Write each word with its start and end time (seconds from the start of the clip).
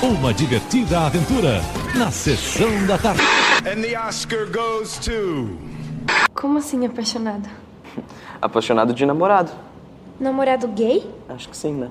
Uma 0.00 0.32
divertida 0.32 1.00
aventura 1.00 1.60
na 1.96 2.12
sessão 2.12 2.86
da 2.86 2.96
tarde. 2.96 3.20
And 3.66 3.82
the 3.82 3.98
Oscar 3.98 4.46
goes 4.46 4.96
to. 4.98 5.58
Como 6.34 6.58
assim 6.58 6.86
apaixonado? 6.86 7.48
Apaixonado 8.40 8.94
de 8.94 9.04
namorado. 9.04 9.50
Namorado 10.20 10.68
gay? 10.68 11.04
Acho 11.28 11.48
que 11.48 11.56
sim, 11.56 11.74
né? 11.74 11.90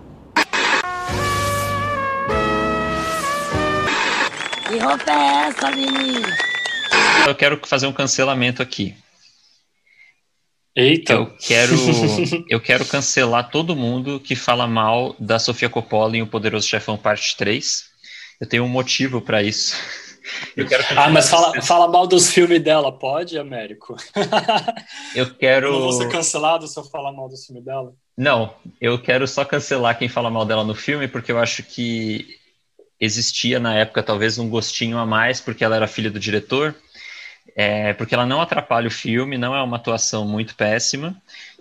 Que 4.68 4.78
roupa 4.80 5.12
é 5.12 5.48
essa, 5.50 5.70
menino? 5.72 6.28
Eu 7.28 7.36
quero 7.36 7.60
fazer 7.66 7.88
um 7.88 7.94
cancelamento 7.94 8.62
aqui. 8.62 8.96
Eita. 10.74 11.14
Eu 11.14 11.26
quero, 11.38 11.76
eu 12.48 12.62
quero 12.62 12.86
cancelar 12.86 13.50
todo 13.50 13.76
mundo 13.76 14.18
que 14.18 14.36
fala 14.36 14.66
mal 14.66 15.14
da 15.20 15.40
Sofia 15.40 15.70
Coppola 15.70 16.16
em 16.16 16.22
O 16.22 16.28
Poderoso 16.28 16.68
Chefão 16.68 16.96
Parte 16.96 17.36
3. 17.36 17.97
Eu 18.40 18.48
tenho 18.48 18.64
um 18.64 18.70
motivo 18.70 19.22
para 19.22 19.42
isso. 19.42 19.76
Ah, 20.96 21.10
mas 21.10 21.30
fala, 21.30 21.62
fala 21.62 21.88
mal 21.88 22.06
dos 22.06 22.32
filmes 22.32 22.62
dela, 22.62 22.92
pode, 22.92 23.38
Américo? 23.38 23.96
Eu 25.16 25.34
quero. 25.34 25.72
Não 25.72 25.80
vou 25.80 25.94
ser 25.94 26.10
cancelado 26.10 26.68
se 26.68 26.78
eu 26.78 26.84
falar 26.84 27.12
mal 27.12 27.30
dos 27.30 27.46
filmes 27.46 27.64
dela? 27.64 27.94
Não, 28.18 28.54
eu 28.82 29.00
quero 29.00 29.28
só 29.28 29.46
cancelar 29.46 29.98
quem 29.98 30.10
fala 30.10 30.30
mal 30.30 30.46
dela 30.46 30.64
no 30.64 30.76
filme, 30.76 31.08
porque 31.08 31.32
eu 31.32 31.40
acho 31.40 31.64
que 31.64 32.28
existia 33.00 33.60
na 33.60 33.76
época 33.76 34.04
talvez 34.04 34.38
um 34.38 34.50
gostinho 34.50 34.98
a 34.98 35.06
mais, 35.06 35.40
porque 35.40 35.64
ela 35.64 35.76
era 35.76 35.88
filha 35.88 36.12
do 36.12 36.20
diretor. 36.20 36.76
É, 37.56 37.94
porque 37.94 38.14
ela 38.14 38.26
não 38.26 38.42
atrapalha 38.42 38.88
o 38.88 38.92
filme, 38.92 39.38
não 39.38 39.56
é 39.56 39.64
uma 39.64 39.78
atuação 39.78 40.28
muito 40.28 40.56
péssima. 40.56 41.16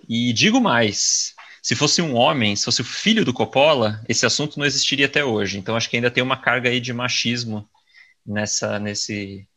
E 0.07 0.33
digo 0.33 0.59
mais: 0.59 1.33
se 1.61 1.75
fosse 1.75 2.01
um 2.01 2.15
homem, 2.15 2.55
se 2.55 2.65
fosse 2.65 2.81
o 2.81 2.85
filho 2.85 3.25
do 3.25 3.33
Coppola, 3.33 4.03
esse 4.07 4.25
assunto 4.25 4.57
não 4.57 4.65
existiria 4.65 5.05
até 5.05 5.23
hoje. 5.23 5.57
Então 5.57 5.75
acho 5.75 5.89
que 5.89 5.95
ainda 5.95 6.11
tem 6.11 6.23
uma 6.23 6.37
carga 6.37 6.69
aí 6.69 6.79
de 6.79 6.93
machismo 6.93 7.67
nessa, 8.25 8.79
nesse, 8.79 9.47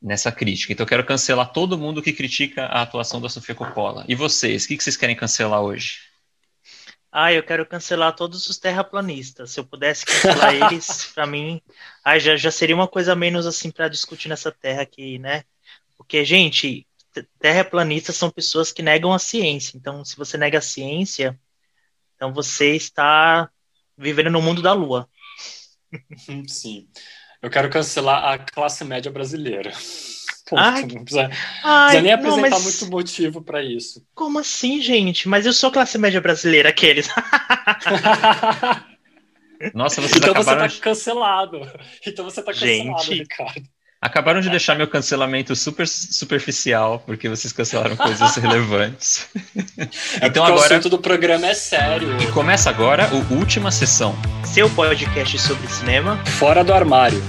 nessa 0.00 0.30
crítica. 0.30 0.72
Então 0.72 0.84
eu 0.84 0.88
quero 0.88 1.04
cancelar 1.04 1.52
todo 1.52 1.78
mundo 1.78 2.02
que 2.02 2.12
critica 2.12 2.66
a 2.66 2.82
atuação 2.82 3.20
da 3.20 3.28
Sofia 3.28 3.54
Coppola. 3.54 4.04
E 4.08 4.14
vocês, 4.14 4.64
o 4.64 4.68
que, 4.68 4.76
que 4.76 4.84
vocês 4.84 4.96
querem 4.96 5.16
cancelar 5.16 5.60
hoje? 5.60 5.98
Ah, 7.10 7.32
eu 7.32 7.42
quero 7.42 7.64
cancelar 7.64 8.14
todos 8.14 8.46
os 8.46 8.58
terraplanistas. 8.58 9.50
Se 9.50 9.60
eu 9.60 9.64
pudesse 9.64 10.04
cancelar 10.04 10.54
eles, 10.70 11.06
para 11.14 11.26
mim, 11.26 11.62
ah, 12.04 12.18
já, 12.18 12.36
já 12.36 12.50
seria 12.50 12.76
uma 12.76 12.86
coisa 12.86 13.14
menos 13.16 13.46
assim 13.46 13.70
para 13.70 13.88
discutir 13.88 14.28
nessa 14.28 14.52
terra 14.52 14.82
aqui, 14.82 15.18
né? 15.18 15.44
Porque, 15.96 16.24
gente, 16.24 16.86
terraplanistas 17.38 18.16
são 18.16 18.30
pessoas 18.30 18.72
que 18.72 18.82
negam 18.82 19.12
a 19.12 19.18
ciência. 19.18 19.76
Então, 19.76 20.04
se 20.04 20.16
você 20.16 20.36
nega 20.36 20.58
a 20.58 20.62
ciência, 20.62 21.38
então 22.14 22.32
você 22.32 22.74
está 22.74 23.50
vivendo 23.96 24.30
no 24.30 24.42
mundo 24.42 24.62
da 24.62 24.72
lua. 24.72 25.08
Sim. 26.48 26.88
Eu 27.40 27.50
quero 27.50 27.70
cancelar 27.70 28.24
a 28.24 28.38
classe 28.38 28.84
média 28.84 29.10
brasileira. 29.10 29.72
Ponto. 30.48 30.60
Ai, 30.60 30.82
não 30.82 31.02
precisa, 31.02 31.28
ai, 31.64 31.86
precisa 31.86 32.02
nem 32.02 32.12
apresentar 32.12 32.50
não, 32.50 32.60
mas... 32.60 32.62
muito 32.62 32.90
motivo 32.92 33.42
para 33.42 33.64
isso. 33.64 34.06
Como 34.14 34.38
assim, 34.38 34.80
gente? 34.80 35.28
Mas 35.28 35.44
eu 35.44 35.52
sou 35.52 35.72
classe 35.72 35.98
média 35.98 36.20
brasileira, 36.20 36.68
aqueles. 36.68 37.08
Nossa, 39.74 40.00
vocês 40.00 40.18
então 40.18 40.30
acabaram 40.30 40.68
você 40.68 40.76
tá 40.76 40.82
cancelado. 40.82 41.60
Então 42.06 42.24
você 42.24 42.42
tá 42.42 42.52
cancelado, 42.52 43.02
Gente. 43.02 43.22
Ricardo. 43.22 43.68
Acabaram 44.06 44.40
de 44.40 44.48
deixar 44.48 44.76
meu 44.76 44.86
cancelamento 44.86 45.56
super 45.56 45.88
superficial, 45.88 47.02
porque 47.04 47.28
vocês 47.28 47.52
cancelaram 47.52 47.96
coisas 47.96 48.34
relevantes. 48.38 49.26
É 50.20 50.28
então 50.28 50.28
porque 50.28 50.38
o 50.38 50.44
agora. 50.44 50.76
assunto 50.76 50.88
do 50.88 50.98
programa 50.98 51.48
é 51.48 51.54
sério. 51.54 52.16
E 52.22 52.26
começa 52.28 52.70
agora 52.70 53.08
a 53.08 53.34
última 53.34 53.72
sessão. 53.72 54.16
Seu 54.44 54.70
podcast 54.70 55.36
sobre 55.40 55.66
cinema. 55.66 56.24
Fora 56.38 56.62
do 56.62 56.72
armário. 56.72 57.20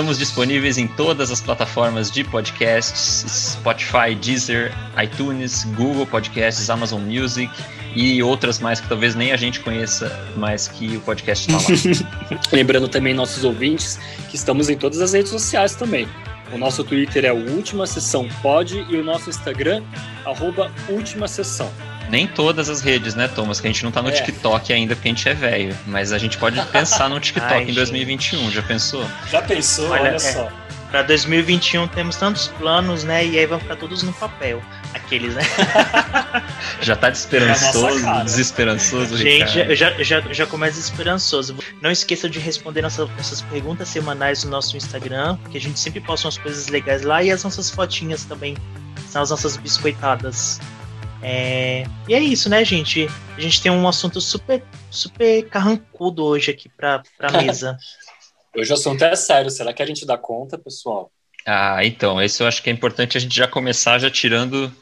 Estamos 0.00 0.18
disponíveis 0.18 0.78
em 0.78 0.86
todas 0.86 1.30
as 1.30 1.42
plataformas 1.42 2.10
de 2.10 2.24
podcasts: 2.24 3.52
Spotify, 3.52 4.14
Deezer, 4.18 4.72
iTunes, 4.98 5.64
Google 5.76 6.06
Podcasts, 6.06 6.70
Amazon 6.70 7.02
Music 7.02 7.52
e 7.94 8.22
outras 8.22 8.60
mais 8.60 8.80
que 8.80 8.88
talvez 8.88 9.14
nem 9.14 9.30
a 9.30 9.36
gente 9.36 9.60
conheça, 9.60 10.10
mas 10.38 10.68
que 10.68 10.96
o 10.96 11.00
podcast 11.02 11.50
está 11.50 11.60
lá. 11.60 12.40
Lembrando 12.50 12.88
também 12.88 13.12
nossos 13.12 13.44
ouvintes 13.44 14.00
que 14.30 14.36
estamos 14.36 14.70
em 14.70 14.78
todas 14.78 15.02
as 15.02 15.12
redes 15.12 15.30
sociais 15.30 15.74
também. 15.74 16.08
O 16.50 16.56
nosso 16.56 16.82
Twitter 16.82 17.26
é 17.26 17.32
o 17.34 17.50
Última 17.54 17.86
Sessão 17.86 18.26
Pod 18.40 18.86
e 18.88 18.96
o 18.96 19.04
nosso 19.04 19.28
Instagram, 19.28 19.82
arroba 20.24 20.72
Última 20.88 21.28
Sessão. 21.28 21.70
Nem 22.10 22.26
todas 22.26 22.68
as 22.68 22.80
redes, 22.80 23.14
né, 23.14 23.28
Thomas? 23.28 23.60
Que 23.60 23.68
a 23.68 23.70
gente 23.70 23.84
não 23.84 23.92
tá 23.92 24.02
no 24.02 24.08
É. 24.08 24.12
TikTok 24.12 24.72
ainda 24.72 24.96
porque 24.96 25.08
a 25.08 25.12
gente 25.12 25.28
é 25.28 25.34
velho. 25.34 25.76
Mas 25.86 26.12
a 26.12 26.18
gente 26.18 26.36
pode 26.36 26.60
pensar 26.66 27.08
no 27.08 27.20
TikTok 27.20 27.52
Ai, 27.52 27.62
em 27.62 27.66
gente. 27.66 27.76
2021, 27.76 28.50
já 28.50 28.62
pensou? 28.62 29.06
Já 29.30 29.40
pensou? 29.42 29.88
Olha, 29.90 30.02
Olha, 30.02 30.16
é. 30.16 30.18
só. 30.18 30.48
Para 30.90 31.02
2021 31.02 31.86
temos 31.86 32.16
tantos 32.16 32.48
planos, 32.48 33.04
né? 33.04 33.24
E 33.24 33.38
aí 33.38 33.46
vão 33.46 33.60
ficar 33.60 33.76
todos 33.76 34.02
no 34.02 34.12
papel. 34.12 34.60
Aqueles, 34.92 35.36
né? 35.36 35.42
Já 36.82 36.96
tá 36.96 37.06
É 37.06 37.10
desesperançoso, 37.12 38.02
cara. 38.02 38.24
desesperançoso, 38.24 39.16
Gente, 39.16 39.44
Ricardo. 39.52 39.70
eu 39.70 39.76
já, 39.76 39.90
já, 40.02 40.20
já 40.32 40.46
começo 40.46 40.80
esperançoso. 40.80 41.54
Não 41.80 41.92
esqueça 41.92 42.28
de 42.28 42.40
responder 42.40 42.82
nossas, 42.82 43.08
nossas 43.16 43.40
perguntas 43.42 43.88
semanais 43.88 44.42
no 44.42 44.50
nosso 44.50 44.76
Instagram, 44.76 45.36
porque 45.42 45.58
a 45.58 45.60
gente 45.60 45.78
sempre 45.78 46.00
posta 46.00 46.26
umas 46.26 46.38
coisas 46.38 46.66
legais 46.66 47.02
lá 47.02 47.22
e 47.22 47.30
as 47.30 47.44
nossas 47.44 47.70
fotinhas 47.70 48.24
também. 48.24 48.56
São 49.08 49.22
as 49.22 49.30
nossas 49.30 49.56
biscoitadas. 49.56 50.60
É, 51.22 51.84
E 52.08 52.14
é 52.14 52.20
isso, 52.20 52.48
né, 52.48 52.64
gente? 52.64 53.08
A 53.36 53.40
gente 53.40 53.62
tem 53.62 53.70
um 53.70 53.86
assunto 53.86 54.20
super, 54.20 54.62
super 54.90 55.48
carrancudo 55.48 56.24
hoje 56.24 56.50
aqui 56.50 56.68
pra, 56.68 57.02
pra 57.16 57.30
mesa. 57.42 57.76
Hoje 58.56 58.70
o 58.70 58.74
assunto 58.74 59.02
é 59.04 59.14
sério. 59.14 59.50
Será 59.50 59.72
que 59.72 59.82
a 59.82 59.86
gente 59.86 60.06
dá 60.06 60.16
conta, 60.16 60.58
pessoal? 60.58 61.10
Ah, 61.46 61.84
então, 61.84 62.20
esse 62.20 62.42
eu 62.42 62.46
acho 62.46 62.62
que 62.62 62.70
é 62.70 62.72
importante 62.72 63.16
a 63.16 63.20
gente 63.20 63.34
já 63.34 63.46
começar 63.46 63.98
já 63.98 64.10
tirando. 64.10 64.72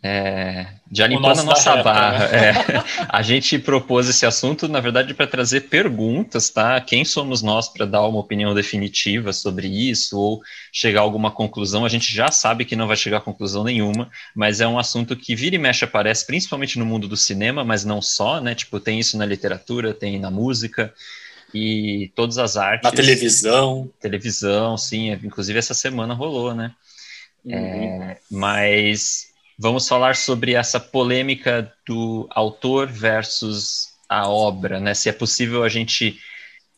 É, 0.00 0.66
já 0.92 1.08
limpando 1.08 1.40
a 1.40 1.42
nossa 1.42 1.70
reta, 1.70 1.82
barra. 1.82 2.28
né? 2.28 2.48
É. 2.48 2.54
A 3.08 3.20
gente 3.20 3.58
propôs 3.58 4.08
esse 4.08 4.24
assunto, 4.24 4.68
na 4.68 4.78
verdade, 4.80 5.12
para 5.12 5.26
trazer 5.26 5.62
perguntas, 5.62 6.50
tá? 6.50 6.80
Quem 6.80 7.04
somos 7.04 7.42
nós 7.42 7.68
para 7.68 7.84
dar 7.84 8.06
uma 8.06 8.20
opinião 8.20 8.54
definitiva 8.54 9.32
sobre 9.32 9.66
isso 9.66 10.16
ou 10.16 10.40
chegar 10.72 11.00
a 11.00 11.02
alguma 11.02 11.30
conclusão? 11.30 11.84
A 11.84 11.88
gente 11.88 12.14
já 12.14 12.30
sabe 12.30 12.64
que 12.64 12.76
não 12.76 12.86
vai 12.86 12.96
chegar 12.96 13.18
a 13.18 13.22
conclusão 13.22 13.64
nenhuma, 13.64 14.08
mas 14.34 14.60
é 14.60 14.68
um 14.68 14.78
assunto 14.78 15.16
que 15.16 15.34
vira 15.34 15.56
e 15.56 15.58
mexe 15.58 15.84
aparece, 15.84 16.26
principalmente 16.26 16.78
no 16.78 16.86
mundo 16.86 17.08
do 17.08 17.16
cinema, 17.16 17.64
mas 17.64 17.84
não 17.84 18.00
só, 18.00 18.40
né? 18.40 18.54
Tipo, 18.54 18.78
tem 18.78 19.00
isso 19.00 19.18
na 19.18 19.26
literatura, 19.26 19.92
tem 19.92 20.18
na 20.18 20.30
música 20.30 20.94
e 21.52 22.12
todas 22.14 22.38
as 22.38 22.56
artes. 22.56 22.84
Na 22.84 22.92
televisão. 22.96 23.90
Televisão, 24.00 24.78
sim. 24.78 25.10
Inclusive 25.10 25.58
essa 25.58 25.74
semana 25.74 26.14
rolou, 26.14 26.54
né? 26.54 26.72
É, 27.46 28.18
mas 28.30 29.27
vamos 29.58 29.88
falar 29.88 30.14
sobre 30.14 30.54
essa 30.54 30.78
polêmica 30.78 31.72
do 31.86 32.28
autor 32.30 32.86
versus 32.86 33.88
a 34.08 34.28
obra, 34.28 34.78
né? 34.78 34.94
Se 34.94 35.08
é 35.08 35.12
possível 35.12 35.64
a 35.64 35.68
gente 35.68 36.18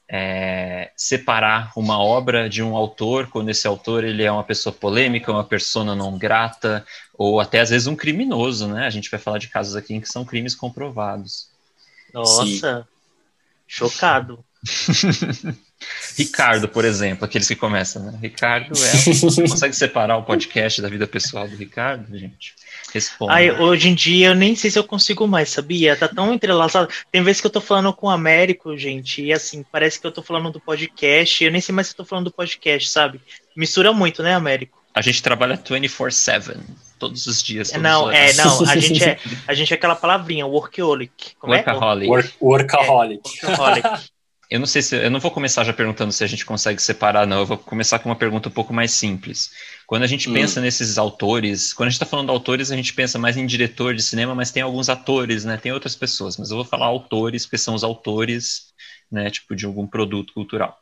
é, 0.09 0.91
separar 0.97 1.73
uma 1.77 2.03
obra 2.03 2.49
de 2.49 2.63
um 2.63 2.75
autor 2.75 3.29
quando 3.29 3.51
esse 3.51 3.67
autor 3.67 4.03
ele 4.03 4.25
é 4.25 4.33
uma 4.33 4.43
pessoa 4.43 4.73
polêmica, 4.73 5.31
uma 5.31 5.45
persona 5.45 5.95
não 5.95 6.19
grata 6.19 6.85
ou 7.17 7.39
até 7.39 7.61
às 7.61 7.71
vezes 7.71 7.87
um 7.87 7.95
criminoso, 7.95 8.67
né? 8.67 8.87
A 8.87 8.91
gente 8.91 9.11
vai 9.11 9.21
falar 9.21 9.39
de 9.39 9.49
casos 9.49 9.77
aqui 9.77 9.95
em 9.95 10.01
que 10.01 10.09
são 10.09 10.25
crimes 10.25 10.55
comprovados. 10.55 11.49
Nossa, 12.13 12.89
chocado. 13.69 14.45
Ricardo, 16.17 16.69
por 16.69 16.85
exemplo, 16.85 17.25
aqueles 17.25 17.49
que 17.49 17.57
começam, 17.57 18.03
né? 18.05 18.19
Ricardo 18.21 18.73
é. 18.73 19.13
Você 19.15 19.43
consegue 19.49 19.75
separar 19.75 20.17
o 20.17 20.23
podcast 20.23 20.83
da 20.83 20.89
vida 20.89 21.07
pessoal 21.07 21.49
do 21.49 21.57
Ricardo, 21.57 22.17
gente? 22.17 22.55
Responda. 22.93 23.33
Ai, 23.33 23.51
hoje 23.51 23.89
em 23.89 23.95
dia 23.95 24.29
eu 24.29 24.35
nem 24.35 24.55
sei 24.55 24.71
se 24.71 24.79
eu 24.79 24.85
consigo 24.85 25.27
mais, 25.27 25.49
sabia? 25.51 25.97
Tá 25.97 26.09
tão 26.09 26.35
entrelaçado. 26.35 26.89
Tem 27.11 27.23
vezes 27.23 27.41
que 27.41 27.47
eu 27.47 27.51
tô 27.51 27.61
falando 27.61 27.93
com 27.93 28.09
o 28.09 28.11
Américo, 28.11 28.77
gente, 28.77 29.23
e 29.23 29.33
assim, 29.33 29.65
parece 29.71 30.01
que 30.01 30.07
eu 30.07 30.13
tô 30.13 30.23
falando 30.23 30.51
do 30.51 30.61
podcast, 30.61 31.43
eu 31.45 31.51
nem 31.51 31.61
sei 31.61 31.75
mais 31.75 31.87
se 31.87 31.93
eu 31.93 31.99
tô 31.99 32.05
falando 32.05 32.27
do 32.27 32.33
podcast, 32.33 32.89
sabe? 32.91 33.21
Mistura 33.57 33.93
muito, 33.93 34.23
né, 34.23 34.35
Américo? 34.35 34.79
A 34.93 35.01
gente 35.01 35.23
trabalha 35.23 35.57
24-7, 35.57 36.57
todos 36.99 37.27
os 37.27 37.43
dias. 37.43 37.71
Todos 37.71 37.83
não, 37.83 38.07
os 38.09 38.15
é, 38.15 38.33
não, 38.35 38.69
a 38.69 38.77
gente 38.77 39.05
é, 39.05 39.19
a 39.47 39.55
gente 39.55 39.73
é 39.73 39.77
aquela 39.77 39.95
palavrinha, 39.95 40.45
workaholic. 40.47 41.37
Como 41.39 41.53
Workaholic. 41.53 42.11
Work- 42.11 42.35
workaholic. 42.41 43.31
é? 43.43 43.47
Workaholic. 43.47 44.11
Eu 44.51 44.59
não 44.59 44.67
sei 44.67 44.83
se. 44.83 44.97
Eu 44.97 45.11
não 45.11 45.21
vou 45.21 45.31
começar 45.31 45.63
já 45.63 45.73
perguntando 45.73 46.13
se 46.13 46.25
a 46.25 46.27
gente 46.27 46.45
consegue 46.45 46.83
separar, 46.83 47.25
não. 47.25 47.39
Eu 47.39 47.47
vou 47.47 47.57
começar 47.57 48.01
com 48.01 48.09
uma 48.09 48.17
pergunta 48.17 48.49
um 48.49 48.53
pouco 48.53 48.75
mais 48.75 48.91
simples. 48.91 49.53
Quando 49.87 50.03
a 50.03 50.09
gente 50.09 50.29
hum. 50.29 50.33
pensa 50.33 50.61
nesses 50.61 50.99
autores, 50.99 51.73
quando 51.73 51.87
a 51.87 51.91
gente 51.91 52.03
está 52.03 52.07
falando 52.07 52.27
de 52.27 52.33
autores, 52.33 52.73
a 52.73 52.77
gente 52.77 52.93
pensa 52.93 53.17
mais 53.17 53.37
em 53.37 53.47
diretor 53.47 53.95
de 53.95 54.03
cinema, 54.03 54.35
mas 54.35 54.51
tem 54.51 54.63
alguns 54.63 54.89
atores, 54.89 55.45
né? 55.45 55.57
Tem 55.57 55.71
outras 55.71 55.95
pessoas, 55.95 56.37
mas 56.37 56.51
eu 56.51 56.57
vou 56.57 56.65
falar 56.65 56.87
autores, 56.87 57.47
porque 57.47 57.59
são 57.59 57.77
os 57.77 57.85
autores, 57.85 58.73
né? 59.11 59.31
Tipo, 59.31 59.55
de 59.55 59.67
algum 59.67 59.87
produto 59.87 60.33
cultural. 60.35 60.77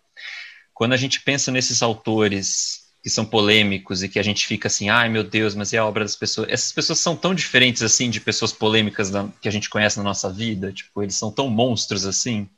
Quando 0.72 0.94
a 0.94 0.96
gente 0.96 1.20
pensa 1.20 1.52
nesses 1.52 1.82
autores 1.82 2.88
que 3.02 3.10
são 3.10 3.24
polêmicos 3.24 4.02
e 4.02 4.08
que 4.08 4.18
a 4.18 4.22
gente 4.22 4.46
fica 4.46 4.68
assim, 4.68 4.88
ai 4.88 5.08
meu 5.08 5.22
Deus, 5.22 5.54
mas 5.54 5.72
é 5.72 5.78
a 5.78 5.84
obra 5.84 6.04
das 6.04 6.16
pessoas. 6.16 6.48
Essas 6.48 6.72
pessoas 6.72 6.98
são 7.00 7.14
tão 7.14 7.34
diferentes 7.34 7.82
assim 7.82 8.08
de 8.08 8.20
pessoas 8.20 8.52
polêmicas 8.52 9.10
que 9.42 9.48
a 9.48 9.52
gente 9.52 9.68
conhece 9.68 9.98
na 9.98 10.04
nossa 10.04 10.32
vida, 10.32 10.72
tipo, 10.72 11.02
eles 11.02 11.14
são 11.14 11.30
tão 11.30 11.48
monstros 11.50 12.06
assim. 12.06 12.48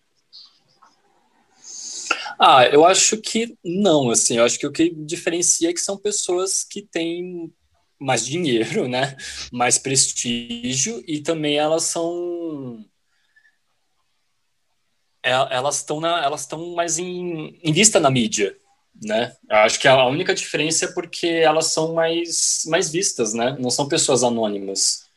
Ah, 2.43 2.65
eu 2.73 2.87
acho 2.87 3.19
que 3.21 3.55
não, 3.63 4.11
assim, 4.11 4.39
eu 4.39 4.45
acho 4.45 4.59
que 4.59 4.67
o 4.67 4.73
que 4.73 4.89
diferencia 4.91 5.69
é 5.71 5.75
que 5.75 5.81
são 5.81 5.99
pessoas 5.99 6.65
que 6.65 6.81
têm 6.83 7.53
mais 8.01 8.25
dinheiro, 8.25 8.89
né, 8.89 9.15
mais 9.53 9.79
prestígio 9.79 11.03
e 11.07 11.21
também 11.23 11.59
elas 11.59 11.85
são 11.85 12.83
é, 15.23 15.31
elas 15.33 15.77
estão 15.77 16.05
elas 16.07 16.43
estão 16.43 16.75
mais 16.75 16.99
em, 16.99 17.59
em 17.63 17.73
vista 17.73 18.01
na 18.01 18.11
mídia, 18.11 18.57
né? 19.03 19.37
Eu 19.49 19.57
acho 19.59 19.79
que 19.79 19.87
a 19.89 20.07
única 20.07 20.35
diferença 20.35 20.87
é 20.87 20.93
porque 20.93 21.27
elas 21.27 21.67
são 21.67 21.95
mais 21.95 22.63
mais 22.67 22.91
vistas, 22.91 23.35
né? 23.35 23.57
Não 23.61 23.71
são 23.71 23.89
pessoas 23.89 24.23
anônimas. 24.25 25.10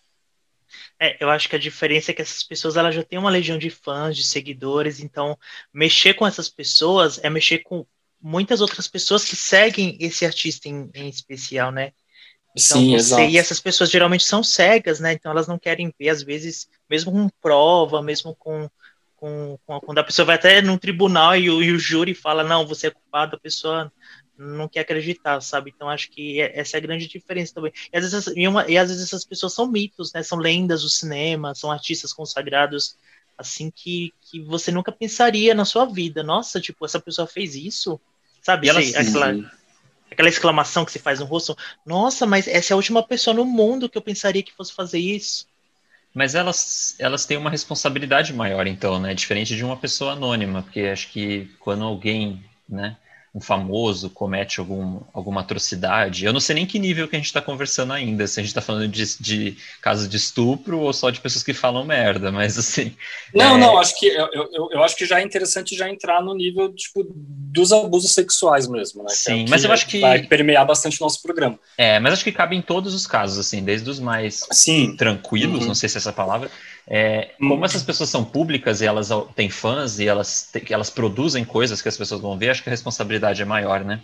É, 0.99 1.21
eu 1.23 1.29
acho 1.29 1.49
que 1.49 1.55
a 1.55 1.59
diferença 1.59 2.11
é 2.11 2.13
que 2.13 2.21
essas 2.21 2.43
pessoas 2.43 2.77
elas 2.77 2.95
já 2.95 3.03
têm 3.03 3.19
uma 3.19 3.29
legião 3.29 3.57
de 3.57 3.69
fãs, 3.69 4.15
de 4.15 4.23
seguidores, 4.23 4.99
então 4.99 5.37
mexer 5.73 6.13
com 6.13 6.25
essas 6.25 6.49
pessoas 6.49 7.19
é 7.23 7.29
mexer 7.29 7.59
com 7.59 7.85
muitas 8.21 8.61
outras 8.61 8.87
pessoas 8.87 9.25
que 9.25 9.35
seguem 9.35 9.97
esse 9.99 10.25
artista 10.25 10.69
em, 10.69 10.89
em 10.93 11.09
especial, 11.09 11.71
né? 11.71 11.91
Então, 12.55 12.79
Sim, 12.79 12.91
você, 12.91 12.95
exato. 12.95 13.21
E 13.23 13.37
essas 13.37 13.59
pessoas 13.59 13.89
geralmente 13.89 14.23
são 14.23 14.43
cegas, 14.43 14.99
né? 14.99 15.13
Então 15.13 15.31
elas 15.31 15.47
não 15.47 15.59
querem 15.59 15.93
ver, 15.99 16.09
às 16.09 16.23
vezes, 16.23 16.69
mesmo 16.89 17.11
com 17.11 17.29
prova, 17.41 18.01
mesmo 18.01 18.35
com, 18.35 18.69
com, 19.15 19.57
com 19.65 19.79
quando 19.81 19.97
a 19.97 20.03
pessoa 20.03 20.25
vai 20.25 20.35
até 20.35 20.61
num 20.61 20.77
tribunal 20.77 21.35
e 21.35 21.49
o, 21.49 21.61
e 21.61 21.71
o 21.71 21.79
júri 21.79 22.13
fala, 22.13 22.43
não, 22.43 22.65
você 22.67 22.87
é 22.87 22.91
culpado, 22.91 23.35
a 23.35 23.39
pessoa 23.39 23.91
não 24.37 24.67
quer 24.67 24.81
acreditar, 24.81 25.39
sabe? 25.41 25.71
Então 25.75 25.89
acho 25.89 26.09
que 26.09 26.41
é, 26.41 26.59
essa 26.59 26.77
é 26.77 26.79
a 26.79 26.81
grande 26.81 27.07
diferença 27.07 27.53
também. 27.53 27.71
E 27.91 27.97
às 27.97 28.11
vezes, 28.11 28.33
e 28.35 28.47
uma, 28.47 28.69
e 28.69 28.77
às 28.77 28.89
vezes 28.89 29.05
essas 29.05 29.23
pessoas 29.25 29.53
são 29.53 29.67
mitos, 29.67 30.11
né? 30.13 30.23
São 30.23 30.37
lendas 30.37 30.81
do 30.81 30.89
cinema, 30.89 31.55
são 31.55 31.71
artistas 31.71 32.11
consagrados, 32.11 32.97
assim, 33.37 33.71
que, 33.71 34.13
que 34.21 34.41
você 34.41 34.71
nunca 34.71 34.91
pensaria 34.91 35.53
na 35.53 35.65
sua 35.65 35.85
vida. 35.85 36.23
Nossa, 36.23 36.59
tipo, 36.59 36.85
essa 36.85 36.99
pessoa 36.99 37.27
fez 37.27 37.55
isso, 37.55 37.99
sabe? 38.41 38.67
ela, 38.67 38.81
Sei, 38.81 38.95
aquela, 38.95 39.51
aquela 40.11 40.29
exclamação 40.29 40.85
que 40.85 40.91
se 40.91 40.99
faz 40.99 41.19
no 41.19 41.25
rosto. 41.25 41.55
Nossa, 41.85 42.25
mas 42.25 42.47
essa 42.47 42.73
é 42.73 42.75
a 42.75 42.77
última 42.77 43.03
pessoa 43.03 43.35
no 43.35 43.45
mundo 43.45 43.89
que 43.89 43.97
eu 43.97 44.01
pensaria 44.01 44.43
que 44.43 44.53
fosse 44.53 44.73
fazer 44.73 44.99
isso. 44.99 45.47
Mas 46.13 46.35
elas, 46.35 46.95
elas 46.99 47.25
têm 47.25 47.37
uma 47.37 47.49
responsabilidade 47.49 48.33
maior, 48.33 48.67
então, 48.67 48.99
né? 48.99 49.15
Diferente 49.15 49.55
de 49.55 49.65
uma 49.65 49.75
pessoa 49.75 50.13
anônima, 50.13 50.61
porque 50.61 50.81
acho 50.81 51.09
que 51.11 51.49
quando 51.59 51.83
alguém, 51.83 52.43
né? 52.69 52.97
Um 53.35 53.41
famoso 53.41 54.11
comete 54.11 54.59
algum, 54.59 54.99
alguma 55.11 55.41
atrocidade. 55.41 56.23
Eu 56.23 56.31
não 56.31 56.39
sei 56.39 56.53
nem 56.53 56.67
que 56.67 56.77
nível 56.77 57.07
que 57.07 57.15
a 57.15 57.19
gente 57.19 57.25
está 57.25 57.41
conversando 57.41 57.91
ainda, 57.91 58.27
se 58.27 58.39
a 58.39 58.43
gente 58.43 58.49
está 58.49 58.61
falando 58.61 58.87
de, 58.87 59.03
de 59.19 59.57
casos 59.81 60.07
de 60.07 60.17
estupro 60.17 60.79
ou 60.79 60.93
só 60.93 61.09
de 61.09 61.19
pessoas 61.19 61.43
que 61.43 61.51
falam 61.51 61.83
merda, 61.83 62.31
mas 62.31 62.59
assim. 62.59 62.95
Não, 63.33 63.55
é... 63.55 63.59
não, 63.59 63.79
acho 63.79 63.99
que 63.99 64.05
eu, 64.05 64.29
eu, 64.31 64.69
eu, 64.73 64.83
acho 64.83 64.95
que 64.95 65.05
já 65.05 65.19
é 65.19 65.23
interessante 65.23 65.75
já 65.75 65.89
entrar 65.89 66.21
no 66.21 66.35
nível 66.35 66.71
tipo, 66.73 67.03
dos 67.07 67.73
abusos 67.73 68.13
sexuais 68.13 68.67
mesmo, 68.67 69.01
né? 69.01 69.09
Sim, 69.09 69.45
é 69.45 69.49
mas 69.49 69.63
eu 69.63 69.71
acho 69.71 69.87
que. 69.87 69.99
Vai 69.99 70.21
permear 70.21 70.65
bastante 70.65 71.01
o 71.01 71.03
nosso 71.03 71.21
programa. 71.21 71.57
É, 71.75 71.99
mas 71.99 72.13
acho 72.13 72.23
que 72.23 72.31
cabe 72.31 72.55
em 72.55 72.61
todos 72.61 72.93
os 72.93 73.07
casos, 73.07 73.39
assim, 73.39 73.63
desde 73.63 73.89
os 73.89 73.99
mais 73.99 74.45
Sim. 74.51 74.95
tranquilos, 74.95 75.61
uhum. 75.61 75.67
não 75.69 75.75
sei 75.75 75.89
se 75.89 75.97
é 75.97 75.99
essa 75.99 76.13
palavra, 76.13 76.51
é, 76.87 77.31
como 77.37 77.61
hum. 77.61 77.65
essas 77.65 77.83
pessoas 77.83 78.09
são 78.09 78.25
públicas 78.25 78.81
e 78.81 78.85
elas 78.85 79.09
têm 79.35 79.49
fãs 79.49 79.99
e 79.99 80.07
elas, 80.07 80.51
elas 80.69 80.89
produzem 80.89 81.45
coisas 81.45 81.81
que 81.81 81.87
as 81.87 81.97
pessoas 81.97 82.21
vão 82.21 82.37
ver, 82.37 82.49
acho 82.49 82.63
que 82.63 82.69
a 82.69 82.71
responsabilidade 82.71 83.41
é 83.41 83.45
maior, 83.45 83.83
né? 83.83 84.01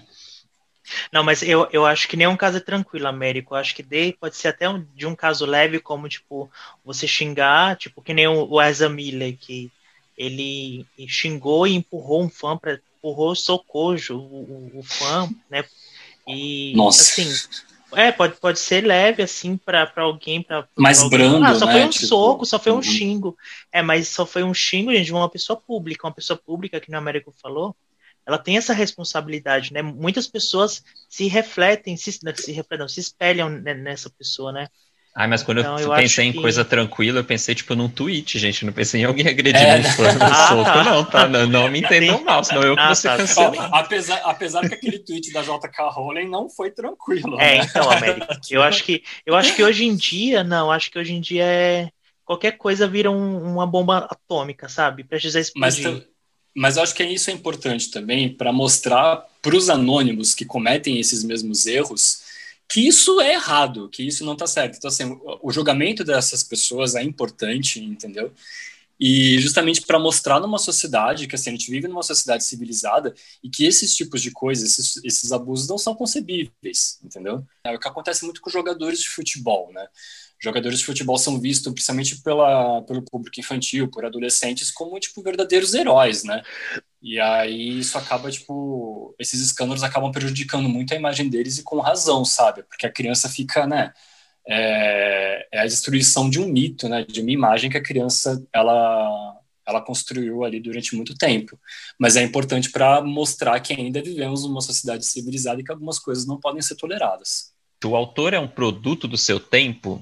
Não, 1.12 1.24
mas 1.24 1.44
eu, 1.44 1.68
eu 1.72 1.86
acho 1.86 2.08
que 2.08 2.18
nenhum 2.18 2.36
caso 2.36 2.58
é 2.58 2.62
tranquilo, 2.62 3.08
Américo. 3.08 3.54
Eu 3.54 3.60
acho 3.60 3.76
que 3.76 3.84
de, 3.84 4.14
pode 4.14 4.36
ser 4.36 4.48
até 4.50 4.68
um, 4.68 4.86
de 4.96 5.06
um 5.06 5.16
caso 5.16 5.46
leve, 5.46 5.80
como, 5.80 6.10
tipo, 6.10 6.50
você 6.84 7.08
xingar, 7.08 7.76
tipo, 7.78 8.02
que 8.02 8.14
nem 8.14 8.28
o, 8.28 8.50
o 8.50 8.62
Ezra 8.62 8.90
Miller, 8.90 9.38
que 9.38 9.72
ele 10.18 10.86
xingou 11.08 11.68
e 11.68 11.76
empurrou 11.76 12.24
um 12.24 12.30
fã, 12.30 12.58
pra, 12.58 12.80
empurrou 12.98 13.36
socorro 13.36 13.98
o, 14.10 14.14
o, 14.16 14.72
o 14.80 14.84
fã, 14.84 15.30
né? 15.50 15.64
E, 16.28 16.74
Nossa. 16.76 17.02
assim, 17.02 17.34
é, 17.94 18.12
pode, 18.12 18.36
pode 18.38 18.60
ser 18.60 18.86
leve, 18.86 19.24
assim, 19.24 19.58
para 19.58 19.92
alguém. 19.98 20.42
Pra, 20.42 20.68
Mais 20.78 21.02
alguém. 21.02 21.20
brando, 21.20 21.46
ah, 21.46 21.56
só 21.56 21.66
né? 21.66 21.74
foi 21.74 21.84
um 21.84 21.90
tipo... 21.90 22.06
soco, 22.06 22.46
só 22.46 22.60
foi 22.60 22.72
um 22.72 22.76
uhum. 22.76 22.84
xingo. 22.84 23.38
É, 23.72 23.82
mas 23.82 24.10
só 24.10 24.26
foi 24.26 24.44
um 24.44 24.54
xingo, 24.54 24.92
gente, 24.92 25.06
de 25.06 25.14
uma 25.14 25.30
pessoa 25.30 25.60
pública. 25.60 26.08
Uma 26.08 26.14
pessoa 26.14 26.38
pública, 26.38 26.80
que 26.80 26.92
no 26.92 26.98
Américo 26.98 27.34
falou, 27.42 27.76
ela 28.26 28.38
tem 28.38 28.58
essa 28.58 28.74
responsabilidade, 28.74 29.74
né? 29.74 29.82
Muitas 29.82 30.28
pessoas 30.28 30.84
se 31.08 31.28
refletem, 31.28 31.98
se, 31.98 32.12
se, 32.12 32.52
refletem, 32.52 32.88
se 32.88 33.00
espelham 33.00 33.50
nessa 33.50 34.10
pessoa, 34.10 34.52
né? 34.52 34.68
Ah, 35.22 35.28
mas 35.28 35.44
quando 35.44 35.60
então, 35.60 35.78
eu, 35.78 35.90
eu 35.90 35.96
pensei 35.96 36.28
em 36.28 36.32
que... 36.32 36.40
coisa 36.40 36.64
tranquila, 36.64 37.20
eu 37.20 37.26
pensei, 37.26 37.54
tipo, 37.54 37.76
num 37.76 37.90
tweet, 37.90 38.40
gente. 38.40 38.66
Não 38.66 38.72
pensei 38.72 39.02
em 39.02 39.04
alguém 39.04 39.28
agredindo 39.28 39.66
É. 39.66 39.80
um 39.80 39.84
fã 39.84 40.14
no 40.14 40.24
Ah, 40.24 40.48
soco, 40.48 40.64
tá. 40.64 40.84
não, 40.86 41.04
tá? 41.04 41.28
Não, 41.28 41.46
não 41.46 41.70
me 41.70 41.80
entendam 41.82 42.24
mal, 42.24 42.42
senão 42.42 42.62
eu 42.62 42.74
que 42.74 42.82
Ah, 42.82 42.86
vou 42.86 42.96
ser 42.96 43.10
tá. 43.10 43.18
Cancelado. 43.18 43.76
apesar, 43.76 44.22
apesar 44.24 44.66
que 44.70 44.76
aquele 44.76 44.98
tweet 45.00 45.34
da 45.34 45.42
JK 45.42 45.90
Rowling 45.92 46.30
não 46.30 46.50
foi 46.50 46.72
tranquilo. 46.72 47.38
É, 47.38 47.58
né? 47.58 47.66
então, 47.66 47.92
Américo, 47.92 48.28
eu 48.50 48.64
acho 48.64 48.82
que 48.86 49.04
eu 49.26 49.36
acho 49.36 49.54
que 49.58 49.62
hoje 49.62 49.84
em 49.84 49.94
dia, 49.94 50.42
não, 50.42 50.72
acho 50.72 50.90
que 50.90 50.98
hoje 50.98 51.12
em 51.12 51.20
dia 51.20 51.44
é 51.44 51.90
qualquer 52.24 52.54
coisa 52.54 52.88
vira 52.88 53.12
um- 53.12 53.44
uma 53.56 53.68
bomba 53.68 54.08
atômica, 54.10 54.70
sabe? 54.70 55.06
Mas, 55.10 55.26
explodir. 55.36 55.84
tam- 55.84 56.02
mas 56.56 56.78
eu 56.78 56.84
acho 56.84 56.96
que 56.96 57.04
isso 57.04 57.30
é 57.30 57.34
importante 57.34 57.92
também 57.92 58.30
para 58.30 58.54
mostrar 58.54 59.26
para 59.42 59.54
os 59.58 59.70
anônimos 59.70 60.34
que 60.34 60.46
cometem 60.46 60.98
esses 60.98 61.26
mesmos 61.26 61.66
erros 61.66 62.29
que 62.70 62.88
isso 62.88 63.20
é 63.20 63.34
errado, 63.34 63.90
que 63.90 64.04
isso 64.04 64.24
não 64.24 64.34
está 64.34 64.46
certo. 64.46 64.78
Então, 64.78 64.90
assim, 64.90 65.20
o, 65.42 65.52
julgamento 65.52 66.04
dessas 66.04 66.44
pessoas 66.44 66.94
é 66.94 67.02
importante, 67.02 67.84
entendeu? 67.84 68.32
E 69.00 69.40
justamente 69.40 69.82
para 69.82 69.98
mostrar 69.98 70.40
numa 70.40 70.60
sociedade 70.60 71.26
que 71.26 71.34
assim, 71.34 71.50
a 71.50 71.54
gente 71.54 71.72
vive 71.72 71.88
numa 71.88 72.04
sociedade 72.04 72.44
civilizada 72.44 73.16
e 73.42 73.50
que 73.50 73.66
esses 73.66 73.96
tipos 73.96 74.22
de 74.22 74.30
coisas, 74.30 74.78
esses, 74.78 75.04
esses 75.04 75.32
abusos 75.32 75.68
não 75.68 75.78
são 75.78 75.96
concebíveis, 75.96 77.00
entendeu? 77.04 77.44
É 77.64 77.74
o 77.74 77.80
que 77.80 77.88
acontece 77.88 78.24
muito 78.26 78.42
com 78.42 78.50
jogadores 78.50 79.00
de 79.00 79.10
futebol, 79.10 79.72
né? 79.74 79.88
Jogadores 80.38 80.80
de 80.80 80.86
futebol 80.86 81.18
são 81.18 81.40
vistos, 81.40 81.72
principalmente 81.74 82.22
pela, 82.22 82.82
pelo 82.84 83.02
público 83.02 83.40
infantil, 83.40 83.90
por 83.90 84.06
adolescentes, 84.06 84.70
como, 84.72 85.00
tipo, 85.00 85.22
verdadeiros 85.24 85.74
heróis, 85.74 86.24
né? 86.24 86.44
E 87.02 87.20
aí 87.20 87.80
isso 87.80 87.98
acaba, 87.98 88.30
tipo, 88.30 89.16
esses 89.18 89.40
escândalos 89.42 89.84
acabam 89.84 90.12
prejudicando 90.12 90.68
muito 90.68 90.94
a 90.94 90.98
imagem 90.98 91.30
deles 91.30 91.58
e 91.58 91.64
com 91.64 91.80
razão, 91.80 92.26
sabe? 92.26 92.64
Porque 92.64 92.86
a 92.86 92.92
criança 92.92 93.30
fica, 93.30 93.66
né? 93.66 93.94
É, 94.48 95.48
é 95.52 95.60
a 95.62 95.66
destruição 95.66 96.30
de 96.30 96.40
um 96.40 96.48
mito, 96.48 96.90
né? 96.90 97.04
De 97.06 97.22
uma 97.22 97.32
imagem 97.32 97.70
que 97.70 97.78
a 97.78 97.84
criança, 97.84 98.46
ela, 98.54 99.38
ela 99.66 99.82
construiu 99.82 100.44
ali 100.44 100.60
durante 100.60 100.96
muito 100.96 101.16
tempo. 101.16 101.58
Mas 101.98 102.18
é 102.18 102.24
importante 102.24 102.70
para 102.70 103.02
mostrar 103.02 103.60
que 103.62 103.74
ainda 103.74 104.02
vivemos 104.02 104.44
numa 104.44 104.62
sociedade 104.62 105.06
civilizada 105.06 105.62
e 105.62 105.64
que 105.64 105.72
algumas 105.72 106.00
coisas 106.00 106.26
não 106.26 106.38
podem 106.38 106.62
ser 106.62 106.76
toleradas. 106.76 107.54
O 107.86 107.96
autor 107.96 108.34
é 108.34 108.40
um 108.40 108.48
produto 108.48 109.08
do 109.08 109.18
seu 109.18 109.40
tempo, 109.40 110.02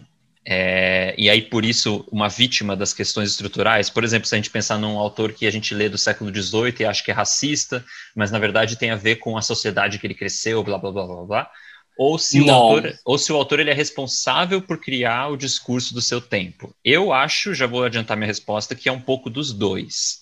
é, 0.50 1.14
e 1.18 1.30
aí 1.30 1.42
por 1.42 1.66
isso 1.66 2.06
uma 2.12 2.30
vítima 2.30 2.76
das 2.76 2.94
questões 2.94 3.32
estruturais. 3.32 3.90
Por 3.90 4.04
exemplo, 4.04 4.28
se 4.28 4.36
a 4.36 4.38
gente 4.38 4.50
pensar 4.50 4.78
num 4.78 4.98
autor 4.98 5.34
que 5.34 5.46
a 5.46 5.52
gente 5.52 5.76
lê 5.76 5.90
do 5.90 5.98
século 5.98 6.32
XVIII 6.32 6.82
e 6.82 6.86
acha 6.86 7.04
que 7.04 7.12
é 7.12 7.14
racista, 7.14 7.84
mas 8.16 8.32
na 8.32 8.40
verdade 8.40 8.78
tem 8.78 8.90
a 8.92 8.96
ver 8.96 9.18
com 9.18 9.38
a 9.38 9.42
sociedade 9.42 10.00
que 10.00 10.08
ele 10.08 10.14
cresceu, 10.16 10.64
blá 10.64 10.78
blá 10.78 10.92
blá 10.92 11.06
blá 11.06 11.24
blá. 11.26 11.52
Ou 12.00 12.18
se, 12.20 12.40
o 12.40 12.46
Não. 12.46 12.54
autor, 12.54 12.94
ou 13.04 13.18
se 13.18 13.32
o 13.34 13.36
autor 13.36 13.60
ele 13.60 13.72
é 13.72 13.74
responsável 13.74 14.62
por 14.62 14.80
criar 14.80 15.30
o 15.30 15.38
discurso 15.38 15.94
do 15.96 16.02
seu 16.02 16.22
tempo. 16.22 16.74
Eu 16.86 17.12
acho, 17.12 17.56
já 17.56 17.66
vou 17.66 17.84
adiantar 17.84 18.16
minha 18.16 18.28
resposta, 18.28 18.76
que 18.76 18.88
é 18.88 18.92
um 18.92 19.02
pouco 19.02 19.30
dos 19.32 19.52
dois. 19.52 20.20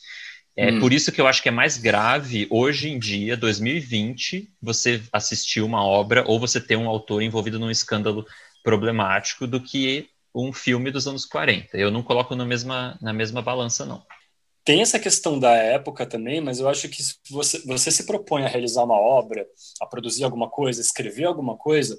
É 0.57 0.71
Hum. 0.71 0.79
por 0.79 0.93
isso 0.93 1.11
que 1.11 1.19
eu 1.19 1.27
acho 1.27 1.43
que 1.43 1.49
é 1.49 1.51
mais 1.51 1.77
grave 1.77 2.47
hoje 2.49 2.89
em 2.89 2.97
dia, 2.97 3.35
2020, 3.35 4.49
você 4.61 5.01
assistir 5.11 5.61
uma 5.61 5.83
obra 5.85 6.23
ou 6.27 6.39
você 6.39 6.61
ter 6.61 6.77
um 6.77 6.87
autor 6.87 7.21
envolvido 7.21 7.59
num 7.59 7.69
escândalo 7.69 8.25
problemático 8.63 9.45
do 9.45 9.59
que 9.61 10.07
um 10.35 10.51
filme 10.51 10.91
dos 10.91 11.07
anos 11.07 11.25
40. 11.25 11.77
Eu 11.77 11.89
não 11.89 12.03
coloco 12.03 12.35
na 12.35 12.45
mesma, 12.45 12.97
na 13.01 13.13
mesma 13.13 13.41
balança, 13.41 13.85
não. 13.85 14.03
Tem 14.65 14.81
essa 14.81 14.99
questão 14.99 15.39
da 15.39 15.51
época 15.51 16.05
também, 16.05 16.41
mas 16.41 16.59
eu 16.59 16.67
acho 16.67 16.89
que 16.89 17.01
se 17.01 17.15
você, 17.29 17.59
você 17.65 17.91
se 17.91 18.05
propõe 18.05 18.43
a 18.43 18.47
realizar 18.47 18.83
uma 18.83 18.99
obra, 18.99 19.45
a 19.79 19.85
produzir 19.85 20.23
alguma 20.23 20.49
coisa, 20.49 20.81
escrever 20.81 21.25
alguma 21.25 21.55
coisa, 21.55 21.97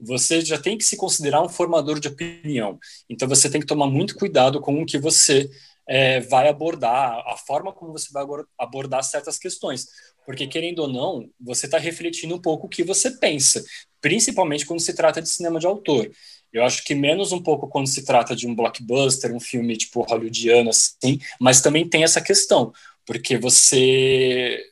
você 0.00 0.40
já 0.40 0.58
tem 0.58 0.76
que 0.76 0.84
se 0.84 0.96
considerar 0.96 1.42
um 1.42 1.48
formador 1.48 2.00
de 2.00 2.08
opinião. 2.08 2.78
Então 3.08 3.28
você 3.28 3.50
tem 3.50 3.60
que 3.60 3.66
tomar 3.66 3.86
muito 3.86 4.16
cuidado 4.16 4.60
com 4.60 4.82
o 4.82 4.86
que 4.86 4.98
você 4.98 5.48
é, 5.86 6.20
vai 6.20 6.48
abordar, 6.48 7.22
a 7.26 7.36
forma 7.36 7.72
como 7.72 7.92
você 7.92 8.08
vai 8.12 8.24
abordar 8.58 9.04
certas 9.04 9.38
questões. 9.38 9.86
Porque, 10.24 10.46
querendo 10.46 10.80
ou 10.80 10.88
não, 10.88 11.28
você 11.40 11.66
está 11.66 11.78
refletindo 11.78 12.34
um 12.34 12.40
pouco 12.40 12.66
o 12.66 12.68
que 12.68 12.82
você 12.82 13.12
pensa, 13.12 13.62
principalmente 14.00 14.66
quando 14.66 14.80
se 14.80 14.94
trata 14.94 15.22
de 15.22 15.28
cinema 15.28 15.60
de 15.60 15.66
autor. 15.66 16.10
Eu 16.56 16.64
acho 16.64 16.84
que 16.84 16.94
menos 16.94 17.32
um 17.32 17.42
pouco 17.42 17.68
quando 17.68 17.86
se 17.86 18.04
trata 18.04 18.34
de 18.34 18.46
um 18.46 18.54
blockbuster, 18.54 19.34
um 19.34 19.40
filme 19.40 19.76
tipo 19.76 20.02
hollywoodiano, 20.02 20.70
assim, 20.70 21.20
mas 21.40 21.60
também 21.60 21.88
tem 21.88 22.02
essa 22.02 22.20
questão, 22.20 22.72
porque 23.04 23.36
você 23.36 24.62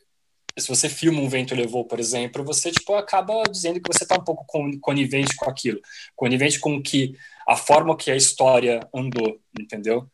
se 0.57 0.69
você 0.69 0.87
filma 0.87 1.19
um 1.19 1.27
vento 1.27 1.53
levou, 1.53 1.85
por 1.85 1.99
exemplo, 1.99 2.43
você 2.43 2.71
tipo 2.71 2.95
acaba 2.95 3.43
dizendo 3.43 3.79
que 3.81 3.93
você 3.93 4.03
está 4.03 4.15
um 4.15 4.23
pouco 4.23 4.45
conivente 4.79 5.35
com 5.35 5.49
aquilo, 5.49 5.81
conivente 6.15 6.59
com 6.59 6.81
que 6.81 7.15
a 7.47 7.57
forma 7.57 7.95
que 7.97 8.09
a 8.09 8.15
história 8.15 8.79
andou, 8.93 9.39
entendeu? 9.59 10.09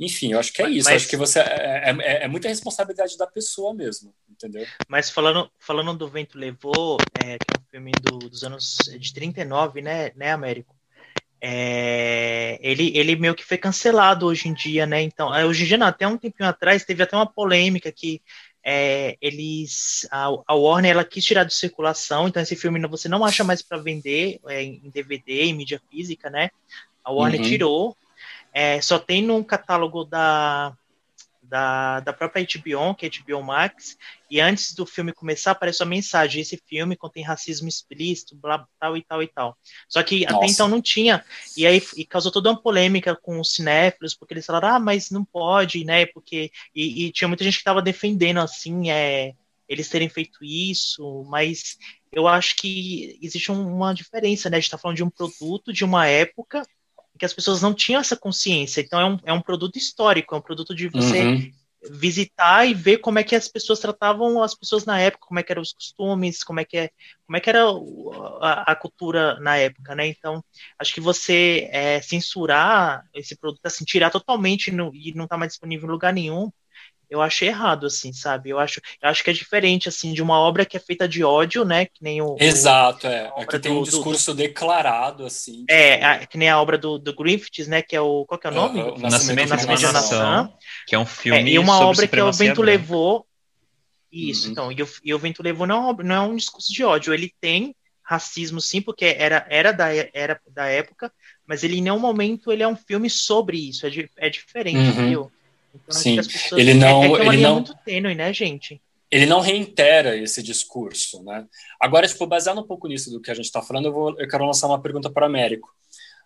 Enfim, 0.00 0.32
eu 0.32 0.38
acho 0.38 0.52
que 0.52 0.62
é 0.62 0.70
isso. 0.70 0.88
Mas, 0.88 1.02
acho 1.02 1.08
que 1.08 1.16
você 1.16 1.40
é, 1.40 1.90
é, 1.90 2.24
é, 2.24 2.28
muita 2.28 2.48
responsabilidade 2.48 3.18
da 3.18 3.26
pessoa 3.26 3.74
mesmo, 3.74 4.14
entendeu? 4.28 4.64
Mas 4.86 5.10
falando, 5.10 5.50
falando 5.58 5.92
do 5.96 6.08
Vento 6.08 6.38
Levou, 6.38 6.98
é, 7.20 7.36
que 7.36 7.46
é 7.52 7.58
um 7.58 7.64
filme 7.68 7.92
do, 8.02 8.18
dos 8.18 8.44
anos 8.44 8.76
de 8.98 9.12
39, 9.12 9.82
né, 9.82 10.12
né, 10.14 10.30
Américo? 10.30 10.77
É, 11.40 12.58
ele, 12.60 12.96
ele 12.96 13.14
meio 13.14 13.34
que 13.34 13.44
foi 13.44 13.56
cancelado 13.56 14.26
hoje 14.26 14.48
em 14.48 14.54
dia, 14.54 14.86
né? 14.86 15.02
Então, 15.02 15.34
é, 15.34 15.46
hoje 15.46 15.64
em 15.64 15.66
dia, 15.66 15.78
não, 15.78 15.86
até 15.86 16.06
um 16.06 16.16
tempinho 16.16 16.48
atrás, 16.48 16.84
teve 16.84 17.02
até 17.02 17.16
uma 17.16 17.26
polêmica 17.26 17.92
que 17.92 18.20
é, 18.64 19.16
eles 19.20 20.06
a, 20.10 20.28
a, 20.46 20.54
Warner 20.54 20.90
ela 20.90 21.04
quis 21.04 21.24
tirar 21.24 21.44
de 21.44 21.54
circulação, 21.54 22.28
então 22.28 22.42
esse 22.42 22.56
filme 22.56 22.84
você 22.86 23.08
não 23.08 23.24
acha 23.24 23.44
mais 23.44 23.62
para 23.62 23.78
vender 23.78 24.40
é, 24.46 24.62
em 24.62 24.90
DVD, 24.92 25.44
em 25.44 25.54
mídia 25.54 25.80
física, 25.90 26.28
né? 26.28 26.50
A 27.04 27.12
Warner 27.12 27.40
uhum. 27.40 27.46
tirou, 27.46 27.96
é, 28.52 28.80
só 28.80 28.98
tem 28.98 29.22
no 29.22 29.42
catálogo 29.44 30.04
da, 30.04 30.76
da, 31.48 32.00
da 32.00 32.12
própria 32.12 32.44
HBO, 32.44 32.94
que 32.94 33.06
é 33.06 33.10
HBO 33.10 33.42
Max, 33.42 33.96
e 34.30 34.40
antes 34.40 34.74
do 34.74 34.84
filme 34.84 35.12
começar 35.12 35.52
apareceu 35.52 35.84
a 35.84 35.88
mensagem, 35.88 36.42
esse 36.42 36.62
filme 36.66 36.96
contém 36.96 37.24
racismo 37.24 37.66
explícito, 37.68 38.36
blá, 38.36 38.66
tal 38.78 38.96
e 38.96 39.02
tal 39.02 39.22
e 39.22 39.26
tal. 39.26 39.56
Só 39.88 40.02
que 40.02 40.24
Nossa. 40.24 40.36
até 40.36 40.46
então 40.46 40.68
não 40.68 40.82
tinha, 40.82 41.24
e 41.56 41.66
aí 41.66 41.82
e 41.96 42.04
causou 42.04 42.30
toda 42.30 42.50
uma 42.50 42.60
polêmica 42.60 43.16
com 43.16 43.40
os 43.40 43.54
cinéfilos, 43.54 44.14
porque 44.14 44.34
eles 44.34 44.46
falaram, 44.46 44.68
ah, 44.68 44.78
mas 44.78 45.10
não 45.10 45.24
pode, 45.24 45.84
né, 45.84 46.06
porque, 46.06 46.50
e, 46.74 47.06
e 47.06 47.12
tinha 47.12 47.28
muita 47.28 47.44
gente 47.44 47.54
que 47.54 47.60
estava 47.60 47.80
defendendo, 47.80 48.40
assim, 48.40 48.90
é, 48.90 49.32
eles 49.68 49.88
terem 49.88 50.08
feito 50.08 50.44
isso, 50.44 51.24
mas 51.28 51.78
eu 52.12 52.28
acho 52.28 52.56
que 52.56 53.18
existe 53.22 53.50
uma 53.50 53.94
diferença, 53.94 54.50
né, 54.50 54.56
a 54.56 54.60
gente 54.60 54.66
está 54.66 54.78
falando 54.78 54.96
de 54.96 55.04
um 55.04 55.10
produto, 55.10 55.72
de 55.72 55.84
uma 55.84 56.06
época, 56.06 56.62
que 57.18 57.24
as 57.24 57.32
pessoas 57.32 57.60
não 57.60 57.74
tinham 57.74 58.00
essa 58.00 58.16
consciência. 58.16 58.80
Então 58.80 59.00
é 59.00 59.04
um, 59.04 59.18
é 59.24 59.32
um 59.32 59.40
produto 59.40 59.76
histórico, 59.76 60.34
é 60.34 60.38
um 60.38 60.42
produto 60.42 60.74
de 60.74 60.88
você 60.88 61.22
uhum. 61.22 61.52
visitar 61.90 62.64
e 62.64 62.74
ver 62.74 62.98
como 62.98 63.18
é 63.18 63.24
que 63.24 63.34
as 63.34 63.48
pessoas 63.48 63.80
tratavam 63.80 64.42
as 64.42 64.54
pessoas 64.54 64.84
na 64.84 64.98
época, 65.00 65.26
como 65.26 65.40
é 65.40 65.42
que 65.42 65.52
eram 65.52 65.62
os 65.62 65.72
costumes, 65.72 66.42
como 66.44 66.60
é 66.60 66.64
que, 66.64 66.76
é, 66.76 66.90
como 67.26 67.36
é 67.36 67.40
que 67.40 67.50
era 67.50 67.64
a, 68.40 68.72
a 68.72 68.76
cultura 68.76 69.38
na 69.40 69.56
época, 69.56 69.94
né? 69.94 70.06
Então, 70.06 70.42
acho 70.78 70.94
que 70.94 71.00
você 71.00 71.68
é, 71.72 72.00
censurar 72.00 73.04
esse 73.14 73.36
produto, 73.36 73.64
assim, 73.64 73.84
tirar 73.84 74.10
totalmente 74.10 74.70
no, 74.70 74.94
e 74.94 75.12
não 75.14 75.26
tá 75.26 75.36
mais 75.36 75.52
disponível 75.52 75.88
em 75.88 75.92
lugar 75.92 76.12
nenhum, 76.12 76.50
eu 77.10 77.22
acho 77.22 77.44
errado, 77.44 77.86
assim, 77.86 78.12
sabe? 78.12 78.50
Eu 78.50 78.58
acho, 78.58 78.80
eu 79.02 79.08
acho 79.08 79.24
que 79.24 79.30
é 79.30 79.32
diferente, 79.32 79.88
assim, 79.88 80.12
de 80.12 80.22
uma 80.22 80.38
obra 80.38 80.66
que 80.66 80.76
é 80.76 80.80
feita 80.80 81.08
de 81.08 81.24
ódio, 81.24 81.64
né? 81.64 81.86
Que 81.86 82.02
nem 82.02 82.20
o. 82.20 82.36
Exato, 82.38 83.06
é. 83.06 83.32
Aqui 83.36 83.58
tem 83.58 83.72
um 83.72 83.82
discurso 83.82 84.34
do, 84.34 84.36
declarado, 84.36 85.24
assim. 85.24 85.64
É, 85.68 85.94
tipo... 85.94 86.06
a, 86.06 86.26
que 86.26 86.38
nem 86.38 86.50
a 86.50 86.60
obra 86.60 86.76
do, 86.76 86.98
do 86.98 87.14
Griffiths, 87.14 87.66
né? 87.66 87.80
Que 87.80 87.96
é 87.96 88.00
o. 88.00 88.26
Qual 88.26 88.38
que 88.38 88.46
é 88.46 88.50
o 88.50 88.54
nome? 88.54 88.80
Uh, 88.82 88.94
o 88.94 88.98
Nascimento, 88.98 89.48
Nascimento 89.48 89.78
de 89.78 89.86
uma 89.86 89.92
Nação. 89.92 90.52
Que 90.86 90.94
é 90.94 90.98
um 90.98 91.06
filme. 91.06 91.50
É, 91.50 91.54
e 91.54 91.58
uma 91.58 91.80
obra 91.80 92.06
que 92.06 92.18
é 92.18 92.24
o 92.24 92.32
Vento 92.32 92.62
Levou. 92.62 93.26
Isso, 94.12 94.46
uhum. 94.46 94.52
então. 94.52 94.72
E 94.72 94.82
o, 94.82 94.88
e 95.04 95.14
o 95.14 95.18
Vento 95.18 95.42
Levou 95.42 95.66
não, 95.66 95.90
é 95.90 96.02
não 96.02 96.14
é 96.14 96.20
um 96.20 96.36
discurso 96.36 96.72
de 96.72 96.84
ódio. 96.84 97.14
Ele 97.14 97.32
tem 97.40 97.74
racismo, 98.02 98.60
sim, 98.60 98.80
porque 98.80 99.04
era, 99.04 99.46
era, 99.50 99.70
da, 99.70 99.88
era 100.14 100.40
da 100.50 100.66
época, 100.66 101.12
mas 101.46 101.62
ele 101.62 101.76
em 101.76 101.82
nenhum 101.82 101.98
momento 101.98 102.50
ele 102.50 102.62
é 102.62 102.68
um 102.68 102.76
filme 102.76 103.10
sobre 103.10 103.68
isso. 103.68 103.86
É, 103.86 103.90
é 104.16 104.30
diferente, 104.30 104.98
uhum. 104.98 105.08
viu? 105.08 105.32
Então, 105.74 106.00
Sim, 106.00 106.16
pessoas... 106.16 106.60
ele 106.60 106.74
não, 106.74 107.02
é, 107.02 107.06
é 107.06 107.26
ele 107.26 107.36
não 107.42 107.54
muito 107.54 107.74
tênue, 107.84 108.14
né, 108.14 108.32
gente? 108.32 108.80
Ele 109.10 109.26
não 109.26 109.40
reitera 109.40 110.16
esse 110.16 110.42
discurso, 110.42 111.22
né? 111.24 111.46
Agora, 111.80 112.06
tipo, 112.06 112.26
baseado 112.26 112.60
um 112.60 112.66
pouco 112.66 112.86
nisso 112.88 113.10
do 113.10 113.20
que 113.20 113.30
a 113.30 113.34
gente 113.34 113.46
está 113.46 113.62
falando, 113.62 113.86
eu, 113.86 113.92
vou, 113.92 114.20
eu 114.20 114.28
quero 114.28 114.44
lançar 114.44 114.66
uma 114.66 114.80
pergunta 114.80 115.08
para 115.08 115.26
Américo. 115.26 115.68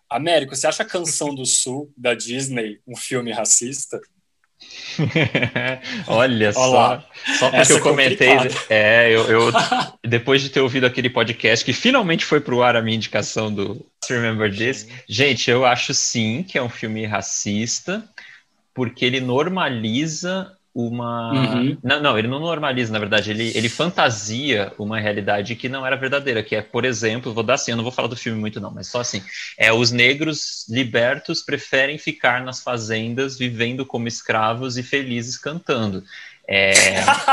Américo, 0.09 0.55
você 0.55 0.67
acha 0.67 0.83
a 0.83 0.85
Canção 0.85 1.33
do 1.33 1.45
Sul 1.45 1.91
da 1.95 2.13
Disney 2.13 2.79
um 2.85 2.95
filme 2.95 3.31
racista? 3.31 3.99
Olha 6.07 6.53
só, 6.53 7.03
só 7.37 7.49
porque 7.49 7.57
Essa 7.57 7.73
eu 7.73 7.77
é 7.77 7.81
comentei, 7.81 8.29
é, 8.69 9.09
eu, 9.11 9.23
eu 9.29 9.51
depois 10.07 10.41
de 10.41 10.49
ter 10.49 10.61
ouvido 10.61 10.85
aquele 10.85 11.09
podcast 11.09 11.65
que 11.65 11.73
finalmente 11.73 12.23
foi 12.23 12.39
pro 12.39 12.61
ar 12.61 12.75
a 12.75 12.81
minha 12.81 12.95
indicação 12.95 13.53
do 13.53 13.85
Remember 14.07 14.55
This, 14.55 14.87
gente, 15.07 15.49
eu 15.49 15.65
acho 15.65 15.93
sim 15.93 16.43
que 16.43 16.57
é 16.57 16.63
um 16.63 16.69
filme 16.69 17.05
racista 17.05 18.07
porque 18.73 19.05
ele 19.05 19.19
normaliza 19.19 20.51
uma. 20.73 21.31
Uhum. 21.31 21.77
Não, 21.83 22.01
não, 22.01 22.17
ele 22.17 22.27
não 22.27 22.39
normaliza, 22.39 22.91
na 22.91 22.97
verdade, 22.97 23.29
ele, 23.29 23.51
ele 23.55 23.69
fantasia 23.69 24.73
uma 24.79 24.99
realidade 24.99 25.55
que 25.55 25.69
não 25.69 25.85
era 25.85 25.95
verdadeira, 25.95 26.41
que 26.41 26.55
é, 26.55 26.61
por 26.61 26.83
exemplo, 26.83 27.33
vou 27.33 27.43
dar 27.43 27.55
assim, 27.55 27.71
eu 27.71 27.77
não 27.77 27.83
vou 27.83 27.91
falar 27.91 28.07
do 28.07 28.15
filme 28.15 28.39
muito, 28.39 28.59
não, 28.59 28.71
mas 28.71 28.87
só 28.87 29.01
assim: 29.01 29.21
é 29.57 29.71
os 29.71 29.91
negros 29.91 30.65
libertos 30.67 31.43
preferem 31.43 31.97
ficar 31.97 32.43
nas 32.43 32.63
fazendas 32.63 33.37
vivendo 33.37 33.85
como 33.85 34.07
escravos 34.07 34.77
e 34.77 34.83
felizes 34.83 35.37
cantando. 35.37 36.03
É... 36.47 36.73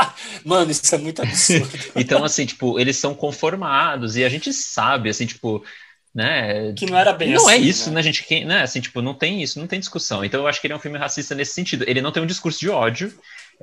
Mano, 0.45 0.71
isso 0.71 0.93
é 0.93 0.97
muito 0.97 1.21
absurdo. 1.21 1.69
então, 1.95 2.23
assim, 2.23 2.45
tipo, 2.45 2.79
eles 2.79 2.97
são 2.97 3.13
conformados 3.13 4.15
e 4.15 4.23
a 4.23 4.29
gente 4.29 4.53
sabe, 4.53 5.09
assim, 5.09 5.25
tipo, 5.25 5.63
né? 6.13 6.73
Que 6.73 6.85
não 6.85 6.97
era 6.97 7.13
bem 7.13 7.29
não 7.29 7.35
é 7.35 7.37
assim. 7.37 7.45
Não 7.45 7.51
é 7.51 7.57
isso, 7.57 7.89
né? 7.89 7.95
né, 7.95 8.03
gente? 8.03 8.23
Quem, 8.23 8.45
né? 8.45 8.61
Assim, 8.61 8.81
tipo, 8.81 9.01
não 9.01 9.13
tem 9.13 9.41
isso, 9.41 9.59
não 9.59 9.67
tem 9.67 9.79
discussão. 9.79 10.23
Então 10.23 10.41
eu 10.41 10.47
acho 10.47 10.59
que 10.59 10.67
ele 10.67 10.73
é 10.73 10.75
um 10.75 10.79
filme 10.79 10.97
racista 10.97 11.33
nesse 11.33 11.53
sentido. 11.53 11.85
Ele 11.87 12.01
não 12.01 12.11
tem 12.11 12.21
um 12.21 12.27
discurso 12.27 12.59
de 12.59 12.69
ódio. 12.69 13.13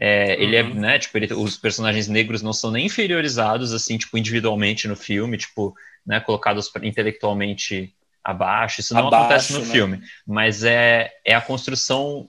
É, 0.00 0.36
uhum. 0.36 0.42
Ele 0.42 0.56
é, 0.56 0.62
uhum. 0.62 0.74
né, 0.74 0.98
tipo, 0.98 1.16
ele, 1.18 1.32
os 1.34 1.56
personagens 1.56 2.08
negros 2.08 2.40
não 2.40 2.52
são 2.52 2.70
nem 2.70 2.86
inferiorizados, 2.86 3.72
assim, 3.72 3.98
tipo, 3.98 4.16
individualmente 4.16 4.86
no 4.86 4.96
filme, 4.96 5.36
tipo, 5.36 5.74
né, 6.06 6.20
colocados 6.20 6.70
intelectualmente 6.82 7.92
abaixo. 8.24 8.80
Isso 8.80 8.94
não 8.94 9.08
abaixo, 9.08 9.24
acontece 9.24 9.52
no 9.52 9.60
né? 9.60 9.66
filme. 9.66 10.02
Mas 10.26 10.64
é, 10.64 11.10
é 11.24 11.34
a 11.34 11.40
construção 11.40 12.28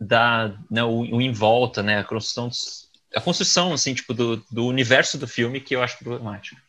da, 0.00 0.56
né, 0.70 0.82
o, 0.82 1.00
o 1.00 1.20
em 1.20 1.32
volta, 1.32 1.82
né, 1.82 1.98
a 1.98 2.04
construção, 2.04 2.50
a 3.14 3.20
construção, 3.20 3.72
assim, 3.72 3.94
tipo, 3.94 4.12
do, 4.14 4.42
do 4.50 4.66
universo 4.66 5.18
do 5.18 5.28
filme 5.28 5.60
que 5.60 5.76
eu 5.76 5.82
acho 5.82 5.98
problemático. 5.98 6.60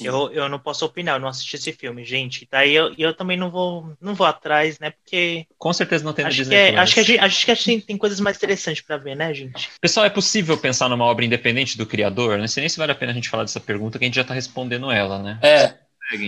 Eu, 0.00 0.32
eu 0.32 0.48
não 0.48 0.58
posso 0.58 0.84
opinar, 0.84 1.16
eu 1.16 1.20
não 1.20 1.28
assisti 1.28 1.56
esse 1.56 1.72
filme, 1.72 2.04
gente. 2.04 2.46
Daí 2.50 2.74
eu, 2.74 2.94
eu 2.98 3.14
também 3.14 3.36
não 3.36 3.50
vou, 3.50 3.94
não 4.00 4.14
vou 4.14 4.26
atrás, 4.26 4.78
né? 4.78 4.90
Porque. 4.90 5.46
Com 5.58 5.72
certeza 5.72 6.04
não 6.04 6.12
tem 6.12 6.24
acho 6.24 6.36
Disney. 6.36 6.54
Que 6.54 6.76
é, 6.76 6.78
acho, 6.78 6.94
que 6.94 7.00
a 7.00 7.02
gente, 7.02 7.18
acho 7.18 7.44
que 7.44 7.50
a 7.50 7.54
gente 7.54 7.86
tem 7.86 7.96
coisas 7.96 8.20
mais 8.20 8.36
interessantes 8.36 8.82
para 8.82 8.96
ver, 8.96 9.14
né, 9.14 9.32
gente? 9.32 9.70
Pessoal, 9.80 10.06
é 10.06 10.10
possível 10.10 10.56
pensar 10.58 10.88
numa 10.88 11.04
obra 11.04 11.24
independente 11.24 11.78
do 11.78 11.86
criador? 11.86 12.38
Não 12.38 12.48
sei 12.48 12.62
nem 12.62 12.68
se 12.68 12.78
vale 12.78 12.92
a 12.92 12.96
pena 12.96 13.12
a 13.12 13.14
gente 13.14 13.28
falar 13.28 13.44
dessa 13.44 13.60
pergunta, 13.60 13.98
que 13.98 14.04
a 14.04 14.08
gente 14.08 14.16
já 14.16 14.24
tá 14.24 14.34
respondendo 14.34 14.90
ela, 14.90 15.22
né? 15.22 15.38
É. 15.42 15.74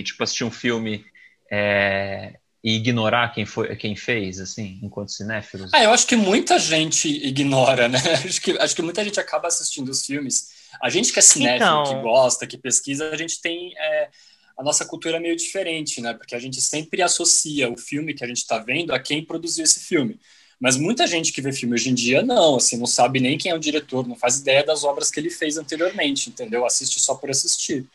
Tipo, 0.02 0.24
assistir 0.24 0.44
um 0.44 0.50
filme 0.50 1.04
é, 1.50 2.34
e 2.62 2.76
ignorar 2.76 3.28
quem, 3.32 3.46
foi, 3.46 3.74
quem 3.76 3.94
fez, 3.94 4.40
assim, 4.40 4.78
enquanto 4.82 5.12
cinéfilos? 5.12 5.72
Ah, 5.72 5.82
eu 5.82 5.92
acho 5.92 6.06
que 6.06 6.16
muita 6.16 6.58
gente 6.58 7.08
ignora, 7.08 7.88
né? 7.88 7.98
Acho 8.24 8.40
que, 8.40 8.58
acho 8.58 8.74
que 8.74 8.82
muita 8.82 9.04
gente 9.04 9.20
acaba 9.20 9.48
assistindo 9.48 9.88
os 9.88 10.04
filmes 10.04 10.57
a 10.82 10.88
gente 10.90 11.12
que 11.12 11.18
é 11.18 11.22
cinéfilo, 11.22 11.82
então... 11.82 11.84
que 11.84 12.02
gosta, 12.02 12.46
que 12.46 12.58
pesquisa, 12.58 13.10
a 13.10 13.16
gente 13.16 13.40
tem 13.40 13.72
é, 13.76 14.08
a 14.56 14.62
nossa 14.62 14.84
cultura 14.84 15.20
meio 15.20 15.36
diferente, 15.36 16.00
né? 16.00 16.14
Porque 16.14 16.34
a 16.34 16.38
gente 16.38 16.60
sempre 16.60 17.00
associa 17.02 17.70
o 17.70 17.76
filme 17.76 18.14
que 18.14 18.24
a 18.24 18.26
gente 18.26 18.38
está 18.38 18.58
vendo 18.58 18.92
a 18.92 18.98
quem 18.98 19.24
produziu 19.24 19.64
esse 19.64 19.80
filme. 19.80 20.18
Mas 20.60 20.76
muita 20.76 21.06
gente 21.06 21.32
que 21.32 21.40
vê 21.40 21.52
filme 21.52 21.74
hoje 21.74 21.90
em 21.90 21.94
dia 21.94 22.22
não, 22.22 22.56
assim, 22.56 22.76
não 22.76 22.86
sabe 22.86 23.20
nem 23.20 23.38
quem 23.38 23.52
é 23.52 23.54
o 23.54 23.60
diretor, 23.60 24.06
não 24.06 24.16
faz 24.16 24.38
ideia 24.38 24.64
das 24.64 24.82
obras 24.82 25.10
que 25.10 25.20
ele 25.20 25.30
fez 25.30 25.56
anteriormente, 25.56 26.28
entendeu? 26.30 26.66
Assiste 26.66 26.98
só 26.98 27.14
por 27.14 27.30
assistir. 27.30 27.86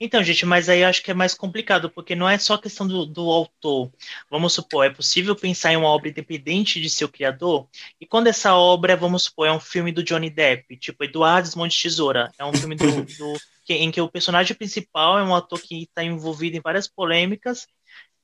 Então, 0.00 0.22
gente, 0.22 0.46
mas 0.46 0.68
aí 0.68 0.80
eu 0.80 0.88
acho 0.88 1.02
que 1.02 1.10
é 1.10 1.14
mais 1.14 1.34
complicado, 1.34 1.90
porque 1.90 2.14
não 2.14 2.28
é 2.28 2.38
só 2.38 2.56
questão 2.56 2.86
do, 2.86 3.04
do 3.06 3.22
autor. 3.30 3.90
Vamos 4.30 4.52
supor, 4.52 4.86
é 4.86 4.90
possível 4.90 5.34
pensar 5.36 5.72
em 5.72 5.76
uma 5.76 5.88
obra 5.88 6.08
independente 6.08 6.80
de 6.80 6.88
seu 6.90 7.08
criador? 7.08 7.68
E 8.00 8.06
quando 8.06 8.28
essa 8.28 8.54
obra, 8.54 8.96
vamos 8.96 9.24
supor, 9.24 9.46
é 9.46 9.52
um 9.52 9.60
filme 9.60 9.92
do 9.92 10.02
Johnny 10.02 10.30
Depp, 10.30 10.76
tipo 10.76 11.04
Eduardo 11.04 11.50
Monte 11.56 11.82
Tesoura, 11.82 12.30
é 12.38 12.44
um 12.44 12.52
filme 12.52 12.74
do, 12.74 12.84
do 13.18 13.40
que, 13.64 13.74
em 13.74 13.90
que 13.90 14.00
o 14.00 14.08
personagem 14.08 14.56
principal 14.56 15.18
é 15.18 15.22
um 15.22 15.34
ator 15.34 15.60
que 15.60 15.82
está 15.82 16.02
envolvido 16.02 16.56
em 16.56 16.60
várias 16.60 16.88
polêmicas, 16.88 17.66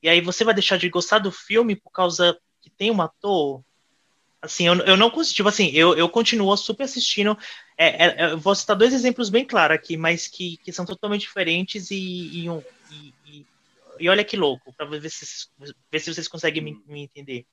e 0.02 0.09
aí 0.09 0.21
você 0.21 0.45
vai 0.45 0.54
deixar 0.54 0.78
de 0.78 0.88
gostar 0.88 1.19
do 1.19 1.30
filme 1.30 1.76
por 1.76 1.90
causa 1.90 2.38
que 2.62 2.71
tem 2.71 2.90
um 2.90 3.02
ator? 3.02 3.62
Assim, 4.42 4.66
eu, 4.66 4.75
eu 4.80 4.97
não 4.97 5.11
consigo, 5.11 5.37
tipo 5.37 5.49
assim, 5.50 5.70
eu, 5.73 5.94
eu 5.94 6.09
continuo 6.09 6.56
super 6.56 6.85
assistindo. 6.85 7.37
É, 7.76 8.06
é, 8.06 8.32
eu 8.32 8.38
vou 8.38 8.54
citar 8.54 8.75
dois 8.75 8.94
exemplos 8.94 9.28
bem 9.28 9.44
claros 9.44 9.75
aqui, 9.75 9.97
mas 9.97 10.26
que, 10.26 10.56
que 10.59 10.73
são 10.73 10.87
totalmente 10.87 11.23
diferentes 11.23 11.90
e, 11.90 11.97
e, 11.97 13.14
e, 13.26 13.47
e 13.99 14.09
olha 14.09 14.25
que 14.25 14.37
louco, 14.37 14.73
para 14.73 14.87
ver 14.87 15.11
se, 15.11 15.49
ver 15.90 15.99
se 16.00 16.14
vocês 16.14 16.26
conseguem 16.26 16.62
me, 16.62 16.82
me, 16.87 17.02
entender. 17.02 17.44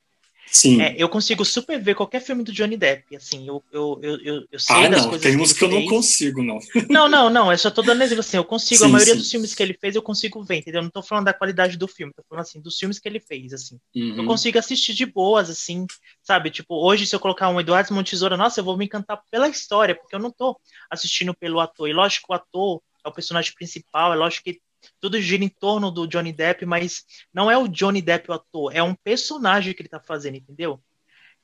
Sim. 0.49 0.81
É, 0.81 0.95
eu 0.97 1.09
consigo 1.09 1.43
super 1.43 1.79
ver 1.81 1.93
qualquer 1.95 2.21
filme 2.21 2.43
do 2.43 2.51
Johnny 2.51 2.77
Depp, 2.77 3.15
assim, 3.15 3.47
eu, 3.47 3.63
eu, 3.71 3.99
eu, 4.01 4.19
eu, 4.21 4.45
eu 4.51 4.59
sei 4.59 4.75
ah, 4.77 4.87
das 4.89 5.01
não, 5.01 5.09
coisas 5.09 5.21
tem 5.21 5.37
uns 5.39 5.53
que 5.53 5.63
eu 5.63 5.67
não 5.69 5.77
fez. 5.77 5.89
consigo, 5.89 6.41
não. 6.43 6.59
Não, 6.89 7.07
não, 7.09 7.29
não, 7.29 7.51
eu 7.51 7.57
só 7.57 7.69
tô 7.69 7.81
dando 7.81 8.01
exemplo 8.01 8.21
assim, 8.21 8.37
eu 8.37 8.45
consigo, 8.45 8.83
a 8.83 8.87
Sim, 8.87 8.91
maioria 8.93 9.13
sim. 9.13 9.19
dos 9.19 9.29
filmes 9.29 9.53
que 9.53 9.61
ele 9.61 9.73
fez 9.73 9.95
eu 9.95 10.01
consigo 10.01 10.43
ver, 10.43 10.55
entendeu? 10.57 10.79
Eu 10.79 10.83
não 10.83 10.89
tô 10.89 11.03
falando 11.03 11.25
da 11.25 11.33
qualidade 11.33 11.77
do 11.77 11.87
filme, 11.87 12.13
tô 12.15 12.23
falando 12.29 12.43
assim, 12.43 12.61
dos 12.61 12.77
filmes 12.77 12.97
que 12.97 13.07
ele 13.07 13.19
fez, 13.19 13.51
assim. 13.53 13.77
Eu 13.93 14.19
Uhum. 14.19 14.25
consigo 14.25 14.57
assistir 14.57 14.93
de 14.93 15.05
boas, 15.05 15.49
assim, 15.49 15.85
sabe? 16.23 16.49
Tipo, 16.49 16.75
hoje 16.75 17.05
se 17.05 17.15
eu 17.15 17.19
colocar 17.19 17.49
um 17.49 17.59
Eduardo 17.59 17.93
Mão 17.93 18.01
de 18.03 18.11
Tesoura, 18.11 18.37
nossa, 18.37 18.59
eu 18.59 18.63
vou 18.63 18.77
me 18.77 18.85
encantar 18.85 19.21
pela 19.29 19.49
história, 19.49 19.93
porque 19.95 20.15
eu 20.15 20.19
não 20.19 20.31
tô 20.31 20.57
assistindo 20.89 21.33
pelo 21.35 21.59
ator. 21.59 21.89
E 21.89 21.93
lógico 21.93 22.27
que 22.27 22.33
o 22.33 22.35
ator 22.35 22.81
é 23.05 23.09
o 23.09 23.13
personagem 23.13 23.53
principal, 23.53 24.13
é 24.13 24.15
lógico 24.15 24.45
que 24.45 24.59
tudo 24.99 25.21
gira 25.21 25.43
em 25.43 25.49
torno 25.49 25.91
do 25.91 26.07
Johnny 26.07 26.31
Depp, 26.33 26.65
mas 26.65 27.03
não 27.33 27.49
é 27.49 27.57
o 27.57 27.67
Johnny 27.67 28.01
Depp 28.01 28.29
o 28.29 28.33
ator, 28.33 28.75
é 28.75 28.81
um 28.81 28.95
personagem 28.95 29.73
que 29.73 29.81
ele 29.81 29.89
tá 29.89 29.99
fazendo, 29.99 30.37
entendeu? 30.37 30.79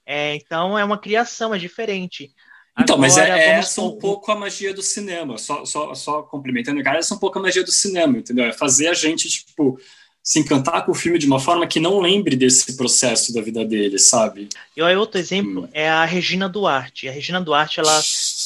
É, 0.05 0.35
então 0.35 0.77
é 0.77 0.83
uma 0.83 0.97
criação, 0.97 1.53
é 1.53 1.57
diferente. 1.57 2.31
Então, 2.79 2.97
mas 2.97 3.17
é, 3.17 3.25
Agora, 3.25 3.39
é 3.39 3.49
essa 3.51 3.81
um 3.81 3.97
pouco 3.99 4.31
a 4.31 4.35
magia 4.35 4.73
do 4.73 4.81
cinema, 4.81 5.37
só, 5.37 5.63
só, 5.63 5.93
só 5.93 6.23
complementando, 6.23 6.81
cara, 6.83 6.97
essa 6.97 7.13
é 7.13 7.17
um 7.17 7.19
pouco 7.19 7.37
a 7.37 7.41
magia 7.41 7.63
do 7.63 7.71
cinema, 7.71 8.17
entendeu? 8.17 8.45
É 8.45 8.51
fazer 8.51 8.87
a 8.87 8.93
gente, 8.95 9.29
tipo, 9.29 9.79
se 10.23 10.39
encantar 10.39 10.85
com 10.85 10.91
o 10.91 10.95
filme 10.95 11.19
de 11.19 11.27
uma 11.27 11.39
forma 11.39 11.67
que 11.67 11.79
não 11.79 11.99
lembre 11.99 12.35
desse 12.35 12.75
processo 12.75 13.33
da 13.33 13.41
vida 13.41 13.63
dele, 13.63 13.99
sabe? 13.99 14.49
E 14.75 14.81
outro 14.81 15.19
exemplo 15.19 15.63
Hum. 15.65 15.69
é 15.73 15.89
a 15.89 16.05
Regina 16.05 16.47
Duarte. 16.49 17.07
A 17.07 17.11
Regina 17.11 17.39
Duarte, 17.39 17.79
ela 17.79 18.01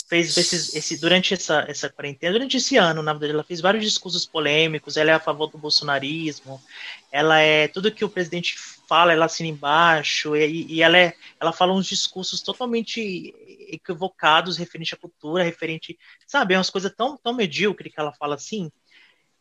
fez 0.07 0.37
esses, 0.37 0.73
esse, 0.73 0.97
durante 0.97 1.33
essa, 1.33 1.65
essa 1.67 1.89
quarentena, 1.89 2.31
durante 2.31 2.57
esse 2.57 2.77
ano, 2.77 3.03
na 3.03 3.11
verdade, 3.11 3.33
ela 3.33 3.43
fez 3.43 3.59
vários 3.59 3.83
discursos 3.83 4.25
polêmicos, 4.25 4.95
ela 4.95 5.11
é 5.11 5.13
a 5.13 5.19
favor 5.19 5.47
do 5.47 5.57
bolsonarismo, 5.57 6.61
ela 7.11 7.39
é 7.39 7.67
tudo 7.67 7.91
que 7.91 8.05
o 8.05 8.09
presidente 8.09 8.55
fala, 8.87 9.11
ela 9.11 9.25
assina 9.25 9.49
embaixo, 9.49 10.35
e, 10.35 10.65
e 10.75 10.81
ela, 10.81 10.97
é, 10.97 11.13
ela 11.39 11.51
fala 11.51 11.73
uns 11.73 11.85
discursos 11.85 12.41
totalmente 12.41 13.35
equivocados 13.69 14.55
referente 14.55 14.93
à 14.93 14.97
cultura, 14.97 15.43
referente, 15.43 15.99
sabe, 16.25 16.53
é 16.53 16.57
umas 16.57 16.69
coisas 16.69 16.93
tão, 16.95 17.17
tão 17.17 17.33
medíocres 17.33 17.93
que 17.93 17.99
ela 17.99 18.13
fala 18.13 18.35
assim. 18.35 18.71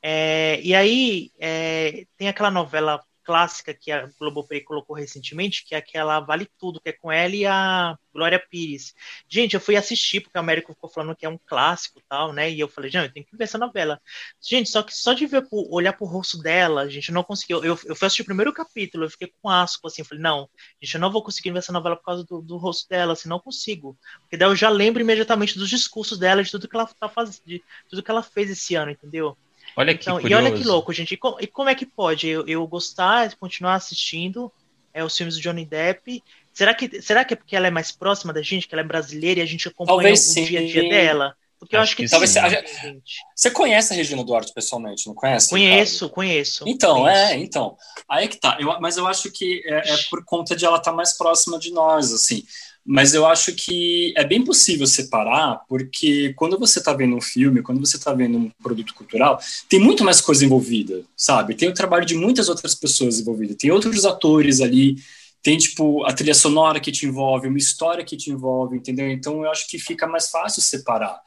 É, 0.03 0.61
e 0.63 0.75
aí 0.75 1.31
é, 1.39 2.07
tem 2.17 2.29
aquela 2.29 2.51
novela 2.51 3.03
clássica 3.27 3.75
que 3.75 3.91
a 3.91 4.09
Globoplay 4.19 4.61
colocou 4.61 4.95
recentemente, 4.95 5.65
que 5.65 5.75
é 5.75 5.79
aquela 5.79 6.21
Vale 6.21 6.49
Tudo, 6.59 6.81
que 6.81 6.91
é 6.91 6.93
com 6.93 7.11
ela 7.11 7.35
e 7.35 7.45
a 7.45 7.99
Glória 8.15 8.39
Pires. 8.39 8.95
Gente, 9.29 9.55
eu 9.55 9.61
fui 9.61 9.75
assistir, 9.75 10.21
porque 10.21 10.39
o 10.39 10.41
Américo 10.41 10.73
ficou 10.73 10.89
falando 10.89 11.15
que 11.17 11.27
é 11.27 11.29
um 11.29 11.39
clássico 11.45 12.01
tal, 12.09 12.33
né? 12.33 12.49
E 12.49 12.61
eu 12.61 12.69
falei, 12.69 12.89
gente, 12.89 13.07
eu 13.07 13.13
tenho 13.13 13.27
que 13.27 13.37
ver 13.37 13.45
essa 13.45 13.59
novela. 13.59 14.01
Gente, 14.41 14.71
só 14.71 14.83
que 14.83 14.97
só 14.97 15.13
de 15.13 15.27
ver, 15.27 15.45
olhar 15.51 15.93
pro 15.93 16.07
rosto 16.07 16.39
dela, 16.39 16.89
gente, 16.89 17.09
eu 17.09 17.15
não 17.15 17.25
consegui. 17.25 17.53
Eu, 17.53 17.65
eu 17.65 17.77
fui 17.97 18.07
assistir 18.07 18.23
o 18.23 18.27
primeiro 18.27 18.53
capítulo, 18.53 19.05
eu 19.05 19.11
fiquei 19.11 19.33
com 19.43 19.51
asco, 19.51 19.89
assim, 19.89 20.05
falei, 20.05 20.23
não, 20.23 20.49
gente, 20.81 20.95
eu 20.95 21.01
não 21.01 21.11
vou 21.11 21.23
conseguir 21.23 21.51
ver 21.51 21.59
essa 21.59 21.73
novela 21.73 21.97
por 21.97 22.05
causa 22.05 22.25
do, 22.25 22.41
do 22.41 22.57
rosto 22.57 22.89
dela, 22.89 23.15
assim, 23.15 23.29
não 23.29 23.41
consigo. 23.41 23.99
Porque 24.21 24.37
daí 24.37 24.49
eu 24.49 24.57
já 24.57 24.69
lembro 24.69 25.03
imediatamente 25.03 25.59
dos 25.59 25.69
discursos 25.69 26.17
dela, 26.17 26.45
de 26.45 26.51
tudo 26.51 26.69
que 26.69 26.77
ela 26.77 26.87
tá 26.87 27.09
fazendo, 27.09 27.43
de 27.45 27.63
tudo 27.91 28.03
que 28.03 28.11
ela 28.11 28.23
fez 28.23 28.51
esse 28.51 28.77
ano, 28.77 28.93
entendeu? 28.93 29.37
Olha 29.77 29.97
que 29.97 30.11
Então, 30.11 30.21
e 30.21 30.35
olha 30.35 30.53
que 30.53 30.65
louco, 30.65 30.93
gente. 30.93 31.15
E, 31.15 31.17
co- 31.17 31.39
e 31.41 31.47
como 31.47 31.69
é 31.71 31.75
que 31.75 31.87
pode 31.87 32.29
eu, 32.29 32.47
eu 32.47 32.67
gostar, 32.67 33.35
continuar 33.37 33.75
assistindo 33.75 34.53
é, 34.93 35.05
os 35.05 35.17
filmes 35.17 35.37
do 35.37 35.41
Johnny 35.43 35.65
Depp? 35.65 36.23
Será 36.53 36.75
que, 36.75 37.01
será 37.03 37.25
que 37.25 37.35
é 37.35 37.37
porque 37.37 37.57
ela 37.57 37.67
é 37.67 37.71
mais 37.71 37.93
próxima 37.93 38.33
da 38.33 38.43
gente, 38.43 38.67
que 38.69 38.75
ela 38.75 38.83
é 38.83 38.85
brasileira 38.87 39.41
e 39.41 39.43
a 39.43 39.47
gente 39.47 39.69
acompanha 39.69 40.15
Talvez 40.15 40.21
o 40.27 40.35
sim. 40.35 40.45
dia 40.47 40.61
a 40.61 40.65
dia 40.65 40.83
dela? 40.85 41.37
Porque 41.59 41.77
eu 41.77 41.81
Acho 41.81 41.91
acho 41.91 41.97
que, 41.97 42.05
que 42.05 42.09
Talvez 42.11 42.31
sim, 42.31 42.41
gente. 42.81 43.17
Você 43.35 43.51
conhece 43.51 43.93
a 43.93 43.97
Regina 43.97 44.25
Duarte 44.25 44.53
pessoalmente, 44.55 45.07
não 45.07 45.15
conhece? 45.15 45.49
Conheço, 45.49 46.09
conheço. 46.11 46.65
Então, 46.65 46.97
conheço. 46.97 47.23
é, 47.33 47.37
então. 47.37 47.77
Aí 48.09 48.29
que 48.29 48.39
tá. 48.39 48.57
Eu, 48.61 48.81
mas 48.81 48.97
eu 48.97 49.07
acho 49.07 49.31
que 49.31 49.63
é, 49.67 49.95
é 49.95 49.97
por 50.11 50.25
conta 50.25 50.57
de 50.57 50.65
ela 50.65 50.79
estar 50.79 50.93
mais 50.93 51.17
próxima 51.17 51.59
de 51.59 51.71
nós, 51.73 52.13
assim. 52.13 52.43
Mas 52.87 53.15
eu 53.15 53.27
acho 53.27 53.53
que 53.55 54.15
é 54.17 54.25
bem 54.25 54.45
possível 54.45 54.87
separar, 54.87 55.63
porque 55.69 56.33
quando 56.35 56.57
você 56.59 56.79
está 56.79 56.93
vendo 56.93 57.17
um 57.17 57.21
filme, 57.21 57.63
quando 57.63 57.81
você 57.81 57.97
está 57.97 58.15
vendo 58.15 58.39
um 58.39 58.51
produto 58.63 58.95
cultural, 58.95 59.41
tem 59.69 59.81
muito 59.81 60.05
mais 60.05 60.21
coisa 60.21 60.45
envolvida, 60.45 61.03
sabe? 61.17 61.55
Tem 61.57 61.69
o 61.69 61.75
trabalho 61.75 62.07
de 62.07 62.15
muitas 62.15 62.49
outras 62.49 62.75
pessoas 62.77 63.19
envolvidas, 63.19 63.57
tem 63.57 63.73
outros 63.73 64.05
atores 64.05 64.61
ali, 64.61 64.97
tem, 65.43 65.59
tipo, 65.59 66.05
a 66.05 66.13
trilha 66.13 66.35
sonora 66.35 66.79
que 66.79 66.93
te 66.93 67.07
envolve, 67.07 67.49
uma 67.49 67.59
história 67.59 68.05
que 68.05 68.17
te 68.17 68.31
envolve, 68.31 68.77
entendeu? 68.77 69.11
Então 69.11 69.43
eu 69.45 69.51
acho 69.51 69.69
que 69.69 69.79
fica 69.79 70.07
mais 70.07 70.31
fácil 70.31 70.63
separar. 70.63 71.21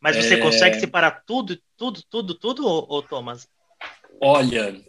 Mas 0.00 0.16
você 0.16 0.34
é- 0.34 0.36
consegue 0.38 0.80
separar 0.80 1.22
tudo, 1.26 1.58
tudo, 1.76 2.02
tudo, 2.10 2.34
tudo, 2.34 2.66
ô, 2.66 2.98
ô, 2.98 3.02
Thomas? 3.02 3.46
Olha. 4.20 4.80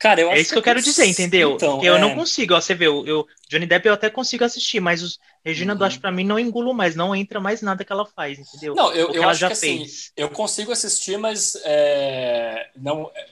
Cara, 0.00 0.20
eu 0.20 0.28
É 0.30 0.32
acho 0.32 0.42
isso 0.42 0.52
que 0.52 0.58
eu 0.58 0.62
quero 0.62 0.80
dizer, 0.80 1.06
entendeu? 1.06 1.52
Então, 1.56 1.84
eu 1.84 1.96
é. 1.96 2.00
não 2.00 2.14
consigo, 2.14 2.54
ó, 2.54 2.60
você 2.60 2.74
vê, 2.74 2.86
eu, 2.86 3.06
eu- 3.06 3.26
Johnny 3.50 3.66
Depp 3.66 3.86
eu 3.86 3.92
até 3.94 4.08
consigo 4.08 4.42
assistir, 4.44 4.80
mas 4.80 5.02
os 5.02 5.18
Regina 5.44 5.72
Uhum. 5.72 5.78
Duarte 5.78 5.98
pra 6.00 6.10
mim 6.10 6.24
não 6.24 6.38
engulo 6.38 6.72
mais, 6.74 6.96
não 6.96 7.14
entra 7.14 7.38
mais 7.40 7.60
nada 7.62 7.84
que 7.84 7.92
ela 7.92 8.06
faz, 8.06 8.38
entendeu? 8.38 8.74
Não, 8.74 8.92
eu, 8.92 9.10
que 9.10 9.16
eu 9.18 9.22
ela 9.22 9.30
acho 9.30 9.40
já 9.40 9.46
que 9.48 9.52
assim, 9.52 9.78
fez. 9.78 10.12
eu 10.16 10.28
consigo 10.30 10.72
assistir, 10.72 11.18
mas 11.18 11.54
é, 11.64 12.70
não. 12.76 13.10
é, 13.14 13.26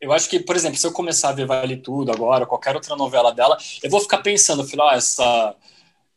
Eu 0.00 0.12
acho 0.12 0.28
que, 0.28 0.40
por 0.40 0.56
exemplo, 0.56 0.76
se 0.76 0.86
eu 0.86 0.92
começar 0.92 1.28
a 1.28 1.32
ver 1.32 1.46
Vale 1.46 1.76
Tudo 1.76 2.10
agora, 2.12 2.44
qualquer 2.44 2.74
outra 2.74 2.96
novela 2.96 3.32
dela, 3.32 3.56
eu 3.82 3.88
vou 3.88 4.00
ficar 4.00 4.18
pensando, 4.18 4.66
falo, 4.66 4.82
ah, 4.88 4.96
essa, 4.96 5.54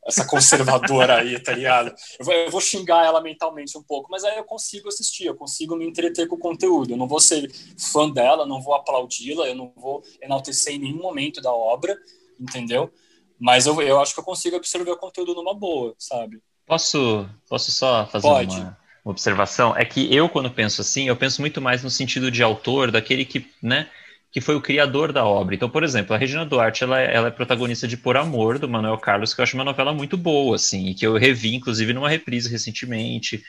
essa 0.05 0.23
conservadora 0.25 1.17
aí, 1.17 1.39
tá 1.39 1.51
ligado? 1.51 1.93
Eu 2.19 2.25
vou, 2.25 2.33
eu 2.33 2.51
vou 2.51 2.61
xingar 2.61 3.03
ela 3.03 3.19
mentalmente 3.19 3.75
um 3.77 3.81
pouco, 3.81 4.09
mas 4.11 4.23
aí 4.23 4.37
eu 4.37 4.43
consigo 4.43 4.87
assistir, 4.87 5.25
eu 5.25 5.35
consigo 5.35 5.75
me 5.75 5.85
entreter 5.85 6.27
com 6.27 6.35
o 6.35 6.39
conteúdo. 6.39 6.91
Eu 6.91 6.97
não 6.97 7.07
vou 7.07 7.19
ser 7.19 7.51
fã 7.77 8.09
dela, 8.09 8.45
não 8.45 8.61
vou 8.61 8.75
aplaudi-la, 8.75 9.47
eu 9.47 9.55
não 9.55 9.73
vou 9.75 10.03
enaltecer 10.21 10.75
em 10.75 10.79
nenhum 10.79 11.01
momento 11.01 11.41
da 11.41 11.51
obra, 11.51 11.97
entendeu? 12.39 12.93
Mas 13.39 13.65
eu, 13.65 13.81
eu 13.81 13.99
acho 13.99 14.13
que 14.13 14.19
eu 14.19 14.23
consigo 14.23 14.55
absorver 14.55 14.91
o 14.91 14.97
conteúdo 14.97 15.33
numa 15.33 15.55
boa, 15.55 15.95
sabe? 15.97 16.39
Posso, 16.67 17.27
posso 17.49 17.71
só 17.71 18.05
fazer 18.07 18.27
Pode. 18.27 18.55
uma, 18.55 18.77
uma 19.03 19.11
observação? 19.11 19.75
É 19.75 19.83
que 19.83 20.13
eu, 20.13 20.29
quando 20.29 20.51
penso 20.51 20.81
assim, 20.81 21.07
eu 21.07 21.15
penso 21.15 21.41
muito 21.41 21.59
mais 21.59 21.83
no 21.83 21.89
sentido 21.89 22.29
de 22.29 22.43
autor, 22.43 22.91
daquele 22.91 23.25
que, 23.25 23.49
né, 23.61 23.89
que 24.35 24.41
foi 24.41 24.53
o 24.53 24.61
criador 24.61 25.13
da 25.13 25.23
obra. 25.23 25.55
Então, 25.55 25.69
por 25.69 25.81
exemplo, 25.81 26.13
a 26.13 26.17
Regina 26.19 26.45
Duarte, 26.45 26.83
ela, 26.83 26.99
ela 26.99 27.29
é 27.29 27.31
protagonista 27.31 27.87
de 27.87 27.95
Por 27.95 28.17
Amor, 28.17 28.59
do 28.59 28.67
Manuel 28.67 28.97
Carlos, 28.97 29.33
que 29.33 29.39
eu 29.39 29.43
acho 29.43 29.55
uma 29.55 29.63
novela 29.63 29.93
muito 29.93 30.17
boa, 30.17 30.57
assim, 30.57 30.87
e 30.87 30.93
que 30.93 31.07
eu 31.07 31.15
revi, 31.15 31.55
inclusive, 31.55 31.93
numa 31.93 32.09
reprise 32.09 32.51
recentemente. 32.51 33.41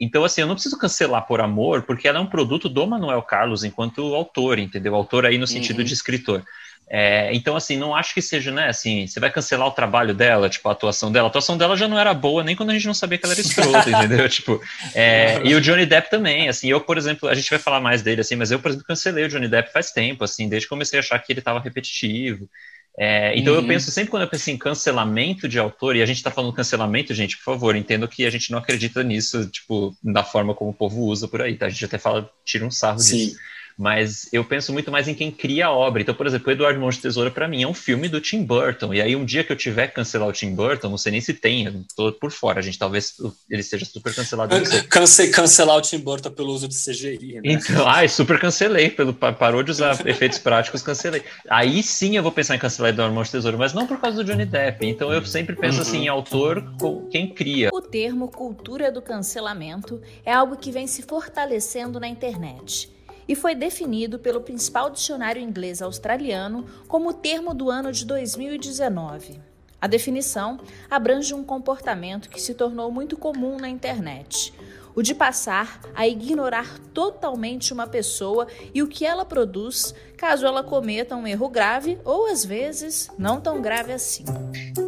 Então, 0.00 0.24
assim, 0.24 0.40
eu 0.40 0.46
não 0.46 0.54
preciso 0.54 0.78
cancelar 0.78 1.26
Por 1.26 1.40
Amor, 1.40 1.82
porque 1.82 2.08
ela 2.08 2.18
é 2.18 2.20
um 2.20 2.26
produto 2.26 2.68
do 2.68 2.86
Manuel 2.86 3.22
Carlos 3.22 3.64
enquanto 3.64 4.14
autor, 4.14 4.58
entendeu? 4.58 4.94
Autor 4.94 5.26
aí 5.26 5.36
no 5.38 5.46
sentido 5.46 5.80
Uhum. 5.80 5.84
de 5.84 5.92
escritor. 5.94 6.42
É, 6.92 7.32
então, 7.32 7.54
assim, 7.54 7.76
não 7.76 7.94
acho 7.94 8.12
que 8.12 8.20
seja, 8.20 8.50
né, 8.50 8.68
assim, 8.68 9.06
você 9.06 9.20
vai 9.20 9.30
cancelar 9.30 9.68
o 9.68 9.70
trabalho 9.70 10.12
dela, 10.12 10.48
tipo, 10.48 10.68
a 10.68 10.72
atuação 10.72 11.12
dela. 11.12 11.28
A 11.28 11.30
atuação 11.30 11.56
dela 11.56 11.76
já 11.76 11.86
não 11.86 11.96
era 11.96 12.12
boa 12.12 12.42
nem 12.42 12.56
quando 12.56 12.70
a 12.70 12.72
gente 12.72 12.86
não 12.86 12.94
sabia 12.94 13.16
que 13.16 13.24
ela 13.24 13.32
era 13.32 13.40
escrota, 13.40 13.88
entendeu? 13.90 14.28
Tipo, 14.28 14.60
é, 14.92 15.40
e 15.44 15.54
o 15.54 15.60
Johnny 15.60 15.86
Depp 15.86 16.10
também, 16.10 16.48
assim, 16.48 16.68
eu, 16.68 16.80
por 16.80 16.98
exemplo, 16.98 17.28
a 17.28 17.34
gente 17.34 17.48
vai 17.48 17.60
falar 17.60 17.80
mais 17.80 18.02
dele, 18.02 18.22
assim, 18.22 18.34
mas 18.34 18.50
eu, 18.50 18.58
por 18.58 18.70
exemplo, 18.70 18.86
cancelei 18.86 19.24
o 19.24 19.28
Johnny 19.28 19.46
Depp 19.46 19.72
faz 19.72 19.92
tempo, 19.92 20.24
assim, 20.24 20.48
desde 20.48 20.66
que 20.66 20.70
comecei 20.70 20.98
a 20.98 21.00
achar 21.02 21.18
que 21.20 21.32
ele 21.32 21.38
estava 21.38 21.60
repetitivo. 21.60 22.48
É, 23.02 23.34
então 23.34 23.54
eu 23.54 23.62
Uhum. 23.62 23.66
penso, 23.66 23.90
sempre 23.90 24.10
quando 24.10 24.24
eu 24.24 24.28
penso 24.28 24.50
em 24.50 24.58
cancelamento 24.58 25.48
de 25.48 25.58
autor, 25.58 25.96
e 25.96 26.02
a 26.02 26.06
gente 26.06 26.22
tá 26.22 26.30
falando 26.30 26.52
cancelamento, 26.52 27.14
gente, 27.14 27.34
por 27.38 27.44
favor, 27.44 27.74
entendo 27.74 28.06
que 28.06 28.26
a 28.26 28.30
gente 28.30 28.50
não 28.50 28.58
acredita 28.58 29.02
nisso, 29.02 29.48
tipo, 29.48 29.96
da 30.04 30.22
forma 30.22 30.54
como 30.54 30.70
o 30.70 30.74
povo 30.74 31.04
usa 31.04 31.26
por 31.26 31.40
aí, 31.40 31.56
tá? 31.56 31.64
A 31.64 31.70
gente 31.70 31.82
até 31.86 31.96
fala, 31.96 32.30
tira 32.44 32.62
um 32.66 32.70
sarro 32.70 32.98
Sim. 32.98 33.16
disso. 33.16 33.38
Mas 33.80 34.28
eu 34.30 34.44
penso 34.44 34.74
muito 34.74 34.90
mais 34.92 35.08
em 35.08 35.14
quem 35.14 35.30
cria 35.30 35.66
a 35.68 35.70
obra. 35.72 36.02
Então, 36.02 36.14
por 36.14 36.26
exemplo, 36.26 36.48
o 36.48 36.52
Eduardo 36.52 36.90
de 36.90 36.98
Tesoura, 36.98 37.30
para 37.30 37.48
mim, 37.48 37.62
é 37.62 37.66
um 37.66 37.72
filme 37.72 38.08
do 38.08 38.20
Tim 38.20 38.42
Burton. 38.44 38.92
E 38.92 39.00
aí, 39.00 39.16
um 39.16 39.24
dia 39.24 39.42
que 39.42 39.50
eu 39.50 39.56
tiver 39.56 39.86
que 39.88 39.94
cancelar 39.94 40.28
o 40.28 40.32
Tim 40.32 40.54
Burton, 40.54 40.90
não 40.90 40.98
sei 40.98 41.12
nem 41.12 41.20
se 41.22 41.32
tem, 41.32 41.64
eu 41.64 41.82
tô 41.96 42.12
por 42.12 42.30
fora, 42.30 42.60
gente. 42.60 42.78
Talvez 42.78 43.14
ele 43.48 43.62
esteja 43.62 43.86
super 43.86 44.14
cancelado. 44.14 44.54
Cance- 44.88 45.30
cancelar 45.30 45.78
o 45.78 45.80
Tim 45.80 45.98
Burton 45.98 46.30
pelo 46.30 46.52
uso 46.52 46.68
de 46.68 46.74
CGI, 46.74 47.36
né? 47.36 47.40
Então, 47.44 47.88
ai, 47.88 48.06
super 48.06 48.38
cancelei, 48.38 48.90
pelo, 48.90 49.14
pa- 49.14 49.32
parou 49.32 49.62
de 49.62 49.70
usar 49.70 50.06
efeitos 50.06 50.38
práticos, 50.38 50.82
cancelei. 50.82 51.22
Aí 51.48 51.82
sim 51.82 52.16
eu 52.18 52.22
vou 52.22 52.32
pensar 52.32 52.56
em 52.56 52.58
cancelar 52.58 52.90
Eduardo 52.92 53.22
de 53.22 53.30
Tesoura, 53.30 53.56
mas 53.56 53.72
não 53.72 53.86
por 53.86 53.98
causa 53.98 54.18
do 54.18 54.24
Johnny 54.24 54.44
Depp. 54.44 54.86
Então 54.86 55.10
eu 55.12 55.24
sempre 55.24 55.56
penso 55.56 55.76
Uhum. 55.76 55.82
assim, 55.82 55.98
em 56.04 56.08
autor, 56.08 56.62
com 56.78 57.08
quem 57.08 57.28
cria. 57.32 57.70
O 57.72 57.80
termo 57.80 58.28
cultura 58.28 58.92
do 58.92 59.00
cancelamento 59.00 60.00
é 60.24 60.32
algo 60.34 60.56
que 60.56 60.70
vem 60.70 60.86
se 60.86 61.02
fortalecendo 61.02 61.98
na 61.98 62.08
internet 62.08 62.90
e 63.30 63.36
foi 63.36 63.54
definido 63.54 64.18
pelo 64.18 64.40
principal 64.40 64.90
dicionário 64.90 65.40
inglês 65.40 65.80
australiano 65.80 66.66
como 66.88 67.12
termo 67.12 67.54
do 67.54 67.70
ano 67.70 67.92
de 67.92 68.04
2019. 68.04 69.38
A 69.80 69.86
definição 69.86 70.58
abrange 70.90 71.32
um 71.32 71.44
comportamento 71.44 72.28
que 72.28 72.40
se 72.40 72.54
tornou 72.54 72.90
muito 72.90 73.16
comum 73.16 73.56
na 73.56 73.68
internet. 73.68 74.52
O 74.96 75.00
de 75.00 75.14
passar 75.14 75.80
a 75.94 76.08
ignorar 76.08 76.76
totalmente 76.92 77.72
uma 77.72 77.86
pessoa 77.86 78.48
e 78.74 78.82
o 78.82 78.88
que 78.88 79.06
ela 79.06 79.24
produz, 79.24 79.94
caso 80.16 80.44
ela 80.44 80.64
cometa 80.64 81.14
um 81.14 81.24
erro 81.24 81.48
grave 81.48 81.98
ou 82.04 82.26
às 82.26 82.44
vezes 82.44 83.08
não 83.16 83.40
tão 83.40 83.62
grave 83.62 83.92
assim. 83.92 84.24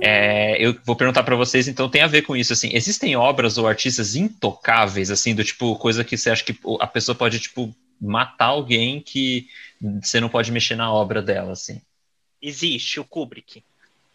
É, 0.02 0.60
eu 0.60 0.76
vou 0.84 0.96
perguntar 0.96 1.22
pra 1.22 1.36
vocês, 1.36 1.68
então 1.68 1.88
tem 1.88 2.02
a 2.02 2.08
ver 2.08 2.22
com 2.22 2.34
isso, 2.34 2.52
assim, 2.52 2.70
existem 2.74 3.14
obras 3.14 3.56
ou 3.56 3.68
artistas 3.68 4.16
intocáveis, 4.16 5.12
assim, 5.12 5.32
do 5.32 5.44
tipo, 5.44 5.76
coisa 5.76 6.02
que 6.02 6.16
você 6.16 6.28
acha 6.28 6.42
que 6.42 6.58
a 6.80 6.86
pessoa 6.88 7.14
pode, 7.14 7.38
tipo, 7.38 7.72
matar 8.02 8.46
alguém 8.46 9.00
que 9.00 9.48
você 10.02 10.20
não 10.20 10.28
pode 10.28 10.50
mexer 10.50 10.74
na 10.74 10.92
obra 10.92 11.22
dela, 11.22 11.52
assim? 11.52 11.80
Existe, 12.40 12.98
o 12.98 13.04
Kubrick. 13.04 13.62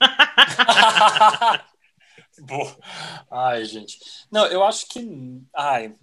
Boa. 2.39 2.78
Ai, 3.32 3.65
gente. 3.65 3.97
Não, 4.32 4.45
eu 4.47 4.63
acho 4.63 4.88
que. 4.88 5.00
Ai, 5.56 5.95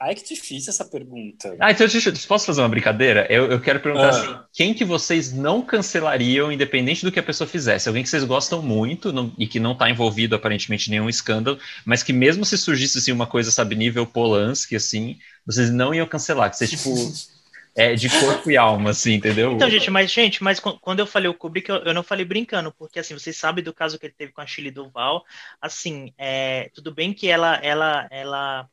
ai 0.00 0.14
que 0.14 0.24
difícil 0.28 0.70
essa 0.70 0.84
pergunta. 0.84 1.56
Ah, 1.60 1.70
então 1.70 1.86
deixa, 1.86 2.10
eu- 2.10 2.14
posso 2.28 2.46
fazer 2.46 2.60
uma 2.60 2.68
brincadeira? 2.68 3.26
Eu, 3.30 3.50
eu 3.50 3.60
quero 3.60 3.80
perguntar 3.80 4.06
Ah. 4.06 4.10
assim: 4.10 4.38
quem 4.52 4.74
que 4.74 4.84
vocês 4.84 5.32
não 5.32 5.62
cancelariam, 5.62 6.52
independente 6.52 7.04
do 7.04 7.10
que 7.12 7.18
a 7.18 7.22
pessoa 7.22 7.48
fizesse? 7.48 7.88
Alguém 7.88 8.02
que 8.02 8.08
vocês 8.08 8.24
gostam 8.24 8.60
muito 8.62 9.12
não- 9.12 9.32
e 9.38 9.46
que 9.46 9.58
não 9.60 9.72
está 9.72 9.88
envolvido 9.90 10.34
aparentemente 10.36 10.88
em 10.88 10.92
nenhum 10.92 11.08
escândalo, 11.08 11.58
mas 11.84 12.02
que 12.02 12.12
mesmo 12.12 12.44
se 12.44 12.58
surgisse 12.58 12.98
assim, 12.98 13.12
uma 13.12 13.26
coisa, 13.26 13.50
sabe, 13.50 13.74
nível 13.74 14.06
Polanski, 14.06 14.76
assim, 14.76 15.18
vocês 15.46 15.70
não 15.70 15.94
iam 15.94 16.06
cancelar, 16.06 16.50
que 16.50 16.56
você, 16.56 16.66
tipo, 16.66 16.90
é 17.76 17.94
de 17.94 18.08
corpo 18.08 18.50
e 18.50 18.56
alma, 18.56 18.90
assim, 18.90 19.14
entendeu? 19.14 19.52
Então, 19.52 19.68
gente, 19.68 19.90
mas, 19.90 20.10
gente, 20.10 20.42
mas 20.42 20.58
qu- 20.58 20.78
quando 20.80 21.00
eu 21.00 21.06
falei 21.06 21.28
o 21.28 21.34
Kubrick, 21.34 21.68
eu, 21.68 21.76
eu 21.84 21.92
não 21.94 22.02
falei 22.02 22.24
brincando, 22.24 22.72
porque, 22.72 22.98
assim, 22.98 23.12
vocês 23.14 23.36
sabem 23.36 23.62
do 23.62 23.72
caso 23.74 23.98
que 23.98 24.06
ele 24.06 24.14
teve 24.16 24.32
com 24.32 24.40
a 24.40 24.46
Shirley 24.46 24.70
Duval, 24.72 25.24
assim, 25.60 26.12
é, 26.16 26.70
tudo 26.74 26.94
bem 26.94 27.12
que 27.12 27.28
ela, 27.28 27.56
ela, 27.56 28.08
ela, 28.10 28.66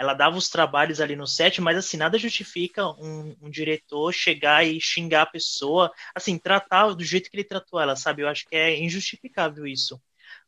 ela 0.00 0.14
dava 0.14 0.38
os 0.38 0.48
trabalhos 0.48 0.98
ali 0.98 1.14
no 1.14 1.26
set, 1.26 1.60
mas, 1.60 1.76
assim, 1.76 1.98
nada 1.98 2.16
justifica 2.16 2.86
um, 2.86 3.36
um 3.38 3.50
diretor 3.50 4.10
chegar 4.14 4.66
e 4.66 4.80
xingar 4.80 5.22
a 5.22 5.26
pessoa, 5.26 5.92
assim, 6.14 6.38
tratar 6.38 6.94
do 6.94 7.04
jeito 7.04 7.30
que 7.30 7.36
ele 7.36 7.44
tratou 7.44 7.78
ela, 7.78 7.94
sabe? 7.94 8.22
Eu 8.22 8.28
acho 8.28 8.48
que 8.48 8.56
é 8.56 8.80
injustificável 8.80 9.66
isso. 9.66 10.00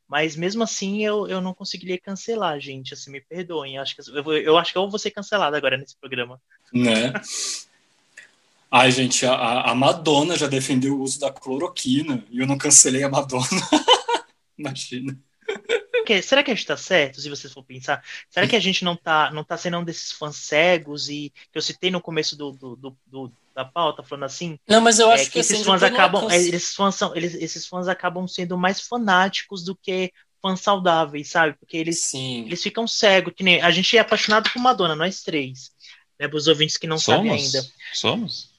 Mas 0.09 0.37
mesmo 0.37 0.63
assim 0.63 1.05
eu, 1.05 1.29
eu 1.29 1.39
não 1.43 1.53
conseguiria 1.53 2.01
cancelar, 2.01 2.59
gente. 2.61 2.95
Assim, 2.95 3.11
me 3.11 3.21
perdoem. 3.21 3.77
Eu 3.77 3.83
acho 3.83 3.95
que 3.95 4.01
eu, 4.11 4.33
eu 4.39 4.57
acho 4.57 4.73
que 4.73 4.79
eu 4.79 4.89
vou 4.89 4.99
ser 4.99 5.11
cancelado 5.11 5.55
agora 5.55 5.77
nesse 5.77 5.99
programa. 5.99 6.41
Né? 6.73 7.13
Ai, 8.71 8.91
gente, 8.91 9.27
a, 9.27 9.71
a 9.71 9.75
Madonna 9.75 10.35
já 10.35 10.47
defendeu 10.47 10.97
o 10.97 11.03
uso 11.03 11.21
da 11.21 11.31
cloroquina 11.31 12.25
e 12.31 12.39
eu 12.39 12.47
não 12.47 12.57
cancelei 12.57 13.03
a 13.03 13.09
Madonna. 13.11 13.45
Imagina. 14.57 15.19
Porque, 16.03 16.21
será 16.23 16.43
que 16.43 16.51
a 16.51 16.55
gente 16.55 16.67
tá 16.67 16.77
certo, 16.77 17.21
se 17.21 17.29
vocês 17.29 17.53
for 17.53 17.63
pensar? 17.65 18.05
Será 18.29 18.47
que 18.47 18.57
a 18.57 18.61
gente 18.61 18.85
não 18.85 18.97
tá, 18.97 19.31
não 19.31 19.45
tá 19.45 19.57
sendo 19.57 19.79
um 19.79 19.85
desses 19.85 20.13
fãs 20.13 20.37
cegos 20.37 21.09
e 21.09 21.33
que 21.51 21.59
eu 21.59 21.63
citei 21.63 21.91
no 21.91 22.01
começo 22.01 22.37
do, 22.37 22.53
do, 22.53 22.77
do- 22.77 22.97
do- 23.07 23.33
da 23.55 23.65
pauta, 23.65 24.03
falando 24.03 24.25
assim? 24.25 24.59
Não, 24.67 24.81
mas 24.81 24.99
eu 24.99 25.11
é, 25.11 25.15
acho 25.15 25.31
que, 25.31 25.39
esses 25.39 25.59
assim, 25.59 25.65
fãs 25.65 25.81
não 25.83 25.89
acabam, 25.89 26.31
é, 26.31 26.37
esses 26.39 26.75
fãs 26.75 26.95
são, 26.95 27.15
eles, 27.15 27.35
esses 27.35 27.67
fãs 27.67 27.87
acabam 27.87 28.27
sendo 28.27 28.57
mais 28.57 28.81
fanáticos 28.81 29.63
do 29.63 29.77
que 29.77 30.13
fãs 30.41 30.61
saudáveis, 30.61 31.29
sabe? 31.29 31.57
Porque 31.59 31.77
eles, 31.77 32.01
Sim. 32.01 32.45
eles 32.47 32.63
ficam 32.63 32.87
cegos, 32.87 33.33
que 33.37 33.45
nem 33.45 33.61
a 33.63 33.71
gente 33.71 33.97
é 33.97 34.01
apaixonado 34.01 34.51
por 34.51 34.61
Madonna, 34.61 34.97
nós 34.97 35.23
três. 35.23 35.71
Né, 36.19 36.29
para 36.29 36.37
os 36.37 36.47
ouvintes 36.47 36.77
que 36.77 36.87
não 36.87 36.99
sabem 36.99 37.31
Somos? 37.31 37.55
ainda. 37.55 37.69
Somos? 37.93 38.52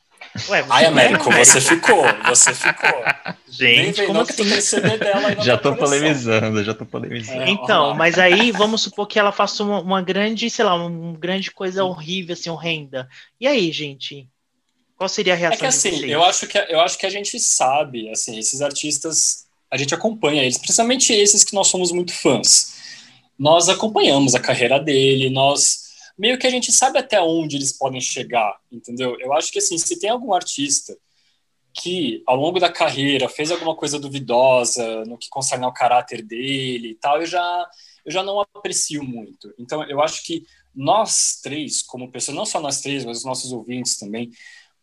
Ué, 0.49 0.63
você 0.63 0.67
Ai, 0.69 0.85
é, 0.85 0.87
Américo, 0.87 1.29
Américo? 1.29 1.31
você 1.31 1.61
ficou, 1.61 2.03
você 2.27 2.53
ficou. 2.55 3.13
Gente, 3.47 3.97
vem, 3.97 4.07
como 4.07 4.19
não 4.19 4.25
que 4.25 4.33
tu 4.33 4.43
assim? 4.43 4.49
tem 4.49 4.61
CD 4.61 4.97
dela 4.97 5.35
Já 5.39 5.57
tô 5.57 5.75
polemizando, 5.75 6.63
já 6.63 6.73
tô 6.73 6.85
polemizando. 6.85 7.43
É, 7.43 7.49
Então, 7.49 7.93
ó, 7.93 7.93
mas 7.93 8.17
aí 8.17 8.51
vamos 8.51 8.81
supor 8.81 9.07
que 9.07 9.19
ela 9.19 9.31
faça 9.31 9.63
uma, 9.63 9.79
uma 9.81 10.01
grande, 10.01 10.49
sei 10.49 10.65
lá, 10.65 10.75
uma 10.75 11.17
grande 11.17 11.51
coisa 11.51 11.83
horrível, 11.83 12.33
assim, 12.33 12.49
horrenda. 12.49 13.07
E 13.39 13.47
aí, 13.47 13.71
gente? 13.71 14.27
Qual 14.95 15.07
seria 15.09 15.33
a 15.33 15.37
É 15.37 15.39
reação 15.39 15.57
que 15.57 15.65
de 15.67 15.67
assim, 15.67 16.05
eu 16.05 16.23
acho 16.23 16.47
que, 16.47 16.57
eu 16.57 16.79
acho 16.81 16.97
que 16.97 17.05
a 17.05 17.09
gente 17.09 17.39
sabe, 17.39 18.09
assim, 18.09 18.37
esses 18.39 18.61
artistas, 18.61 19.45
a 19.69 19.77
gente 19.77 19.93
acompanha 19.93 20.43
eles, 20.43 20.57
principalmente 20.57 21.13
esses 21.13 21.43
que 21.43 21.53
nós 21.53 21.67
somos 21.67 21.91
muito 21.91 22.13
fãs. 22.13 22.73
Nós 23.37 23.69
acompanhamos 23.69 24.35
a 24.35 24.39
carreira 24.39 24.79
dele, 24.79 25.29
nós 25.29 25.82
meio 26.17 26.37
que 26.37 26.47
a 26.47 26.49
gente 26.49 26.71
sabe 26.71 26.99
até 26.99 27.21
onde 27.21 27.55
eles 27.55 27.77
podem 27.77 28.01
chegar, 28.01 28.59
entendeu? 28.71 29.17
Eu 29.19 29.33
acho 29.33 29.51
que 29.51 29.59
assim, 29.59 29.77
se 29.77 29.99
tem 29.99 30.09
algum 30.09 30.33
artista 30.33 30.97
que 31.73 32.21
ao 32.27 32.35
longo 32.35 32.59
da 32.59 32.71
carreira 32.71 33.27
fez 33.27 33.49
alguma 33.51 33.75
coisa 33.75 33.99
duvidosa 33.99 35.03
no 35.05 35.17
que 35.17 35.27
concerne 35.29 35.65
ao 35.65 35.73
caráter 35.73 36.21
dele 36.21 36.89
e 36.91 36.95
tal, 36.95 37.19
eu 37.19 37.25
já 37.25 37.69
eu 38.05 38.11
já 38.11 38.21
não 38.21 38.41
aprecio 38.41 39.03
muito. 39.03 39.53
Então, 39.57 39.83
eu 39.83 40.01
acho 40.01 40.23
que 40.23 40.45
nós 40.75 41.39
três, 41.41 41.81
como 41.81 42.11
pessoas, 42.11 42.35
não 42.35 42.45
só 42.45 42.59
nós 42.59 42.81
três, 42.81 43.05
mas 43.05 43.19
os 43.19 43.25
nossos 43.25 43.51
ouvintes 43.51 43.97
também, 43.97 44.31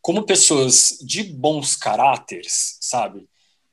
como 0.00 0.24
pessoas 0.24 0.98
de 1.02 1.22
bons 1.22 1.76
caráteres, 1.76 2.78
sabe? 2.80 3.28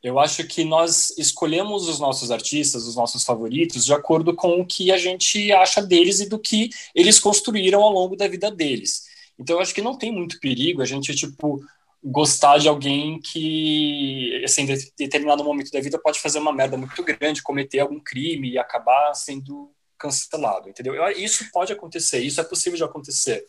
Eu 0.07 0.19
acho 0.19 0.45
que 0.47 0.63
nós 0.63 1.13
escolhemos 1.17 1.87
os 1.87 1.99
nossos 1.99 2.31
artistas, 2.31 2.85
os 2.87 2.95
nossos 2.95 3.23
favoritos, 3.23 3.85
de 3.85 3.93
acordo 3.93 4.33
com 4.35 4.59
o 4.61 4.65
que 4.65 4.91
a 4.91 4.97
gente 4.97 5.51
acha 5.51 5.81
deles 5.81 6.19
e 6.19 6.29
do 6.29 6.39
que 6.39 6.69
eles 6.95 7.19
construíram 7.19 7.81
ao 7.81 7.91
longo 7.91 8.15
da 8.15 8.27
vida 8.27 8.49
deles. 8.49 9.05
Então, 9.39 9.57
eu 9.57 9.61
acho 9.61 9.73
que 9.73 9.81
não 9.81 9.97
tem 9.97 10.11
muito 10.11 10.39
perigo 10.39 10.81
a 10.81 10.85
gente, 10.85 11.13
tipo, 11.15 11.61
gostar 12.03 12.57
de 12.57 12.67
alguém 12.67 13.19
que, 13.19 14.41
assim, 14.43 14.61
em 14.63 14.65
de- 14.65 14.91
determinado 14.97 15.43
momento 15.43 15.71
da 15.71 15.81
vida 15.81 15.99
pode 15.99 16.19
fazer 16.19 16.39
uma 16.39 16.53
merda 16.53 16.77
muito 16.77 17.03
grande, 17.03 17.43
cometer 17.43 17.79
algum 17.79 17.99
crime 17.99 18.51
e 18.51 18.57
acabar 18.57 19.13
sendo 19.13 19.71
cancelado, 19.97 20.69
entendeu? 20.69 20.95
Eu- 20.95 21.11
Isso 21.11 21.45
pode 21.51 21.73
acontecer, 21.73 22.19
isso 22.19 22.39
é 22.39 22.43
possível 22.43 22.77
de 22.77 22.83
acontecer. 22.83 23.45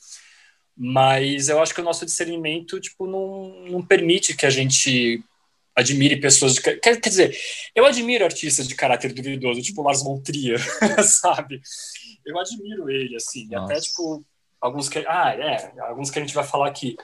Mas 0.76 1.48
eu 1.48 1.60
acho 1.60 1.74
que 1.74 1.80
o 1.80 1.84
nosso 1.84 2.04
discernimento, 2.06 2.80
tipo, 2.80 3.06
não, 3.06 3.48
não 3.70 3.82
permite 3.82 4.36
que 4.36 4.46
a 4.46 4.50
gente 4.50 5.22
admire 5.78 6.16
pessoas 6.16 6.54
de... 6.54 6.60
Quer, 6.60 7.00
quer 7.00 7.08
dizer, 7.08 7.38
eu 7.74 7.86
admiro 7.86 8.24
artistas 8.24 8.66
de 8.66 8.74
caráter 8.74 9.12
duvidoso, 9.12 9.62
tipo 9.62 9.82
Lars 9.82 10.02
von 10.02 10.20
Trier, 10.20 10.60
sabe? 11.04 11.60
Eu 12.26 12.38
admiro 12.38 12.90
ele, 12.90 13.14
assim, 13.14 13.48
até, 13.54 13.80
tipo, 13.80 14.24
alguns 14.60 14.88
que... 14.88 14.98
Ah, 15.06 15.34
é, 15.34 15.72
alguns 15.82 16.10
que 16.10 16.18
a 16.18 16.22
gente 16.22 16.34
vai 16.34 16.44
falar 16.44 16.68
aqui. 16.68 16.96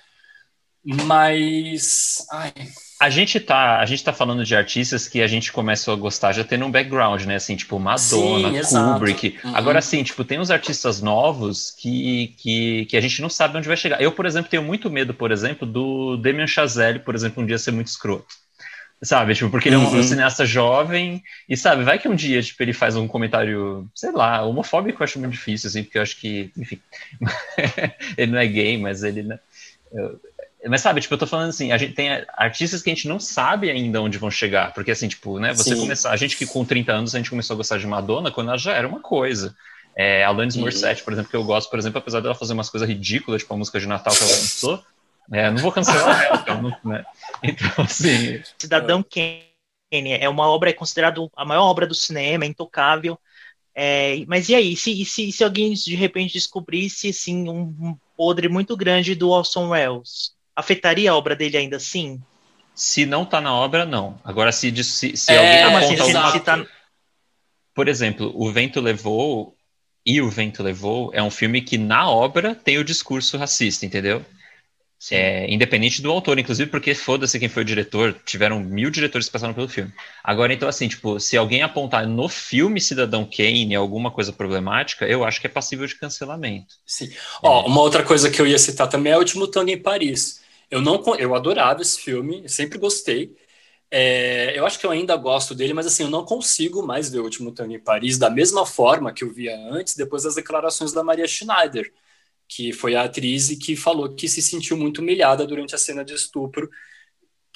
Mas... 0.84 2.26
Ai, 2.30 2.52
A 3.00 3.08
gente 3.08 3.40
tá, 3.40 3.78
a 3.78 3.86
gente 3.86 4.04
tá 4.04 4.12
falando 4.12 4.44
de 4.44 4.54
artistas 4.54 5.08
que 5.08 5.22
a 5.22 5.26
gente 5.26 5.50
começou 5.50 5.94
a 5.94 5.96
gostar 5.96 6.32
já 6.32 6.44
tendo 6.44 6.66
um 6.66 6.70
background, 6.70 7.22
né? 7.24 7.36
Assim, 7.36 7.56
tipo 7.56 7.78
Madonna, 7.78 8.62
Sim. 8.62 8.76
Kubrick. 8.92 9.38
Uhum. 9.42 9.56
Agora, 9.56 9.78
assim, 9.78 10.02
tipo, 10.02 10.24
tem 10.24 10.38
uns 10.38 10.50
artistas 10.50 11.00
novos 11.00 11.70
que, 11.70 12.34
que, 12.38 12.86
que 12.86 12.96
a 12.96 13.00
gente 13.00 13.22
não 13.22 13.30
sabe 13.30 13.56
onde 13.56 13.68
vai 13.68 13.76
chegar. 13.76 14.02
Eu, 14.02 14.12
por 14.12 14.26
exemplo, 14.26 14.50
tenho 14.50 14.62
muito 14.62 14.90
medo, 14.90 15.14
por 15.14 15.32
exemplo, 15.32 15.66
do 15.66 16.18
Damien 16.18 16.46
Chazelle, 16.46 16.98
por 16.98 17.14
exemplo, 17.14 17.42
um 17.42 17.46
dia 17.46 17.56
ser 17.56 17.70
muito 17.70 17.86
escroto. 17.86 18.43
Sabe, 19.04 19.34
tipo, 19.34 19.50
porque 19.50 19.68
ele 19.68 19.76
é 19.76 19.78
um, 19.78 19.82
Uhum. 19.84 19.98
um 19.98 20.02
cineasta 20.02 20.46
jovem 20.46 21.22
e, 21.48 21.56
sabe, 21.56 21.84
vai 21.84 21.98
que 21.98 22.08
um 22.08 22.14
dia, 22.14 22.42
tipo, 22.42 22.62
ele 22.62 22.72
faz 22.72 22.96
um 22.96 23.06
comentário, 23.06 23.86
sei 23.94 24.10
lá, 24.12 24.42
homofóbico 24.42 25.02
eu 25.02 25.04
acho 25.04 25.18
muito 25.18 25.32
difícil, 25.32 25.68
assim, 25.68 25.82
porque 25.84 25.98
eu 25.98 26.02
acho 26.02 26.18
que, 26.18 26.50
enfim, 26.56 26.80
ele 28.16 28.32
não 28.32 28.38
é 28.38 28.46
gay, 28.46 28.78
mas 28.78 29.02
ele, 29.02 29.22
né, 29.22 29.38
eu- 29.92 30.20
mas 30.66 30.80
sabe, 30.80 31.00
tipo, 31.02 31.12
eu 31.12 31.18
tô 31.18 31.26
falando 31.26 31.50
assim, 31.50 31.72
a 31.72 31.76
gente 31.76 31.92
tem 31.94 32.08
artistas 32.38 32.80
que 32.82 32.90
a 32.90 32.94
gente 32.94 33.06
não 33.06 33.20
sabe 33.20 33.70
ainda 33.70 34.00
onde 34.00 34.16
vão 34.16 34.30
chegar, 34.30 34.72
porque 34.72 34.90
assim, 34.90 35.08
tipo, 35.08 35.38
né, 35.38 35.52
você 35.52 35.74
Sim. 35.74 35.80
começar, 35.80 36.10
a 36.10 36.16
gente 36.16 36.36
que 36.38 36.46
com 36.46 36.64
30 36.64 36.92
anos 36.92 37.14
a 37.14 37.18
gente 37.18 37.28
começou 37.28 37.52
a 37.54 37.56
gostar 37.58 37.76
de 37.78 37.86
Madonna 37.86 38.30
quando 38.30 38.48
ela 38.48 38.56
já 38.58 38.72
era 38.72 38.88
uma 38.88 39.00
coisa. 39.00 39.54
É, 39.96 40.24
Alanis 40.24 40.56
Uhum. 40.56 40.62
Morissette, 40.62 41.04
por 41.04 41.12
exemplo, 41.12 41.30
que 41.30 41.36
eu 41.36 41.44
gosto, 41.44 41.68
por 41.70 41.78
exemplo, 41.78 41.98
apesar 41.98 42.20
dela 42.20 42.34
fazer 42.34 42.54
umas 42.54 42.70
coisas 42.70 42.88
ridículas, 42.88 43.42
tipo 43.42 43.52
a 43.52 43.56
música 43.58 43.78
de 43.78 43.86
Natal 43.86 44.16
que 44.16 44.22
ela 44.24 44.32
lançou, 44.32 44.82
é, 45.32 45.50
não 45.50 45.58
vou 45.58 45.72
cancelar 45.72 46.24
ela, 46.26 46.40
então, 46.42 46.62
não- 46.62 46.76
né? 46.84 47.04
Então, 47.42 47.84
assim, 47.84 48.40
Cidadão 48.58 49.02
Kane 49.02 49.44
é 49.92 50.28
uma 50.28 50.48
obra, 50.48 50.70
é 50.70 50.72
considerado 50.72 51.30
a 51.36 51.44
maior 51.44 51.64
obra 51.64 51.86
do 51.86 51.94
cinema, 51.94 52.44
é 52.44 52.48
intocável. 52.48 53.18
É, 53.74 54.24
mas 54.26 54.48
e 54.48 54.54
aí, 54.54 54.76
se, 54.76 55.02
e 55.02 55.04
se, 55.04 55.32
se 55.32 55.42
alguém 55.44 55.72
de 55.72 55.94
repente 55.96 56.32
descobrisse 56.34 57.08
assim, 57.08 57.48
um, 57.48 57.96
podre 58.16 58.48
muito 58.48 58.76
grande 58.76 59.14
do 59.14 59.30
Orson 59.30 59.70
Welles, 59.70 60.32
afetaria 60.54 61.10
a 61.10 61.16
obra 61.16 61.34
dele 61.34 61.56
ainda 61.56 61.76
assim? 61.76 62.20
se 62.74 63.06
não 63.06 63.24
tá 63.24 63.40
na 63.40 63.54
obra, 63.54 63.84
não. 63.84 64.18
Agora, 64.24 64.50
se, 64.50 64.72
se, 64.82 65.16
se 65.16 65.32
É, 65.32 65.36
alguém 65.38 65.62
aponta 65.62 65.94
se- 65.94 66.00
alguma 66.00 66.32
se 66.32 66.40
tá- 66.40 66.66
Por 67.74 67.88
exemplo, 67.88 68.32
O 68.34 68.50
Vento 68.50 68.80
Levou 68.80 69.56
e 70.04 70.20
O 70.20 70.28
Vento 70.28 70.62
Levou 70.62 71.10
é 71.14 71.22
um 71.22 71.30
filme 71.30 71.62
que 71.62 71.78
na 71.78 72.08
obra 72.10 72.54
tem 72.54 72.78
o 72.78 72.84
discurso 72.84 73.36
racista, 73.36 73.86
entendeu? 73.86 74.24
É, 75.10 75.52
independente 75.52 76.00
do 76.00 76.10
autor, 76.10 76.38
inclusive 76.38 76.70
porque 76.70 76.94
foda-se 76.94 77.38
quem 77.38 77.48
foi 77.48 77.62
o 77.62 77.66
diretor, 77.66 78.16
tiveram 78.24 78.60
mil 78.60 78.90
diretores 78.90 79.26
que 79.26 79.32
passaram 79.32 79.52
pelo 79.52 79.68
filme. 79.68 79.92
Agora, 80.22 80.52
então, 80.52 80.68
assim, 80.68 80.88
tipo, 80.88 81.20
se 81.20 81.36
alguém 81.36 81.62
apontar 81.62 82.06
no 82.06 82.28
filme 82.28 82.80
Cidadão 82.80 83.24
Kane 83.24 83.74
alguma 83.74 84.10
coisa 84.10 84.32
problemática, 84.32 85.06
eu 85.06 85.24
acho 85.24 85.40
que 85.40 85.46
é 85.46 85.50
passível 85.50 85.86
de 85.86 85.96
cancelamento. 85.96 86.76
Sim. 86.86 87.10
Ó, 87.42 87.66
uma 87.66 87.82
outra 87.82 88.02
coisa 88.02 88.30
que 88.30 88.40
eu 88.40 88.46
ia 88.46 88.58
citar 88.58 88.88
também 88.88 89.12
é 89.12 89.16
o 89.16 89.18
Último 89.18 89.46
Tango 89.46 89.70
em 89.70 89.80
Paris. 89.80 90.42
Eu 90.70 90.80
não, 90.80 91.02
eu 91.18 91.34
adorava 91.34 91.82
esse 91.82 92.00
filme, 92.00 92.48
sempre 92.48 92.78
gostei. 92.78 93.36
É, 93.90 94.58
eu 94.58 94.66
acho 94.66 94.78
que 94.78 94.86
eu 94.86 94.90
ainda 94.90 95.14
gosto 95.16 95.54
dele, 95.54 95.72
mas 95.72 95.86
assim, 95.86 96.02
eu 96.02 96.10
não 96.10 96.24
consigo 96.24 96.84
mais 96.84 97.10
ver 97.10 97.20
o 97.20 97.24
Último 97.24 97.52
Tango 97.52 97.72
em 97.72 97.78
Paris 97.78 98.18
da 98.18 98.30
mesma 98.30 98.66
forma 98.66 99.12
que 99.12 99.22
eu 99.22 99.32
via 99.32 99.56
antes, 99.70 99.94
depois 99.94 100.24
das 100.24 100.34
declarações 100.34 100.92
da 100.92 101.04
Maria 101.04 101.28
Schneider, 101.28 101.92
que 102.48 102.72
foi 102.72 102.94
a 102.94 103.04
atriz 103.04 103.50
e 103.50 103.56
que 103.58 103.74
falou 103.76 104.14
que 104.14 104.28
se 104.28 104.42
sentiu 104.42 104.76
muito 104.76 104.98
humilhada 105.00 105.46
durante 105.46 105.74
a 105.74 105.78
cena 105.78 106.04
de 106.04 106.14
estupro 106.14 106.68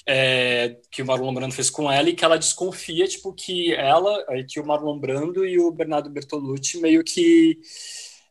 é, 0.06 0.78
que 0.90 1.02
o 1.02 1.06
Marlon 1.06 1.34
Brando 1.34 1.54
fez 1.54 1.68
com 1.68 1.90
ela 1.90 2.08
e 2.08 2.14
que 2.14 2.24
ela 2.24 2.38
desconfia, 2.38 3.06
tipo, 3.06 3.32
que 3.34 3.74
ela, 3.74 4.24
que 4.48 4.58
o 4.58 4.66
Marlon 4.66 4.98
Brando 4.98 5.44
e 5.44 5.58
o 5.58 5.70
Bernardo 5.70 6.08
Bertolucci 6.08 6.80
meio 6.80 7.04
que 7.04 7.58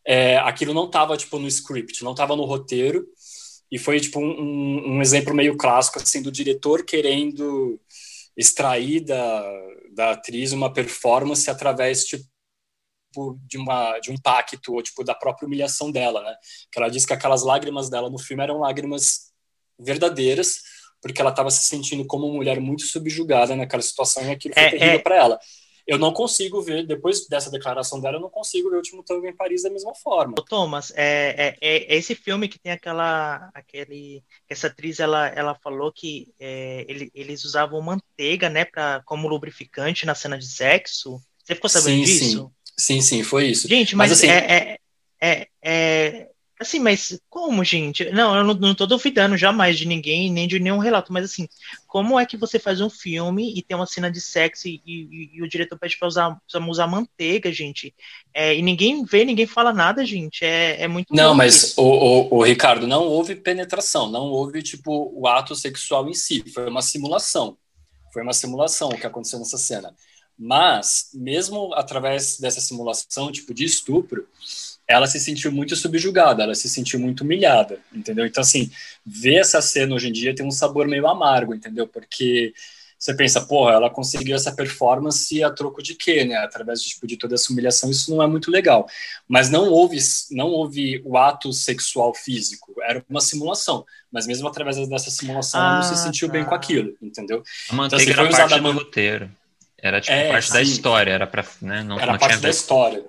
é, 0.06 0.38
aquilo 0.38 0.74
não 0.74 0.86
estava 0.86 1.16
tipo 1.18 1.38
no 1.38 1.48
script, 1.48 2.04
não 2.04 2.12
estava 2.12 2.36
no 2.36 2.46
roteiro. 2.46 3.06
E 3.72 3.78
foi 3.78 4.00
tipo 4.00 4.20
um- 4.20 4.96
um 4.98 5.02
exemplo 5.02 5.36
meio 5.36 5.58
clássico 5.58 6.00
assim 6.00 6.22
do 6.22 6.32
diretor 6.32 6.84
querendo 6.86 7.80
extrair 8.36 9.02
da, 9.02 9.44
da 9.94 10.12
atriz 10.12 10.54
uma 10.54 10.72
performance 10.72 11.50
através 11.50 12.06
tipo, 12.06 12.24
de, 13.46 13.58
uma, 13.58 14.00
de 14.00 14.12
um 14.12 14.14
impacto, 14.14 14.74
ou 14.74 14.82
tipo, 14.82 15.04
da 15.04 15.16
própria 15.16 15.46
humilhação 15.46 15.92
dela, 15.92 16.22
né? 16.24 16.36
Que 16.72 16.80
ela 16.80 16.90
disse 16.90 17.08
que 17.08 17.14
aquelas 17.14 17.44
lágrimas 17.44 17.90
dela 17.90 18.10
no 18.10 18.18
filme 18.20 18.44
eram 18.44 18.60
lágrimas 18.60 19.32
verdadeiras, 19.80 20.62
porque 21.02 21.22
ela 21.22 21.30
estava 21.30 21.52
se 21.52 21.64
sentindo 21.64 22.06
como 22.06 22.26
uma 22.26 22.36
mulher 22.36 22.60
muito 22.60 22.84
subjugada 22.84 23.56
naquela 23.56 23.82
situação 23.84 24.24
e 24.24 24.32
aquilo 24.32 24.54
foi 24.54 24.64
É, 24.64 24.70
terrível 24.70 25.00
é. 25.00 25.04
para 25.04 25.16
ela. 25.16 25.40
Eu 25.86 25.98
não 25.98 26.12
consigo 26.12 26.62
ver, 26.62 26.86
depois 26.86 27.28
dessa 27.30 27.50
declaração 27.50 28.02
dela, 28.02 28.18
eu 28.18 28.22
não 28.22 28.30
consigo 28.30 28.70
ver 28.70 28.76
o 28.76 28.80
último 28.80 29.02
tango 29.04 29.26
em 29.26 29.34
Paris 29.34 29.64
da 29.64 29.70
mesma 29.70 29.96
forma. 29.96 30.34
Ô, 30.38 30.42
Thomas, 30.42 30.92
é, 30.98 31.56
é, 31.62 31.94
é 31.94 31.96
esse 31.96 32.14
filme 32.14 32.50
que 32.50 32.60
tem 32.60 32.74
aquela, 32.74 33.50
aquele, 33.54 34.22
essa 34.50 34.68
atriz, 34.68 35.00
ela, 35.00 35.28
ela 35.30 35.56
falou 35.56 35.90
que 35.94 36.28
é, 36.42 36.86
ele- 36.90 37.10
eles 37.14 37.46
usavam 37.46 37.82
manteiga, 37.82 38.50
né, 38.50 38.66
pra, 38.66 39.02
como 39.06 39.30
lubrificante 39.30 40.06
na 40.06 40.14
cena 40.14 40.38
de 40.38 40.46
sexo. 40.46 41.22
Você 41.42 41.56
ficou 41.56 41.70
sabendo 41.70 42.00
Sim, 42.00 42.04
disso? 42.04 42.40
Sim, 42.40 42.52
sim, 43.02 43.24
foi 43.24 43.48
isso. 43.48 43.68
Gente, 43.68 43.96
mas, 43.96 44.12
Mas, 44.12 44.20
assim- 44.20 44.30
é, 44.30 44.78
é, 45.20 45.28
é, 45.30 45.48
é- 45.64 46.28
assim, 46.60 46.80
mas 46.80 47.20
como, 47.30 47.64
gente? 47.64 48.10
Não, 48.12 48.36
eu 48.36 48.44
não, 48.44 48.54
não 48.54 48.74
tô 48.76 48.86
duvidando 48.88 49.38
jamais 49.38 49.78
de 49.78 49.88
ninguém, 49.88 50.32
nem 50.32 50.48
de 50.48 50.60
nenhum 50.60 50.80
relato, 50.80 51.14
mas 51.14 51.26
assim, 51.26 51.48
como 51.88 52.20
é 52.20 52.26
que 52.26 52.36
você 52.38 52.58
faz 52.58 52.82
um 52.82 52.90
filme 52.90 53.54
e 53.56 53.62
tem 53.62 53.76
uma 53.78 53.86
cena 53.86 54.10
de 54.12 54.20
sexo 54.20 54.68
e, 54.68 54.82
e- 54.86 55.30
e 55.36 55.42
o 55.44 55.48
diretor 55.48 55.78
pede 55.78 55.98
pra 55.98 56.08
usar, 56.08 56.38
usar 56.68 56.88
manteiga, 56.88 57.52
gente? 57.52 57.94
É, 58.34 58.56
e 58.56 58.62
ninguém 58.62 59.04
vê, 59.06 59.24
ninguém 59.24 59.46
fala 59.46 59.72
nada, 59.72 60.04
gente. 60.06 60.44
É, 60.44 60.82
é 60.84 60.88
muito 60.88 61.14
Não, 61.14 61.34
mas, 61.36 61.78
o, 61.78 61.84
o, 61.84 62.38
o 62.38 62.44
Ricardo, 62.44 62.88
não 62.88 63.04
houve 63.04 63.36
penetração, 63.36 64.10
não 64.10 64.26
houve, 64.26 64.62
tipo, 64.64 65.12
o 65.16 65.28
ato 65.28 65.56
sexual 65.56 66.10
em 66.10 66.14
si, 66.14 66.44
foi 66.54 66.68
uma 66.70 66.82
simulação. 66.82 67.58
Foi 68.14 68.24
uma 68.24 68.34
simulação 68.34 68.90
o 68.90 68.98
que 68.98 69.06
aconteceu 69.06 69.38
nessa 69.38 69.58
cena. 69.58 69.94
Mas, 70.38 71.10
mesmo 71.14 71.74
através 71.74 72.38
dessa 72.40 72.62
simulação, 72.62 73.32
tipo, 73.32 73.54
de 73.54 73.66
estupro, 73.66 74.28
ela 74.88 75.08
se 75.08 75.20
sentiu 75.20 75.52
muito 75.52 75.76
subjugada, 75.76 76.44
ela 76.44 76.56
se 76.56 76.70
sentiu 76.70 77.00
muito 77.00 77.22
humilhada, 77.22 77.80
entendeu? 77.94 78.26
Então, 78.26 78.42
assim, 78.42 78.70
ver 79.06 79.36
essa 79.36 79.62
cena 79.62 79.96
hoje 79.96 80.10
em 80.10 80.12
dia 80.14 80.36
tem 80.36 80.46
um 80.46 80.52
sabor 80.52 80.88
meio 80.88 81.08
amargo, 81.08 81.54
entendeu? 81.54 81.88
Porque 81.88 82.54
você 82.98 83.14
pensa, 83.16 83.42
porra, 83.42 83.74
ela 83.74 83.90
conseguiu 83.90 84.36
essa 84.36 84.52
performance 84.56 85.44
a 85.44 85.52
troco 85.52 85.84
de 85.84 85.94
quê, 85.94 86.24
né? 86.24 86.36
Através 86.38 86.82
de, 86.82 86.90
tipo, 86.90 87.06
de 87.06 87.18
toda 87.18 87.36
essa 87.36 87.52
humilhação, 87.52 87.92
isso 87.92 88.10
não 88.16 88.24
é 88.24 88.28
muito 88.28 88.50
legal. 88.50 88.88
Mas 89.28 89.50
não 89.50 89.70
houve, 89.70 89.98
não 90.32 90.48
houve 90.48 91.02
o 91.06 91.18
ato 91.18 91.52
sexual 91.52 92.14
físico, 92.14 92.74
era 92.82 93.04
uma 93.10 93.22
simulação. 93.22 93.86
Mas 94.12 94.26
mesmo 94.26 94.48
através 94.48 94.78
dessa 94.88 95.12
simulação, 95.12 95.60
ela 95.62 95.76
não 95.76 95.84
se 95.84 95.94
Ah, 95.94 95.98
sentiu 95.98 96.28
tá. 96.28 96.32
bem 96.34 96.46
com 96.46 96.56
aquilo, 96.56 96.96
entendeu? 97.02 97.44
A 97.70 97.76
manteiga 97.76 98.04
assim, 98.04 98.12
era 98.14 98.22
foi 98.22 98.32
parte 98.32 98.46
usada 98.46 98.56
a 98.56 98.58
do 98.58 98.64
man- 98.64 98.74
roteiro. 98.84 99.30
Era 99.82 100.02
tipo 100.02 100.14
É, 100.14 100.28
parte 100.28 100.52
da 100.52 100.64
sim. 100.64 100.72
história, 100.72 101.12
era 101.12 101.28
para, 101.28 101.46
né, 101.62 101.84
não, 101.84 101.98
Era 101.98 102.14
não 102.14 102.20
parte 102.20 102.34
tinha 102.34 102.42
da 102.42 102.50
história. 102.50 103.04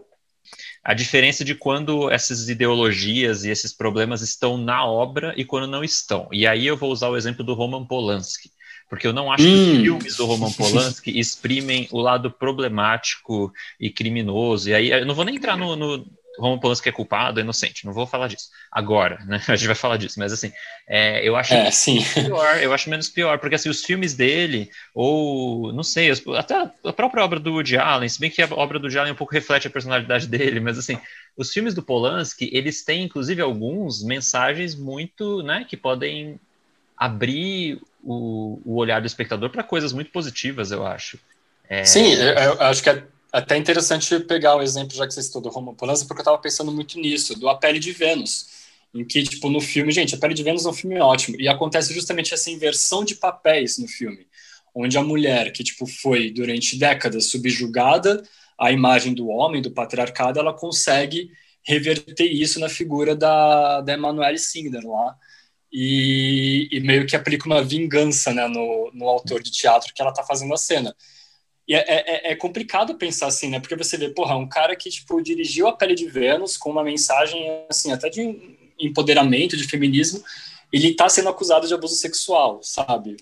A 0.85 0.95
diferença 0.95 1.45
de 1.45 1.55
quando 1.55 2.11
essas 2.11 2.49
ideologias 2.49 3.45
e 3.45 3.51
esses 3.51 3.73
problemas 3.73 4.23
estão 4.23 4.57
na 4.57 4.85
obra 4.85 5.35
e 5.37 5.45
quando 5.45 5.67
não 5.67 5.85
estão. 5.85 6.29
E 6.33 6.47
aí 6.47 6.67
eu 6.67 6.77
vou 6.77 6.91
usar 6.91 7.09
o 7.09 7.17
exemplo 7.17 7.45
do 7.45 7.55
Roman 7.55 7.85
Polanski, 7.87 8.51
porque 8.89 9.07
eu 9.07 9.13
não 9.13 9.31
acho 9.31 9.51
que 9.51 9.55
Hum. 9.55 9.55
os 9.57 9.81
filmes 9.81 10.17
do 10.17 10.25
Roman 10.27 10.53
Polanski 10.53 11.11
exprimem 11.19 11.89
o 11.93 12.01
lado 12.01 12.31
problemático 12.31 13.53
e 13.79 13.91
criminoso. 13.91 14.71
E 14.71 14.75
aí 14.75 14.91
eu 14.91 15.07
não 15.07 15.15
vou 15.15 15.25
nem 15.25 15.37
entrar 15.37 15.57
no, 15.57 15.77
no 15.77 16.07
Roman 16.39 16.59
Polanski 16.59 16.89
é 16.89 16.93
culpado, 16.93 17.41
é 17.41 17.43
inocente, 17.43 17.85
não 17.85 17.93
vou 17.93 18.07
falar 18.07 18.29
disso 18.29 18.49
agora, 18.71 19.19
né? 19.27 19.43
A 19.49 19.57
gente 19.57 19.67
vai 19.67 19.75
falar 19.75 19.97
disso, 19.97 20.19
mas 20.19 20.33
assim, 20.33 20.53
é, 20.87 21.27
eu 21.27 21.37
acho 21.37 21.53
É, 21.53 21.71
sim. 21.71 21.99
pior, 22.15 22.63
eu 22.63 22.73
acho 22.73 22.89
menos 22.89 23.09
pior, 23.09 23.39
porque 23.39 23.55
assim, 23.55 23.69
os 23.69 23.85
filmes 23.85 24.15
dele, 24.15 24.71
ou 24.95 25.73
não 25.73 25.83
sei, 25.83 26.11
até 26.37 26.55
a 26.85 26.93
própria 26.93 27.25
obra 27.25 27.41
do 27.41 27.53
Woody 27.53 27.77
Allen, 27.77 28.09
se 28.09 28.21
bem 28.21 28.31
que 28.31 28.41
a 28.41 28.49
obra 28.51 28.79
do 28.79 28.85
Woody 28.85 28.99
Allen 28.99 29.13
um 29.13 29.17
pouco 29.17 29.35
reflete 29.35 29.67
a 29.67 29.71
personalidade 29.71 30.27
dele, 30.27 30.61
mas 30.61 30.79
assim, 30.79 30.99
os 31.37 31.53
filmes 31.53 31.75
do 31.75 31.83
Polanski, 31.83 32.51
eles 32.53 32.85
têm, 32.85 33.05
inclusive, 33.05 33.41
alguns 33.41 34.03
mensagens 34.03 34.75
muito, 34.75 35.43
né, 35.43 35.65
que 35.69 35.77
podem 35.77 36.39
abrir 36.97 37.81
o, 38.03 38.61
o 38.65 38.77
olhar 38.77 39.01
do 39.01 39.07
espectador 39.07 39.51
para 39.51 39.63
coisas 39.63 39.93
muito 39.93 40.11
positivas, 40.11 40.71
eu 40.71 40.87
acho. 40.87 41.19
É, 41.69 41.85
Sim, 41.85 42.13
eu, 42.15 42.33
eu 42.35 42.63
acho 42.63 42.83
que 42.83 42.91
é 42.91 43.05
até 43.33 43.57
interessante 43.57 44.19
pegar 44.21 44.57
o 44.57 44.63
exemplo, 44.63 44.97
já 44.97 45.07
que 45.07 45.13
você 45.13 45.23
citou 45.23 45.43
do 45.43 45.49
Roman 45.49 45.75
Polanski, 45.75 46.09
porque 46.09 46.21
eu 46.21 46.23
estava 46.23 46.39
pensando 46.39 46.73
muito 46.73 46.99
nisso, 46.99 47.39
do 47.39 47.49
A 47.49 47.57
Pele 47.57 47.79
de 47.79 47.93
Vênus, 47.93 48.47
em 48.95 49.05
que, 49.05 49.23
tipo, 49.23 49.51
no 49.51 49.61
filme, 49.61 49.93
gente, 49.93 50.15
A 50.15 50.19
Pele 50.19 50.35
de 50.35 50.43
Vênus 50.43 50.65
é 50.65 50.69
um 50.69 50.73
filme 50.73 50.99
ótimo, 50.99 51.39
e 51.39 51.49
acontece 51.49 51.93
justamente 51.93 52.33
essa 52.33 52.51
inversão 52.51 53.05
de 53.05 53.15
papéis 53.15 53.79
no 53.79 53.87
filme, 53.87 54.27
onde 54.75 54.97
a 54.97 55.03
mulher, 55.03 55.53
que, 55.53 55.63
tipo, 55.63 55.87
foi 55.87 56.31
durante 56.31 56.79
décadas 56.79 57.31
subjugada 57.31 58.23
à 58.59 58.73
imagem 58.73 59.15
do 59.15 59.29
homem, 59.29 59.61
do 59.61 59.71
patriarcado, 59.71 60.39
ela 60.39 60.55
consegue 60.55 61.31
reverter 61.63 62.25
isso 62.25 62.59
na 62.59 62.69
figura 62.69 63.15
da, 63.15 63.83
da 63.83 63.93
Emanuele 63.93 64.39
Singer 64.39 64.87
lá, 64.87 65.17
e, 65.71 66.69
e 66.73 66.81
meio 66.81 67.07
que 67.07 67.15
aplica 67.15 67.47
uma 67.47 67.63
vingança 67.63 68.33
né, 68.33 68.47
no, 68.49 68.91
no 68.95 69.07
autor 69.07 69.43
de 69.43 69.51
teatro 69.51 69.93
que 69.95 70.01
ela 70.01 70.11
está 70.11 70.23
fazendo 70.23 70.55
a 70.55 70.57
cena. 70.57 70.97
E 71.69 71.75
é, 71.75 71.85
é, 71.87 72.33
é, 72.33 72.35
complicado 72.35 72.95
pensar 72.95 73.27
assim, 73.27 73.51
né? 73.51 73.61
Porque 73.61 73.77
você 73.77 73.99
vê, 73.99 74.09
porra, 74.09 74.35
um 74.37 74.49
cara 74.49 74.75
que, 74.75 74.89
tipo, 74.89 75.23
dirigiu 75.23 75.69
A 75.69 75.73
Pele 75.77 75.95
de 75.95 76.07
Vênus 76.09 76.57
com 76.57 76.71
uma 76.71 76.83
mensagem, 76.83 77.47
assim, 77.69 77.93
até 77.93 78.09
de 78.09 78.57
empoderamento, 78.81 79.55
de 79.55 79.65
feminismo, 79.65 80.25
ele 80.73 80.95
tá 80.95 81.09
sendo 81.11 81.29
acusado 81.29 81.69
de 81.69 81.75
abuso 81.75 81.95
sexual, 81.95 82.61
sabe? 82.63 83.19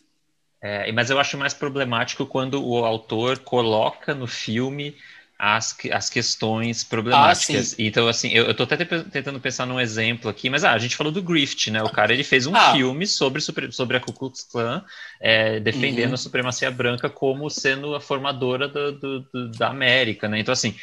É, 0.63 0.91
mas 0.93 1.11
eu 1.11 1.19
acho 1.19 1.37
mais 1.37 1.53
problemático 1.53 2.25
quando 2.25 2.65
o 2.65 2.85
autor 2.85 3.39
coloca 3.41 4.15
no 4.15 4.29
filme 4.29 4.95
as, 5.39 5.77
as 5.93 6.09
questões 6.11 6.83
problemáticas. 6.83 7.73
Ah, 7.73 7.77
então, 7.79 8.09
assim, 8.09 8.31
eu, 8.31 8.47
eu 8.47 8.55
tô 8.55 8.63
até 8.63 8.77
tentando 8.85 9.39
pensar 9.41 9.67
num 9.67 9.79
exemplo 9.79 10.31
aqui, 10.31 10.49
mas 10.49 10.65
ah, 10.65 10.73
a 10.73 10.79
gente 10.79 10.97
falou 10.97 11.13
do 11.13 11.23
Griffith, 11.23 11.71
né? 11.71 11.83
O 11.83 11.91
cara 11.91 12.13
ele 12.13 12.25
fez 12.25 12.47
um 12.47 12.55
Ah. 12.57 12.73
filme 12.73 13.07
sobre, 13.07 13.41
sobre 13.73 13.97
a 13.97 14.01
Ku 14.01 14.13
Klux 14.13 14.43
Klan, 14.45 14.83
é, 15.21 15.61
defendendo 15.61 16.09
Uhum. 16.09 16.15
a 16.15 16.19
supremacia 16.19 16.71
branca 16.71 17.11
como 17.11 17.51
sendo 17.51 17.95
a 17.95 18.01
formadora 18.01 18.69
do, 18.69 18.93
do- 18.93 19.21
do- 19.33 19.51
da 19.57 19.69
América, 19.69 20.29
né? 20.29 20.39
Então, 20.41 20.53
assim, 20.53 20.75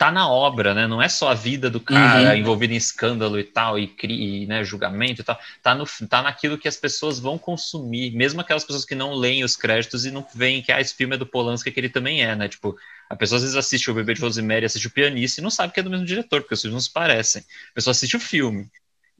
tá 0.00 0.10
na 0.10 0.26
obra, 0.26 0.72
né? 0.72 0.86
Não 0.86 1.02
é 1.02 1.10
só 1.10 1.28
a 1.28 1.34
vida 1.34 1.68
do 1.68 1.78
cara 1.78 2.34
Uhum. 2.34 2.36
envolvida 2.36 2.72
em 2.72 2.76
escândalo 2.76 3.38
e 3.38 3.44
tal, 3.44 3.78
e, 3.78 3.94
e, 4.04 4.46
né, 4.46 4.64
julgamento 4.64 5.20
e 5.20 5.24
tal. 5.24 5.38
Tá, 5.62 5.74
no, 5.74 5.84
tá 6.08 6.22
naquilo 6.22 6.56
que 6.56 6.66
as 6.66 6.76
pessoas 6.78 7.18
vão 7.18 7.36
consumir, 7.36 8.10
mesmo 8.12 8.40
aquelas 8.40 8.64
pessoas 8.64 8.86
que 8.86 8.94
não 8.94 9.12
leem 9.12 9.44
os 9.44 9.56
créditos 9.56 10.06
e 10.06 10.10
não 10.10 10.26
veem 10.34 10.62
que 10.62 10.72
ah, 10.72 10.80
esse 10.80 10.94
filme 10.94 11.16
é 11.16 11.18
do 11.18 11.26
Polanski, 11.26 11.70
que 11.70 11.78
ele 11.78 11.90
também 11.90 12.22
é, 12.24 12.34
né? 12.34 12.48
Tipo, 12.48 12.74
a 13.10 13.14
pessoa 13.14 13.36
às 13.36 13.42
vezes 13.42 13.56
assiste 13.58 13.90
o 13.90 13.94
Bebê 13.94 14.14
de 14.14 14.22
Rosemary, 14.22 14.64
assiste 14.64 14.86
o 14.86 14.90
Pianista 14.90 15.38
e 15.40 15.44
não 15.44 15.50
sabe 15.50 15.74
que 15.74 15.80
é 15.80 15.82
do 15.82 15.90
mesmo 15.90 16.06
diretor, 16.06 16.40
porque 16.40 16.54
os 16.54 16.62
filmes 16.62 16.74
não 16.74 16.80
se 16.80 16.90
parecem. 16.90 17.42
A 17.72 17.74
pessoa 17.74 17.92
assiste 17.92 18.16
o 18.16 18.20
filme. 18.20 18.70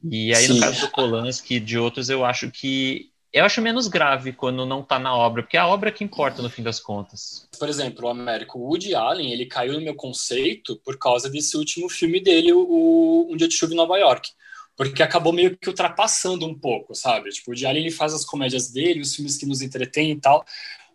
E 0.09 0.33
aí, 0.33 0.47
no 0.47 0.55
Sim. 0.55 0.59
caso 0.59 0.81
do 0.81 0.91
Polanski 0.91 1.55
e 1.55 1.59
de 1.59 1.77
outros, 1.77 2.09
eu 2.09 2.25
acho 2.25 2.49
que. 2.49 3.10
Eu 3.33 3.45
acho 3.45 3.61
menos 3.61 3.87
grave 3.87 4.33
quando 4.33 4.65
não 4.65 4.83
tá 4.83 4.99
na 4.99 5.15
obra, 5.15 5.41
porque 5.41 5.55
é 5.55 5.59
a 5.59 5.67
obra 5.67 5.91
que 5.91 6.03
importa 6.03 6.41
no 6.41 6.49
fim 6.49 6.61
das 6.61 6.81
contas. 6.81 7.47
Por 7.57 7.69
exemplo, 7.69 8.05
o 8.05 8.09
Américo 8.09 8.59
Woody 8.59 8.93
Allen, 8.93 9.31
ele 9.31 9.45
caiu 9.45 9.73
no 9.73 9.81
meu 9.81 9.95
conceito 9.95 10.75
por 10.83 10.97
causa 10.97 11.29
desse 11.29 11.55
último 11.55 11.87
filme 11.87 12.19
dele, 12.19 12.51
o 12.51 13.27
Um 13.29 13.37
Dia 13.37 13.47
de 13.47 13.55
Chuva 13.55 13.73
em 13.73 13.77
Nova 13.77 13.97
York. 13.97 14.31
Porque 14.75 15.01
acabou 15.01 15.31
meio 15.31 15.55
que 15.57 15.69
ultrapassando 15.69 16.45
um 16.45 16.57
pouco, 16.57 16.93
sabe? 16.93 17.29
Tipo, 17.29 17.51
o 17.51 17.53
Woody 17.53 17.65
Allen 17.65 17.83
ele 17.83 17.91
faz 17.91 18.13
as 18.13 18.25
comédias 18.25 18.69
dele, 18.69 18.99
os 18.99 19.15
filmes 19.15 19.37
que 19.37 19.45
nos 19.45 19.61
entretêm 19.61 20.11
e 20.11 20.19
tal, 20.19 20.43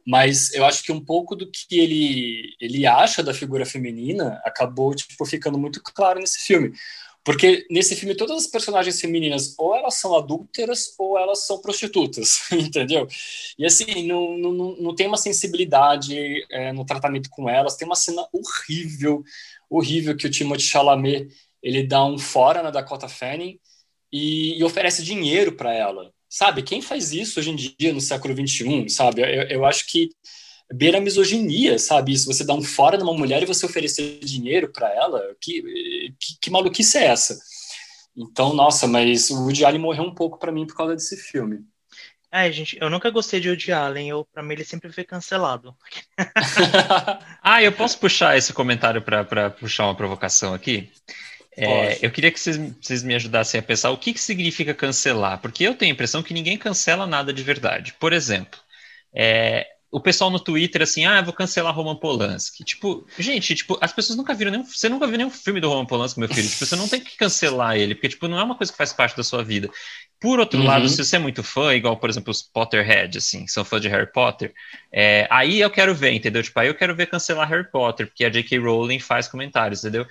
mas 0.07 0.53
eu 0.55 0.65
acho 0.65 0.85
que 0.85 0.93
um 0.93 1.05
pouco 1.05 1.35
do 1.35 1.51
que 1.51 1.81
ele, 1.81 2.55
ele 2.61 2.87
acha 2.87 3.23
da 3.25 3.35
figura 3.35 3.67
feminina 3.67 4.41
acabou, 4.45 4.95
tipo, 4.95 5.25
ficando 5.25 5.59
muito 5.59 5.83
claro 5.83 6.21
nesse 6.21 6.41
filme. 6.41 6.73
Porque 7.27 7.67
nesse 7.69 7.97
filme 7.97 8.15
todas 8.17 8.37
as 8.37 8.47
personagens 8.47 9.01
femininas 9.01 9.57
ou 9.59 9.75
elas 9.75 9.95
são 9.95 10.15
adúlteras 10.15 10.95
ou 10.97 11.19
elas 11.19 11.45
são 11.45 11.61
prostitutas, 11.61 12.43
entendeu? 12.53 13.09
E 13.59 13.67
assim, 13.67 14.07
não, 14.07 14.39
não, 14.39 14.53
não- 14.77 14.95
tem 14.95 15.09
uma 15.09 15.17
sensibilidade 15.17 16.17
é, 16.53 16.73
no 16.73 16.87
tratamento 16.87 17.29
com 17.29 17.51
elas. 17.51 17.75
Tem 17.77 17.85
uma 17.85 17.97
cena 17.97 18.25
horrível, 18.33 19.25
horrível 19.69 20.17
que 20.17 20.29
o 20.29 20.31
Timothée 20.31 20.65
Chalamet 20.65 21.29
ele 21.61 21.83
dá 21.85 22.05
um 22.05 22.17
fora 22.17 22.63
na 22.63 22.71
Dakota 22.71 23.09
Fanning 23.09 23.59
e, 24.13 24.57
e 24.59 24.63
oferece 24.65 25.03
dinheiro 25.03 25.53
para 25.57 25.75
ela. 25.75 26.13
Sabe? 26.29 26.63
Quem 26.63 26.81
faz 26.81 27.13
isso 27.13 27.41
hoje 27.41 27.51
em 27.51 27.57
dia 27.57 27.93
no 27.93 28.01
século 28.01 28.35
XXI, 28.35 28.89
sabe? 28.89 29.23
Eu, 29.23 29.49
eu 29.49 29.65
acho 29.65 29.85
que 29.87 30.11
beira 30.73 30.99
a 30.99 31.01
misoginia, 31.01 31.79
sabe? 31.79 32.13
Isso, 32.13 32.27
você 32.27 32.45
dá 32.45 32.55
um 32.55 32.63
fora 32.63 32.99
numa 32.99 33.15
mulher 33.15 33.43
e 33.43 33.47
você 33.47 33.65
oferecer 33.67 34.19
dinheiro 34.21 34.71
para 34.73 34.93
ela, 34.95 35.23
que, 35.41 36.06
que, 36.19 36.39
que 36.41 36.51
maluquice 36.51 36.99
é 36.99 37.07
essa? 37.07 37.39
Então, 38.17 38.55
nossa, 38.55 38.87
mas 38.87 39.31
o 39.31 39.43
Woody 39.43 39.65
Allen 39.65 39.81
morreu 39.81 40.05
um 40.05 40.15
pouco 40.15 40.39
para 40.39 40.53
mim 40.53 40.67
por 40.67 40.77
causa 40.77 40.95
desse 40.95 41.17
filme. 41.17 41.61
Ai, 42.33 42.53
gente, 42.53 42.77
eu 42.81 42.91
nunca 42.91 43.11
gostei 43.11 43.41
de 43.41 43.49
Woody 43.49 43.73
Allen. 43.73 44.09
Eu, 44.09 44.27
pra 44.33 44.43
mim, 44.43 44.55
ele 44.55 44.65
sempre 44.65 44.93
foi 44.93 45.05
cancelado. 45.05 45.75
Ah, 47.49 47.63
eu 47.63 47.71
posso 47.71 47.99
puxar 48.01 48.37
esse 48.37 48.53
comentário 48.53 49.01
para 49.01 49.51
puxar 49.51 49.85
uma 49.85 49.95
provocação 49.95 50.53
aqui? 50.53 50.91
É, 51.57 52.05
eu 52.05 52.11
queria 52.11 52.33
que 52.33 52.41
vocês, 52.41 52.59
vocês 52.59 53.05
me 53.05 53.15
ajudassem 53.15 53.61
a 53.61 53.63
pensar 53.63 53.91
o 53.91 53.97
que, 53.97 54.13
que 54.13 54.21
significa 54.21 54.75
cancelar, 54.75 55.41
porque 55.41 55.63
eu 55.63 55.77
tenho 55.77 55.93
a 55.93 55.95
impressão 55.95 56.25
que 56.25 56.35
ninguém 56.35 56.59
cancela 56.59 57.07
nada 57.07 57.33
de 57.33 57.43
verdade. 57.43 57.95
Por 57.95 58.13
exemplo, 58.13 58.59
é, 59.15 59.67
o 59.97 60.01
pessoal 60.01 60.31
no 60.31 60.39
Twitter 60.39 60.83
assim, 60.83 61.07
ah, 61.07 61.19
eu 61.19 61.25
vou 61.25 61.33
cancelar 61.33 61.75
Roman 61.75 61.97
Polanski. 61.97 62.65
Tipo, 62.65 63.07
gente, 63.19 63.55
tipo, 63.55 63.79
as 63.81 63.93
pessoas 63.93 64.17
nunca 64.17 64.35
viram 64.35 64.51
nenhum, 64.51 64.65
você 64.65 64.89
nunca 64.89 65.07
viu 65.07 65.17
nenhum 65.17 65.31
filme 65.31 65.61
do 65.61 65.69
Roman 65.69 65.87
Polanski, 65.87 66.21
meu 66.21 66.29
filho. 66.29 66.51
Tipo, 66.51 66.67
você 66.67 66.77
não 66.77 66.89
tem 66.89 67.01
que 67.01 67.17
cancelar 67.17 67.77
ele, 67.77 67.95
porque 67.95 68.11
tipo, 68.11 68.29
não 68.29 68.39
é 68.39 68.43
uma 68.45 68.57
coisa 68.57 68.71
que 68.73 68.79
faz 68.79 68.93
parte 68.93 69.17
da 69.17 69.25
sua 69.25 69.43
vida. 69.43 69.71
Por 70.21 70.39
outro 70.41 70.61
Uhum. 70.61 70.67
lado, 70.67 70.89
se 70.89 71.03
você 71.05 71.17
é 71.17 71.19
muito 71.19 71.43
fã, 71.43 71.75
igual, 71.75 71.97
por 71.99 72.09
exemplo, 72.11 72.31
os 72.31 72.43
Potterhead, 72.43 73.19
assim, 73.19 73.45
que 73.45 73.51
são 73.53 73.65
fã 73.65 73.79
de 73.81 73.89
Harry 73.89 74.11
Potter, 74.11 74.53
é, 74.93 75.27
aí 75.31 75.61
eu 75.61 75.71
quero 75.71 75.95
ver, 75.95 76.13
entendeu? 76.13 76.43
Tipo, 76.43 76.61
aí 76.61 76.69
eu 76.69 76.75
quero 76.75 76.95
ver 76.97 77.07
cancelar 77.07 77.49
Harry 77.49 77.71
Potter, 77.71 78.07
porque 78.07 78.25
a 78.25 78.31
J.K. 78.31 78.59
Rowling 78.59 78.99
faz 78.99 79.29
comentários, 79.29 79.81
entendeu? 79.85 80.07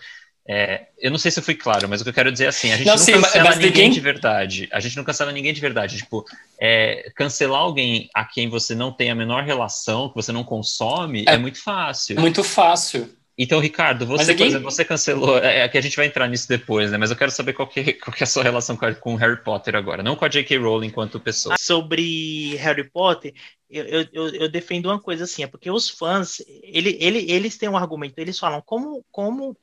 É, 0.47 0.87
eu 0.99 1.09
não 1.09 1.17
sei 1.17 1.31
se 1.31 1.39
eu 1.39 1.43
fui 1.43 1.55
claro, 1.55 1.89
mas 1.89 2.01
o 2.01 2.03
que 2.03 2.09
eu 2.11 2.13
quero 2.13 2.31
dizer 2.31 2.45
é 2.45 2.47
assim, 2.49 2.71
a 2.71 2.77
gente 2.77 2.85
Não, 2.85 2.93
não, 2.95 3.03
sim, 3.03 3.13
cancela 3.13 3.43
mas 3.45 3.55
ninguém 3.55 3.71
ninguém- 3.71 3.89
de 3.91 3.99
verdade. 3.99 4.69
A 4.71 4.79
gente 4.79 4.95
não 4.95 5.03
cancela 5.03 5.31
ninguém 5.31 5.51
de 5.53 5.59
verdade. 5.61 5.97
Tipo, 5.97 6.23
é, 6.61 7.11
cancelar 7.15 7.61
alguém 7.61 8.09
a 8.13 8.23
quem 8.23 8.47
você 8.47 8.75
não 8.75 8.91
tem 8.91 9.09
a 9.09 9.15
menor 9.15 9.43
relação, 9.43 10.07
que 10.09 10.15
você 10.15 10.31
não 10.31 10.43
consome, 10.43 11.25
é, 11.27 11.33
É. 11.33 11.37
muito 11.37 11.59
fácil. 11.61 12.19
Muito 12.19 12.43
fácil. 12.43 13.09
Então, 13.37 13.59
Ricardo, 13.59 14.05
você, 14.05 14.31
ninguém- 14.31 14.37
por 14.47 14.51
exemplo, 14.51 14.71
você 14.71 14.85
cancelou. 14.85 15.37
É, 15.39 15.61
é 15.61 15.67
que 15.67 15.77
a 15.77 15.81
gente 15.81 15.97
vai 15.97 16.05
entrar 16.05 16.25
nisso 16.27 16.47
depois, 16.47 16.89
né? 16.91 16.97
Mas 16.97 17.09
eu 17.09 17.17
quero 17.17 17.31
saber 17.31 17.51
qual 17.51 17.67
que, 17.67 17.81
qual 17.99 18.15
que 18.15 18.23
é 18.23 18.25
a 18.25 18.27
sua 18.27 18.43
relação 18.43 18.77
com, 18.77 18.93
com 18.95 19.15
Harry 19.15 19.43
Potter 19.43 19.75
agora. 19.75 20.01
Não 20.03 20.15
com 20.15 20.23
a 20.25 20.29
J.K. 20.29 20.57
Rowling 20.59 20.87
enquanto 20.87 21.19
pessoa. 21.19 21.55
sobre 21.59 22.55
Harry 22.57 22.89
Potter, 22.89 23.33
eu, 23.69 23.83
eu, 23.83 24.05
eu- 24.13 24.35
eu 24.35 24.49
defendo 24.49 24.85
uma 24.85 25.01
coisa 25.01 25.25
assim, 25.25 25.43
é 25.43 25.47
porque 25.47 25.69
os 25.69 25.89
fãs, 25.89 26.41
ele, 26.63 26.97
ele, 27.01 27.29
eles 27.29 27.57
têm 27.57 27.67
um 27.67 27.75
argumento, 27.75 28.13
eles 28.19 28.39
falam 28.39 28.61
como, 28.65 29.03
como 29.11 29.57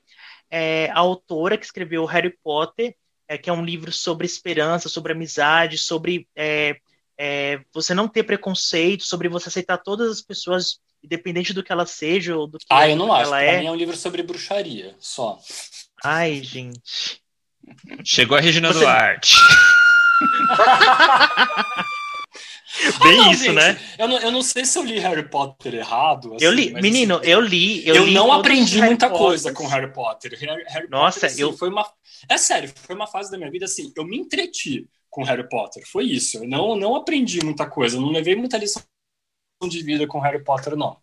é, 0.54 0.90
a 0.90 0.98
autora 0.98 1.56
que 1.56 1.64
escreveu 1.64 2.04
Harry 2.04 2.36
Potter, 2.44 2.94
é, 3.26 3.38
que 3.38 3.48
é 3.48 3.52
um 3.52 3.64
livro 3.64 3.90
sobre 3.90 4.26
esperança, 4.26 4.88
sobre 4.88 5.12
amizade, 5.12 5.78
sobre 5.78 6.28
é, 6.36 6.76
é, 7.18 7.60
você 7.72 7.94
não 7.94 8.06
ter 8.06 8.22
preconceito, 8.24 9.04
sobre 9.04 9.28
você 9.28 9.48
aceitar 9.48 9.78
todas 9.78 10.10
as 10.10 10.20
pessoas, 10.20 10.78
independente 11.02 11.54
do 11.54 11.62
que 11.62 11.72
elas 11.72 11.90
sejam, 11.90 12.38
ou 12.40 12.46
do 12.46 12.58
que, 12.58 12.66
Ah, 12.68 12.86
eu 12.88 12.94
não 12.96 13.10
acho. 13.12 13.22
ela 13.28 13.36
Pra 13.38 13.42
é. 13.44 13.60
mim 13.60 13.66
é 13.66 13.70
um 13.70 13.74
livro 13.76 13.96
sobre 13.96 14.22
bruxaria, 14.22 14.94
só. 15.00 15.38
Ai, 16.04 16.42
gente. 16.42 17.22
Chegou 18.04 18.36
a 18.36 18.40
Regina 18.40 18.72
Você- 18.72 18.80
Duarte. 18.80 19.34
Bem 23.02 23.12
Ah, 23.20 23.22
não, 23.24 23.32
isso, 23.32 23.44
gente, 23.44 23.54
né? 23.54 23.78
Eu 23.98 24.08
não, 24.08 24.18
eu 24.18 24.30
não 24.30 24.42
sei 24.42 24.64
se 24.64 24.78
eu 24.78 24.84
li 24.84 24.98
Harry 24.98 25.28
Potter 25.28 25.74
errado. 25.74 26.34
assim, 26.34 26.44
Eu 26.44 26.52
li, 26.52 26.70
mas, 26.72 26.82
menino, 26.82 27.16
assim, 27.16 27.28
eu 27.30 27.40
li, 27.40 27.86
eu, 27.86 27.94
Eu, 27.96 28.04
li 28.06 28.14
não 28.14 28.32
aprendi 28.32 28.80
muita 28.80 29.08
Potters. 29.08 29.26
coisa 29.26 29.52
com 29.52 29.66
Harry 29.66 29.92
Potter. 29.92 30.38
Harry, 30.40 30.64
Harry 30.68 30.88
Nossa, 30.88 31.20
Potter, 31.20 31.30
assim, 31.30 31.42
eu- 31.42 31.52
foi 31.56 31.68
uma. 31.68 31.86
É 32.28 32.36
sério, 32.38 32.72
foi 32.74 32.94
uma 32.96 33.06
fase 33.06 33.30
da 33.30 33.36
minha 33.38 33.50
vida 33.50 33.64
assim. 33.66 33.92
Eu 33.96 34.04
me 34.04 34.16
entreti 34.18 34.88
com 35.10 35.22
Harry 35.24 35.46
Potter. 35.48 35.82
Foi 35.86 36.04
isso. 36.04 36.38
Eu 36.38 36.48
não, 36.48 36.74
não 36.74 36.96
aprendi 36.96 37.44
muita 37.44 37.68
coisa. 37.68 37.96
Eu 37.96 38.00
não 38.00 38.10
levei 38.10 38.34
muita 38.34 38.56
lição 38.56 38.82
de 39.68 39.82
vida 39.82 40.06
com 40.06 40.18
Harry 40.20 40.42
Potter, 40.42 40.74
não. 40.76 40.96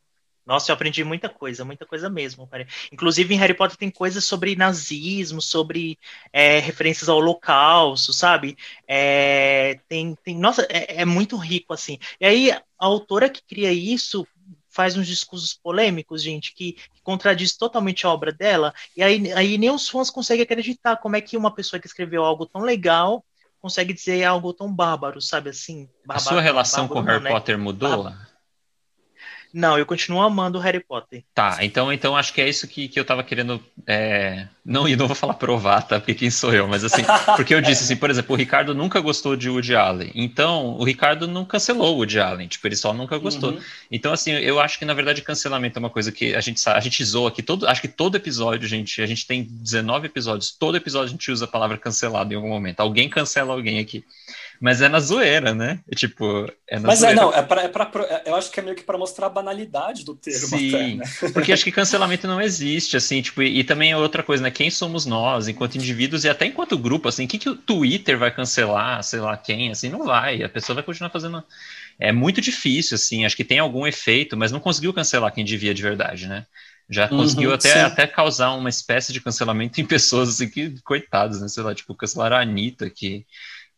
Nossa, 0.49 0.71
eu 0.71 0.73
aprendi 0.73 1.03
muita 1.03 1.29
coisa, 1.29 1.63
muita 1.63 1.85
coisa 1.85 2.09
mesmo, 2.09 2.47
cara. 2.47 2.65
Inclusive, 2.91 3.35
em 3.35 3.37
Harry 3.37 3.53
Potter 3.53 3.77
tem 3.77 3.91
coisas 3.91 4.25
sobre 4.25 4.55
nazismo, 4.55 5.43
sobre 5.43 5.95
é, 6.33 6.57
referências 6.57 7.07
ao 7.07 7.17
holocausto, 7.17 8.11
sabe? 8.11 8.57
É, 8.87 9.79
tem, 9.87 10.17
tem, 10.23 10.35
nossa, 10.35 10.65
é, 10.67 11.01
é 11.01 11.05
muito 11.05 11.37
rico, 11.37 11.71
assim. 11.71 11.99
E 12.19 12.25
aí, 12.25 12.51
a 12.51 12.63
autora 12.79 13.29
que 13.29 13.43
cria 13.43 13.71
isso 13.71 14.27
faz 14.67 14.97
uns 14.97 15.05
discursos 15.05 15.53
polêmicos, 15.53 16.23
gente, 16.23 16.55
que, 16.55 16.71
que 16.73 17.01
contradiz 17.03 17.55
totalmente 17.55 18.07
a 18.07 18.09
obra 18.09 18.31
dela, 18.31 18.73
e 18.97 19.03
aí, 19.03 19.31
aí 19.33 19.55
nem 19.55 19.69
os 19.69 19.87
fãs 19.87 20.09
conseguem 20.09 20.41
acreditar 20.43 20.97
como 20.97 21.15
é 21.15 21.21
que 21.21 21.37
uma 21.37 21.53
pessoa 21.53 21.79
que 21.79 21.85
escreveu 21.85 22.25
algo 22.25 22.47
tão 22.47 22.61
legal 22.61 23.23
consegue 23.61 23.93
dizer 23.93 24.23
algo 24.23 24.51
tão 24.51 24.73
bárbaro, 24.73 25.21
sabe 25.21 25.51
assim? 25.51 25.87
A 26.05 26.07
Bárbaro, 26.07 26.29
sua 26.29 26.41
relação 26.41 26.87
com 26.87 26.95
bárbaro 26.95 27.11
Harry 27.11 27.23
não, 27.23 27.29
né? 27.29 27.35
Potter 27.35 27.59
mudou? 27.59 28.28
Não, 29.53 29.77
eu 29.77 29.85
continuo 29.85 30.21
amando 30.21 30.57
o 30.57 30.61
Harry 30.61 30.79
Potter. 30.79 31.23
Tá, 31.33 31.63
então, 31.63 31.91
então 31.91 32.15
acho 32.15 32.33
que 32.33 32.41
é 32.41 32.47
isso 32.47 32.67
que, 32.67 32.87
que 32.87 32.99
eu 32.99 33.05
tava 33.05 33.23
querendo. 33.23 33.63
é, 33.87 34.47
Não, 34.69 34.87
e 34.87 34.95
não 34.95 35.07
vou 35.07 35.15
falar 35.15 35.33
provar, 35.33 35.81
tá? 35.81 35.99
Porque 35.99 36.13
quem 36.13 36.29
sou 36.29 36.53
eu? 36.53 36.67
Mas 36.67 36.83
assim, 36.83 37.01
porque 37.35 37.55
eu 37.55 37.59
disse 37.59 37.83
assim, 37.83 37.95
por 37.95 38.09
exemplo, 38.11 38.35
o 38.35 38.37
Ricardo 38.37 38.75
nunca 38.75 38.99
gostou 38.99 39.35
de 39.35 39.49
Woody 39.49 39.75
Allen. 39.75 40.11
Então, 40.13 40.77
o 40.77 40.83
Ricardo 40.83 41.27
não 41.27 41.43
cancelou 41.43 41.95
o 41.95 41.97
Woody 41.97 42.19
Allen, 42.19 42.47
tipo, 42.47 42.67
ele 42.67 42.75
só 42.75 42.93
nunca 42.93 43.17
gostou. 43.17 43.53
Uhum. 43.53 43.59
Então, 43.91 44.13
assim, 44.13 44.31
eu 44.31 44.59
acho 44.59 44.77
que 44.77 44.85
na 44.85 44.93
verdade 44.93 45.23
cancelamento 45.23 45.79
é 45.79 45.81
uma 45.81 45.89
coisa 45.89 46.11
que 46.11 46.35
a 46.35 46.41
gente 46.41 46.59
sabe, 46.59 46.77
a 46.77 46.81
gente 46.81 47.03
zoa 47.03 47.29
aqui 47.29 47.41
todo, 47.41 47.67
acho 47.67 47.81
que 47.81 47.87
todo 47.87 48.15
episódio, 48.15 48.67
gente, 48.67 49.01
a 49.01 49.07
gente 49.07 49.25
tem 49.25 49.43
19 49.43 50.05
episódios, 50.05 50.51
todo 50.51 50.77
episódio 50.77 51.07
a 51.07 51.11
gente 51.11 51.31
usa 51.31 51.45
a 51.45 51.47
palavra 51.47 51.75
cancelado 51.75 52.31
em 52.31 52.35
algum 52.35 52.49
momento. 52.49 52.79
Alguém 52.79 53.09
cancela 53.09 53.53
alguém 53.53 53.79
aqui. 53.79 54.03
Mas 54.59 54.81
é 54.81 54.89
na 54.89 54.99
zoeira, 54.99 55.53
né? 55.55 55.79
É 55.89 55.95
tipo, 55.95 56.45
é 56.67 56.77
na 56.77 56.87
Mas 56.87 57.01
é, 57.01 57.07
zoeira. 57.07 57.21
não, 57.21 57.33
é 57.33 57.41
pra, 57.41 57.63
é 57.63 57.67
pra, 57.69 57.89
é- 58.09 58.23
eu 58.29 58.35
acho 58.35 58.51
que 58.51 58.59
é 58.59 58.63
meio 58.63 58.75
que 58.75 58.83
pra 58.83 58.97
mostrar 58.97 59.27
a 59.27 59.29
banalidade 59.29 60.03
do 60.03 60.13
termo 60.13 60.47
até, 60.47 60.57
Sim, 60.57 60.95
né? 60.95 61.05
porque 61.33 61.53
acho 61.53 61.63
que 61.63 61.71
cancelamento 61.71 62.27
não 62.27 62.41
existe, 62.41 62.97
assim, 62.97 63.21
tipo, 63.21 63.41
e, 63.41 63.59
e 63.59 63.63
também 63.63 63.91
é 63.91 63.97
outra 63.97 64.21
coisa, 64.21 64.43
né? 64.43 64.51
Quem 64.59 64.69
somos 64.69 65.05
nós, 65.05 65.47
enquanto 65.47 65.75
indivíduos 65.75 66.25
e 66.25 66.29
até 66.29 66.45
enquanto 66.45 66.77
grupo, 66.77 67.07
assim, 67.07 67.23
o 67.25 67.27
que, 67.29 67.37
que 67.39 67.49
o 67.49 67.55
Twitter 67.55 68.17
vai 68.19 68.29
cancelar, 68.29 69.01
sei 69.03 69.21
lá 69.21 69.37
quem, 69.37 69.71
assim, 69.71 69.87
não 69.89 70.03
vai, 70.05 70.43
a 70.43 70.49
pessoa 70.49 70.75
vai 70.75 70.83
continuar 70.83 71.09
fazendo. 71.11 71.41
É 71.99 72.11
muito 72.11 72.41
difícil, 72.41 72.95
assim, 72.95 73.25
acho 73.25 73.37
que 73.37 73.45
tem 73.45 73.59
algum 73.59 73.87
efeito, 73.87 74.37
mas 74.37 74.51
não 74.51 74.59
conseguiu 74.59 74.93
cancelar 74.93 75.33
quem 75.33 75.45
devia 75.45 75.73
de 75.73 75.81
verdade, 75.83 76.27
né? 76.27 76.45
Já 76.89 77.07
Uhum, 77.11 77.17
conseguiu 77.17 77.53
até, 77.53 77.81
sim. 77.81 77.83
até 77.83 78.07
causar 78.07 78.51
uma 78.53 78.69
espécie 78.69 79.13
de 79.13 79.21
cancelamento 79.21 79.81
em 79.81 79.85
pessoas, 79.85 80.29
assim, 80.29 80.49
que, 80.49 80.81
coitados, 80.83 81.41
né? 81.41 81.47
Sei 81.49 81.63
lá, 81.63 81.75
tipo, 81.75 81.95
cancelaram 81.95 82.37
a 82.37 82.41
Anitta, 82.41 82.89
que 82.89 83.25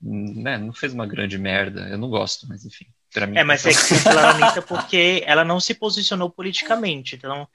né, 0.02 0.58
não 0.58 0.74
fez 0.74 0.94
uma 0.94 1.08
grande 1.08 1.38
merda, 1.38 1.90
eu 1.90 1.98
não 1.98 2.10
gosto, 2.10 2.48
mas 2.48 2.66
enfim. 2.66 2.86
Mim, 3.28 3.40
É, 3.40 3.44
mas 3.44 3.66
é 3.66 3.74
que 3.74 3.86
cancelaram 3.86 4.30
a 4.30 4.32
Anitta 4.32 4.62
porque 4.64 5.24
ela 5.26 5.46
não 5.46 5.60
se 5.60 5.74
posicionou 5.74 6.30
politicamente. 6.30 7.16
Então, 7.16 7.48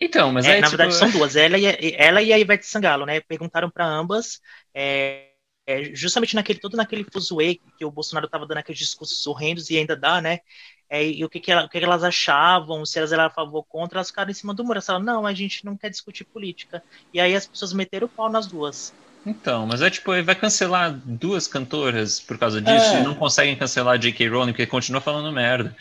Então, 0.00 0.32
mas 0.32 0.48
é, 0.48 0.54
aí, 0.54 0.60
na 0.60 0.68
tipo, 0.68 0.70
verdade, 0.70 0.94
são 0.94 1.10
duas. 1.10 1.36
Ela 1.36 1.58
e, 1.58 1.66
a, 1.66 1.76
ela 1.96 2.22
e 2.22 2.32
a 2.32 2.38
Ivete 2.38 2.66
Sangalo, 2.66 3.04
né? 3.06 3.20
Perguntaram 3.20 3.70
para 3.70 3.84
ambas, 3.86 4.40
é, 4.74 5.32
é, 5.66 5.94
justamente 5.94 6.34
naquele 6.34 6.58
todo 6.58 6.76
naquele 6.76 7.04
fuzuê 7.04 7.60
que 7.76 7.84
o 7.84 7.90
Bolsonaro 7.90 8.26
estava 8.26 8.46
dando 8.46 8.58
aqueles 8.58 8.78
discursos 8.78 9.26
horrendos 9.26 9.68
e 9.70 9.76
ainda 9.78 9.96
dá, 9.96 10.20
né? 10.20 10.40
É, 10.88 11.06
e 11.06 11.24
o 11.24 11.28
que, 11.30 11.38
que, 11.40 11.52
ela- 11.52 11.64
o 11.66 11.68
que 11.68 11.78
que 11.78 11.84
elas 11.84 12.02
achavam, 12.02 12.84
se 12.84 12.98
elas 12.98 13.12
eram 13.12 13.24
a 13.24 13.30
favor 13.30 13.58
ou 13.58 13.64
contra, 13.64 13.98
elas 13.98 14.08
ficaram 14.08 14.30
em 14.30 14.34
cima 14.34 14.54
do 14.54 14.64
muro. 14.64 14.76
Elas 14.78 14.86
falaram, 14.86 15.04
não, 15.04 15.26
a 15.26 15.34
gente 15.34 15.64
não 15.64 15.76
quer 15.76 15.90
discutir 15.90 16.24
política. 16.24 16.82
E 17.12 17.20
aí 17.20 17.34
as 17.36 17.46
pessoas 17.46 17.72
meteram 17.72 18.06
o 18.06 18.10
pau 18.10 18.28
nas 18.30 18.46
duas. 18.48 18.94
Então, 19.24 19.66
mas 19.66 19.82
é 19.82 19.90
tipo, 19.90 20.14
ele 20.14 20.22
vai 20.22 20.34
cancelar 20.34 20.98
duas 21.04 21.46
cantoras 21.46 22.18
por 22.20 22.38
causa 22.38 22.60
disso 22.60 22.96
É. 22.96 22.96
e 22.96 23.00
não 23.02 23.14
conseguem 23.14 23.54
cancelar 23.56 23.94
a 23.94 23.98
J.K. 23.98 24.28
Rowling 24.28 24.52
porque 24.52 24.66
continua 24.66 25.00
falando 25.00 25.30
merda. 25.32 25.76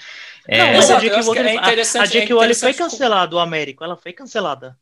Não, 0.51 0.65
É, 0.65 0.73
mas 0.75 0.89
a 0.89 0.95
J.K. 0.99 1.19
acho 1.19 1.31
que 1.31 1.37
é 1.37 1.41
a- 1.57 1.77
a 1.97 2.05
J.K. 2.05 2.33
é 2.33 2.35
Rowling 2.35 2.55
foi 2.55 2.73
cancelada, 2.73 3.35
o 3.35 3.39
Américo. 3.39 3.83
Ela 3.83 3.95
foi 3.97 4.13
cancelada. 4.13 4.77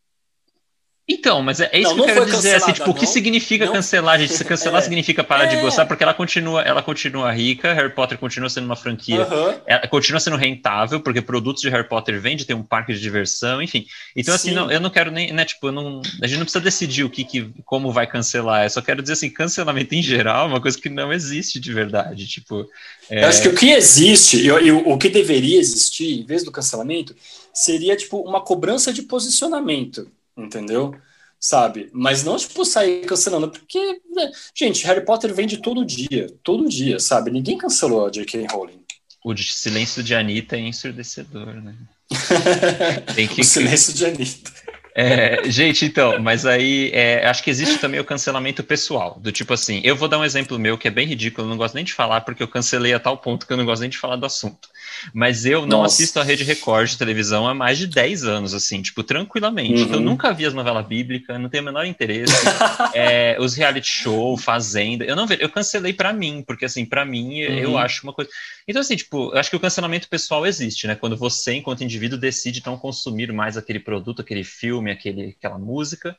Então, 1.09 1.41
mas 1.41 1.61
é, 1.61 1.69
é 1.71 1.79
isso 1.79 1.95
Não, 1.95 2.03
que 2.03 2.11
eu 2.11 2.15
não 2.15 2.25
quero 2.25 2.35
dizer, 2.35 2.55
assim, 2.55 2.73
tipo, 2.73 2.89
o 2.89 2.93
que 2.93 3.05
não. 3.05 3.11
significa 3.13 3.65
Não. 3.65 3.71
cancelar, 3.71 4.19
gente? 4.19 4.33
Se 4.33 4.43
cancelar 4.43 4.81
É. 4.81 4.83
significa 4.83 5.23
parar 5.23 5.45
de 5.45 5.55
É. 5.55 5.61
gostar, 5.61 5.85
porque 5.85 6.03
ela 6.03 6.13
continua, 6.13 6.61
ela 6.63 6.83
continua 6.83 7.31
rica, 7.31 7.73
Harry 7.73 7.95
Potter 7.95 8.17
continua 8.17 8.49
sendo 8.49 8.65
uma 8.65 8.75
franquia, 8.75 9.21
Aham. 9.23 9.55
ela 9.65 9.87
continua 9.87 10.19
sendo 10.19 10.35
rentável, 10.35 10.99
porque 10.99 11.21
produtos 11.21 11.61
de 11.61 11.69
Harry 11.69 11.87
Potter 11.87 12.19
vende, 12.19 12.43
tem 12.45 12.53
um 12.57 12.61
parque 12.61 12.93
de 12.93 12.99
diversão, 12.99 13.61
enfim. 13.61 13.85
Então, 14.17 14.35
assim, 14.35 14.49
Sim. 14.49 14.55
não, 14.55 14.69
eu 14.69 14.81
não 14.81 14.89
quero 14.89 15.09
nem, 15.09 15.31
né, 15.31 15.45
tipo, 15.45 15.67
eu 15.67 15.71
não, 15.71 16.01
a 16.21 16.27
gente 16.27 16.39
não 16.39 16.45
precisa 16.45 16.61
decidir 16.63 17.05
o 17.05 17.09
que, 17.09 17.23
que, 17.23 17.53
como 17.63 17.89
vai 17.89 18.05
cancelar, 18.05 18.65
eu 18.65 18.69
só 18.69 18.81
quero 18.81 19.01
dizer 19.01 19.13
assim, 19.13 19.29
cancelamento 19.29 19.95
em 19.95 20.01
geral 20.03 20.47
é 20.47 20.49
uma 20.49 20.59
coisa 20.61 20.77
que 20.77 20.89
não 20.89 21.13
existe 21.13 21.57
de 21.57 21.71
verdade, 21.71 22.27
tipo... 22.27 22.67
é, 23.09 23.23
Eu 23.23 23.29
acho 23.29 23.41
que 23.41 23.47
o 23.47 23.55
que 23.55 23.71
existe, 23.71 24.37
e 24.41 24.51
o- 24.51 24.59
e 24.59 24.71
o, 24.73 24.89
o 24.89 24.97
que 24.97 25.07
deveria 25.07 25.57
existir, 25.57 26.19
em 26.19 26.25
vez 26.25 26.43
do 26.43 26.51
cancelamento, 26.51 27.15
seria 27.53 27.95
tipo 27.95 28.17
uma 28.19 28.41
cobrança 28.41 28.91
de 28.91 29.03
posicionamento, 29.03 30.11
entendeu? 30.37 30.95
Sabe? 31.39 31.89
Mas 31.93 32.23
não 32.23 32.35
tipo 32.37 32.65
sair 32.65 33.05
cancelando, 33.05 33.49
porque, 33.49 33.79
né, 34.13 34.31
gente, 34.55 34.85
Harry 34.85 35.05
Potter 35.05 35.33
vende 35.33 35.57
todo 35.61 35.85
dia, 35.85 36.27
todo 36.43 36.67
dia, 36.67 36.99
sabe? 36.99 37.29
Ninguém 37.29 37.57
cancelou 37.57 38.07
a 38.07 38.11
J.K. 38.11 38.47
Rowling. 38.51 38.83
O 39.23 39.35
silêncio 39.37 40.01
de 40.01 40.15
Anitta 40.15 40.55
é 40.55 40.59
ensurdecedor, 40.61 41.53
né? 41.55 41.75
Que- 43.35 43.41
o 43.41 43.43
silêncio 43.43 43.93
de 43.93 44.05
Anitta. 44.05 44.51
É, 44.95 45.47
gente, 45.51 45.85
então, 45.85 46.17
mas 46.19 46.43
aí 46.43 46.89
é, 46.91 47.27
acho 47.27 47.43
que 47.43 47.51
existe 47.51 47.77
também 47.77 47.99
o 47.99 48.05
cancelamento 48.05 48.63
pessoal, 48.63 49.19
do 49.19 49.31
tipo 49.31 49.53
assim, 49.53 49.79
eu 49.83 49.95
vou 49.95 50.07
dar 50.07 50.17
um 50.17 50.25
exemplo 50.25 50.57
meu 50.57 50.75
que 50.75 50.87
é 50.87 50.91
bem 50.91 51.05
ridículo, 51.05 51.45
eu 51.45 51.49
não 51.51 51.57
gosto 51.57 51.75
nem 51.75 51.83
de 51.83 51.93
falar, 51.93 52.21
porque 52.21 52.41
eu 52.41 52.47
cancelei 52.47 52.93
a 52.95 52.99
tal 52.99 53.15
ponto 53.19 53.45
que 53.45 53.53
eu 53.53 53.57
não 53.57 53.65
gosto 53.65 53.81
nem 53.81 53.91
de 53.91 53.97
falar 53.97 54.15
do 54.15 54.25
assunto. 54.25 54.67
Mas 55.13 55.45
eu 55.45 55.65
não 55.65 55.81
Nossa. 55.81 55.95
assisto 55.95 56.19
a 56.19 56.23
Rede 56.23 56.43
Record 56.43 56.89
de 56.89 56.97
televisão 56.97 57.47
há 57.47 57.53
mais 57.53 57.77
de 57.77 57.87
10 57.87 58.23
anos, 58.23 58.53
assim, 58.53 58.81
tipo, 58.81 59.03
tranquilamente. 59.03 59.73
Uhum. 59.73 59.83
Então, 59.83 59.99
eu 59.99 60.05
nunca 60.05 60.33
vi 60.33 60.45
as 60.45 60.53
novelas 60.53 60.85
bíblicas, 60.85 61.39
não 61.39 61.49
tenho 61.49 61.63
o 61.63 61.65
menor 61.65 61.85
interesse. 61.85 62.33
É, 62.93 63.37
os 63.39 63.53
reality 63.55 63.87
show, 63.87 64.37
Fazenda, 64.37 65.03
eu 65.05 65.15
não 65.15 65.27
vejo, 65.27 65.41
eu 65.41 65.49
cancelei 65.49 65.93
pra 65.93 66.11
mim, 66.13 66.43
porque 66.45 66.65
assim, 66.65 66.85
pra 66.85 67.05
mim, 67.05 67.39
eu 67.39 67.71
Uhum. 67.71 67.77
acho 67.77 68.03
uma 68.03 68.13
coisa. 68.13 68.29
Então, 68.67 68.81
assim, 68.81 68.95
tipo, 68.95 69.31
eu 69.33 69.37
acho 69.37 69.49
que 69.49 69.55
o 69.55 69.59
cancelamento 69.59 70.09
pessoal 70.09 70.45
existe, 70.47 70.87
né? 70.87 70.95
Quando 70.95 71.15
você, 71.15 71.53
enquanto 71.53 71.83
indivíduo, 71.83 72.17
decide 72.17 72.63
não 72.65 72.77
consumir 72.77 73.31
mais 73.31 73.55
aquele 73.57 73.79
produto, 73.79 74.21
aquele 74.21 74.43
filme, 74.43 74.89
aquele, 74.91 75.35
aquela 75.37 75.59
música. 75.59 76.17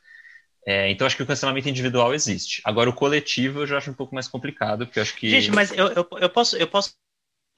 É, 0.65 0.89
então, 0.91 1.07
acho 1.07 1.15
que 1.17 1.23
o 1.23 1.25
cancelamento 1.25 1.67
individual 1.69 2.13
existe. 2.13 2.61
Agora, 2.63 2.89
o 2.89 2.93
coletivo 2.93 3.61
eu 3.61 3.67
já 3.67 3.77
acho 3.77 3.91
um 3.91 3.93
pouco 3.95 4.13
mais 4.13 4.27
complicado, 4.27 4.85
porque 4.85 4.99
eu 4.99 5.03
acho 5.03 5.15
que. 5.15 5.29
Gente, 5.29 5.51
mas 5.51 5.71
eu, 5.71 5.87
eu, 5.87 6.07
eu 6.19 6.29
posso, 6.29 6.55
eu 6.57 6.67
posso 6.67 6.93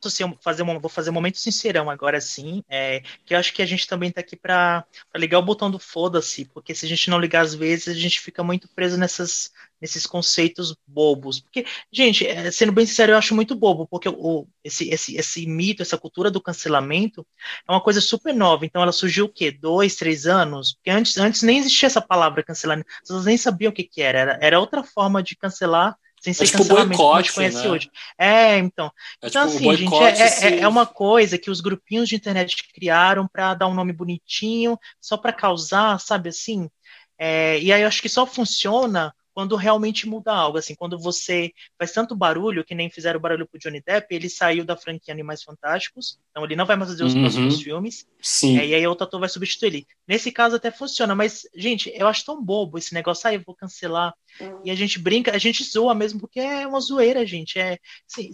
assim, 0.08 0.24
fazer 0.42 0.64
um, 0.64 0.80
vou 0.80 0.90
fazer 0.90 1.10
um 1.10 1.14
momento 1.14 1.38
sincerão 1.38 1.90
agora 1.90 2.20
sim, 2.20 2.64
é, 2.70 3.02
que 3.26 3.34
eu 3.34 3.38
acho 3.38 3.54
que 3.54 3.62
a 3.62 3.66
gente 3.66 3.88
também 3.88 4.12
tá 4.12 4.22
aqui 4.22 4.36
para 4.36 4.86
ligar 5.16 5.40
o 5.40 5.44
botão 5.44 5.70
do 5.70 5.80
foda-se, 5.80 6.46
porque 6.46 6.74
se 6.76 6.86
a 6.86 6.90
gente 6.90 7.10
não 7.10 7.20
ligar 7.20 7.42
às 7.42 7.54
vezes, 7.54 7.90
a 7.90 8.00
gente 8.00 8.20
fica 8.20 8.44
muito 8.44 8.68
preso 8.70 8.98
nessas, 8.98 9.52
nesses 9.82 10.06
conceitos 10.06 10.76
bobos. 10.86 11.40
Porque, 11.40 11.66
gente, 11.92 12.26
é, 12.26 12.52
sendo 12.52 12.72
bem 12.72 12.86
sincero, 12.86 13.14
eu 13.14 13.18
acho 13.18 13.36
muito 13.36 13.56
bobo, 13.56 13.88
porque 13.88 14.08
o, 14.08 14.48
esse, 14.64 14.90
esse, 14.90 15.16
esse 15.18 15.46
mito, 15.48 15.82
essa 15.82 15.98
cultura 15.98 16.30
do 16.30 16.40
cancelamento 16.40 17.26
é 17.68 17.72
uma 17.72 17.82
coisa 17.82 18.00
super 18.00 18.34
nova. 18.34 18.66
Então 18.66 18.82
ela 18.82 18.92
surgiu 18.92 19.26
o 19.26 19.30
quê? 19.30 19.52
Dois, 19.52 19.96
três 19.96 20.28
anos? 20.28 20.74
Porque 20.74 20.92
antes, 20.92 21.18
antes 21.18 21.42
nem 21.42 21.58
existia 21.58 21.88
essa 21.88 22.02
palavra 22.02 22.44
cancelamento, 22.44 22.88
as 22.94 23.00
pessoas 23.02 23.26
nem 23.26 23.38
sabiam 23.38 23.72
o 23.72 23.74
que, 23.74 23.84
que 23.84 24.02
era. 24.02 24.20
era. 24.20 24.40
Era 24.42 24.60
outra 24.60 24.84
forma 24.84 25.24
de 25.24 25.36
cancelar 25.36 25.98
sem 26.22 26.34
ser 26.34 26.44
é 26.44 26.48
tipo 26.48 26.64
boicote, 26.64 26.98
como 26.98 27.14
a 27.16 27.22
gente 27.22 27.34
conhece 27.34 27.64
né? 27.64 27.70
hoje. 27.70 27.92
É, 28.18 28.58
então. 28.60 28.92
É 29.22 29.28
então, 29.28 29.48
tipo 29.50 29.72
assim, 29.72 29.78
gente, 29.78 29.96
é, 29.96 30.58
é, 30.58 30.60
é, 30.60 30.68
uma 30.68 30.86
coisa 30.86 31.38
que 31.38 31.50
os 31.50 31.60
grupinhos 31.62 32.08
de 32.08 32.16
internet 32.16 32.56
criaram 32.72 33.28
para 33.28 33.56
dar 33.56 33.68
um 33.68 33.74
nome 33.74 33.92
bonitinho, 33.92 34.78
só 35.02 35.18
para 35.18 35.34
causar, 35.34 36.00
sabe 36.00 36.30
assim? 36.30 36.70
É, 37.18 37.60
e 37.60 37.74
aí 37.74 37.82
eu 37.82 37.88
acho 37.88 38.02
que 38.04 38.10
só 38.10 38.26
funciona 38.28 39.14
quando 39.34 39.56
realmente 39.56 40.08
muda 40.08 40.34
algo, 40.34 40.58
assim, 40.58 40.76
quando 40.76 40.98
você 41.00 41.52
faz 41.78 41.92
tanto 41.92 42.16
barulho, 42.16 42.64
que 42.64 42.76
nem 42.76 42.90
fizeram 42.90 43.20
barulho 43.20 43.48
pro 43.48 43.60
Johnny 43.60 43.82
Depp, 43.82 44.14
ele 44.14 44.30
saiu 44.30 44.66
da 44.66 44.76
franquia 44.76 45.14
Animais 45.14 45.44
Fantásticos, 45.44 46.20
então 46.30 46.44
ele 46.44 46.56
não 46.56 46.66
vai 46.66 46.76
mais 46.76 46.92
fazer 46.92 47.04
os 47.04 47.14
uhum. 47.14 47.22
próximos 47.22 47.62
filmes, 47.62 48.08
Sim. 48.22 48.60
É, 48.60 48.68
e 48.68 48.76
aí 48.76 48.86
outro 48.86 49.06
ator 49.06 49.20
vai 49.20 49.30
substituir 49.30 49.68
ele. 49.68 49.88
Nesse 50.08 50.32
caso 50.32 50.56
até 50.56 50.70
funciona, 50.70 51.16
mas, 51.16 51.48
gente, 51.56 51.92
eu 51.96 52.08
acho 52.08 52.26
tão 52.26 52.44
bobo 52.44 52.78
esse 52.78 52.94
negócio, 52.94 53.28
aí 53.28 53.36
ah, 53.36 53.40
eu 53.40 53.44
vou 53.46 53.56
cancelar, 53.56 54.14
uhum. 54.40 54.62
e 54.66 54.72
a 54.72 54.76
gente 54.76 55.00
brinca, 55.00 55.34
a 55.34 55.38
gente 55.38 55.64
zoa 55.64 55.96
mesmo, 55.96 56.20
porque 56.20 56.40
é 56.40 56.68
uma 56.68 56.82
zoeira, 56.82 57.26
gente, 57.26 57.58
é, 57.58 57.78
assim, 58.08 58.32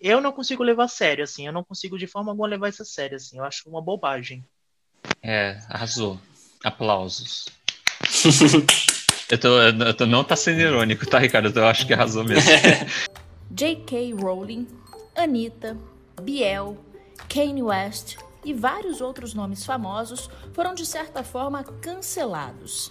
eu 0.00 0.20
não 0.20 0.32
consigo 0.32 0.62
levar 0.62 0.84
a 0.84 0.88
sério, 0.88 1.24
assim, 1.24 1.46
eu 1.46 1.52
não 1.52 1.64
consigo 1.64 1.98
de 1.98 2.06
forma 2.06 2.32
alguma 2.32 2.48
levar 2.48 2.68
isso 2.68 2.82
a 2.82 2.86
sério, 2.86 3.16
assim, 3.16 3.38
eu 3.38 3.44
acho 3.44 3.68
uma 3.68 3.82
bobagem. 3.82 4.44
É, 5.22 5.60
arrasou. 5.68 6.18
Aplausos. 6.64 7.46
Eu, 9.30 9.38
tô, 9.38 9.60
eu 9.60 9.94
tô, 9.94 10.06
não 10.06 10.24
tá 10.24 10.34
sendo 10.34 10.60
irônico, 10.60 11.06
tá, 11.06 11.18
Ricardo? 11.18 11.52
Eu 11.54 11.66
acho 11.66 11.86
que 11.86 11.92
arrasou 11.92 12.24
mesmo. 12.24 12.50
J.K. 13.52 14.14
Rowling, 14.14 14.66
Anitta, 15.14 15.76
Biel, 16.22 16.78
Kanye 17.28 17.62
West 17.62 18.16
e 18.42 18.54
vários 18.54 19.02
outros 19.02 19.34
nomes 19.34 19.66
famosos 19.66 20.30
foram, 20.54 20.74
de 20.74 20.86
certa 20.86 21.22
forma, 21.22 21.62
cancelados. 21.62 22.90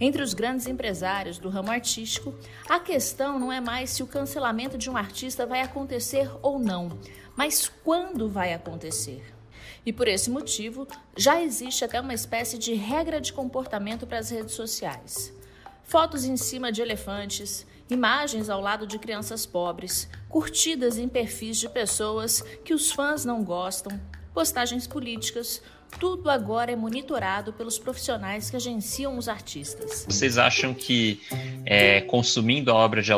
Entre 0.00 0.22
os 0.22 0.32
grandes 0.32 0.66
empresários 0.66 1.36
do 1.36 1.50
ramo 1.50 1.70
artístico, 1.70 2.34
a 2.66 2.80
questão 2.80 3.38
não 3.38 3.52
é 3.52 3.60
mais 3.60 3.90
se 3.90 4.02
o 4.02 4.06
cancelamento 4.06 4.78
de 4.78 4.88
um 4.88 4.96
artista 4.96 5.44
vai 5.44 5.60
acontecer 5.60 6.30
ou 6.40 6.58
não, 6.58 6.98
mas 7.36 7.70
quando 7.84 8.30
vai 8.30 8.54
acontecer. 8.54 9.22
E 9.84 9.92
por 9.92 10.08
esse 10.08 10.30
motivo, 10.30 10.88
já 11.14 11.42
existe 11.42 11.84
até 11.84 12.00
uma 12.00 12.14
espécie 12.14 12.56
de 12.56 12.72
regra 12.72 13.20
de 13.20 13.32
comportamento 13.32 14.06
para 14.06 14.18
as 14.18 14.30
redes 14.30 14.54
sociais 14.54 15.35
fotos 15.86 16.24
em 16.24 16.36
cima 16.36 16.72
de 16.72 16.82
elefantes, 16.82 17.66
imagens 17.88 18.50
ao 18.50 18.60
lado 18.60 18.86
de 18.86 18.98
crianças 18.98 19.46
pobres, 19.46 20.08
curtidas 20.28 20.98
em 20.98 21.08
perfis 21.08 21.58
de 21.58 21.68
pessoas 21.68 22.42
que 22.64 22.74
os 22.74 22.90
fãs 22.90 23.24
não 23.24 23.44
gostam, 23.44 23.98
postagens 24.34 24.86
políticas, 24.86 25.62
tudo 26.00 26.28
agora 26.28 26.72
é 26.72 26.76
monitorado 26.76 27.52
pelos 27.52 27.78
profissionais 27.78 28.50
que 28.50 28.56
agenciam 28.56 29.16
os 29.16 29.28
artistas. 29.28 30.04
Vocês 30.08 30.36
acham 30.36 30.74
que 30.74 31.20
é, 31.64 32.00
consumindo 32.02 32.70
a 32.70 32.74
obra 32.74 33.00
de, 33.00 33.12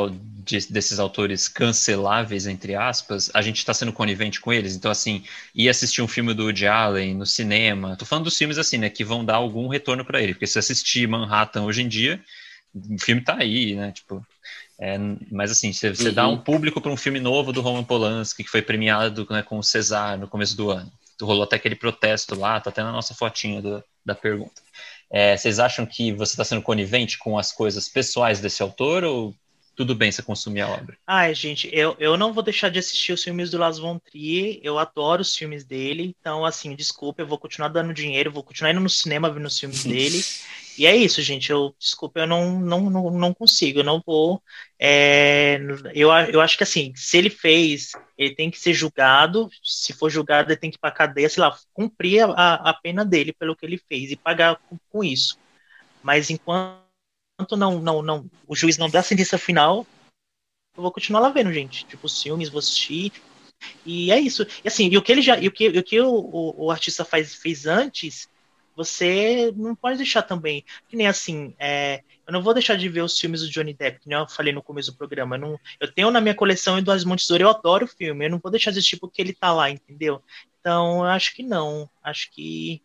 de, 0.45 0.71
desses 0.71 0.99
autores 0.99 1.49
canceláveis, 1.49 2.47
entre 2.47 2.75
aspas, 2.75 3.31
a 3.35 3.41
gente 3.41 3.57
está 3.57 3.73
sendo 3.73 3.93
conivente 3.93 4.41
com 4.41 4.53
eles? 4.53 4.77
Então, 4.77 4.91
assim, 4.91 5.25
ir 5.55 5.69
assistir 5.69 6.03
um 6.03 6.07
filme 6.07 6.35
do 6.35 6.45
Woody 6.45 6.67
Allen 6.67 7.15
no 7.15 7.27
cinema, 7.27 7.97
tô 7.97 8.05
falando 8.05 8.25
dos 8.25 8.37
filmes 8.37 8.59
assim, 8.59 8.77
né, 8.77 8.91
que 8.91 9.03
vão 9.03 9.25
dar 9.25 9.37
algum 9.37 9.67
retorno 9.67 10.05
para 10.05 10.23
ele, 10.23 10.35
porque 10.35 10.47
se 10.47 10.59
assistir 10.59 11.09
Manhattan 11.09 11.63
hoje 11.63 11.83
em 11.83 11.89
dia, 11.89 12.23
o 12.91 12.99
filme 12.99 13.23
tá 13.23 13.37
aí, 13.39 13.75
né? 13.75 13.93
Tipo, 13.93 14.25
é, 14.81 14.97
mas 15.31 15.51
assim, 15.51 15.73
você, 15.73 15.95
você 15.95 16.09
uhum. 16.09 16.15
dá 16.15 16.29
um 16.29 16.39
público 16.39 16.81
para 16.81 16.91
um 16.91 16.97
filme 16.97 17.19
novo 17.19 17.53
do 17.53 17.61
Roman 17.61 17.85
Polanski, 17.85 18.45
que 18.45 18.51
foi 18.51 18.63
premiado 18.63 19.27
né, 19.31 19.43
com 19.43 19.59
o 19.59 19.63
César 19.63 20.17
no 20.17 20.29
começo 20.29 20.57
do 20.57 20.71
ano. 20.71 20.91
Rolou 21.21 21.43
até 21.43 21.57
aquele 21.57 21.75
protesto 21.75 22.39
lá, 22.39 22.61
tá 22.61 22.71
até 22.71 22.83
na 22.83 22.93
nossa 22.93 23.13
fotinha 23.13 23.61
do, 23.61 23.83
da 24.07 24.15
pergunta. 24.15 24.63
É, 25.11 25.37
vocês 25.37 25.59
acham 25.59 25.85
que 25.85 26.13
você 26.13 26.33
está 26.33 26.45
sendo 26.45 26.63
conivente 26.63 27.19
com 27.19 27.39
as 27.39 27.51
coisas 27.51 27.89
pessoais 27.89 28.41
desse 28.41 28.63
autor 28.63 29.03
ou 29.03 29.35
tudo 29.79 29.95
bem 29.95 30.11
você 30.11 30.21
consumir 30.23 30.63
a 30.63 30.69
obra? 30.69 30.99
Ai, 31.07 31.33
gente, 31.33 31.71
eu, 31.73 31.95
eu 32.01 32.17
não 32.17 32.33
vou 32.33 32.43
deixar 32.43 32.69
de 32.69 32.81
assistir 32.81 33.13
os 33.13 33.23
filmes 33.23 33.49
do 33.49 33.59
Las 33.59 33.79
Von 33.79 33.97
Trier, 34.01 34.59
eu 34.61 34.77
adoro 34.77 35.23
os 35.23 35.37
filmes 35.37 35.65
dele, 35.65 36.17
então, 36.19 36.45
assim, 36.45 36.75
desculpa, 36.75 37.23
eu 37.23 37.27
vou 37.29 37.39
continuar 37.39 37.69
dando 37.69 37.95
dinheiro, 37.95 38.33
vou 38.33 38.43
continuar 38.43 38.73
indo 38.73 38.81
no 38.81 38.91
cinema 38.91 39.31
vendo 39.31 39.47
os 39.47 39.57
filmes 39.57 39.85
dele, 39.85 40.21
E 40.79 40.87
é 40.87 40.95
isso, 40.95 41.21
gente. 41.23 41.51
Eu 41.51 41.75
desculpa, 41.77 42.21
eu 42.21 42.27
não, 42.27 42.61
não, 42.61 42.89
não, 42.89 43.11
não 43.11 43.35
consigo, 43.35 43.81
eu 43.81 43.85
não 43.85 44.01
vou. 44.07 44.41
É, 44.79 45.59
eu, 45.93 46.09
eu 46.13 46.41
acho 46.41 46.57
que 46.57 46.63
assim, 46.63 46.93
se 46.95 47.19
ele 47.19 47.31
fez, 47.31 47.91
ele 48.17 48.33
tem 48.33 48.49
que 48.49 48.61
ser 48.61 48.73
julgado. 48.73 49.51
Se 49.61 49.93
for 49.93 50.09
julgado, 50.09 50.53
ele 50.53 50.61
tem 50.61 50.71
que 50.71 50.77
ir 50.77 50.81
para 50.81 50.93
cadeia, 50.93 51.29
sei 51.29 51.41
lá, 51.41 51.57
cumprir 51.73 52.23
a, 52.23 52.55
a 52.55 52.73
pena 52.75 53.05
dele 53.05 53.33
pelo 53.33 53.57
que 53.57 53.67
ele 53.67 53.77
fez 53.89 54.13
e 54.13 54.17
pagar 54.17 54.57
com, 54.69 54.79
com 54.89 55.03
isso. 55.03 55.37
Mas 56.01 56.31
enquanto 56.31 56.88
não, 57.57 57.81
não, 57.81 58.03
não, 58.03 58.31
o 58.47 58.57
juiz 58.57 58.77
não 58.79 58.91
dá 58.91 59.01
a 59.01 59.03
sentença 59.03 59.39
final, 59.39 59.87
eu 60.77 60.83
vou 60.83 60.93
continuar 60.93 61.21
lá 61.21 61.29
vendo, 61.31 61.53
gente. 61.53 61.85
Tipo, 61.85 62.07
os 62.07 62.23
filmes, 62.23 62.49
vou 62.49 62.59
assistir. 62.61 63.13
E 63.85 64.13
é 64.13 64.21
isso. 64.21 64.47
E 64.65 64.69
assim, 64.69 64.89
e 64.89 64.97
o 64.97 65.03
que 65.03 65.11
ele 65.11 65.23
já, 65.23 65.39
e 65.39 65.49
o 65.49 65.53
que, 65.53 65.69
o, 65.69 65.83
que 65.83 66.01
o, 66.01 66.09
o, 66.09 66.67
o 66.67 66.71
artista 66.71 67.05
faz, 67.05 67.35
fez 67.35 67.67
antes 67.67 68.29
você 68.79 69.53
não 69.57 69.75
pode 69.75 69.97
deixar 69.97 70.23
também. 70.23 70.65
Que 70.89 70.97
nem 70.97 71.09
assim, 71.09 71.53
é, 71.59 72.05
eu 72.25 72.33
não 72.33 72.41
vou 72.41 72.55
deixar 72.55 72.77
de 72.77 72.89
ver 72.89 73.03
os 73.03 73.19
filmes 73.19 73.41
do 73.41 73.51
Johnny 73.51 73.75
Depp, 73.75 73.99
que 73.99 74.09
nem 74.09 74.17
eu 74.17 74.29
falei 74.29 74.53
no 74.53 74.63
começo 74.63 74.93
do 74.93 74.97
programa. 74.97 75.35
Eu, 75.35 75.41
não, 75.41 75.61
eu 75.81 75.93
tenho 75.93 76.13
na 76.13 76.21
minha 76.21 76.35
coleção 76.35 76.79
Eduardo 76.79 77.09
Montesouro, 77.09 77.43
eu 77.43 77.51
adoro 77.51 77.87
o 77.87 77.89
filme, 77.89 78.27
eu 78.27 78.31
não 78.31 78.39
vou 78.39 78.53
deixar 78.53 78.71
de 78.71 78.79
assistir 78.79 78.97
porque 78.97 79.21
ele 79.21 79.35
tá 79.35 79.53
lá, 79.53 79.69
entendeu? 79.69 80.23
Então, 80.61 80.99
eu 80.99 81.07
acho 81.07 81.35
que 81.35 81.43
não. 81.43 81.91
Acho 82.01 82.31
que. 82.31 82.81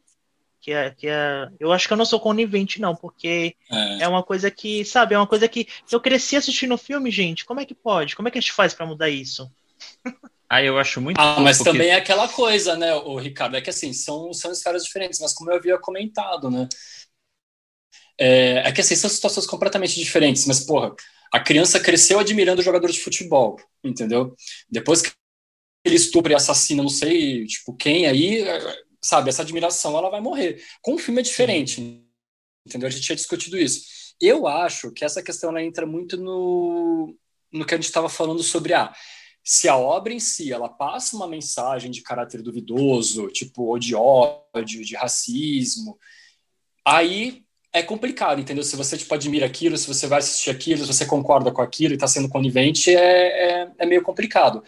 Que 0.63 0.71
é, 0.71 0.91
que 0.91 1.07
é, 1.09 1.49
eu 1.59 1.73
acho 1.73 1.85
que 1.85 1.93
eu 1.93 1.97
não 1.97 2.05
sou 2.05 2.21
conivente, 2.21 2.79
não, 2.79 2.95
porque 2.95 3.53
é. 3.69 4.03
é 4.03 4.07
uma 4.07 4.23
coisa 4.23 4.49
que, 4.49 4.85
sabe, 4.85 5.13
é 5.13 5.17
uma 5.17 5.27
coisa 5.27 5.45
que 5.45 5.67
eu 5.91 5.99
cresci 5.99 6.37
assistindo 6.37 6.73
o 6.73 6.77
filme, 6.77 7.11
gente. 7.11 7.43
Como 7.43 7.59
é 7.59 7.65
que 7.65 7.75
pode? 7.75 8.15
Como 8.15 8.29
é 8.29 8.31
que 8.31 8.37
a 8.37 8.41
gente 8.41 8.53
faz 8.53 8.73
para 8.73 8.85
mudar 8.85 9.09
isso? 9.09 9.51
Ah, 10.49 10.63
eu 10.63 10.77
acho 10.77 11.01
muito. 11.01 11.19
Ah, 11.19 11.39
mas 11.41 11.57
porque... 11.57 11.71
também 11.71 11.89
é 11.89 11.95
aquela 11.95 12.29
coisa, 12.29 12.77
né, 12.77 12.93
o 12.93 13.17
Ricardo, 13.17 13.57
é 13.57 13.61
que 13.61 13.71
assim, 13.71 13.91
são, 13.91 14.31
são 14.31 14.53
esferas 14.53 14.85
diferentes, 14.85 15.19
mas 15.19 15.33
como 15.33 15.51
eu 15.51 15.57
havia 15.57 15.77
comentado, 15.77 16.49
né? 16.49 16.69
É, 18.17 18.69
é 18.69 18.71
que 18.71 18.79
assim, 18.79 18.95
são 18.95 19.09
situações 19.09 19.45
completamente 19.45 19.99
diferentes, 19.99 20.45
mas, 20.45 20.61
porra, 20.61 20.95
a 21.33 21.41
criança 21.41 21.77
cresceu 21.77 22.19
admirando 22.19 22.61
jogadores 22.61 22.95
de 22.95 23.01
futebol, 23.01 23.59
entendeu? 23.83 24.33
Depois 24.69 25.01
que 25.01 25.11
ele 25.83 25.95
estupra 25.95 26.31
e 26.31 26.35
assassina, 26.35 26.81
não 26.81 26.89
sei, 26.89 27.45
tipo, 27.47 27.75
quem 27.75 28.05
aí, 28.05 28.45
sabe, 29.03 29.29
essa 29.29 29.41
admiração 29.41 29.97
ela 29.97 30.09
vai 30.09 30.21
morrer. 30.21 30.63
Com 30.81 30.95
o 30.95 30.97
filme 30.97 31.19
é 31.19 31.23
diferente, 31.23 31.75
Sim. 31.75 32.05
entendeu? 32.65 32.87
A 32.87 32.91
gente 32.91 33.03
tinha 33.03 33.15
discutido 33.15 33.57
isso. 33.57 34.13
Eu 34.19 34.47
acho 34.47 34.91
que 34.91 35.03
essa 35.03 35.21
questão 35.21 35.49
ela 35.49 35.61
entra 35.61 35.85
muito 35.85 36.17
no, 36.17 37.15
no 37.51 37.65
que 37.65 37.73
a 37.73 37.77
gente 37.77 37.85
estava 37.85 38.09
falando 38.09 38.41
sobre 38.41 38.73
a. 38.73 38.85
Ah, 38.85 38.95
se 39.45 39.67
a 39.67 39.75
obra 39.75 40.13
em 40.13 40.21
si 40.21 40.53
ela 40.53 40.69
passa 40.69 41.17
uma 41.17 41.27
mensagem 41.27 41.91
de 41.91 42.01
caráter 42.01 42.41
duvidoso, 42.41 43.27
tipo 43.27 43.63
ou 43.63 43.77
de 43.77 43.93
ódio, 43.93 44.85
de 44.85 44.95
racismo, 44.95 45.99
aí 46.85 47.43
é 47.73 47.83
complicado, 47.83 48.39
entendeu? 48.39 48.63
Se 48.63 48.77
você 48.77 48.97
tipo, 48.97 49.13
admira 49.13 49.45
aquilo, 49.45 49.77
se 49.77 49.87
você 49.87 50.07
vai 50.07 50.19
assistir 50.19 50.49
aquilo, 50.49 50.85
se 50.85 50.93
você 50.93 51.05
concorda 51.05 51.51
com 51.51 51.61
aquilo 51.61 51.93
e 51.93 51.95
está 51.95 52.07
sendo 52.07 52.29
conivente, 52.29 52.95
é, 52.95 53.63
é, 53.63 53.71
é 53.79 53.85
meio 53.85 54.01
complicado. 54.01 54.63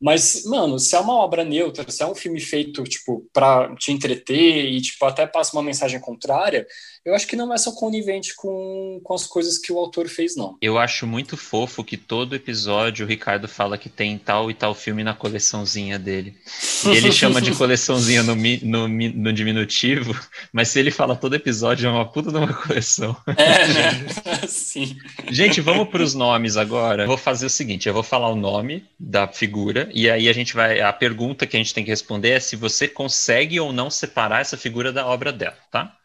Mas, 0.00 0.44
mano, 0.46 0.78
se 0.78 0.96
é 0.96 1.00
uma 1.00 1.14
obra 1.14 1.44
neutra, 1.44 1.90
se 1.90 2.02
é 2.02 2.06
um 2.06 2.14
filme 2.14 2.40
feito, 2.40 2.82
tipo, 2.84 3.28
pra 3.32 3.74
te 3.76 3.92
entreter 3.92 4.64
e, 4.66 4.80
tipo, 4.80 5.04
até 5.04 5.26
passa 5.26 5.54
uma 5.56 5.62
mensagem 5.62 6.00
contrária, 6.00 6.66
eu 7.04 7.14
acho 7.14 7.26
que 7.26 7.36
não 7.36 7.52
é 7.52 7.56
só 7.56 7.72
conivente 7.72 8.34
com, 8.36 9.00
com 9.02 9.14
as 9.14 9.26
coisas 9.26 9.56
que 9.56 9.72
o 9.72 9.78
autor 9.78 10.06
fez, 10.08 10.36
não. 10.36 10.58
Eu 10.60 10.78
acho 10.78 11.06
muito 11.06 11.36
fofo 11.36 11.82
que 11.82 11.96
todo 11.96 12.36
episódio 12.36 13.06
o 13.06 13.08
Ricardo 13.08 13.48
fala 13.48 13.78
que 13.78 13.88
tem 13.88 14.18
tal 14.18 14.50
e 14.50 14.54
tal 14.54 14.74
filme 14.74 15.02
na 15.02 15.14
coleçãozinha 15.14 15.98
dele. 15.98 16.36
E 16.84 16.90
ele 16.90 17.10
chama 17.10 17.40
de 17.40 17.54
coleçãozinha 17.54 18.22
no, 18.22 18.34
no, 18.34 18.88
no 18.88 19.32
diminutivo, 19.32 20.14
mas 20.52 20.68
se 20.68 20.78
ele 20.78 20.90
fala 20.90 21.16
todo 21.16 21.34
episódio, 21.34 21.86
é 21.86 21.90
uma 21.90 22.04
puta 22.04 22.30
de 22.30 22.36
uma 22.36 22.52
coleção. 22.52 23.16
É, 23.26 23.66
né? 23.68 24.08
Sim. 24.46 24.96
Gente, 25.30 25.60
vamos 25.60 25.88
para 25.88 26.02
os 26.02 26.14
nomes 26.14 26.58
agora. 26.58 27.06
Vou 27.06 27.16
fazer 27.16 27.46
o 27.46 27.50
seguinte: 27.50 27.88
eu 27.88 27.94
vou 27.94 28.02
falar 28.02 28.28
o 28.28 28.36
nome 28.36 28.84
da 28.98 29.26
figura, 29.26 29.88
e 29.94 30.10
aí 30.10 30.28
a 30.28 30.32
gente 30.32 30.54
vai. 30.54 30.80
A 30.80 30.92
pergunta 30.92 31.46
que 31.46 31.56
a 31.56 31.60
gente 31.60 31.72
tem 31.72 31.84
que 31.84 31.90
responder 31.90 32.30
é 32.30 32.40
se 32.40 32.56
você 32.56 32.86
consegue 32.86 33.58
ou 33.58 33.72
não 33.72 33.88
separar 33.88 34.40
essa 34.40 34.56
figura 34.56 34.92
da 34.92 35.06
obra 35.06 35.32
dela, 35.32 35.56
tá? 35.70 35.96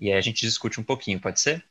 E 0.00 0.10
aí 0.10 0.18
a 0.18 0.20
gente 0.20 0.40
discute 0.40 0.80
um 0.80 0.84
pouquinho, 0.84 1.20
pode 1.20 1.40
ser? 1.40 1.62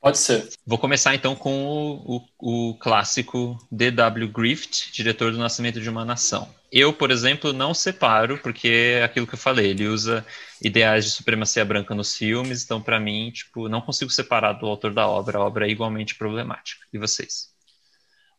Pode 0.00 0.18
ser. 0.18 0.48
Vou 0.64 0.78
começar 0.78 1.14
então 1.14 1.34
com 1.34 1.66
o, 1.66 2.16
o, 2.38 2.70
o 2.70 2.78
clássico 2.78 3.58
D.W. 3.70 4.28
Griffith, 4.28 4.92
diretor 4.92 5.32
do 5.32 5.38
Nascimento 5.38 5.80
de 5.80 5.90
uma 5.90 6.04
Nação. 6.04 6.48
eu, 6.70 6.92
por 6.92 7.10
exemplo, 7.10 7.52
não 7.52 7.74
separo, 7.74 8.38
porque 8.38 8.68
é 8.68 9.04
aquilo 9.04 9.26
que 9.26 9.34
eu 9.34 9.38
falei, 9.38 9.70
ele 9.70 9.88
usa 9.88 10.24
ideais 10.62 11.04
de 11.04 11.10
supremacia 11.10 11.64
branca 11.64 11.94
nos 11.94 12.16
filmes, 12.16 12.62
então 12.62 12.80
para 12.80 13.00
mim, 13.00 13.30
tipo, 13.32 13.68
não 13.68 13.80
consigo 13.80 14.10
separar 14.10 14.52
do 14.52 14.66
autor 14.66 14.94
da 14.94 15.08
obra, 15.08 15.38
a 15.38 15.44
obra 15.44 15.66
é 15.66 15.70
igualmente 15.70 16.14
problemática. 16.14 16.86
E 16.92 16.98
vocês? 16.98 17.50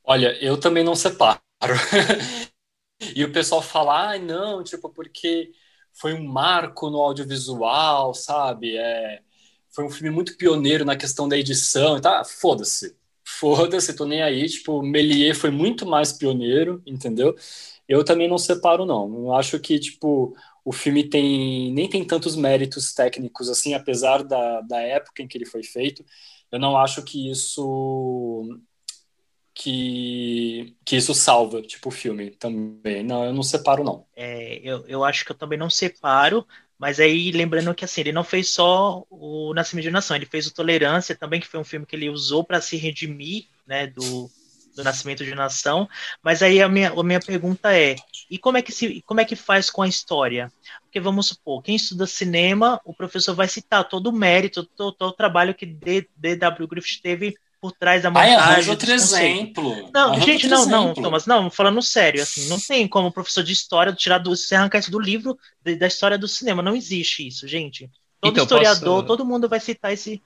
Olha, 0.04 0.38
eu 0.41 0.58
também 0.58 0.84
não 0.84 0.95
separo. 0.95 1.39
e 3.14 3.26
o 3.26 3.32
pessoal 3.32 3.62
fala, 3.62 4.14
ah, 4.14 4.18
não, 4.18 4.64
tipo, 4.64 4.89
porque 4.89 5.52
foi 6.00 6.14
um 6.14 6.26
marco 6.26 6.89
no 6.89 6.98
audiovisual, 7.02 8.14
sabe? 8.14 8.78
É, 8.78 9.22
foi 9.70 9.86
um 9.86 9.89
filme 9.89 10.10
muito 10.10 10.38
pioneiro 10.38 10.86
na 10.86 10.95
questão 10.95 11.28
da 11.28 11.38
edição 11.38 11.98
e 11.98 12.02
tá, 12.02 12.24
foda-se. 12.24 12.95
Foda-se, 13.26 13.95
tô 13.95 14.06
nem 14.06 14.22
aí, 14.24 14.48
tipo, 14.48 14.82
Melier 14.82 15.36
foi 15.36 15.52
muito 15.52 15.86
mais 15.86 16.14
pioneiro, 16.14 16.82
entendeu? 16.86 17.36
Eu 17.88 18.04
também 18.04 18.28
não 18.28 18.38
separo, 18.38 18.86
não. 18.86 19.14
Eu 19.26 19.34
acho 19.34 19.60
que, 19.60 19.80
tipo, 19.80 20.36
o 20.64 20.72
filme 20.72 21.10
tem 21.10 21.72
nem 21.74 21.89
tem 21.89 22.06
tantos 22.06 22.36
méritos 22.36 22.93
técnicos 22.93 23.50
assim, 23.50 23.74
apesar 23.74 24.24
da, 24.24 24.62
da 24.62 24.80
época 24.82 25.22
em 25.24 25.28
que 25.28 25.38
ele 25.38 25.45
foi 25.45 25.64
feito. 25.64 26.06
Eu 26.52 26.60
não 26.60 26.78
acho 26.78 27.04
que 27.04 27.30
isso 27.30 28.43
que, 29.54 30.37
que 30.86 30.95
isso 30.95 31.14
salva, 31.14 31.62
tipo, 31.62 31.89
o 31.89 31.91
filme 31.91 32.32
também. 32.32 33.03
Não, 33.03 33.26
eu 33.26 33.34
não 33.34 33.43
separo, 33.43 33.84
não. 33.84 34.05
É, 34.16 34.60
eu, 34.64 34.86
eu 34.88 35.03
acho 35.03 35.26
que 35.26 35.32
eu 35.32 35.36
também 35.36 35.58
não 35.58 35.70
separo, 35.70 36.45
mas 36.78 36.99
aí 36.99 37.32
lembrando 37.32 37.74
que 37.74 37.86
assim, 37.86 38.01
ele 38.01 38.12
não 38.12 38.24
fez 38.24 38.49
só 38.49 39.03
o 39.10 39.53
Nascimento 39.53 39.86
de 39.86 39.91
Nação, 39.91 40.16
ele 40.16 40.26
fez 40.26 40.47
o 40.47 40.53
Tolerância 40.53 41.16
também, 41.16 41.39
que 41.39 41.47
foi 41.47 41.60
um 41.60 41.66
filme 41.66 41.86
que 41.86 41.95
ele 41.95 42.10
usou 42.10 42.43
para 42.43 42.62
se 42.62 42.78
redimir, 42.78 43.47
né, 43.66 43.88
do, 43.88 44.30
do 44.76 44.84
Nascimento 44.84 45.26
de 45.26 45.36
Nação. 45.36 45.89
Mas 46.22 46.41
aí 46.41 46.62
a 46.62 46.70
minha, 46.70 46.91
a 46.91 47.03
minha 47.03 47.20
pergunta 47.20 47.76
é: 47.76 47.95
e 48.30 48.38
como 48.38 48.58
é 48.58 48.62
que 48.62 48.72
se 48.72 49.01
como 49.01 49.20
é 49.20 49.26
que 49.26 49.36
faz 49.36 49.70
com 49.70 49.82
a 49.82 49.88
história? 49.88 50.51
Porque 50.84 50.99
vamos 50.99 51.28
supor, 51.28 51.62
quem 51.62 51.76
estuda 51.76 52.05
cinema, 52.05 52.80
o 52.86 52.93
professor 52.93 53.36
vai 53.36 53.47
citar 53.47 53.88
todo 53.89 54.08
o 54.08 54.14
mérito, 54.14 54.64
todo, 54.64 54.93
todo 54.95 55.10
o 55.10 55.16
trabalho 55.16 55.55
que 55.55 55.66
D.W. 55.66 56.68
Griffith 56.68 57.01
teve 57.01 57.36
por 57.60 57.72
trás 57.72 58.03
da 58.03 58.10
montagem. 58.10 58.38
Ai, 58.39 58.70
outro 58.70 58.91
exemplo. 58.91 59.89
Não, 59.93 60.10
arranja 60.12 60.26
gente, 60.26 60.47
não, 60.47 60.66
não, 60.66 60.84
exemplo. 60.86 61.03
Thomas, 61.03 61.26
não, 61.26 61.49
falando 61.49 61.82
sério, 61.82 62.22
assim, 62.22 62.47
não 62.49 62.60
tem 62.60 62.88
como 62.88 63.12
professor 63.12 63.43
de 63.43 63.51
história 63.53 63.93
tirar 63.93 64.20
do, 64.20 64.36
se 64.36 64.53
arrancar 64.55 64.80
isso 64.80 64.91
do 64.91 64.99
livro 64.99 65.38
de- 65.64 65.76
da 65.76 65.88
história 65.88 66.18
do 66.18 66.28
cinema, 66.28 66.62
não 66.62 66.76
existe 66.76 67.28
isso, 67.28 67.47
gente. 67.47 67.89
Todo 68.22 68.32
Então, 68.32 68.43
historiador, 68.43 68.95
posso- 69.03 69.08
todo 69.08 69.26
mundo 69.26 69.47
vai 69.49 69.60
citar 69.60 69.93
esse. 69.93 70.22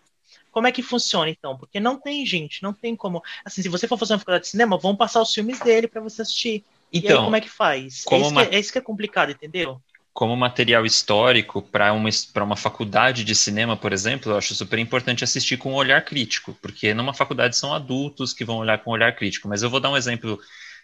Como 0.51 0.67
é 0.67 0.71
que 0.71 0.81
funciona, 0.81 1.29
então? 1.29 1.57
Porque 1.57 1.79
não 1.79 1.97
tem, 1.97 2.25
gente, 2.25 2.61
não 2.61 2.73
tem 2.73 2.95
como. 2.95 3.21
Assim, 3.45 3.61
se 3.61 3.69
você 3.69 3.87
for 3.87 3.97
fazer 3.97 4.13
uma 4.13 4.19
faculdade 4.19 4.43
de 4.45 4.49
cinema, 4.49 4.77
vão 4.77 4.95
passar 4.95 5.21
os 5.21 5.33
filmes 5.33 5.59
dele 5.59 5.87
para 5.87 6.01
você 6.01 6.21
assistir. 6.21 6.63
e 6.91 6.97
aí, 6.97 7.03
Então, 7.05 7.23
como 7.23 7.35
é 7.37 7.41
que 7.41 7.47
faz? 7.49 8.03
como 8.03 8.17
é, 8.17 8.25
isso 8.25 8.31
uma- 8.31 8.45
que 8.45 8.53
é, 8.55 8.57
é 8.57 8.59
isso 8.59 8.71
que 8.73 8.77
é 8.77 8.81
complicado, 8.81 9.31
entendeu? 9.31 9.81
Como 10.13 10.35
material 10.35 10.85
histórico 10.85 11.61
para 11.61 11.93
uma, 11.93 12.09
uma 12.37 12.55
faculdade 12.55 13.23
de 13.23 13.33
cinema, 13.33 13.77
por 13.77 13.93
exemplo, 13.93 14.31
eu 14.31 14.37
acho 14.37 14.53
super 14.53 14.77
importante 14.77 15.23
assistir 15.23 15.57
com 15.57 15.71
um 15.71 15.75
olhar 15.75 16.03
crítico, 16.03 16.57
porque 16.61 16.93
numa 16.93 17.13
faculdade 17.13 17.55
são 17.55 17.73
adultos 17.73 18.33
que 18.33 18.43
vão 18.43 18.57
olhar 18.57 18.77
com 18.79 18.91
um 18.91 18.93
olhar 18.93 19.15
crítico. 19.15 19.47
Mas 19.47 19.63
eu 19.63 19.69
vou 19.69 19.79
dar 19.79 19.89
um 19.89 19.97
exemplo 19.97 20.39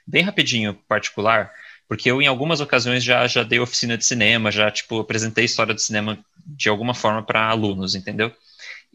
bem 0.05 0.23
rapidinho, 0.23 0.73
particular, 0.87 1.51
porque 1.87 2.09
eu 2.09 2.21
em 2.21 2.27
algumas 2.27 2.61
ocasiões 2.61 3.03
já, 3.03 3.27
já 3.27 3.43
dei 3.43 3.59
oficina 3.59 3.97
de 3.97 4.05
cinema, 4.05 4.51
já 4.51 4.71
tipo 4.71 4.99
apresentei 4.99 5.45
história 5.45 5.73
do 5.73 5.81
cinema 5.81 6.17
de 6.45 6.69
alguma 6.69 6.93
forma 6.93 7.21
para 7.21 7.49
alunos, 7.49 7.95
entendeu? 7.95 8.31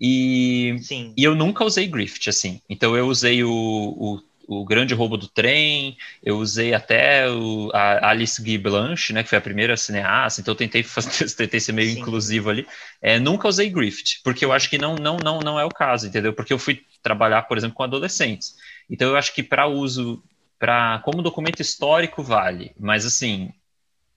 E, 0.01 0.77
Sim. 0.81 1.13
e 1.17 1.23
eu 1.23 1.35
nunca 1.35 1.65
usei 1.65 1.87
Griffith, 1.87 2.29
assim. 2.29 2.61
Então 2.69 2.97
eu 2.97 3.07
usei 3.07 3.45
o, 3.45 3.51
o, 3.51 4.21
o 4.49 4.65
Grande 4.65 4.95
Roubo 4.95 5.17
do 5.17 5.29
Trem, 5.29 5.97
eu 6.23 6.39
usei 6.39 6.75
até 6.75 7.29
o, 7.31 7.71
a 7.73 8.11
Alice 8.11 8.41
Guy 8.43 8.59
Blanche, 8.59 9.13
né, 9.13 9.23
que 9.23 9.29
foi 9.29 9.39
a 9.39 9.43
primeira 9.43 9.77
cineasta, 9.77 10.41
então 10.41 10.53
eu 10.53 10.57
tentei, 10.57 10.83
fazer, 10.85 11.31
tentei 11.35 11.61
ser 11.61 11.73
meio 11.73 11.91
Sim. 11.91 12.01
inclusivo 12.01 12.51
ali. 12.51 12.67
É, 13.01 13.19
nunca 13.19 13.49
usei 13.49 13.71
Griffith, 13.71 14.21
porque 14.23 14.45
eu 14.45 14.53
acho 14.53 14.69
que 14.69 14.79
não, 14.79 14.95
não, 14.97 15.17
não, 15.17 15.39
não 15.41 15.59
é 15.61 15.65
o 15.65 15.69
caso, 15.71 16.07
entendeu? 16.07 16.33
Porque 16.33 16.53
eu 16.53 16.59
fui 16.59 16.83
trabalhar, 17.03 17.43
por 17.43 17.57
exemplo, 17.57 17.75
com 17.77 17.83
adolescentes. 17.83 18.57
Então 18.89 19.09
eu 19.09 19.17
acho 19.17 19.35
que 19.35 19.43
para 19.43 19.67
uso, 19.67 20.23
para 20.59 21.01
como 21.05 21.23
documento 21.23 21.61
histórico 21.61 22.23
vale, 22.23 22.73
mas 22.79 23.05
assim, 23.05 23.53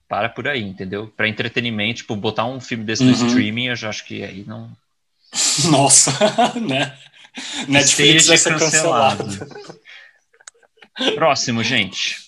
para 0.08 0.28
por 0.28 0.46
aí, 0.46 0.62
entendeu? 0.62 1.12
Para 1.16 1.28
entretenimento, 1.28 1.98
tipo, 1.98 2.14
botar 2.14 2.46
um 2.46 2.60
filme 2.60 2.84
desse 2.84 3.02
no 3.02 3.10
Uhum. 3.10 3.26
streaming, 3.26 3.66
eu 3.66 3.76
já 3.76 3.88
acho 3.88 4.04
que 4.04 4.22
aí 4.22 4.44
não. 4.46 4.70
Nossa, 5.70 6.12
né? 6.60 6.96
Netflix 7.68 8.26
vai 8.26 8.38
ser 8.38 8.58
cancelado. 8.58 9.24
Próximo, 11.14 11.62
gente. 11.62 12.24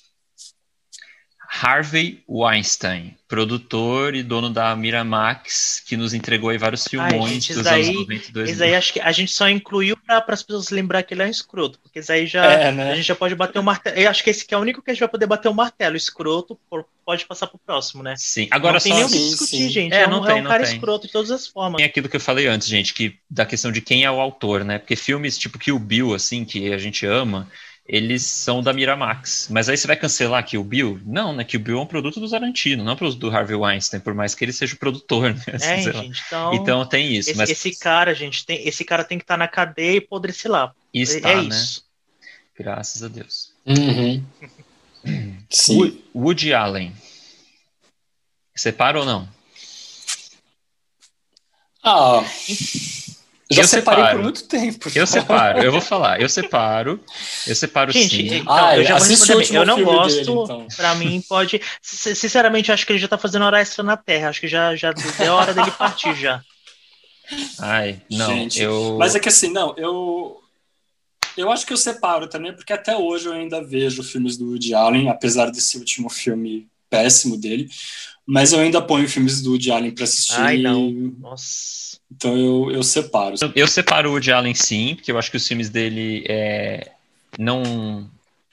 Harvey 1.51 2.23
Weinstein, 2.29 3.17
produtor 3.27 4.15
e 4.15 4.23
dono 4.23 4.51
da 4.51 4.77
Miramax, 4.77 5.83
que 5.85 5.97
nos 5.97 6.13
entregou 6.13 6.51
aí 6.51 6.59
vários 6.59 6.87
filmões 6.87 7.33
gente, 7.33 7.49
dos 7.55 7.57
isso 7.57 7.63
daí- 7.65 7.85
anos 7.85 7.97
90 8.03 8.29
e 8.29 8.33
2000. 8.33 8.53
Esse 8.55 8.63
aí 8.65 8.75
acho 8.75 8.93
que 8.93 9.01
a 9.01 9.11
gente 9.13 9.33
só 9.33 9.49
incluiu 9.49 9.97
para 9.97 10.23
as 10.29 10.43
pessoas 10.43 10.69
lembrar 10.69 11.03
que 11.03 11.15
ele 11.15 11.23
é 11.23 11.27
um 11.27 11.31
escroto, 11.31 11.79
porque 11.81 12.01
esse 12.01 12.13
aí 12.13 12.27
já 12.27 12.45
É, 12.45 12.71
né? 12.71 12.93
a 12.93 12.95
gente 12.95 13.07
já 13.07 13.15
pode 13.17 13.35
bater 13.35 13.59
o 13.59 13.63
martelo. 13.63 13.97
Eu 13.99 14.11
acho 14.11 14.23
que 14.23 14.29
esse 14.29 14.45
que 14.45 14.55
é 14.55 14.59
o 14.59 14.61
único 14.61 14.83
que 14.83 14.91
a 14.91 14.95
gente 14.95 15.01
vai 15.01 15.09
poder 15.09 15.27
bater 15.27 15.49
o 15.49 15.55
martelo. 15.55 15.97
Escroto 15.97 16.57
pode 17.05 17.25
passar 17.25 17.47
pro 17.47 17.59
próximo, 17.59 18.03
né? 18.03 18.15
Sim, 18.19 18.47
agora 18.51 18.75
não 18.75 18.81
tem 18.81 18.93
só 18.93 18.99
nem 18.99 19.07
o 19.07 19.09
que 19.09 19.17
Sim, 19.19 19.29
discutir, 19.31 19.57
sim. 19.57 19.69
gente. 19.71 19.95
É, 19.95 20.03
É, 20.03 20.07
não 20.07 20.21
um, 20.21 20.25
tem, 20.27 20.33
é 20.37 20.41
um 20.41 20.43
não 20.43 20.51
cara 20.51 20.65
tem. 20.65 20.75
escroto 20.75 21.07
de 21.07 21.13
todas 21.15 21.31
as 21.31 21.47
formas. 21.47 21.79
tem 21.79 21.87
aquilo 21.87 22.11
que 22.11 22.17
eu 22.17 22.21
falei 22.21 22.47
antes, 22.47 22.69
gente, 22.69 22.93
que 22.93 23.19
da 23.29 23.47
questão 23.47 23.73
de 23.73 23.81
quem 23.81 24.05
é 24.05 24.11
o 24.11 24.21
autor, 24.21 24.65
né? 24.67 24.79
Porque 24.79 24.95
filmes 24.95 25.39
tipo 25.39 25.59
Kill 25.59 25.79
Bill, 25.79 26.15
assim, 26.15 26.45
que 26.45 26.71
a 26.75 26.79
gente 26.79 27.07
ama, 27.07 27.51
eles 27.89 28.23
são 28.23 28.63
da 28.63 28.73
Miramax. 28.73 29.49
Mas 29.51 29.69
aí 29.69 29.77
você 29.77 29.87
vai 29.87 29.97
cancelar 29.97 30.45
Kill 30.45 30.63
Bill? 30.63 31.01
Não, 31.07 31.33
né? 31.35 31.43
Kill 31.43 31.59
Bill 31.61 31.79
é 31.79 31.81
um 31.81 31.87
produto 31.87 32.21
do 32.21 32.29
Tarantino, 32.29 32.85
não 32.85 32.93
é 32.93 32.95
um 32.95 32.99
produto 32.99 33.19
do 33.19 33.31
Harvey 33.35 33.57
Weinstein, 33.57 34.01
por 34.01 34.13
mais 34.13 34.35
que 34.35 34.45
ele 34.45 34.53
seja 34.53 34.75
o 34.75 34.79
produtor, 34.79 35.33
né? 35.35 35.43
É, 35.61 35.81
gente, 35.81 36.23
então, 36.27 36.55
Então 36.55 36.87
tem 36.87 37.17
isso, 37.17 37.31
esse, 37.31 37.39
mas 37.39 37.49
esse 37.49 37.79
cara, 37.79 38.15
gente, 38.15 38.45
tem, 38.45 38.69
esse 38.69 38.85
cara 38.85 39.03
tem 39.05 39.17
que 39.17 39.25
estar 39.25 39.39
na 39.39 39.49
cadeia 39.49 39.97
e 39.97 40.01
podre-se 40.03 40.47
lá. 40.49 40.75
está, 40.93 41.31
é 41.31 41.37
né? 41.37 41.43
isso. 41.49 41.85
Graças 42.59 43.03
a 43.03 43.09
Deus. 43.09 43.53
Uhum. 43.65 44.23
Sim. 45.49 45.77
Wo- 46.15 46.25
Woody 46.27 46.53
Allen. 46.53 46.95
Separa 48.55 48.99
ou 48.99 49.07
não? 49.07 49.29
Ah, 51.83 52.23
já 53.51 53.63
Eu 53.63 53.69
separei 53.69 54.03
separo. 54.05 54.17
por 54.19 54.23
muito 54.25 54.45
tempo. 54.47 54.91
Eu 54.95 55.07
separo, 55.07 55.63
eu 55.63 55.73
vou 55.73 55.81
falar, 55.81 56.21
eu 56.21 56.29
separo, 56.29 57.01
eu 57.47 57.55
separo 57.55 57.91
Gente, 57.93 58.17
sim. 58.29 58.35
então, 58.37 58.55
Ah, 58.55 58.77
eu 58.77 58.85
já 58.85 58.99
vou 58.99 59.07
responder 59.09 59.57
Eu 59.57 59.65
não 59.67 59.83
gosto, 59.83 60.17
dele, 60.17 60.31
então. 60.31 60.67
pra 60.77 60.95
mim 60.97 61.23
pode. 61.29 61.61
sin- 61.81 62.15
Sinceramente, 62.15 62.69
eu 62.69 62.75
acho 62.75 62.85
que 62.87 62.93
ele 62.93 62.99
já 62.99 63.09
tá 63.09 63.17
fazendo 63.17 63.45
hora 63.45 63.61
extra 63.61 63.83
na 63.83 63.97
Terra. 63.97 64.29
Acho 64.29 64.41
que 64.41 64.49
já, 64.49 64.77
já 64.77 64.93
deu 64.93 65.33
a 65.33 65.37
hora 65.37 65.55
dele 65.55 65.71
partir 65.71 66.15
já. 66.15 66.43
Ai, 67.59 68.01
não, 68.11 68.27
Gente, 68.27 68.63
eu. 68.63 68.97
Mas 68.99 69.15
é 69.15 69.21
que 69.21 69.29
assim, 69.29 69.51
não, 69.53 69.75
eu. 69.77 70.43
Eu 71.37 71.53
acho 71.53 71.65
que 71.67 71.73
eu 71.73 71.77
separo 71.77 72.27
também, 72.27 72.53
porque 72.53 72.73
até 72.73 72.97
hoje 72.97 73.27
eu 73.27 73.33
ainda 73.33 73.63
vejo 73.63 74.03
filmes 74.03 74.37
do 74.37 74.47
Woody 74.51 74.75
Allen, 74.75 75.09
apesar 75.09 75.51
desse 75.51 75.79
último 75.79 76.09
filme 76.11 76.67
péssimo 76.91 77.37
dele. 77.37 77.69
Mas 78.27 78.53
eu 78.53 78.61
ainda 78.61 78.83
ponho 78.83 79.09
filmes 79.09 79.41
do 79.43 79.53
Woody 79.53 79.71
Allen 79.71 79.91
pra 79.91 80.05
assistir. 80.05 80.35
Ai, 80.39 80.59
não. 80.59 80.91
Nossa. 81.19 81.99
Então 82.15 82.37
eu, 82.37 82.71
eu 82.71 82.83
separo. 82.83 83.35
Eu- 83.41 83.53
Eu 83.55 83.67
separo 83.67 84.09
o 84.11 84.13
Woody 84.13 84.33
Allen 84.33 84.55
sim, 84.55 84.95
porque 84.95 85.11
eu 85.11 85.19
acho 85.19 85.31
que 85.31 85.37
os 85.37 85.47
filmes 85.47 85.69
dele 85.71 86.25
é, 86.29 86.91
não, 87.39 88.09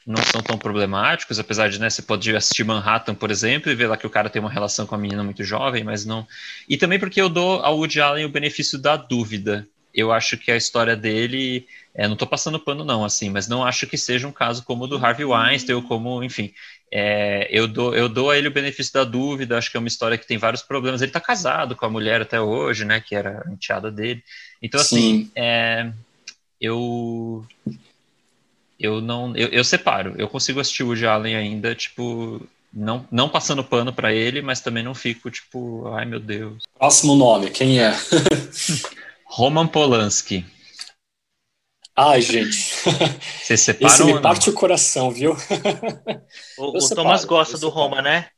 não 0.05 0.21
são 0.23 0.41
tão 0.41 0.57
problemáticos, 0.57 1.39
apesar 1.39 1.69
de, 1.69 1.79
né, 1.79 1.89
você 1.89 2.01
pode 2.01 2.33
assistir 2.35 2.63
Manhattan, 2.63 3.15
por 3.15 3.31
exemplo, 3.31 3.71
e 3.71 3.75
ver 3.75 3.87
lá 3.87 3.97
que 3.97 4.07
o 4.07 4.09
cara 4.09 4.29
tem 4.29 4.41
uma 4.41 4.49
relação 4.51 4.85
com 4.85 4.95
a 4.95 4.97
menina 4.97 5.23
muito 5.23 5.43
jovem, 5.43 5.83
mas 5.83 6.05
não... 6.05 6.25
E 6.69 6.77
também 6.77 6.99
porque 6.99 7.19
eu 7.19 7.29
dou 7.29 7.59
ao 7.61 7.77
Woody 7.77 7.99
Allen 8.01 8.25
o 8.25 8.29
benefício 8.29 8.77
da 8.77 8.95
dúvida. 8.95 9.67
Eu 9.93 10.11
acho 10.11 10.37
que 10.37 10.51
a 10.51 10.57
história 10.57 10.95
dele, 10.95 11.65
é, 11.93 12.05
não 12.07 12.17
tô 12.17 12.27
passando 12.27 12.59
pano 12.59 12.83
não, 12.83 13.05
assim, 13.05 13.29
mas 13.29 13.47
não 13.47 13.63
acho 13.63 13.87
que 13.87 13.97
seja 13.97 14.27
um 14.27 14.31
caso 14.31 14.63
como 14.63 14.83
o 14.83 14.87
do 14.87 14.97
Harvey 14.97 15.25
Weinstein, 15.25 15.75
ou 15.75 15.81
como, 15.81 16.23
enfim... 16.23 16.53
é, 16.91 17.47
eu, 17.49 17.67
dou, 17.67 17.95
eu 17.95 18.07
dou 18.07 18.29
a 18.29 18.37
ele 18.37 18.47
o 18.47 18.53
benefício 18.53 18.93
da 18.93 19.03
dúvida, 19.03 19.57
acho 19.57 19.69
que 19.69 19.77
é 19.77 19.79
uma 19.79 19.87
história 19.87 20.17
que 20.17 20.27
tem 20.27 20.37
vários 20.37 20.61
problemas. 20.61 21.01
Ele 21.01 21.11
tá 21.11 21.19
casado 21.19 21.75
com 21.75 21.85
a 21.85 21.89
mulher 21.89 22.21
até 22.21 22.39
hoje, 22.39 22.85
né, 22.85 23.01
que 23.01 23.15
era 23.15 23.43
a 23.45 23.51
enteada 23.51 23.91
dele. 23.91 24.23
Então, 24.61 24.79
assim, 24.79 25.25
Sim. 25.25 25.31
é, 25.35 25.91
eu 26.59 27.45
eu 28.79 29.01
não 29.01 29.35
eu, 29.35 29.47
eu 29.49 29.63
separo. 29.63 30.15
Eu 30.17 30.27
consigo 30.27 30.59
assistir 30.59 30.83
o 30.83 31.09
Allen 31.09 31.35
ainda, 31.35 31.73
tipo, 31.75 32.47
não, 32.73 33.05
não 33.11 33.29
passando 33.29 33.63
pano 33.63 33.91
pra 33.91 34.13
ele, 34.13 34.41
mas 34.41 34.61
também 34.61 34.83
não 34.83 34.93
fico 34.93 35.29
tipo, 35.31 35.87
ai 35.89 36.05
meu 36.05 36.19
Deus. 36.19 36.63
Próximo 36.77 37.15
nome, 37.15 37.49
quem 37.49 37.79
é? 37.79 37.93
Roman 39.25 39.67
Polanski. 39.67 40.45
Ai, 41.95 42.21
gente. 42.21 42.55
Você 43.41 43.55
separa 43.55 43.93
Esse 43.93 44.01
ou 44.01 44.15
me 44.15 44.21
parte 44.21 44.49
o 44.49 44.53
coração, 44.53 45.09
viu? 45.09 45.31
O, 46.57 46.63
Eu 46.63 46.71
o 46.73 46.81
separo, 46.81 47.03
Thomas 47.03 47.25
gosta 47.25 47.55
eu 47.55 47.59
do. 47.59 47.69
Roma, 47.69 48.01
né? 48.01 48.29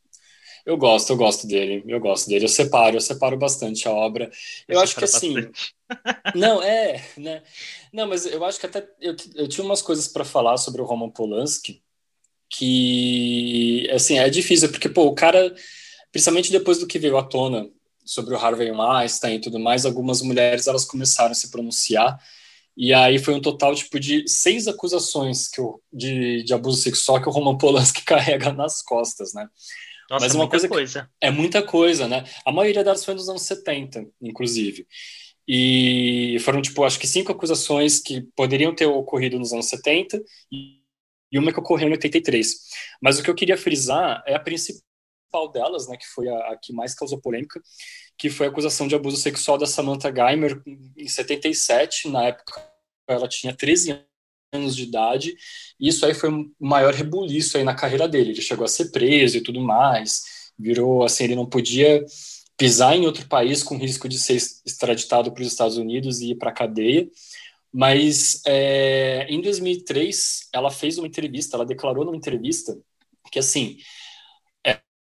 Eu 0.66 0.78
gosto, 0.78 1.12
eu 1.12 1.18
gosto 1.18 1.48
dele. 1.48 1.84
Eu 1.88 2.00
gosto 2.00 2.28
dele. 2.28 2.46
Eu 2.46 2.50
separo, 2.50 2.98
eu 2.98 3.02
separo 3.02 3.38
bastante 3.38 3.88
a 3.88 3.92
obra. 3.92 4.30
Eu 4.68 4.80
acho 4.80 4.96
que 4.96 5.04
assim. 5.04 5.34
Bastante. 5.34 5.74
Não, 6.36 6.62
é, 6.62 7.04
né? 7.18 7.42
Não, 7.92 8.08
mas 8.08 8.26
eu 8.26 8.44
acho 8.44 8.60
que 8.60 8.66
até 8.66 8.86
eu, 9.00 9.16
eu 9.36 9.48
tinha 9.48 9.64
umas 9.64 9.82
coisas 9.82 10.08
para 10.08 10.26
falar 10.26 10.58
sobre 10.58 10.82
o 10.82 10.86
Roman 10.86 11.10
Polanski 11.10 11.82
que, 12.50 13.90
assim, 13.92 14.20
é 14.20 14.30
difícil, 14.30 14.70
porque, 14.70 14.90
pô, 14.90 15.06
o 15.06 15.16
cara, 15.16 15.54
principalmente 16.12 16.52
depois 16.52 16.80
do 16.80 16.88
que 16.88 17.00
veio 17.00 17.18
à 17.18 17.24
tona 17.24 17.70
sobre 18.06 18.34
o 18.34 18.38
Harvey 18.38 18.72
Weinstein 18.72 19.36
e 19.36 19.42
tudo 19.42 19.60
mais, 19.60 19.86
algumas 19.86 20.22
mulheres, 20.22 20.68
elas 20.68 20.86
começaram 20.86 21.32
a 21.32 21.36
se 21.36 21.52
pronunciar, 21.52 22.18
e 22.78 22.94
aí 22.94 23.18
foi 23.18 23.34
um 23.34 23.42
total, 23.42 23.74
tipo, 23.76 24.00
de 24.00 24.28
seis 24.28 24.68
acusações 24.68 25.48
que 25.50 25.60
o, 25.60 25.82
de, 25.92 26.44
de 26.44 26.54
abuso 26.54 26.82
sexual 26.82 27.22
que 27.22 27.28
o 27.28 27.32
Roman 27.32 27.58
Polanski 27.58 28.04
carrega 28.06 28.54
nas 28.54 28.82
costas, 28.82 29.34
né? 29.34 29.48
Nossa, 30.10 30.26
Mas 30.26 30.34
é 30.34 30.38
uma 30.38 30.44
muita 30.44 30.52
coisa, 30.52 30.70
coisa. 30.70 31.10
É 31.20 31.32
muita 31.32 31.64
coisa, 31.64 32.08
né? 32.08 32.24
A 32.46 32.52
maioria 32.52 32.84
delas 32.84 33.04
foi 33.04 33.14
nos 33.14 33.28
anos 33.28 33.42
70, 33.42 34.06
inclusive. 34.22 34.88
E 35.48 36.38
foram, 36.42 36.62
tipo, 36.62 36.84
acho 36.84 37.00
que 37.00 37.08
cinco 37.08 37.32
acusações 37.32 38.00
que 38.00 38.22
poderiam 38.36 38.74
ter 38.74 38.86
ocorrido 38.86 39.40
nos 39.40 39.52
anos 39.52 39.68
70 39.68 40.22
e 40.52 40.88
e 41.32 41.38
uma 41.38 41.52
que 41.52 41.60
ocorreu 41.60 41.88
em 41.88 41.92
83. 41.92 42.56
Mas 43.02 43.20
o 43.20 43.24
que 43.24 43.30
eu 43.30 43.36
queria 43.36 43.58
frisar 43.58 44.24
é 44.26 44.36
a 44.36 44.40
principal 44.40 45.52
delas, 45.52 45.88
né, 45.88 45.98
que 45.98 46.08
foi 46.08 46.28
a, 46.30 46.52
a 46.52 46.58
que 46.58 46.74
mais 46.74 46.94
causou 46.96 47.22
polêmica, 47.22 47.62
que 48.18 48.30
foi 48.30 48.48
a 48.48 48.50
acusação 48.50 48.88
de 48.88 48.96
abuso 48.96 49.18
sexual 49.18 49.58
da 49.58 49.66
Samantha 49.66 50.12
Geimer 50.14 50.62
em 50.98 51.08
77, 51.08 52.10
na 52.10 52.26
época 52.26 52.62
ela 53.08 53.28
tinha 53.28 53.54
13 53.54 54.02
anos 54.52 54.76
de 54.76 54.84
idade, 54.84 55.36
e 55.80 55.88
isso 55.88 56.06
aí 56.06 56.14
foi 56.14 56.30
o 56.30 56.52
maior 56.60 56.94
rebuliço 56.94 57.58
aí 57.58 57.64
na 57.64 57.76
carreira 57.76 58.08
dele, 58.08 58.32
ele 58.32 58.42
chegou 58.42 58.66
a 58.66 58.68
ser 58.68 58.92
preso 58.92 59.38
e 59.38 59.42
tudo 59.42 59.62
mais, 59.62 60.52
virou 60.58 61.04
assim, 61.04 61.26
ele 61.26 61.36
não 61.36 61.46
podia 61.46 62.04
pisar 62.58 62.96
em 62.96 63.06
outro 63.06 63.28
país 63.28 63.62
com 63.62 63.78
risco 63.78 64.10
de 64.10 64.18
ser 64.18 64.36
extraditado 64.36 65.32
para 65.32 65.42
os 65.42 65.48
Estados 65.48 65.78
Unidos 65.78 66.22
e 66.22 66.32
ir 66.32 66.36
para 66.36 66.50
a 66.50 66.54
cadeia, 66.54 67.08
mas 67.72 68.42
é, 68.46 69.28
em 69.30 69.40
2003, 69.42 70.50
ela 70.52 70.72
fez 70.72 70.98
uma 70.98 71.08
entrevista, 71.08 71.56
ela 71.56 71.66
declarou 71.66 72.04
numa 72.04 72.18
entrevista 72.18 72.78
que, 73.32 73.38
assim, 73.40 73.78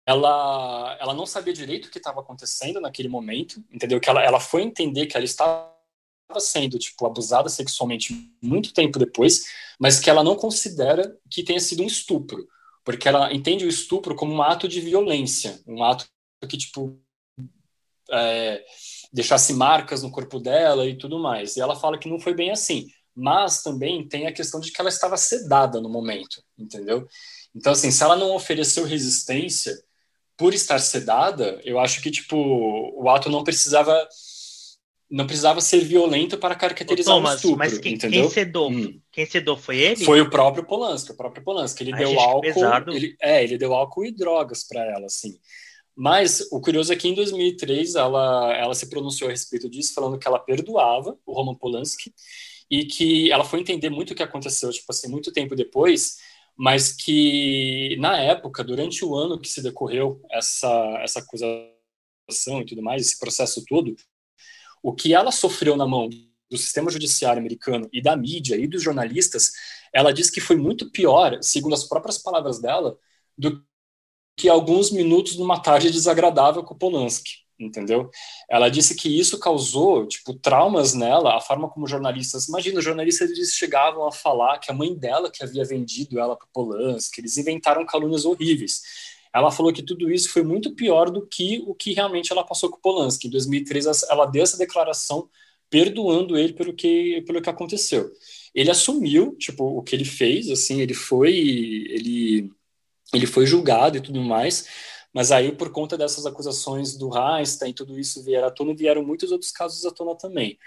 ela, 0.06 0.96
ela 1.00 1.14
não 1.14 1.26
sabia 1.26 1.52
direito 1.52 1.86
o 1.86 1.90
que 1.90 1.98
estava 1.98 2.20
acontecendo 2.20 2.80
naquele 2.80 3.08
momento, 3.08 3.62
entendeu? 3.72 4.00
Que 4.00 4.10
ela, 4.10 4.22
ela 4.22 4.40
foi 4.40 4.62
entender 4.62 5.06
que 5.06 5.16
ela 5.16 5.24
estava 5.24 5.72
sendo, 6.38 6.78
tipo, 6.78 7.06
abusada 7.06 7.48
sexualmente 7.48 8.30
muito 8.42 8.72
tempo 8.72 8.98
depois, 8.98 9.44
mas 9.78 9.98
que 9.98 10.10
ela 10.10 10.22
não 10.22 10.36
considera 10.36 11.16
que 11.30 11.42
tenha 11.42 11.60
sido 11.60 11.82
um 11.82 11.86
estupro, 11.86 12.46
porque 12.84 13.08
ela 13.08 13.32
entende 13.32 13.64
o 13.64 13.68
estupro 13.68 14.14
como 14.14 14.34
um 14.34 14.42
ato 14.42 14.68
de 14.68 14.80
violência, 14.80 15.60
um 15.66 15.82
ato 15.82 16.06
que, 16.48 16.58
tipo, 16.58 16.98
é, 18.10 18.62
deixasse 19.12 19.54
marcas 19.54 20.02
no 20.02 20.10
corpo 20.10 20.38
dela 20.38 20.86
e 20.86 20.98
tudo 20.98 21.18
mais. 21.18 21.56
E 21.56 21.60
ela 21.60 21.76
fala 21.76 21.98
que 21.98 22.08
não 22.08 22.20
foi 22.20 22.34
bem 22.34 22.50
assim. 22.50 22.88
Mas 23.14 23.62
também 23.62 24.06
tem 24.08 24.26
a 24.26 24.32
questão 24.32 24.58
de 24.60 24.72
que 24.72 24.80
ela 24.80 24.90
estava 24.90 25.16
sedada 25.16 25.80
no 25.80 25.88
momento, 25.88 26.42
entendeu? 26.58 27.06
Então, 27.54 27.72
assim, 27.72 27.90
se 27.92 28.02
ela 28.02 28.16
não 28.16 28.34
ofereceu 28.34 28.84
resistência 28.84 29.72
por 30.36 30.54
estar 30.54 30.78
sedada, 30.78 31.60
eu 31.64 31.78
acho 31.78 32.02
que, 32.02 32.10
tipo, 32.10 32.36
o 32.36 33.08
ato 33.08 33.30
não 33.30 33.44
precisava 33.44 34.08
não 35.10 35.26
precisava 35.26 35.60
ser 35.60 35.78
violento 35.80 36.36
para 36.38 36.56
caracterizar 36.56 37.14
Ô, 37.14 37.18
Thomas, 37.18 37.32
um 37.32 37.36
estupro, 37.36 37.58
mas 37.58 37.78
quem, 37.78 37.94
entendeu? 37.94 38.22
quem 38.22 38.30
sedou? 38.30 38.70
Hum. 38.70 39.00
Quem 39.12 39.26
sedou 39.26 39.56
foi 39.56 39.78
ele? 39.78 40.04
Foi 40.04 40.20
o 40.20 40.28
próprio 40.28 40.64
Polanski, 40.64 41.12
o 41.12 41.16
próprio 41.16 41.44
Polanski. 41.44 41.84
Ele 41.84 41.92
Ai, 41.92 41.98
deu 42.00 42.08
gente, 42.08 42.18
álcool, 42.18 42.92
ele, 42.92 43.16
é, 43.20 43.44
ele 43.44 43.56
deu 43.56 43.72
álcool 43.72 44.04
e 44.04 44.10
drogas 44.10 44.64
para 44.64 44.84
ela, 44.84 45.06
assim. 45.06 45.38
Mas 45.94 46.40
o 46.50 46.60
curioso 46.60 46.92
é 46.92 46.96
que 46.96 47.06
em 47.06 47.14
2003 47.14 47.94
ela, 47.94 48.56
ela 48.56 48.74
se 48.74 48.90
pronunciou 48.90 49.28
a 49.28 49.30
respeito 49.30 49.70
disso, 49.70 49.94
falando 49.94 50.18
que 50.18 50.26
ela 50.26 50.40
perdoava 50.40 51.16
o 51.24 51.32
Roman 51.32 51.54
Polanski 51.54 52.12
e 52.68 52.84
que 52.84 53.30
ela 53.30 53.44
foi 53.44 53.60
entender 53.60 53.90
muito 53.90 54.10
o 54.10 54.14
que 54.16 54.22
aconteceu, 54.22 54.70
tipo 54.70 54.86
assim, 54.90 55.08
muito 55.08 55.30
tempo 55.32 55.54
depois, 55.54 56.16
mas 56.56 56.92
que 56.92 57.96
na 57.98 58.18
época, 58.18 58.62
durante 58.62 59.04
o 59.04 59.14
ano 59.14 59.38
que 59.38 59.48
se 59.48 59.62
decorreu 59.62 60.20
essa, 60.30 60.68
essa 61.02 61.20
acusação 61.20 62.60
e 62.60 62.66
tudo 62.66 62.82
mais, 62.82 63.02
esse 63.02 63.18
processo 63.18 63.64
todo, 63.66 63.94
o 64.82 64.94
que 64.94 65.14
ela 65.14 65.32
sofreu 65.32 65.76
na 65.76 65.86
mão 65.86 66.08
do 66.50 66.56
sistema 66.58 66.90
judiciário 66.90 67.40
americano 67.40 67.88
e 67.92 68.02
da 68.02 68.16
mídia 68.16 68.56
e 68.56 68.66
dos 68.66 68.82
jornalistas, 68.82 69.52
ela 69.92 70.12
diz 70.12 70.30
que 70.30 70.40
foi 70.40 70.56
muito 70.56 70.90
pior, 70.90 71.38
segundo 71.42 71.74
as 71.74 71.84
próprias 71.84 72.18
palavras 72.18 72.60
dela, 72.60 72.96
do 73.36 73.64
que 74.36 74.48
alguns 74.48 74.90
minutos 74.90 75.36
numa 75.36 75.60
tarde 75.60 75.90
desagradável 75.90 76.62
com 76.62 76.76
Polanski, 76.76 77.43
entendeu? 77.58 78.10
Ela 78.48 78.68
disse 78.68 78.94
que 78.94 79.08
isso 79.08 79.38
causou, 79.38 80.06
tipo, 80.06 80.34
traumas 80.34 80.94
nela, 80.94 81.36
a 81.36 81.40
forma 81.40 81.68
como 81.68 81.86
jornalistas, 81.86 82.48
imagina, 82.48 82.78
os 82.78 82.84
jornalistas 82.84 83.30
eles 83.30 83.52
chegavam 83.52 84.06
a 84.06 84.12
falar 84.12 84.58
que 84.58 84.70
a 84.70 84.74
mãe 84.74 84.94
dela 84.94 85.30
que 85.30 85.42
havia 85.42 85.64
vendido 85.64 86.18
ela 86.18 86.36
para 86.36 86.48
Polanski, 86.52 87.20
eles 87.20 87.36
inventaram 87.36 87.86
calúnias 87.86 88.24
horríveis. 88.24 88.82
Ela 89.34 89.50
falou 89.50 89.72
que 89.72 89.82
tudo 89.82 90.10
isso 90.10 90.30
foi 90.30 90.42
muito 90.42 90.74
pior 90.74 91.10
do 91.10 91.26
que 91.26 91.62
o 91.66 91.74
que 91.74 91.92
realmente 91.92 92.30
ela 92.30 92.44
passou 92.44 92.70
com 92.70 92.80
Polanski. 92.80 93.26
Em 93.26 93.30
2003, 93.30 94.04
ela 94.08 94.26
deu 94.26 94.42
essa 94.44 94.56
declaração 94.56 95.28
perdoando 95.68 96.38
ele 96.38 96.52
pelo 96.52 96.72
que, 96.72 97.22
pelo 97.26 97.42
que 97.42 97.50
aconteceu. 97.50 98.10
Ele 98.54 98.70
assumiu, 98.70 99.34
tipo, 99.36 99.64
o 99.64 99.82
que 99.82 99.96
ele 99.96 100.04
fez, 100.04 100.48
assim, 100.48 100.80
ele 100.80 100.94
foi, 100.94 101.32
ele 101.34 102.50
ele 103.12 103.26
foi 103.26 103.46
julgado 103.46 103.96
e 103.96 104.00
tudo 104.00 104.20
mais, 104.20 104.66
mas 105.14 105.30
aí 105.30 105.52
por 105.52 105.70
conta 105.70 105.96
dessas 105.96 106.26
acusações 106.26 106.96
do 106.96 107.16
Einstein 107.16 107.70
e 107.70 107.74
tudo 107.74 107.98
isso 107.98 108.22
vieram 108.24 108.48
à 108.48 108.50
tona, 108.50 108.74
vieram 108.74 109.04
muitos 109.04 109.30
outros 109.30 109.52
casos 109.52 109.86
à 109.86 109.90
tona 109.92 110.16
também. 110.16 110.58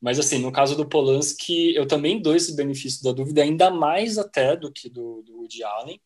Mas 0.00 0.18
assim, 0.18 0.38
no 0.38 0.52
caso 0.52 0.76
do 0.76 0.88
Polanski, 0.88 1.74
eu 1.74 1.86
também 1.86 2.20
dou 2.22 2.36
esse 2.36 2.54
benefício 2.54 3.02
da 3.02 3.12
dúvida, 3.12 3.42
ainda 3.42 3.70
mais 3.70 4.16
até 4.16 4.56
do 4.56 4.70
que 4.70 4.88
do, 4.88 5.22
do 5.22 5.38
Woody 5.38 5.64
Allen, 5.64 6.00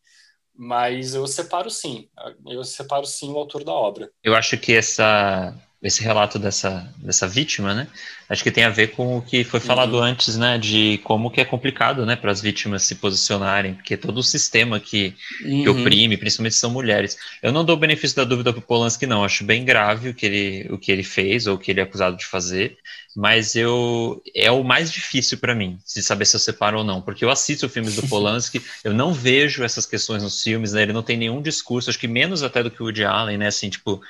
mas 0.55 1.13
eu 1.13 1.27
separo 1.27 1.69
sim, 1.69 2.09
eu 2.47 2.63
separo 2.63 3.05
sim 3.05 3.31
o 3.31 3.37
autor 3.37 3.63
da 3.63 3.73
obra. 3.73 4.11
Eu 4.23 4.33
acho 4.33 4.57
que 4.57 4.73
essa 4.73 5.55
esse 5.81 6.03
relato 6.03 6.37
dessa, 6.37 6.93
dessa 6.97 7.27
vítima, 7.27 7.73
né? 7.73 7.87
Acho 8.29 8.43
que 8.43 8.51
tem 8.51 8.63
a 8.63 8.69
ver 8.69 8.89
com 8.91 9.17
o 9.17 9.21
que 9.21 9.43
foi 9.43 9.59
falado 9.59 9.97
Uhum. 9.97 10.03
antes, 10.03 10.37
né? 10.37 10.57
De 10.57 10.99
como 10.99 11.31
que 11.31 11.41
é 11.41 11.45
complicado, 11.45 12.05
né? 12.05 12.15
Para 12.15 12.31
as 12.31 12.39
vítimas 12.41 12.83
se 12.83 12.95
posicionarem, 12.95 13.73
porque 13.75 13.97
todo 13.97 14.19
o 14.19 14.23
sistema 14.23 14.79
que, 14.79 15.15
que 15.59 15.69
Uhum. 15.69 15.69
oprime, 15.69 16.17
principalmente 16.17 16.55
são 16.55 16.69
mulheres. 16.71 17.17
Eu 17.41 17.51
não 17.51 17.65
dou 17.65 17.75
o 17.75 17.79
benefício 17.79 18.15
da 18.15 18.23
dúvida 18.23 18.53
pro 18.53 18.61
Polanski, 18.61 19.07
não. 19.07 19.23
Acho 19.23 19.43
bem 19.43 19.65
grave 19.65 20.09
o 20.09 20.13
que 20.13 20.25
ele, 20.25 20.67
o 20.71 20.77
que 20.77 20.91
ele 20.91 21.03
fez 21.03 21.47
ou 21.47 21.55
o 21.55 21.57
que 21.59 21.71
ele 21.71 21.79
é 21.79 21.83
acusado 21.83 22.15
de 22.17 22.25
fazer, 22.25 22.77
mas 23.15 23.55
eu 23.55 24.21
é 24.35 24.51
o 24.51 24.63
mais 24.63 24.91
difícil 24.91 25.37
para 25.37 25.53
mim 25.55 25.77
de 25.85 26.01
saber 26.03 26.25
se 26.25 26.35
eu 26.35 26.39
separo 26.39 26.79
ou 26.79 26.83
não, 26.83 27.01
porque 27.01 27.25
eu 27.25 27.29
assisto 27.29 27.67
filmes 27.69 27.95
do 27.95 28.03
Polanski, 28.07 28.61
eu 28.83 28.93
não 28.93 29.13
vejo 29.13 29.63
essas 29.63 29.85
questões 29.85 30.23
nos 30.23 30.41
filmes, 30.41 30.73
né? 30.73 30.83
Ele 30.83 30.93
não 30.93 31.03
tem 31.03 31.17
nenhum 31.17 31.41
discurso, 31.41 31.89
acho 31.89 31.99
que 31.99 32.07
menos 32.07 32.43
até 32.43 32.63
do 32.63 32.71
que 32.71 32.81
o 32.81 32.85
Woody 32.85 33.03
Allen, 33.03 33.37
né? 33.37 33.47
Assim, 33.47 33.69
tipo, 33.69 34.01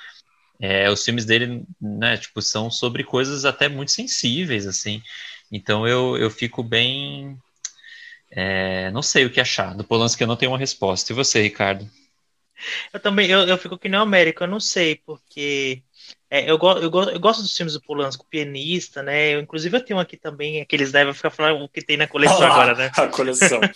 é, 0.61 0.89
os 0.91 1.03
filmes 1.03 1.25
dele, 1.25 1.65
né, 1.81 2.17
tipo, 2.17 2.41
são 2.41 2.71
sobre 2.71 3.03
coisas 3.03 3.45
até 3.45 3.67
muito 3.69 3.91
sensíveis, 3.91 4.67
assim. 4.67 5.03
Então 5.51 5.87
eu, 5.87 6.17
eu 6.17 6.31
fico 6.31 6.63
bem. 6.63 7.37
é, 8.31 8.91
não 8.91 9.01
sei 9.01 9.25
o 9.25 9.31
que 9.31 9.41
achar. 9.41 9.75
Do 9.75 9.83
Polanski 9.83 10.23
eu 10.23 10.27
não 10.27 10.35
tenho 10.37 10.51
uma 10.51 10.57
resposta. 10.57 11.11
E 11.11 11.15
você, 11.15 11.41
Ricardo? 11.41 11.89
Eu 12.93 12.99
também, 12.99 13.29
eu, 13.29 13.41
eu 13.47 13.57
fico 13.57 13.77
que 13.77 13.89
nem 13.89 13.99
o 13.99 14.03
América, 14.03 14.43
eu 14.43 14.47
não 14.49 14.59
sei, 14.59 14.95
porque 14.95 15.83
é, 16.33 16.49
eu, 16.49 16.57
go, 16.57 16.71
eu, 16.71 16.89
go, 16.89 17.03
eu 17.03 17.19
gosto 17.19 17.41
dos 17.41 17.53
filmes 17.55 17.73
do 17.73 17.81
Polanski, 17.81 18.23
o 18.23 18.25
pianista, 18.25 19.03
né? 19.03 19.35
Eu, 19.35 19.41
inclusive 19.41 19.75
eu 19.75 19.83
tenho 19.83 19.99
aqui 19.99 20.15
também, 20.15 20.61
aqueles 20.61 20.89
vai 20.89 21.13
ficar 21.13 21.29
falando 21.29 21.61
o 21.61 21.67
que 21.67 21.81
tem 21.81 21.97
na 21.97 22.07
coleção 22.07 22.39
lá, 22.39 22.47
agora, 22.55 22.73
né? 22.73 22.89
A 22.95 23.07
coleção. 23.07 23.59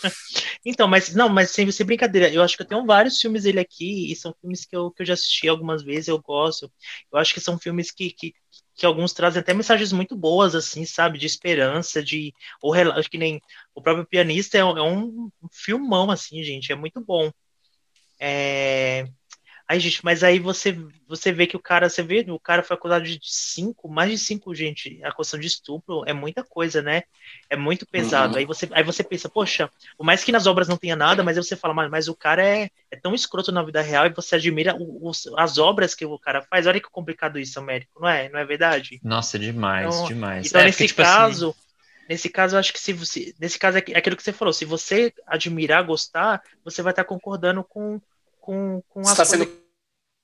Então, 0.65 0.87
mas 0.87 1.13
não, 1.13 1.29
mas 1.29 1.51
sem, 1.51 1.69
sem 1.69 1.85
brincadeira, 1.85 2.29
eu 2.29 2.41
acho 2.41 2.55
que 2.57 2.63
eu 2.63 2.67
tenho 2.67 2.85
vários 2.85 3.19
filmes 3.19 3.43
dele 3.43 3.59
aqui, 3.59 4.11
e 4.11 4.15
são 4.15 4.33
filmes 4.41 4.65
que 4.65 4.75
eu, 4.75 4.89
que 4.89 5.01
eu 5.01 5.05
já 5.05 5.13
assisti 5.13 5.47
algumas 5.47 5.83
vezes, 5.83 6.07
eu 6.07 6.19
gosto. 6.19 6.71
Eu 7.11 7.19
acho 7.19 7.33
que 7.33 7.39
são 7.41 7.59
filmes 7.59 7.91
que, 7.91 8.09
que, 8.09 8.33
que 8.73 8.85
alguns 8.85 9.13
trazem 9.13 9.41
até 9.41 9.53
mensagens 9.53 9.91
muito 9.91 10.15
boas, 10.15 10.55
assim, 10.55 10.85
sabe? 10.85 11.19
De 11.19 11.25
esperança, 11.25 12.01
de. 12.01 12.33
Ou 12.61 12.73
acho 12.73 13.09
que 13.09 13.17
nem. 13.17 13.39
O 13.75 13.81
próprio 13.81 14.05
pianista 14.07 14.57
é, 14.57 14.63
um- 14.65 14.77
é 14.77 14.81
um 14.81 15.29
filmão, 15.51 16.09
assim, 16.09 16.41
gente, 16.43 16.71
é 16.71 16.75
muito 16.75 16.99
bom. 16.99 17.31
É. 18.19 19.05
Aí, 19.67 19.79
gente, 19.79 20.03
mas 20.05 20.23
aí 20.23 20.37
você, 20.37 20.73
você 21.07 21.31
vê 21.31 21.47
que 21.47 21.57
o 21.57 21.59
cara, 21.61 21.89
você 21.89 22.03
vê, 22.03 22.23
o 22.29 22.39
cara 22.39 22.61
foi 22.61 22.75
acusado 22.75 23.03
de 23.03 23.19
cinco, 23.23 23.89
mais 23.89 24.11
de 24.11 24.17
cinco, 24.19 24.53
gente, 24.53 25.03
acusação 25.03 25.39
de 25.39 25.47
estupro 25.47 26.03
é 26.05 26.13
muita 26.13 26.43
coisa, 26.43 26.83
né? 26.83 27.01
É 27.49 27.55
muito 27.55 27.85
pesado. 27.87 28.37
Uhum. 28.37 28.37
Aí, 28.37 28.45
você, 28.45 28.69
aí 28.73 28.83
você 28.83 29.03
pensa, 29.03 29.27
poxa, 29.27 29.67
por 29.97 30.05
mais 30.05 30.23
que 30.23 30.31
nas 30.31 30.45
obras 30.45 30.67
não 30.67 30.77
tenha 30.77 30.95
nada, 30.95 31.23
mas 31.23 31.35
aí 31.37 31.43
você 31.43 31.55
fala, 31.55 31.73
mas, 31.73 31.89
mas 31.89 32.07
o 32.07 32.15
cara 32.15 32.45
é, 32.47 32.69
é 32.91 32.95
tão 32.99 33.15
escroto 33.15 33.51
na 33.51 33.63
vida 33.63 33.81
real 33.81 34.05
e 34.05 34.13
você 34.13 34.35
admira 34.35 34.75
o- 34.75 35.07
os- 35.09 35.25
as 35.35 35.57
obras 35.57 35.95
que 35.95 36.05
o 36.05 36.19
cara 36.19 36.43
faz. 36.43 36.67
Olha 36.67 36.79
que 36.79 36.89
complicado 36.89 37.39
isso, 37.39 37.59
Américo, 37.59 37.99
não 37.99 38.07
é? 38.09 38.29
Não 38.29 38.39
é 38.39 38.45
verdade? 38.45 39.01
Nossa, 39.01 39.39
demais, 39.39 40.01
Então, 40.01 40.03
demais. 40.03 40.49
Então, 40.49 40.61
É, 40.61 40.63
nesse 40.63 40.85
porque, 40.85 40.85
tipo 40.85 41.01
assim, 41.01 41.41
caso, 41.41 41.55
nesse 42.07 42.29
caso, 42.29 42.55
eu 42.55 42.59
acho 42.59 42.73
que 42.73 42.79
se 42.79 42.93
você, 42.93 43.33
nesse 43.39 43.59
caso 43.59 43.77
é 43.77 43.83
é 43.91 43.97
aquilo 43.97 44.15
que 44.17 44.23
você 44.23 44.33
falou, 44.33 44.53
se 44.53 44.65
você 44.65 45.13
admirar, 45.27 45.83
gostar, 45.85 46.41
você 46.63 46.81
vai 46.81 46.91
estar 46.93 47.05
concordando 47.05 47.63
com, 47.63 48.01
com, 48.45 48.81
com 48.89 48.99
as 49.01 49.11
está 49.11 49.25
sendo 49.25 49.45
coisas 49.45 49.59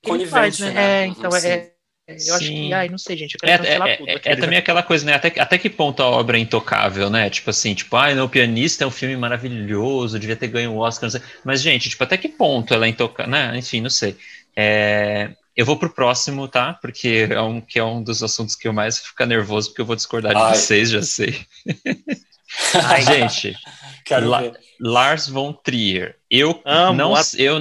que 0.03 0.11
ele 0.11 0.19
faz, 0.19 0.57
conivente, 0.57 0.61
né? 0.61 0.71
né? 0.71 1.03
É, 1.03 1.05
então 1.07 1.31
Sim. 1.31 1.47
é, 1.49 1.73
eu 2.07 2.35
acho 2.35 2.53
que, 2.55 2.73
ai, 2.73 2.89
não 2.89 2.97
sei, 2.97 3.17
gente, 3.17 3.35
eu 3.35 3.39
quero 3.39 3.51
É, 3.51 3.55
é, 3.75 3.97
tudo. 3.97 4.09
é- 4.09 4.21
é 4.33 4.35
também 4.35 4.57
aquela 4.59 4.83
coisa, 4.83 5.05
né? 5.05 5.13
Até, 5.13 5.39
até 5.39 5.57
que 5.57 5.69
ponto 5.69 6.01
a 6.03 6.07
obra 6.09 6.37
é 6.37 6.41
intocável, 6.41 7.09
né? 7.09 7.29
Tipo 7.29 7.49
assim, 7.49 7.73
tipo, 7.73 7.95
ai, 7.95 8.13
não, 8.15 8.25
o 8.25 8.29
pianista 8.29 8.83
é 8.83 8.87
um 8.87 8.91
filme 8.91 9.15
maravilhoso, 9.15 10.19
devia 10.19 10.35
ter 10.35 10.47
ganho 10.47 10.71
o 10.73 10.77
Oscar, 10.79 11.05
não 11.05 11.11
sei. 11.11 11.21
Mas, 11.43 11.61
gente, 11.61 11.89
tipo, 11.89 12.03
até 12.03 12.17
que 12.17 12.29
ponto 12.29 12.73
ela 12.73 12.85
é 12.85 12.89
intocável, 12.89 13.31
né? 13.31 13.57
Enfim, 13.57 13.81
não 13.81 13.89
sei. 13.89 14.17
É, 14.55 15.31
eu 15.55 15.65
vou 15.65 15.77
pro 15.77 15.89
próximo, 15.89 16.47
tá? 16.47 16.73
Porque 16.73 17.27
é 17.29 17.41
um, 17.41 17.61
que 17.61 17.79
é 17.79 17.83
um 17.83 18.03
dos 18.03 18.21
assuntos 18.23 18.55
que 18.55 18.67
eu 18.67 18.73
mais 18.73 18.99
fico 18.99 19.25
nervoso, 19.25 19.69
porque 19.69 19.81
eu 19.81 19.85
vou 19.85 19.95
discordar 19.95 20.33
de 20.35 20.41
Ai. 20.41 20.55
vocês, 20.55 20.89
já 20.89 21.01
sei. 21.01 21.45
Ai, 22.73 23.01
gente, 23.05 23.55
Quero 24.05 24.29
La- 24.29 24.41
ver. 24.41 24.59
Lars 24.79 25.27
von 25.27 25.53
Trier. 25.53 26.15
Eu 26.29 26.59
Amo, 26.65 26.97
não. 26.97 27.15
a- 27.15 27.21
Eu, 27.37 27.59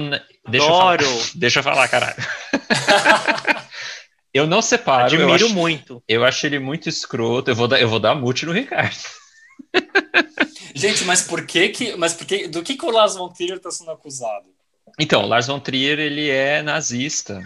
deixa 0.51 0.67
eu 0.67 0.71
falar. 0.71 0.93
Adoro. 0.93 1.21
Deixa 1.35 1.59
eu 1.59 1.63
falar, 1.63 1.87
caralho. 1.87 2.15
eu 4.33 4.45
não 4.45 4.61
separo. 4.61 5.01
eu 5.01 5.05
Admiro 5.05 5.33
acho, 5.33 5.49
muito. 5.49 6.03
eu 6.07 6.23
acho 6.23 6.45
ele 6.45 6.59
muito 6.59 6.87
escroto. 6.87 7.49
Eu 7.49 7.55
vou 7.55 7.67
dar, 7.67 7.81
eu 7.81 7.87
vou 7.87 7.99
dar 7.99 8.13
mute 8.13 8.45
no 8.45 8.51
Ricardo. 8.51 8.97
Gente, 10.75 11.03
mas 11.05 11.21
por 11.21 11.45
que 11.45 11.69
que. 11.69 11.95
Mas 11.95 12.13
por 12.13 12.25
que, 12.25 12.47
do 12.47 12.63
que, 12.63 12.75
que 12.75 12.85
o 12.85 12.91
Lars 12.91 13.15
von 13.15 13.29
Trier 13.29 13.57
está 13.57 13.71
sendo 13.71 13.91
acusado? 13.91 14.45
Então, 14.99 15.23
o 15.23 15.27
Lars 15.27 15.47
von 15.47 15.59
Trier, 15.59 15.99
ele 15.99 16.29
é 16.29 16.61
nazista. 16.61 17.43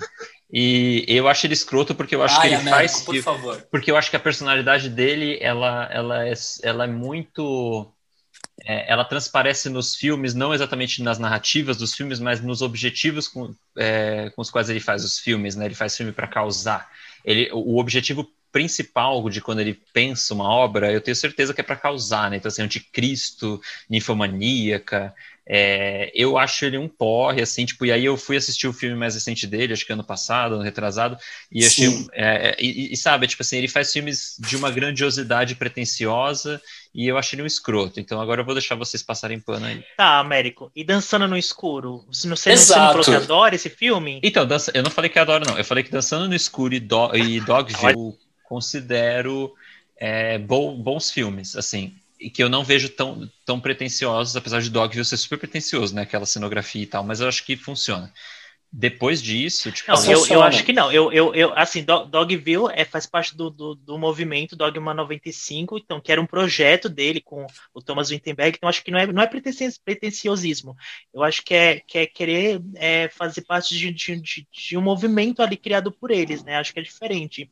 E 0.52 1.04
eu 1.08 1.28
acho 1.28 1.46
ele 1.46 1.54
escroto 1.54 1.96
porque 1.96 2.16
eu 2.16 2.24
acho 2.24 2.36
Ai, 2.36 2.42
que 2.42 2.48
ele 2.48 2.56
Américo, 2.56 2.78
faz. 2.78 3.02
por 3.04 3.16
favor. 3.22 3.68
Porque 3.72 3.92
eu 3.92 3.98
acho 3.98 4.10
que 4.10 4.16
a 4.16 4.20
personalidade 4.20 4.90
dele, 4.90 5.38
ela, 5.42 5.90
ela, 5.92 6.28
é, 6.28 6.34
ela 6.64 6.84
é 6.86 6.88
muito. 6.88 7.92
É, 8.64 8.92
ela 8.92 9.04
transparece 9.04 9.70
nos 9.70 9.96
filmes, 9.96 10.34
não 10.34 10.54
exatamente 10.54 11.04
nas 11.04 11.20
narrativas 11.20 11.78
dos 11.78 11.94
filmes, 11.94 12.20
mas 12.20 12.42
nos 12.42 12.62
objetivos 12.62 13.28
com, 13.28 13.54
é, 13.78 14.32
com 14.36 14.42
os 14.42 14.50
quais 14.50 14.70
ele 14.70 14.80
faz 14.80 15.04
os 15.04 15.20
filmes, 15.20 15.56
né? 15.56 15.66
Ele 15.66 15.76
faz 15.76 15.96
filme 15.98 16.12
para 16.12 16.28
causar. 16.28 16.90
Ele, 17.24 17.50
o 17.52 17.78
objetivo 17.78 18.30
principal 18.52 19.30
de 19.30 19.42
quando 19.42 19.60
ele 19.60 19.74
pensa 19.92 20.34
uma 20.34 20.48
obra, 20.48 20.90
eu 20.90 21.02
tenho 21.02 21.16
certeza 21.16 21.54
que 21.54 21.60
é 21.60 21.64
para 21.64 21.76
causar, 21.76 22.32
né? 22.32 22.38
Então, 22.38 22.48
assim, 22.48 22.62
anticristo, 22.62 23.62
ninfomaníaca. 23.90 25.14
É, 25.48 26.12
eu 26.16 26.38
acho 26.38 26.66
ele 26.66 26.78
um 26.78 26.88
porre, 26.88 27.42
assim, 27.42 27.66
tipo, 27.66 27.86
e 27.86 27.92
aí 27.92 28.04
eu 28.06 28.18
fui 28.18 28.36
assistir 28.38 28.68
o 28.68 28.74
filme 28.74 28.96
mais 28.96 29.14
recente 29.14 29.46
dele, 29.46 29.74
acho 29.74 29.86
que 29.86 29.94
ano 29.94 30.04
passado, 30.04 30.56
ano 30.56 30.64
retrasado, 30.64 31.18
e 31.52 31.66
achei. 31.66 31.88
Um- 31.88 32.08
é, 32.14 32.50
é, 32.50 32.56
e, 32.60 32.92
e 32.94 32.98
sabe, 32.98 33.28
tipo 33.28 33.44
assim, 33.44 33.58
ele 33.58 33.68
faz 33.68 33.92
filmes 33.92 34.36
de 34.40 34.56
uma 34.56 34.72
grandiosidade 34.72 35.56
pretensiosa 35.56 36.62
e 36.94 37.08
eu 37.08 37.18
acho 37.18 37.36
ele 37.36 37.44
um 37.44 37.46
escroto. 37.46 38.00
Então 38.00 38.20
agora 38.20 38.42
eu 38.42 38.46
vou 38.46 38.56
deixar 38.56 38.76
vocês 38.76 39.04
passarem 39.04 39.40
pano 39.40 39.66
aí. 39.66 39.84
Tá, 39.98 40.20
Américo. 40.20 40.72
E 40.76 40.84
Dançando 40.84 41.28
no 41.28 41.38
Escuro? 41.38 42.06
Você 42.08 42.28
não, 42.28 42.36
você 42.36 42.50
não, 42.50 42.58
você 42.58 42.64
Exato. 42.64 42.82
não 42.98 43.04
falou 43.04 43.06
que 43.20 43.24
adora 43.24 43.56
esse 43.56 43.70
filme? 43.70 44.20
Então, 44.24 44.46
dança, 44.46 44.72
eu 44.74 44.82
não 44.84 44.92
falei 44.92 45.10
que 45.10 45.20
adoro, 45.20 45.46
não. 45.48 45.58
Eu 45.58 45.66
falei 45.66 45.84
que 45.84 45.92
Dançando 45.92 46.28
no 46.28 46.36
Escuro 46.36 46.74
e, 46.74 46.80
Do, 46.80 47.16
e 47.16 47.40
Dogville 47.40 47.94
eu 47.94 48.18
considero 48.44 49.54
é, 49.98 50.38
bo- 50.38 50.76
bons 50.76 51.12
filmes, 51.12 51.56
assim. 51.56 51.96
E 52.20 52.30
que 52.30 52.42
eu 52.42 52.50
não 52.50 52.64
vejo 52.64 52.90
tão, 52.90 53.30
tão 53.46 53.60
pretensiosos, 53.60 54.36
apesar 54.36 54.62
de 54.62 54.70
Dogville 54.70 55.04
ser 55.06 55.18
super 55.18 55.38
pretensioso, 55.38 55.94
né? 55.94 56.04
Aquela 56.04 56.26
cenografia 56.26 56.84
e 56.84 56.88
tal, 56.88 57.04
mas 57.04 57.20
eu 57.20 57.28
acho 57.28 57.44
que 57.46 57.58
funciona. 57.58 58.12
Depois 58.72 59.22
disso, 59.22 59.72
tipo. 59.72 59.92
Não, 59.92 60.04
eu, 60.04 60.28
eu 60.28 60.42
acho 60.42 60.66
que 60.66 60.74
não. 60.74 60.92
Eu, 60.92 61.12
eu, 61.14 61.34
eu 61.36 61.54
assim, 61.56 61.84
Do- 61.84 62.06
Dogville 62.06 62.72
é, 62.74 62.84
faz 62.84 63.06
parte 63.06 63.38
do, 63.38 63.50
do, 63.52 63.76
do 63.76 63.98
movimento 64.00 64.56
Dogma 64.56 64.94
95, 64.94 65.78
então, 65.78 66.02
que 66.02 66.12
era 66.12 66.20
um 66.20 66.26
projeto 66.26 66.90
dele 66.90 67.22
com 67.22 67.46
o 67.74 67.82
Thomas 67.82 68.10
Wittenberg, 68.10 68.58
então 68.58 68.68
acho 68.68 68.84
que 68.84 68.90
não 68.92 69.00
é, 69.00 69.06
não 69.08 69.22
é 69.22 69.28
pretensi- 69.28 69.80
pretenciosismo. 69.84 70.76
Eu 71.14 71.24
acho 71.24 71.44
que 71.44 71.54
é, 71.54 71.80
que 71.82 72.00
é 72.00 72.06
querer 72.08 72.62
é, 72.76 73.10
fazer 73.10 73.42
parte 73.44 73.78
de, 73.78 73.92
de, 73.94 74.20
de, 74.20 74.48
de 74.52 74.78
um 74.78 74.82
movimento 74.82 75.42
ali 75.42 75.56
criado 75.56 75.92
por 75.92 76.10
eles, 76.12 76.44
né? 76.44 76.58
Acho 76.58 76.74
que 76.74 76.80
é 76.80 76.84
diferente. 76.84 77.50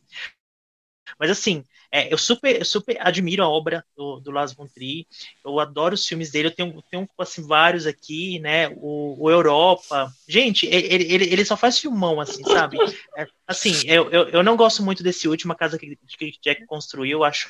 Mas 1.19 1.29
assim, 1.29 1.63
é, 1.91 2.11
eu 2.11 2.17
super, 2.17 2.57
eu 2.57 2.65
super 2.65 2.97
admiro 2.99 3.43
a 3.43 3.49
obra 3.49 3.85
do, 3.95 4.19
do 4.19 4.31
Lars 4.31 4.51
von 4.51 4.67
Trier. 4.67 5.05
Eu 5.45 5.59
adoro 5.59 5.93
os 5.93 6.07
filmes 6.07 6.31
dele. 6.31 6.47
Eu 6.47 6.55
tenho, 6.55 6.83
tenho 6.89 7.07
assim, 7.19 7.45
vários 7.45 7.85
aqui, 7.85 8.39
né? 8.39 8.69
O, 8.77 9.15
o 9.19 9.29
Europa. 9.29 10.11
Gente, 10.27 10.65
ele, 10.65 11.13
ele, 11.13 11.25
ele 11.25 11.45
só 11.45 11.55
faz 11.55 11.77
filmão, 11.77 12.19
assim, 12.19 12.43
sabe? 12.43 12.77
É, 13.15 13.27
assim, 13.47 13.73
eu, 13.85 14.09
eu, 14.09 14.29
eu 14.29 14.43
não 14.43 14.57
gosto 14.57 14.81
muito 14.81 15.03
desse 15.03 15.27
último 15.27 15.53
a 15.53 15.55
casa 15.55 15.77
que, 15.77 15.95
que 16.17 16.33
Jack 16.41 16.65
construiu. 16.65 17.19
Eu 17.19 17.23
acho 17.23 17.47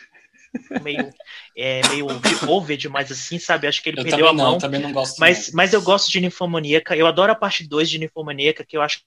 meio, 0.81 1.09
é, 1.57 1.81
meio 1.87 2.07
over 2.47 2.77
demais, 2.77 3.11
assim, 3.11 3.39
sabe? 3.39 3.65
Acho 3.65 3.81
que 3.81 3.89
ele 3.89 4.01
Eu 4.01 4.03
perdeu 4.03 4.27
a 4.27 4.33
mão. 4.33 4.51
não, 4.51 4.57
também 4.57 4.81
não 4.81 4.91
gosto. 4.91 5.19
Mas, 5.19 5.51
mas 5.51 5.73
eu 5.73 5.81
gosto 5.81 6.11
de 6.11 6.19
Ninfomaníaca. 6.19 6.95
Eu 6.97 7.07
adoro 7.07 7.31
a 7.31 7.35
parte 7.35 7.67
2 7.67 7.89
de 7.89 7.97
Ninfomaníaca, 7.97 8.65
que 8.65 8.75
eu 8.75 8.81
acho 8.81 9.01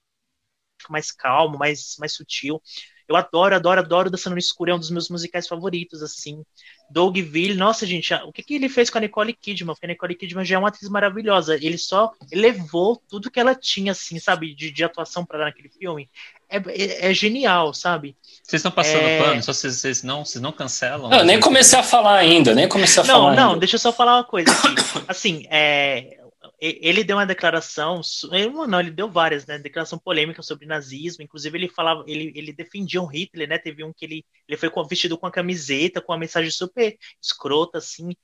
mais 0.89 1.11
calmo, 1.11 1.57
mais, 1.57 1.95
mais 1.99 2.13
sutil. 2.13 2.61
Eu 3.07 3.15
adoro, 3.15 3.55
adoro, 3.55 3.79
adoro 3.79 4.09
Dançando 4.09 4.33
no 4.33 4.39
Escuro, 4.39 4.71
é 4.71 4.75
um 4.75 4.79
dos 4.79 4.91
meus 4.91 5.09
musicais 5.09 5.47
favoritos, 5.47 6.03
assim. 6.03 6.43
Dogville, 6.89 7.53
nossa, 7.53 7.85
gente, 7.85 8.13
o 8.13 8.31
que, 8.31 8.41
que 8.43 8.55
ele 8.55 8.69
fez 8.69 8.89
com 8.89 8.97
a 8.97 9.01
Nicole 9.01 9.33
Kidman? 9.33 9.73
Porque 9.73 9.85
a 9.85 9.89
Nicole 9.89 10.15
Kidman 10.15 10.45
já 10.45 10.55
é 10.55 10.59
uma 10.59 10.69
atriz 10.69 10.89
maravilhosa. 10.89 11.55
Ele 11.55 11.77
só 11.77 12.11
elevou 12.31 13.01
tudo 13.09 13.29
que 13.29 13.39
ela 13.39 13.53
tinha, 13.53 13.91
assim, 13.91 14.19
sabe, 14.19 14.53
de, 14.55 14.71
de 14.71 14.83
atuação 14.83 15.25
para 15.25 15.39
dar 15.39 15.45
naquele 15.45 15.69
filme. 15.69 16.09
É, 16.49 16.57
é, 16.57 17.11
é 17.11 17.13
genial, 17.13 17.73
sabe? 17.73 18.15
Vocês 18.41 18.59
estão 18.61 18.71
passando 18.71 19.01
É. 19.01 19.21
pano, 19.21 19.43
só 19.43 19.51
vocês, 19.51 19.75
vocês, 19.75 20.03
não, 20.03 20.23
vocês 20.23 20.41
não 20.41 20.53
cancelam. 20.53 21.09
Não, 21.09 21.19
eu 21.19 21.25
nem 21.25 21.39
comecei 21.41 21.77
a 21.77 21.83
falar 21.83 22.15
ainda, 22.15 22.55
nem 22.55 22.69
comecei 22.69 23.03
a 23.03 23.05
Não, 23.05 23.13
falar 23.15 23.35
não, 23.35 23.47
ainda. 23.49 23.59
deixa 23.59 23.75
eu 23.75 23.79
só 23.79 23.91
falar 23.91 24.15
uma 24.17 24.23
coisa 24.23 24.49
aqui. 24.49 24.67
Assim, 25.09 25.45
é, 25.49 26.16
ele 26.59 27.03
deu 27.03 27.17
uma 27.17 27.25
declaração, 27.25 28.01
ele- 28.31 28.47
uma 28.47 28.67
não, 28.67 28.79
ele 28.79 28.89
deu 28.91 29.09
várias, 29.09 29.45
né? 29.45 29.59
Declaração 29.59 29.99
polêmica 29.99 30.41
sobre 30.41 30.65
nazismo. 30.65 31.23
Inclusive, 31.23 31.57
ele 31.57 31.69
falava, 31.69 32.03
ele, 32.07 32.31
ele 32.35 32.51
defendia 32.51 33.01
o 33.01 33.05
Hitler, 33.05 33.47
né? 33.47 33.57
Teve 33.59 33.83
um 33.83 33.93
que 33.93 34.05
ele, 34.05 34.25
ele 34.47 34.57
foi 34.57 34.69
vestido 34.89 35.17
com 35.17 35.27
a 35.27 35.31
camiseta, 35.31 36.01
com 36.01 36.11
uma 36.11 36.17
mensagem 36.17 36.49
super 36.49 36.97
escrota, 37.21 37.77
assim. 37.77 38.15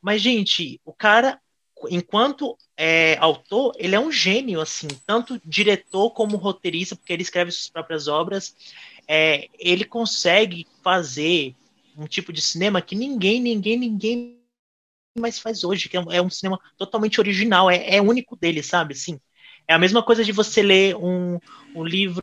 Mas, 0.00 0.22
gente, 0.22 0.80
o 0.84 0.92
cara, 0.92 1.40
enquanto 1.90 2.56
é, 2.76 3.16
autor, 3.18 3.72
ele 3.76 3.94
é 3.96 4.00
um 4.00 4.12
gênio, 4.12 4.60
assim, 4.60 4.88
tanto 5.06 5.40
diretor 5.44 6.10
como 6.10 6.36
roteirista, 6.36 6.94
porque 6.94 7.12
ele 7.12 7.22
escreve 7.22 7.50
suas 7.50 7.68
próprias 7.68 8.06
obras. 8.06 8.54
É, 9.08 9.48
ele 9.58 9.84
consegue 9.84 10.66
fazer 10.82 11.54
um 11.96 12.06
tipo 12.06 12.32
de 12.32 12.40
cinema 12.40 12.80
que 12.80 12.94
ninguém, 12.94 13.40
ninguém, 13.40 13.76
ninguém 13.76 14.41
mais 15.18 15.38
faz 15.38 15.64
hoje, 15.64 15.88
que 15.88 15.96
é 15.96 16.00
um, 16.00 16.12
é 16.12 16.22
um 16.22 16.30
cinema 16.30 16.58
totalmente 16.76 17.20
original, 17.20 17.70
é, 17.70 17.96
é 17.96 18.00
único 18.02 18.36
dele, 18.36 18.62
sabe? 18.62 18.94
Assim, 18.94 19.20
é 19.68 19.74
a 19.74 19.78
mesma 19.78 20.02
coisa 20.02 20.24
de 20.24 20.32
você 20.32 20.62
ler 20.62 20.96
um, 20.96 21.38
um 21.74 21.84
livro 21.84 22.22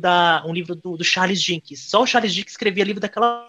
da 0.00 0.42
um 0.46 0.52
livro 0.52 0.74
do, 0.74 0.96
do 0.96 1.04
Charles 1.04 1.42
Dickens. 1.42 1.88
Só 1.88 2.02
o 2.02 2.06
Charles 2.06 2.34
Dickens 2.34 2.52
escrevia 2.52 2.84
livro 2.84 3.00
daquela 3.00 3.48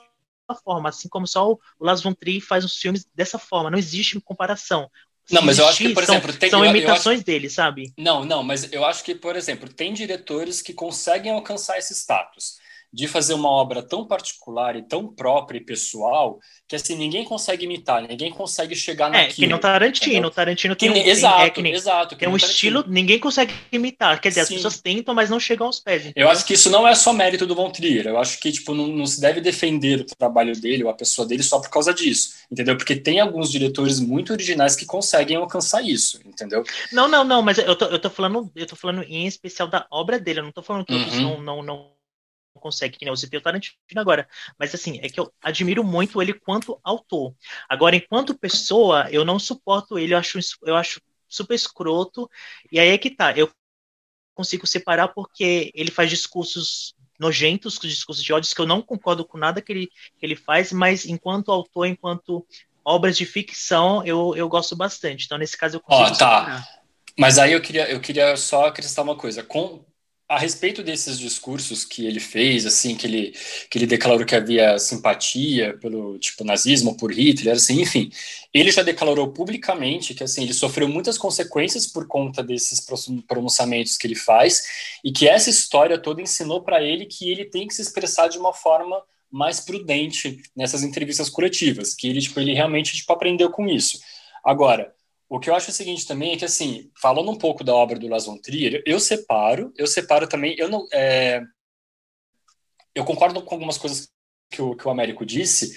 forma, 0.64 0.90
assim 0.90 1.10
como 1.10 1.28
só 1.28 1.52
o 1.52 1.60
Lars 1.80 2.02
von 2.02 2.14
Trier 2.14 2.42
faz 2.42 2.64
os 2.64 2.78
filmes 2.78 3.06
dessa 3.14 3.40
forma. 3.40 3.70
Não 3.72 3.78
existe 3.80 4.20
comparação. 4.22 4.90
Se 5.26 5.36
Não, 5.36 5.42
mas 5.42 5.60
eu 5.60 5.68
acho 5.68 5.82
que, 5.82 5.90
por 5.90 6.04
são, 6.04 6.16
exemplo, 6.16 6.34
tem- 6.34 6.50
são 6.50 6.66
imitações 6.66 7.24
dele, 7.24 7.50
sabe? 7.50 7.94
Não, 7.98 8.24
não, 8.24 8.44
mas 8.44 8.72
eu 8.72 8.86
acho 8.86 9.04
que, 9.04 9.16
por 9.16 9.36
exemplo, 9.36 9.68
tem 9.74 9.92
diretores 9.94 10.62
que 10.62 10.74
conseguem 10.74 11.32
alcançar 11.32 11.78
esse 11.80 11.94
status 11.96 12.60
de 12.92 13.08
fazer 13.08 13.34
uma 13.34 13.50
obra 13.50 13.82
tão 13.84 14.08
particular 14.08 14.76
e 14.76 14.82
tão 14.88 15.14
própria 15.14 15.58
e 15.58 15.64
pessoal 15.64 16.40
que 16.68 16.76
assim 16.76 16.96
ninguém 16.96 17.24
consegue 17.26 17.66
imitar, 17.66 18.02
ninguém 18.02 18.32
consegue 18.32 18.76
chegar 18.76 19.08
É, 19.08 19.12
naquilo. 19.24 19.36
que 19.36 19.48
nem 19.48 19.56
o 19.56 19.60
Tarantino. 19.60 20.28
O 20.28 20.32
Tarantino 20.32 20.76
Que 20.76 20.80
tem 20.82 20.90
um, 20.90 20.94
nem- 20.94 21.04
tem- 21.04 21.12
exato, 21.12 21.42
é, 21.42 21.50
que 21.50 21.62
nem- 21.62 21.74
exato. 21.74 22.10
que 22.16 22.20
tem 22.20 22.28
um 22.28 22.32
Tarantino. 22.32 22.52
estilo, 22.52 22.86
ninguém 22.88 23.20
consegue 23.20 23.54
imitar. 23.72 24.20
Quer 24.22 24.30
dizer, 24.30 24.42
as 24.42 24.48
Sim. 24.48 24.56
pessoas 24.56 24.82
tentam, 24.82 25.14
mas 25.14 25.30
não 25.30 25.40
chegam 25.40 25.68
aos 25.68 25.80
pés. 25.80 26.12
Eu 26.16 26.30
acho 26.30 26.46
que 26.46 26.54
isso 26.54 26.70
não 26.70 26.88
é 26.88 26.96
só 26.96 27.14
mérito 27.14 27.46
do 27.46 27.56
Von 27.56 27.70
Trier. 27.70 28.08
Eu 28.08 28.18
acho 28.18 28.40
que 28.40 28.52
tipo 28.52 28.74
não, 28.74 28.88
não 28.88 29.06
se 29.06 29.20
deve 29.22 29.42
defender 29.42 30.02
o 30.02 30.06
trabalho 30.06 30.54
dele 30.60 30.84
ou 30.84 30.90
a 30.90 30.94
pessoa 30.94 31.28
dele 31.28 31.44
só 31.44 31.60
por 31.60 31.70
causa 31.70 31.94
disso, 31.94 32.36
entendeu? 32.52 32.76
Porque 32.78 32.96
tem 32.96 33.20
alguns 33.20 33.52
diretores 33.52 34.00
muito 34.00 34.34
originais 34.34 34.76
que 34.76 34.86
conseguem 34.86 35.38
alcançar 35.38 35.82
isso, 35.82 36.20
entendeu? 36.26 36.64
Não, 36.92 37.08
não, 37.08 37.24
não, 37.24 37.42
mas 37.42 37.58
eu 37.58 37.76
tô, 37.76 37.86
eu 37.86 38.00
tô 38.00 38.10
falando, 38.10 38.52
eu 38.56 38.66
tô 38.66 38.76
falando 38.76 39.04
em 39.04 39.26
especial 39.28 39.68
da 39.68 39.86
obra 39.92 40.20
dele, 40.20 40.40
eu 40.40 40.44
não 40.44 40.52
tô 40.52 40.62
falando 40.64 40.86
que 40.86 40.94
outros 40.94 41.16
Uhum. 41.18 41.22
não, 41.22 41.42
não, 41.42 41.64
não 41.64 41.97
conseguem, 42.58 42.98
que 42.98 43.06
nem 43.06 43.12
eu 43.12 43.18
citei 43.18 43.40
o 43.40 43.42
Tarantino 43.42 43.78
agora. 43.96 44.28
Mas 44.58 44.74
assim, 44.74 45.00
é 45.02 45.10
que 45.10 45.20
eu 45.20 45.32
admiro 45.42 45.84
muito 45.84 46.22
ele 46.22 46.34
quanto 46.34 46.80
autor. 46.84 47.34
Agora, 47.70 47.96
enquanto 47.96 48.38
pessoa, 48.38 49.08
eu 49.12 49.24
não 49.24 49.40
suporto 49.40 49.98
ele, 49.98 50.14
eu 50.14 50.18
acho, 50.18 50.40
eu 50.64 50.76
acho 50.76 51.02
super 51.28 51.56
escroto. 51.56 52.30
E 52.72 52.80
aí 52.80 52.90
é 52.90 52.98
que 52.98 53.10
tá, 53.10 53.34
eu 53.38 53.50
consigo 54.34 54.68
separar 54.68 55.10
porque 55.10 55.72
ele 55.74 55.92
faz 55.92 56.10
discursos 56.10 56.96
nojentos, 57.20 57.80
discursos 57.80 58.24
de 58.24 58.32
ódios, 58.32 58.54
que 58.54 58.62
eu 58.62 58.68
não 58.68 58.82
concordo 58.82 59.26
com 59.26 59.38
nada 59.38 59.62
que 59.62 59.72
ele, 59.72 59.88
que 59.88 60.26
ele 60.26 60.36
faz, 60.36 60.72
mas 60.72 61.06
enquanto 61.06 61.52
autor, 61.52 61.88
enquanto 61.88 62.46
obras 62.86 63.18
de 63.18 63.26
ficção, 63.26 64.06
eu, 64.06 64.36
eu 64.36 64.48
gosto 64.48 64.76
bastante. 64.76 65.26
Então, 65.26 65.38
nesse 65.38 65.58
caso, 65.58 65.78
eu 65.78 65.82
consigo 65.82 66.04
Ó, 66.04 66.16
tá. 66.16 66.40
separar. 66.40 66.78
Mas 67.20 67.40
aí 67.40 67.54
eu 67.54 67.62
queria, 67.62 67.90
eu 67.90 68.00
queria 68.00 68.38
só 68.38 68.68
acrescentar 68.68 69.04
uma 69.04 69.18
coisa. 69.18 69.44
Com, 69.44 69.84
a 70.30 70.38
respeito 70.38 70.84
desses 70.84 71.18
discursos 71.18 71.86
que 71.86 72.06
ele 72.06 72.20
fez, 72.20 72.66
assim, 72.66 72.96
que 72.96 73.08
ele, 73.08 73.34
que 73.70 73.78
ele 73.78 73.88
declarou 73.88 74.26
que 74.26 74.36
havia 74.36 74.78
simpatia 74.78 75.78
pelo 75.78 76.20
tipo 76.20 76.44
nazismo, 76.44 76.98
por 76.98 77.14
Hitler, 77.14 77.56
assim, 77.56 77.82
enfim, 77.82 78.12
ele 78.54 78.70
já 78.70 78.84
declarou 78.84 79.32
publicamente 79.32 80.14
que 80.14 80.24
assim 80.24 80.44
ele 80.44 80.54
sofreu 80.54 80.88
muitas 80.88 81.18
consequências 81.18 81.88
por 81.88 82.08
conta 82.08 82.44
desses 82.44 82.86
pronunciamentos 83.26 83.96
que 83.96 84.06
ele 84.06 84.16
faz 84.16 84.64
e 85.04 85.12
que 85.14 85.28
essa 85.30 85.50
história 85.50 85.98
toda 85.98 86.22
ensinou 86.22 86.62
para 86.62 86.84
ele 86.84 87.06
que 87.06 87.32
ele 87.32 87.46
tem 87.46 87.66
que 87.66 87.74
se 87.74 87.82
expressar 87.82 88.28
de 88.28 88.38
uma 88.38 88.54
forma 88.54 89.02
mais 89.32 89.62
prudente 89.62 90.42
nessas 90.56 90.84
entrevistas 90.84 91.30
coletivas, 91.30 91.94
que 91.94 92.08
ele 92.10 92.20
tipo 92.20 92.40
ele 92.40 92.54
realmente 92.54 92.96
tipo 92.98 93.14
aprendeu 93.14 93.50
com 93.50 93.68
isso. 93.68 94.00
Agora, 94.44 94.94
o 95.30 95.40
que 95.40 95.50
eu 95.50 95.56
acho 95.56 95.70
o 95.70 95.74
seguinte 95.74 96.08
também 96.08 96.34
é 96.34 96.38
que, 96.38 96.46
assim, 96.46 96.90
falando 97.02 97.30
um 97.30 97.38
pouco 97.38 97.64
da 97.64 97.74
obra 97.74 98.00
do 98.00 98.08
von 98.08 98.38
Trier, 98.38 98.82
eu 98.86 99.00
separo, 99.00 99.74
eu 99.76 99.86
separo 99.86 100.28
também, 100.28 100.56
eu 100.58 100.70
não, 100.70 100.88
é, 100.94 101.42
eu 102.96 103.04
concordo 103.04 103.42
com 103.44 103.56
algumas 103.56 103.78
coisas 103.78 104.10
que 104.50 104.62
o, 104.62 104.76
que 104.76 104.88
o 104.88 104.92
Américo 104.92 105.26
disse, 105.26 105.76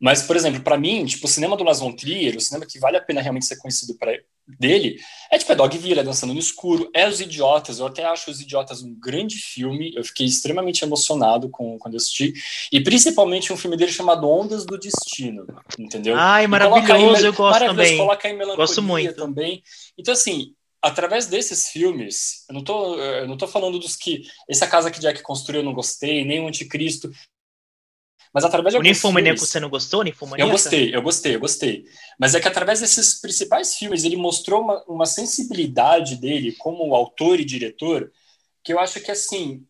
mas, 0.00 0.22
por 0.22 0.36
exemplo, 0.36 0.60
para 0.62 0.78
mim, 0.78 1.04
tipo, 1.04 1.26
o 1.26 1.30
cinema 1.30 1.56
do 1.56 1.64
Las 1.64 1.80
von 1.80 1.92
Trier, 1.92 2.36
o 2.36 2.40
cinema 2.40 2.66
que 2.66 2.78
vale 2.78 2.96
a 2.96 3.00
pena 3.00 3.20
realmente 3.20 3.46
ser 3.46 3.56
conhecido 3.56 3.96
pra, 3.98 4.12
dele, 4.58 5.00
é 5.30 5.36
tipo 5.36 5.50
é 5.50 5.54
Dogville, 5.56 5.98
é 5.98 6.04
Dançando 6.04 6.32
no 6.32 6.38
Escuro, 6.38 6.88
é 6.94 7.08
Os 7.08 7.20
Idiotas, 7.20 7.80
eu 7.80 7.86
até 7.86 8.04
acho 8.04 8.30
Os 8.30 8.40
Idiotas 8.40 8.82
um 8.82 8.94
grande 8.94 9.36
filme, 9.36 9.92
eu 9.96 10.04
fiquei 10.04 10.24
extremamente 10.24 10.84
emocionado 10.84 11.48
com, 11.50 11.76
quando 11.78 11.94
eu 11.94 11.98
assisti, 11.98 12.32
e 12.72 12.80
principalmente 12.80 13.52
um 13.52 13.56
filme 13.56 13.76
dele 13.76 13.92
chamado 13.92 14.28
Ondas 14.28 14.64
do 14.64 14.78
Destino, 14.78 15.44
entendeu? 15.78 16.14
Ai, 16.16 16.46
maravilhoso, 16.46 17.26
eu 17.26 17.32
gosto 17.32 17.64
também. 17.64 17.96
Coloca 17.98 18.28
em 18.28 18.34
melancolia 18.34 18.56
gosto 18.56 18.82
muito. 18.82 19.14
também. 19.14 19.62
Então, 19.98 20.14
assim, 20.14 20.54
através 20.80 21.26
desses 21.26 21.68
filmes, 21.68 22.44
eu 22.48 22.54
não 22.54 22.62
tô, 22.62 22.94
eu 22.94 23.26
não 23.26 23.36
tô 23.36 23.48
falando 23.48 23.80
dos 23.80 23.96
que 23.96 24.22
essa 24.48 24.66
casa 24.66 24.92
que 24.92 25.00
Jack 25.00 25.22
construiu 25.22 25.60
eu 25.60 25.64
não 25.64 25.74
gostei, 25.74 26.24
nem 26.24 26.40
o 26.40 26.46
Anticristo, 26.46 27.10
mas 28.32 28.44
através 28.44 28.74
de 28.74 28.78
o 28.78 28.82
Ninfomaníaco 28.82 29.40
você 29.40 29.58
não 29.58 29.70
gostou, 29.70 30.02
Ninfomaníaco? 30.02 30.48
Eu 30.48 30.52
gostei, 30.52 30.94
eu 30.94 31.02
gostei, 31.02 31.34
eu 31.34 31.40
gostei. 31.40 31.84
Mas 32.18 32.34
é 32.34 32.40
que 32.40 32.48
através 32.48 32.80
desses 32.80 33.20
principais 33.20 33.74
filmes 33.74 34.04
ele 34.04 34.16
mostrou 34.16 34.62
uma, 34.62 34.82
uma 34.86 35.06
sensibilidade 35.06 36.16
dele 36.16 36.52
como 36.52 36.94
autor 36.94 37.40
e 37.40 37.44
diretor 37.44 38.10
que 38.62 38.72
eu 38.72 38.78
acho 38.78 39.00
que, 39.00 39.10
assim, 39.10 39.64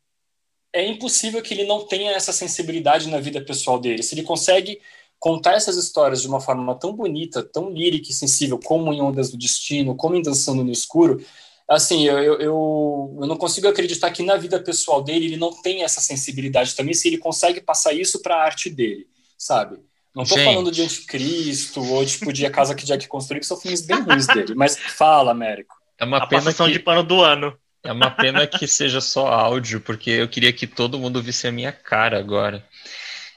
é 0.73 0.87
impossível 0.87 1.41
que 1.41 1.55
ele 1.55 1.65
não 1.65 1.87
tenha 1.87 2.13
essa 2.13 2.33
sensibilidade 2.33 3.09
na 3.09 3.21
vida 3.21 3.41
pessoal 3.41 3.79
dele. 3.79 4.03
Se 4.03 4.15
ele 4.15 4.23
consegue 4.23 4.81
contar 5.19 5.55
essas 5.55 5.77
histórias 5.77 6.23
de 6.23 6.29
uma 6.29 6.41
forma 6.41 6.75
tão 6.75 6.93
bonita, 6.93 7.43
tão 7.43 7.71
lírica 7.71 8.11
e 8.11 8.15
sensível, 8.15 8.59
como 8.59 8.93
em 8.93 9.01
Ondas 9.01 9.31
do 9.31 9.39
Destino, 9.39 9.97
como 9.97 10.17
em 10.17 10.23
Dançando 10.23 10.65
no 10.65 10.71
Escuro, 10.71 11.25
assim, 11.69 12.07
eu, 12.07 12.19
eu, 12.19 12.41
eu, 12.41 13.27
não 13.27 13.37
consigo 13.37 13.69
acreditar 13.69 14.11
que 14.11 14.23
na 14.23 14.37
vida 14.37 14.59
pessoal 14.59 15.03
dele 15.03 15.27
ele 15.27 15.37
não 15.37 15.53
tem 15.62 15.83
essa 15.83 16.01
sensibilidade 16.01 16.75
também, 16.75 16.95
se 16.95 17.09
ele 17.09 17.19
consegue 17.19 17.61
passar 17.61 17.93
isso 17.93 18.23
para 18.23 18.37
a 18.37 18.43
arte 18.43 18.71
dele, 18.71 19.07
sabe? 19.37 19.79
Não 20.14 20.23
estou 20.23 20.39
falando 20.39 20.73
de 20.73 20.83
Anticristo 20.83 21.81
ou 21.81 22.05
tipo 22.05 22.33
de 22.33 22.45
A 22.45 22.51
Casa 22.51 22.75
que 22.75 22.85
Jack 22.85 23.07
Construiu, 23.07 23.41
que 23.41 23.47
são 23.47 23.61
filmes 23.61 23.83
bem 23.83 24.01
ruins 24.01 24.27
dele, 24.27 24.55
mas 24.55 24.77
fala, 24.77 25.31
Américo. 25.31 25.77
É 25.99 26.05
uma 26.05 26.19
a 26.19 26.27
pena 26.27 26.53
que... 26.53 26.73
de 26.73 26.79
pano 26.81 27.03
do 27.03 27.23
ano. 27.23 27.57
É 27.85 27.93
uma 27.93 28.11
pena 28.11 28.47
que 28.47 28.66
seja 28.66 29.01
só 29.01 29.29
áudio, 29.29 29.81
porque 29.81 30.11
eu 30.11 30.29
queria 30.29 30.53
que 30.53 30.66
todo 30.66 30.99
mundo 30.99 31.23
visse 31.23 31.47
a 31.47 31.53
minha 31.53 31.73
cara 31.73 32.19
agora. 32.19 32.64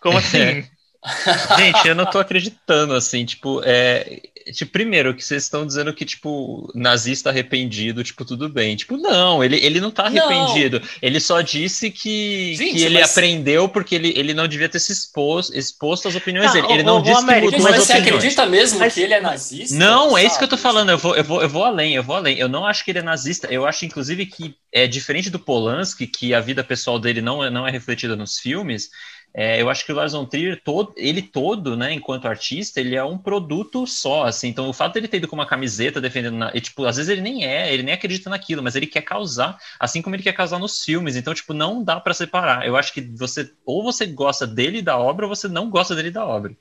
Como 0.01 0.17
assim? 0.17 0.39
É. 0.39 0.65
Gente, 1.57 1.87
eu 1.87 1.95
não 1.95 2.05
tô 2.05 2.19
acreditando, 2.19 2.93
assim, 2.93 3.25
tipo, 3.25 3.61
é, 3.63 4.21
Tipo, 4.53 4.71
primeiro, 4.71 5.13
que 5.13 5.23
vocês 5.23 5.43
estão 5.43 5.65
dizendo 5.65 5.93
que, 5.93 6.05
tipo, 6.05 6.71
nazista 6.73 7.29
arrependido, 7.29 8.03
tipo, 8.03 8.25
tudo 8.25 8.49
bem. 8.49 8.75
Tipo, 8.75 8.97
não, 8.97 9.43
ele, 9.43 9.57
ele 9.57 9.79
não 9.79 9.91
tá 9.91 10.03
arrependido. 10.05 10.79
Não. 10.79 10.87
Ele 11.01 11.19
só 11.19 11.41
disse 11.41 11.91
que, 11.91 12.55
Gente, 12.55 12.73
que 12.73 12.83
ele 12.83 12.99
mas... 12.99 13.11
aprendeu 13.11 13.69
porque 13.69 13.95
ele, 13.95 14.13
ele 14.15 14.33
não 14.33 14.47
devia 14.47 14.69
ter 14.69 14.79
se 14.79 14.91
exposto, 14.91 15.55
exposto 15.55 16.07
às 16.07 16.15
opiniões 16.15 16.47
não, 16.47 16.53
dele. 16.53 16.73
Ele 16.73 16.83
não 16.83 17.01
disse 17.01 17.21
América, 17.21 17.51
que 17.51 17.57
mudou 17.57 17.71
mas 17.71 17.81
as 17.81 17.85
você 17.87 17.93
opiniões. 17.93 18.15
acredita 18.17 18.45
mesmo 18.45 18.79
mas... 18.79 18.93
que 18.93 19.01
ele 19.01 19.13
é 19.13 19.21
nazista? 19.21 19.75
Não, 19.75 20.17
é 20.17 20.23
isso 20.23 20.37
que 20.37 20.43
eu 20.43 20.49
tô 20.49 20.57
falando. 20.57 20.89
Eu 20.89 20.97
vou, 20.97 21.15
eu, 21.15 21.23
vou, 21.23 21.41
eu 21.41 21.49
vou 21.49 21.63
além, 21.63 21.95
eu 21.95 22.03
vou 22.03 22.15
além. 22.15 22.37
Eu 22.37 22.49
não 22.49 22.65
acho 22.65 22.83
que 22.83 22.91
ele 22.91 22.99
é 22.99 23.03
nazista. 23.03 23.47
Eu 23.47 23.65
acho, 23.65 23.85
inclusive, 23.85 24.25
que 24.25 24.55
é 24.71 24.87
diferente 24.87 25.29
do 25.29 25.39
Polanski, 25.39 26.07
que 26.07 26.33
a 26.33 26.39
vida 26.39 26.63
pessoal 26.63 26.97
dele 26.97 27.21
não 27.21 27.43
é, 27.43 27.49
não 27.49 27.67
é 27.67 27.71
refletida 27.71 28.15
nos 28.15 28.39
filmes. 28.39 28.89
É, 29.33 29.61
eu 29.61 29.69
acho 29.69 29.85
que 29.85 29.93
o 29.93 29.95
Lars 29.95 30.11
von 30.11 30.25
Trier, 30.25 30.61
todo, 30.61 30.93
ele 30.97 31.21
todo, 31.21 31.77
né, 31.77 31.93
enquanto 31.93 32.27
artista, 32.27 32.81
ele 32.81 32.97
é 32.97 33.03
um 33.03 33.17
produto 33.17 33.87
só, 33.87 34.25
assim, 34.25 34.49
então 34.49 34.69
o 34.69 34.73
fato 34.73 34.93
dele 34.93 35.07
ter 35.07 35.17
ido 35.17 35.27
com 35.27 35.35
uma 35.35 35.45
camiseta 35.45 36.01
defendendo, 36.01 36.35
na, 36.35 36.51
e, 36.53 36.59
tipo, 36.59 36.83
às 36.85 36.97
vezes 36.97 37.09
ele 37.09 37.21
nem 37.21 37.45
é, 37.45 37.73
ele 37.73 37.81
nem 37.81 37.93
acredita 37.93 38.29
naquilo, 38.29 38.61
mas 38.61 38.75
ele 38.75 38.87
quer 38.87 39.01
causar, 39.01 39.57
assim 39.79 40.01
como 40.01 40.15
ele 40.17 40.23
quer 40.23 40.33
causar 40.33 40.59
nos 40.59 40.83
filmes, 40.83 41.15
então, 41.15 41.33
tipo, 41.33 41.53
não 41.53 41.81
dá 41.81 41.97
para 41.97 42.13
separar, 42.13 42.67
eu 42.67 42.75
acho 42.75 42.91
que 42.93 42.99
você, 43.01 43.49
ou 43.65 43.81
você 43.83 44.05
gosta 44.05 44.45
dele 44.45 44.81
da 44.81 44.97
obra, 44.97 45.25
ou 45.25 45.33
você 45.33 45.47
não 45.47 45.69
gosta 45.69 45.95
dele 45.95 46.11
da 46.11 46.25
obra, 46.25 46.53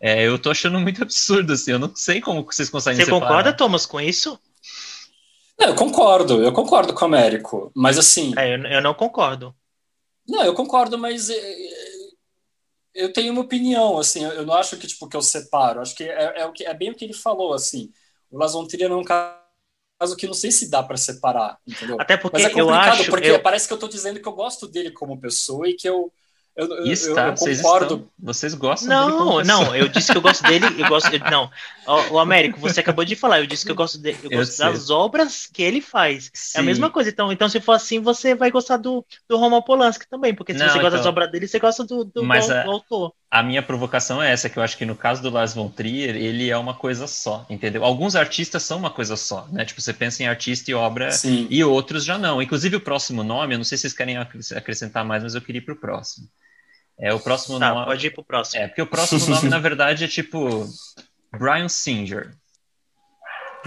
é, 0.00 0.26
eu 0.26 0.36
tô 0.36 0.50
achando 0.50 0.80
muito 0.80 1.02
absurdo, 1.02 1.52
assim, 1.52 1.70
eu 1.70 1.78
não 1.78 1.94
sei 1.94 2.20
como 2.20 2.42
vocês 2.44 2.68
conseguem 2.68 2.98
você 2.98 3.04
separar. 3.04 3.20
Você 3.20 3.28
concorda, 3.28 3.52
Thomas, 3.52 3.86
com 3.86 4.00
isso? 4.00 4.36
Não, 5.56 5.68
eu 5.68 5.74
concordo, 5.76 6.42
eu 6.42 6.52
concordo 6.52 6.92
com 6.92 7.02
o 7.02 7.06
Américo, 7.06 7.70
mas 7.72 7.96
assim... 7.98 8.34
É, 8.36 8.56
eu, 8.56 8.62
eu 8.64 8.82
não 8.82 8.94
concordo. 8.94 9.54
Não, 10.28 10.44
eu 10.44 10.54
concordo, 10.54 10.98
mas 10.98 11.30
é, 11.30 11.36
eu 12.96 13.12
tenho 13.12 13.32
uma 13.32 13.42
opinião, 13.42 13.98
assim, 13.98 14.24
eu 14.24 14.44
não 14.44 14.54
acho 14.54 14.76
que, 14.76 14.86
tipo, 14.86 15.08
que 15.08 15.16
eu 15.16 15.22
separo, 15.22 15.80
acho 15.80 15.94
que 15.94 16.04
é, 16.04 16.40
é, 16.40 16.46
o 16.46 16.52
que, 16.52 16.64
é 16.64 16.74
bem 16.74 16.90
o 16.90 16.94
que 16.94 17.04
ele 17.04 17.12
falou, 17.12 17.52
assim, 17.52 17.90
o 18.30 18.38
Lasontrier 18.38 18.90
é 18.90 18.94
um 18.94 19.04
caso 19.04 20.16
que 20.16 20.26
não 20.26 20.34
sei 20.34 20.50
se 20.50 20.70
dá 20.70 20.82
para 20.82 20.96
separar, 20.96 21.58
entendeu? 21.66 21.96
Até 22.00 22.16
porque 22.16 22.42
Mas 22.42 22.46
é 22.46 22.50
complicado, 22.50 22.86
eu 22.86 22.92
acho, 22.92 23.10
porque 23.10 23.28
eu... 23.28 23.42
parece 23.42 23.66
que 23.66 23.72
eu 23.72 23.76
estou 23.76 23.88
dizendo 23.88 24.20
que 24.20 24.28
eu 24.28 24.32
gosto 24.32 24.66
dele 24.66 24.90
como 24.90 25.20
pessoa 25.20 25.68
e 25.68 25.74
que 25.74 25.88
eu, 25.88 26.12
eu, 26.56 26.66
eu, 26.68 26.86
Está, 26.86 27.24
eu, 27.24 27.28
eu 27.28 27.36
vocês 27.36 27.60
concordo. 27.60 27.84
Estão, 27.84 28.10
vocês 28.18 28.54
gostam 28.54 28.88
não, 28.88 29.36
dele 29.36 29.48
Não, 29.48 29.76
eu 29.76 29.88
disse 29.88 30.10
que 30.10 30.16
eu 30.16 30.22
gosto 30.22 30.42
dele, 30.42 30.64
eu 30.78 30.88
gosto 30.88 31.10
não. 31.30 31.50
O, 31.86 32.14
o, 32.14 32.18
Américo, 32.18 32.58
você 32.58 32.80
acabou 32.80 33.04
de 33.04 33.14
falar, 33.14 33.40
eu 33.40 33.46
disse 33.46 33.64
que 33.64 33.70
eu 33.70 33.76
gosto 33.76 33.98
dele, 33.98 34.18
eu 34.22 34.30
gosto 34.30 34.60
eu 34.60 34.72
das 34.72 34.88
obras 34.88 35.46
que 35.46 35.62
ele 35.62 35.82
faz. 35.82 36.30
Sim. 36.32 36.58
É 36.58 36.60
a 36.62 36.64
mesma 36.64 36.88
coisa. 36.88 37.10
Então, 37.10 37.30
então, 37.30 37.46
se 37.46 37.60
for 37.60 37.72
assim, 37.72 38.00
você 38.00 38.34
vai 38.34 38.50
gostar 38.50 38.78
do, 38.78 39.04
do 39.28 39.36
Roman 39.36 39.60
Polanski 39.60 40.08
também, 40.08 40.34
porque 40.34 40.54
se 40.54 40.58
não, 40.58 40.66
você 40.66 40.78
gosta 40.78 40.88
então, 40.88 40.98
das 40.98 41.06
obras 41.06 41.30
dele, 41.30 41.46
você 41.46 41.58
gosta 41.58 41.84
do, 41.84 42.04
do, 42.04 42.24
mas 42.24 42.46
do, 42.46 42.54
a, 42.54 42.62
do 42.62 42.70
autor. 42.70 43.12
A 43.30 43.42
minha 43.42 43.62
provocação 43.62 44.22
é 44.22 44.32
essa, 44.32 44.48
que 44.48 44.58
eu 44.58 44.62
acho 44.62 44.78
que 44.78 44.86
no 44.86 44.96
caso 44.96 45.20
do 45.20 45.28
Lars 45.28 45.52
von 45.52 45.68
Trier, 45.68 46.16
ele 46.16 46.48
é 46.48 46.56
uma 46.56 46.72
coisa 46.72 47.06
só, 47.06 47.44
entendeu? 47.50 47.84
Alguns 47.84 48.16
artistas 48.16 48.62
são 48.62 48.78
uma 48.78 48.90
coisa 48.90 49.14
só, 49.14 49.46
né? 49.52 49.64
Tipo, 49.66 49.82
você 49.82 49.92
pensa 49.92 50.22
em 50.22 50.26
artista 50.26 50.70
e 50.70 50.74
obra, 50.74 51.10
Sim. 51.10 51.46
e 51.50 51.62
outros 51.62 52.02
já 52.02 52.16
não. 52.16 52.40
Inclusive 52.40 52.76
o 52.76 52.80
próximo 52.80 53.22
nome, 53.22 53.54
eu 53.54 53.58
não 53.58 53.64
sei 53.64 53.76
se 53.76 53.82
vocês 53.82 53.92
querem 53.92 54.16
acrescentar 54.16 55.04
mais, 55.04 55.22
mas 55.22 55.34
eu 55.34 55.42
queria 55.42 55.58
ir 55.58 55.64
pro 55.64 55.76
próximo. 55.76 56.26
É 56.98 57.12
o 57.12 57.20
próximo 57.20 57.58
tá, 57.58 57.74
nome. 57.74 57.86
Pode 57.86 58.06
ir 58.06 58.10
pro 58.10 58.24
próximo. 58.24 58.62
É, 58.62 58.68
porque 58.68 58.82
o 58.82 58.86
próximo 58.86 59.26
nome, 59.28 59.48
na 59.48 59.58
verdade, 59.58 60.04
é 60.04 60.08
tipo 60.08 60.66
Brian 61.32 61.68
Singer. 61.68 62.34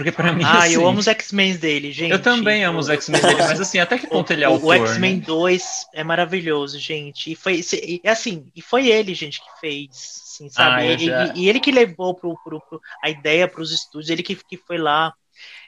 Porque 0.00 0.10
para 0.10 0.32
mim. 0.32 0.42
Ah, 0.44 0.64
assim, 0.64 0.74
eu 0.74 0.86
amo 0.86 0.98
os 0.98 1.06
X-Men 1.06 1.56
dele, 1.56 1.92
gente. 1.92 2.10
Eu 2.10 2.22
também 2.22 2.64
amo 2.64 2.78
os 2.78 2.88
X-Men 2.88 3.20
dele, 3.20 3.36
mas 3.36 3.60
assim, 3.60 3.78
até 3.78 3.98
que 3.98 4.06
ponto 4.06 4.32
ele 4.32 4.42
é 4.42 4.46
autor. 4.46 4.80
O 4.80 4.86
X-Men 4.86 5.16
né? 5.16 5.24
2 5.26 5.86
é 5.92 6.02
maravilhoso, 6.02 6.78
gente. 6.78 7.30
E 7.30 7.34
foi 7.34 7.60
e, 7.60 8.00
assim, 8.08 8.50
e 8.56 8.62
foi 8.62 8.88
ele, 8.88 9.12
gente, 9.12 9.40
que 9.40 9.60
fez, 9.60 9.90
assim, 9.90 10.48
sabe? 10.48 10.88
Ah, 10.88 10.96
já... 10.96 11.34
e, 11.34 11.40
e, 11.40 11.48
ele 11.50 11.60
que 11.60 11.70
levou 11.70 12.14
pro, 12.14 12.34
pro, 12.42 12.60
pro 12.62 12.80
a 13.04 13.10
ideia 13.10 13.46
para 13.46 13.60
os 13.60 13.72
estúdios, 13.72 14.08
ele 14.08 14.22
que, 14.22 14.34
que 14.36 14.56
foi 14.56 14.78
lá. 14.78 15.12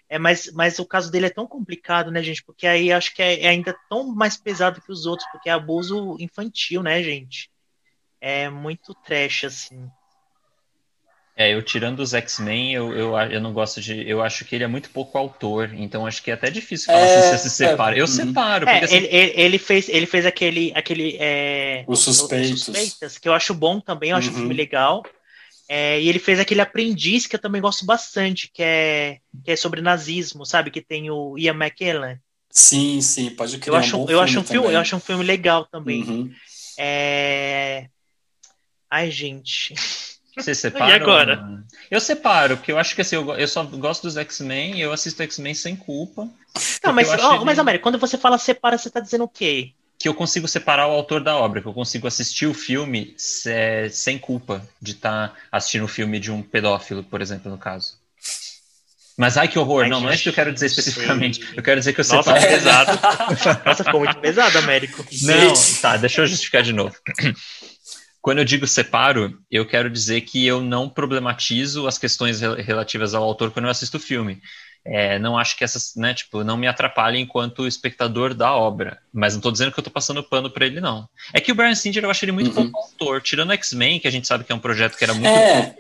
É, 0.09 0.19
mas, 0.19 0.51
mas 0.55 0.79
o 0.79 0.87
caso 0.87 1.13
dele 1.13 1.27
é 1.27 1.31
tão 1.31 1.47
complicado, 1.47 2.11
né, 2.11 2.23
gente? 2.23 2.43
Porque 2.43 2.67
aí 2.67 2.91
acho 2.91 3.15
que 3.15 3.23
é, 3.23 3.45
é 3.45 3.49
ainda 3.49 3.77
tão 3.91 4.15
mais 4.15 4.39
pesado 4.39 4.81
que 4.81 4.91
os 4.91 5.05
outros, 5.05 5.29
porque 5.31 5.51
é 5.51 5.53
abuso 5.53 6.17
infantil, 6.19 6.83
né, 6.83 7.03
gente? 7.03 7.52
É 8.23 8.49
muito 8.49 8.95
trash, 8.95 9.45
assim. 9.45 9.91
É, 11.37 11.53
eu 11.53 11.63
tirando 11.63 12.01
os 12.01 12.15
X-Men, 12.15 12.73
eu, 12.73 12.93
eu, 12.93 13.17
eu 13.19 13.41
não 13.41 13.53
gosto 13.53 13.81
de. 13.81 14.09
Eu 14.09 14.23
acho 14.23 14.45
que 14.45 14.55
ele 14.55 14.63
é 14.63 14.69
muito 14.69 14.91
pouco 14.91 15.19
autor, 15.19 15.75
então 15.75 16.07
acho 16.07 16.23
que 16.23 16.31
é 16.31 16.35
até 16.35 16.49
difícil 16.51 16.87
falar 16.87 17.01
é, 17.01 17.09
se 17.09 17.29
você 17.29 17.49
se 17.49 17.57
separa. 17.57 17.97
eu 17.97 18.05
é, 18.05 18.07
separo. 18.07 18.69
É, 18.69 18.81
porque, 18.81 18.85
assim... 18.85 19.07
ele, 19.07 19.33
ele, 19.35 19.59
fez, 19.59 19.89
ele 19.89 20.07
fez 20.07 20.25
aquele. 20.25 20.73
aquele 20.75 21.17
é, 21.19 21.85
os 21.89 21.99
Suspeitos. 22.01 22.65
Suspeitas, 22.65 23.19
que 23.19 23.29
eu 23.29 23.35
acho 23.35 23.55
bom 23.55 23.81
também, 23.81 24.11
eu 24.11 24.17
acho 24.17 24.29
uhum. 24.29 24.35
um 24.35 24.39
filme 24.39 24.55
legal. 24.55 25.03
É, 25.69 26.01
e 26.01 26.09
ele 26.09 26.19
fez 26.19 26.39
aquele 26.39 26.61
Aprendiz, 26.61 27.27
que 27.27 27.35
eu 27.35 27.41
também 27.41 27.63
gosto 27.63 27.85
bastante, 27.87 28.51
que 28.53 28.63
é, 28.63 29.19
que 29.43 29.53
é 29.53 29.57
sobre 29.57 29.81
nazismo, 29.81 30.45
sabe? 30.45 30.71
Que 30.71 30.83
tem 30.83 31.11
o 31.11 31.37
Ian 31.39 31.55
McKellen. 31.55 32.19
Sim, 32.51 33.01
sim, 33.01 33.31
pode 33.31 33.57
criar 33.57 33.75
eu 33.75 33.79
acho, 33.79 33.97
um 33.97 34.11
eu 34.11 34.21
acho 34.21 34.39
um 34.39 34.45
filme, 34.45 34.73
Eu 34.75 34.79
acho 34.79 34.95
um 34.95 35.01
filme 35.01 35.25
legal 35.25 35.65
também. 35.65 36.03
Uhum. 36.03 36.31
É... 36.79 37.87
Ai, 38.93 39.11
gente. 39.11 39.75
Você 40.37 40.55
separa? 40.55 40.91
e 40.91 40.95
agora? 40.95 41.65
Eu 41.91 42.01
separo, 42.01 42.57
porque 42.57 42.73
eu 42.73 42.79
acho 42.79 42.95
que 42.95 43.03
assim, 43.03 43.17
eu, 43.17 43.35
eu 43.35 43.49
só 43.49 43.63
gosto 43.65 44.03
dos 44.03 44.17
X-Men, 44.17 44.81
eu 44.81 44.91
assisto 44.91 45.23
X-Men 45.23 45.55
sem 45.55 45.77
culpa. 45.77 46.27
Não, 46.83 46.93
mas, 46.93 47.11
ele... 47.11 47.45
mas 47.45 47.59
América, 47.59 47.83
quando 47.83 47.99
você 47.99 48.17
fala 48.17 48.39
separa, 48.39 48.79
você 48.79 48.89
tá 48.89 48.99
dizendo 48.99 49.25
o 49.25 49.29
quê? 49.29 49.73
Que 49.99 50.09
eu 50.09 50.15
consigo 50.15 50.49
separar 50.49 50.89
o 50.89 50.93
autor 50.93 51.23
da 51.23 51.37
obra, 51.37 51.61
que 51.61 51.69
eu 51.69 51.75
consigo 51.75 52.07
assistir 52.07 52.47
o 52.47 52.55
filme 52.55 53.15
é, 53.47 53.91
sem 53.91 54.19
culpa 54.19 54.67
de 54.81 54.93
estar 54.93 55.29
tá 55.29 55.37
assistindo 55.51 55.85
o 55.85 55.89
filme 55.89 56.19
de 56.19 56.33
um 56.33 56.43
pedófilo, 56.43 57.05
por 57.05 57.21
exemplo, 57.21 57.51
no 57.51 57.59
caso. 57.59 57.99
Mas 59.17 59.37
ai 59.37 59.49
que 59.49 59.59
horror, 59.59 59.85
Ai, 59.85 59.91
não, 59.91 60.01
não 60.01 60.11
é 60.11 60.15
isso 60.15 60.23
que 60.23 60.31
eu 60.31 60.35
quero 60.35 60.53
dizer 60.53 60.69
gente, 60.69 60.79
especificamente. 60.79 61.45
sei. 61.45 61.59
Eu 61.59 61.63
quero 61.63 61.79
dizer 61.79 61.93
que 61.93 62.01
eu 62.01 62.05
Nossa, 62.09 62.35
separo. 62.35 62.53
pesado. 62.53 63.01
Nossa, 63.67 63.85
ficou 63.85 64.01
muito 64.01 64.19
pesado, 64.19 64.59
Américo. 64.59 65.05
Não, 65.23 65.53
tá, 65.83 65.99
deixa 65.99 66.23
eu 66.23 66.27
justificar 66.27 66.63
de 66.63 66.73
novo. 66.73 66.95
Quando 68.23 68.39
eu 68.39 68.45
digo 68.45 68.67
separo, 68.69 69.37
eu 69.51 69.67
quero 69.67 69.91
dizer 69.91 70.21
que 70.23 70.47
eu 70.47 70.61
não 70.63 70.89
problematizo 70.89 71.87
as 71.89 71.99
questões 71.99 72.41
rel- 72.41 72.55
relativas 72.55 73.15
ao 73.15 73.23
autor 73.25 73.51
quando 73.51 73.65
eu 73.67 73.71
assisto 73.71 73.97
o 73.97 74.01
filme. 74.01 74.41
É, 74.85 75.17
não 75.19 75.39
acho 75.39 75.57
que 75.57 75.63
essas, 75.63 75.95
né, 75.97 76.13
tipo, 76.15 76.43
não 76.43 76.57
me 76.57 76.67
atrapalhem 76.67 77.23
enquanto 77.23 77.67
espectador 77.69 78.33
da 78.35 78.53
obra. 78.53 78.99
Mas 79.13 79.35
não 79.35 79.41
tô 79.41 79.51
dizendo 79.51 79.71
que 79.73 79.79
eu 79.79 79.85
tô 79.85 79.91
passando 79.91 80.23
pano 80.23 80.51
pra 80.51 80.67
ele, 80.67 80.81
não. 80.81 81.09
É 81.33 81.41
que 81.41 81.53
o 81.53 81.55
Brian 81.55 81.75
Singer 81.75 82.03
eu 82.05 82.11
achei 82.11 82.27
ele 82.27 82.33
muito 82.33 82.57
Uhum. 82.57 82.71
bom 82.71 82.79
autor. 82.79 83.21
Tirando 83.21 83.53
X-Men, 83.53 84.01
que 84.01 84.09
a 84.09 84.11
gente 84.11 84.27
sabe 84.27 84.43
que 84.45 84.51
é 84.53 84.55
um 84.55 84.59
projeto 84.61 84.97
que 84.97 85.05
era 85.05 85.15
muito 85.15 85.29
É. 85.37 85.75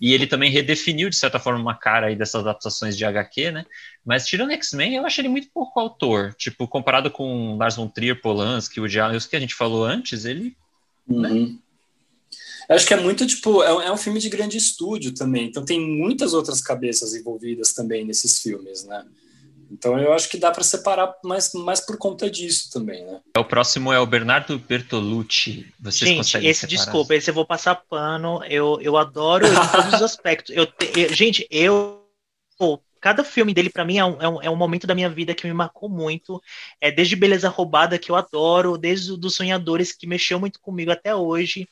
e 0.00 0.12
ele 0.12 0.26
também 0.26 0.50
redefiniu, 0.50 1.08
de 1.10 1.16
certa 1.16 1.38
forma, 1.40 1.60
uma 1.60 1.74
cara 1.74 2.06
aí 2.08 2.16
dessas 2.16 2.40
adaptações 2.42 2.96
de 2.96 3.04
HQ, 3.04 3.50
né? 3.52 3.64
Mas 4.04 4.26
tirando 4.26 4.52
X-Men, 4.52 4.94
eu 4.96 5.06
achei 5.06 5.22
ele 5.22 5.28
muito 5.28 5.48
pouco 5.54 5.78
autor. 5.78 6.34
Tipo, 6.34 6.66
comparado 6.66 7.10
com 7.12 7.56
Lars 7.56 7.76
von 7.76 7.88
Trier, 7.88 8.20
Polanski, 8.20 8.80
o 8.80 8.84
Allen, 8.84 9.16
os 9.16 9.26
que 9.26 9.36
a 9.36 9.40
gente 9.40 9.54
falou 9.54 9.84
antes, 9.84 10.24
ele... 10.24 10.56
Uhum. 11.08 11.58
Eu 12.68 12.76
acho 12.76 12.86
que 12.86 12.92
é 12.94 13.00
muito, 13.00 13.26
tipo, 13.26 13.62
é 13.62 13.72
um, 13.72 13.80
é 13.80 13.92
um 13.92 13.96
filme 13.96 14.20
de 14.20 14.28
grande 14.28 14.58
estúdio 14.58 15.14
também, 15.14 15.46
então 15.46 15.64
tem 15.64 15.80
muitas 15.80 16.34
outras 16.34 16.60
cabeças 16.60 17.14
envolvidas 17.14 17.72
também 17.72 18.04
nesses 18.04 18.40
filmes, 18.40 18.84
né? 18.84 19.04
Então 19.70 19.98
eu 19.98 20.12
acho 20.12 20.28
que 20.28 20.38
dá 20.38 20.50
para 20.50 20.62
separar 20.64 21.14
mais, 21.22 21.52
mais 21.52 21.80
por 21.80 21.96
conta 21.98 22.30
disso 22.30 22.70
também, 22.70 23.04
né? 23.04 23.20
O 23.36 23.44
próximo 23.44 23.92
é 23.92 23.98
o 24.00 24.06
Bernardo 24.06 24.58
Bertolucci. 24.58 25.66
Vocês 25.78 26.08
Gente, 26.08 26.18
conseguem 26.18 26.48
esse, 26.50 26.60
separar? 26.60 26.84
desculpa, 26.84 27.14
esse 27.14 27.30
eu 27.30 27.34
vou 27.34 27.46
passar 27.46 27.74
pano. 27.74 28.42
Eu, 28.44 28.78
eu 28.80 28.96
adoro 28.96 29.46
todos 29.72 29.94
os 29.94 30.02
aspectos. 30.02 30.54
Eu, 30.56 30.66
eu- 30.96 31.12
gente, 31.12 31.46
eu. 31.50 32.02
pô, 32.56 32.80
cada 33.00 33.22
filme 33.22 33.52
dele, 33.52 33.68
pra 33.70 33.84
mim, 33.84 33.98
é 33.98 34.04
um, 34.04 34.22
é, 34.22 34.28
um, 34.28 34.42
é 34.44 34.50
um 34.50 34.56
momento 34.56 34.86
da 34.86 34.94
minha 34.94 35.08
vida 35.10 35.34
que 35.34 35.46
me 35.46 35.52
marcou 35.52 35.88
muito. 35.88 36.40
É 36.80 36.90
desde 36.90 37.14
Beleza 37.14 37.48
Roubada, 37.48 37.98
que 37.98 38.10
eu 38.10 38.16
adoro, 38.16 38.78
desde 38.78 39.12
o 39.12 39.16
dos 39.16 39.34
Sonhadores, 39.34 39.92
que 39.92 40.06
mexeu 40.06 40.40
muito 40.40 40.60
comigo 40.60 40.90
até 40.90 41.14
hoje. 41.14 41.68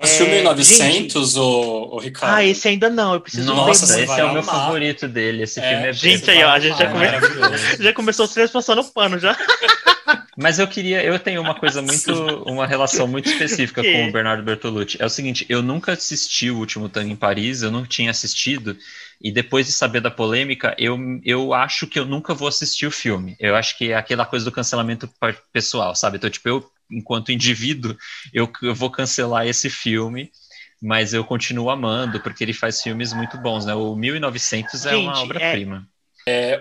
Assistiu 0.00 0.26
É, 0.26 0.34
1900, 0.36 1.36
ô, 1.36 1.88
ô 1.94 1.98
Ricardo? 1.98 2.36
Ah, 2.36 2.44
esse 2.44 2.68
ainda 2.68 2.88
não, 2.88 3.14
eu 3.14 3.20
preciso 3.20 3.52
Nossa, 3.52 3.86
ver. 3.96 4.04
esse 4.04 4.20
é 4.20 4.24
o 4.24 4.32
meu 4.32 4.42
amar. 4.42 4.54
favorito 4.54 5.08
dele. 5.08 5.42
Esse 5.42 5.58
É, 5.60 5.70
filme 5.70 5.86
é 5.88 5.92
Gente, 5.92 6.30
aí, 6.30 6.44
ó, 6.44 6.50
a 6.50 6.60
gente 6.60 6.78
já, 6.78 6.86
come... 6.90 7.04
é 7.04 7.12
maravilhoso. 7.12 7.82
já 7.82 7.92
começou 7.92 8.24
os 8.26 8.32
três 8.32 8.50
passando 8.50 8.84
pano 8.84 9.18
já. 9.18 9.36
Mas 10.36 10.60
eu 10.60 10.68
queria, 10.68 11.02
eu 11.02 11.18
tenho 11.18 11.40
uma 11.42 11.54
coisa 11.54 11.82
muito, 11.82 12.12
uma 12.44 12.64
relação 12.64 13.08
muito 13.08 13.28
específica 13.28 13.82
com 13.82 14.08
o 14.08 14.12
Bernardo 14.12 14.42
Bertolucci. 14.44 14.96
É 15.00 15.04
o 15.04 15.08
seguinte, 15.10 15.44
eu 15.48 15.62
nunca 15.62 15.92
assisti 15.92 16.48
o 16.48 16.58
último 16.58 16.88
Tango 16.88 17.10
em 17.12 17.16
Paris, 17.16 17.62
eu 17.62 17.72
não 17.72 17.84
tinha 17.84 18.12
assistido, 18.12 18.76
e 19.20 19.32
depois 19.32 19.66
de 19.66 19.72
saber 19.72 20.00
da 20.00 20.12
polêmica, 20.12 20.76
eu, 20.78 20.96
eu 21.24 21.52
acho 21.52 21.88
que 21.88 21.98
eu 21.98 22.04
nunca 22.06 22.34
vou 22.34 22.46
assistir 22.46 22.86
o 22.86 22.90
filme. 22.90 23.36
Eu 23.40 23.56
acho 23.56 23.76
que 23.76 23.90
é 23.90 23.96
aquela 23.96 24.24
coisa 24.24 24.44
do 24.44 24.52
cancelamento 24.52 25.10
pessoal, 25.52 25.94
sabe? 25.96 26.18
Então, 26.18 26.30
tipo, 26.30 26.48
eu, 26.48 26.70
enquanto 26.90 27.32
indivíduo, 27.32 27.96
eu, 28.32 28.50
eu 28.62 28.74
vou 28.74 28.90
cancelar 28.90 29.46
esse 29.46 29.68
filme, 29.68 30.30
mas 30.80 31.12
eu 31.12 31.24
continuo 31.24 31.70
amando, 31.70 32.20
porque 32.20 32.44
ele 32.44 32.52
faz 32.52 32.82
filmes 32.82 33.12
muito 33.12 33.36
bons, 33.38 33.66
né? 33.66 33.74
O 33.74 33.94
1900 33.96 34.86
é 34.86 34.96
uma 34.96 35.14
Gente, 35.14 35.24
obra-prima. 35.24 35.88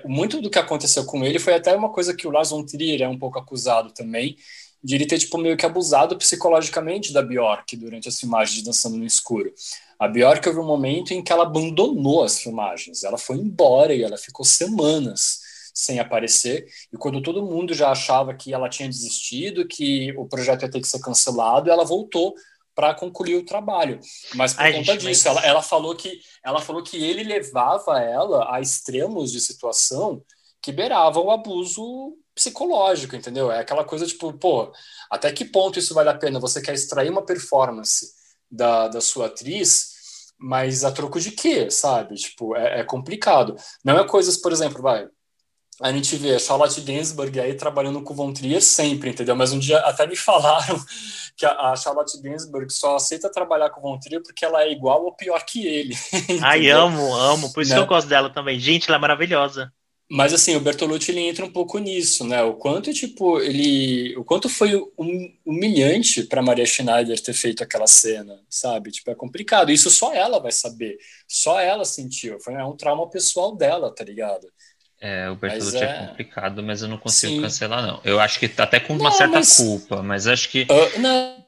muito 0.05 0.41
do 0.41 0.49
que 0.49 0.59
aconteceu 0.59 1.05
com 1.05 1.23
ele 1.23 1.39
foi 1.39 1.53
até 1.53 1.75
uma 1.75 1.89
coisa 1.89 2.15
que 2.15 2.28
o 2.28 2.32
Lars 2.32 2.49
von 2.49 2.65
Trier 2.65 3.01
é 3.01 3.07
um 3.07 3.17
pouco 3.17 3.38
acusado 3.38 3.91
também, 3.91 4.38
de 4.84 4.95
ele 4.95 5.05
ter 5.05 5.19
tipo, 5.19 5.38
meio 5.38 5.57
que 5.57 5.65
abusado 5.65 6.17
psicologicamente 6.17 7.11
da 7.11 7.21
Bjork 7.21 7.75
durante 7.75 8.07
as 8.07 8.19
filmagens 8.19 8.55
de 8.57 8.63
Dançando 8.63 8.97
no 8.97 9.05
Escuro. 9.05 9.51
A 9.99 10.07
Bjork 10.07 10.47
houve 10.47 10.59
um 10.59 10.65
momento 10.65 11.11
em 11.11 11.23
que 11.23 11.32
ela 11.32 11.43
abandonou 11.43 12.23
as 12.23 12.39
filmagens, 12.39 13.03
ela 13.03 13.17
foi 13.17 13.38
embora 13.38 13.93
e 13.93 14.03
ela 14.03 14.17
ficou 14.17 14.45
semanas 14.45 15.46
sem 15.78 15.99
aparecer, 15.99 16.65
e 16.91 16.97
quando 16.97 17.21
todo 17.21 17.45
mundo 17.45 17.73
já 17.73 17.91
achava 17.91 18.34
que 18.34 18.53
ela 18.53 18.67
tinha 18.69 18.89
desistido, 18.89 19.67
que 19.67 20.11
o 20.17 20.28
projeto 20.28 20.63
ia 20.63 20.71
ter 20.71 20.82
que 20.82 20.88
ser 20.88 20.99
cancelado, 20.99 21.69
ela 21.69 21.86
voltou 21.86 22.34
para 22.73 22.93
concluir 22.95 23.36
o 23.38 23.45
trabalho. 23.45 23.99
Mas 24.36 24.53
por 24.53 24.61
Ai, 24.63 24.73
conta 24.73 24.93
gente, 24.93 25.07
disso, 25.07 25.23
mas- 25.28 25.38
ela, 25.38 25.45
ela 25.45 25.61
falou 25.61 25.95
que 25.95 26.19
ela 26.43 26.59
falou 26.61 26.84
que 26.84 26.97
ele 27.03 27.23
levava 27.23 27.99
ela 28.01 28.53
a 28.55 28.59
extremos 28.61 29.32
de 29.32 29.39
situação 29.41 30.23
que 30.61 30.71
beiravam 30.71 31.25
o 31.25 31.32
abuso 31.32 32.17
psicológico, 32.36 33.15
entendeu? 33.15 33.51
É 33.51 33.59
aquela 33.59 33.84
coisa 33.84 34.05
tipo, 34.05 34.32
pô, 34.34 34.71
até 35.09 35.32
que 35.32 35.45
ponto 35.45 35.80
isso 35.80 35.93
vale 35.93 36.09
a 36.09 36.17
pena? 36.17 36.39
Você 36.39 36.61
quer 36.61 36.73
extrair 36.73 37.09
uma 37.09 37.25
performance 37.25 38.11
da, 38.49 38.88
da 38.88 39.01
sua 39.01 39.28
atriz, 39.28 39.95
mas 40.39 40.84
a 40.84 40.91
troco 40.91 41.19
de 41.19 41.32
quê, 41.32 41.69
sabe? 41.71 42.15
Tipo, 42.15 42.55
é, 42.55 42.82
é 42.82 42.84
complicado. 42.84 43.55
Não 43.84 43.97
é 43.97 44.07
coisas, 44.07 44.38
por 44.38 44.51
exemplo, 44.51 44.82
vai, 44.84 45.07
a 45.82 45.91
gente 45.91 46.15
vê 46.17 46.36
a 46.36 46.39
Charlotte 46.39 46.82
Gainsbourg 46.82 47.39
aí 47.39 47.53
trabalhando 47.55 48.01
com 48.01 48.13
o 48.13 48.15
Von 48.15 48.34
Trier 48.34 48.61
sempre, 48.61 49.11
entendeu? 49.11 49.36
Mas 49.36 49.53
um 49.53 49.59
dia 49.59 49.78
até 49.80 50.07
me 50.07 50.15
falaram 50.17 50.80
que 51.36 51.45
a, 51.45 51.71
a 51.71 51.75
Charlotte 51.75 52.19
Gainsbourg 52.21 52.71
só 52.73 52.95
aceita 52.95 53.32
trabalhar 53.32 53.69
com 53.69 53.80
o 53.80 53.84
Von 53.84 53.99
Trier 53.99 54.21
porque 54.23 54.45
ela 54.45 54.63
é 54.63 54.71
igual 54.71 55.03
ou 55.05 55.15
pior 55.15 55.43
que 55.45 55.65
ele. 55.67 55.95
Ai, 56.39 56.69
amo, 56.69 57.13
amo. 57.15 57.51
Por 57.53 57.61
isso 57.63 57.71
Né? 57.71 57.75
que 57.75 57.82
eu 57.82 57.86
gosto 57.88 58.07
dela 58.07 58.30
também. 58.34 58.59
Gente, 58.59 58.88
ela 58.89 58.97
é 58.97 58.99
maravilhosa. 59.01 59.71
Mas 60.09 60.34
assim, 60.34 60.55
o 60.55 60.61
Bertolucci 60.61 61.11
ele 61.11 61.19
entra 61.28 61.43
um 61.45 61.51
pouco 61.51 61.78
nisso, 61.80 62.23
né? 62.25 62.41
O 62.41 62.53
quanto 62.55 62.93
tipo 62.93 63.41
ele, 63.41 64.15
o 64.15 64.23
quanto 64.23 64.47
foi 64.47 64.73
hum- 64.97 65.34
humilhante 65.45 66.23
para 66.23 66.41
Maria 66.41 66.65
Schneider 66.65 67.21
ter 67.21 67.34
feito 67.34 67.61
aquela 67.61 67.88
cena, 67.88 68.39
sabe? 68.49 68.89
Tipo 68.91 69.11
é 69.11 69.15
complicado. 69.15 69.69
Isso 69.69 69.89
só 69.89 70.13
ela 70.13 70.39
vai 70.39 70.51
saber, 70.53 70.97
só 71.28 71.59
ela 71.59 71.84
sentiu. 71.84 72.39
Foi 72.39 72.53
é 72.53 72.63
um 72.63 72.78
trauma 72.78 73.09
pessoal 73.09 73.53
dela, 73.57 73.93
tá 73.93 74.01
ligado? 74.05 74.47
É, 74.99 75.29
o 75.29 75.35
Bertolucci 75.35 75.77
é... 75.77 75.83
é- 75.83 76.07
complicado, 76.07 76.63
mas 76.63 76.81
eu 76.81 76.87
não 76.87 76.97
consigo 76.97 77.33
Sim. 77.33 77.41
cancelar, 77.41 77.85
não. 77.85 78.01
Eu 78.03 78.19
acho 78.19 78.39
que 78.39 78.49
tá 78.49 78.63
até 78.63 78.79
com 78.79 78.93
uma 78.93 79.09
Não, 79.09 79.11
certa 79.11 79.35
mas- 79.35 79.55
culpa, 79.57 80.01
mas 80.01 80.27
acho 80.27 80.49
que. 80.49 80.65
Ah, 80.69 80.99
não, 80.99 81.45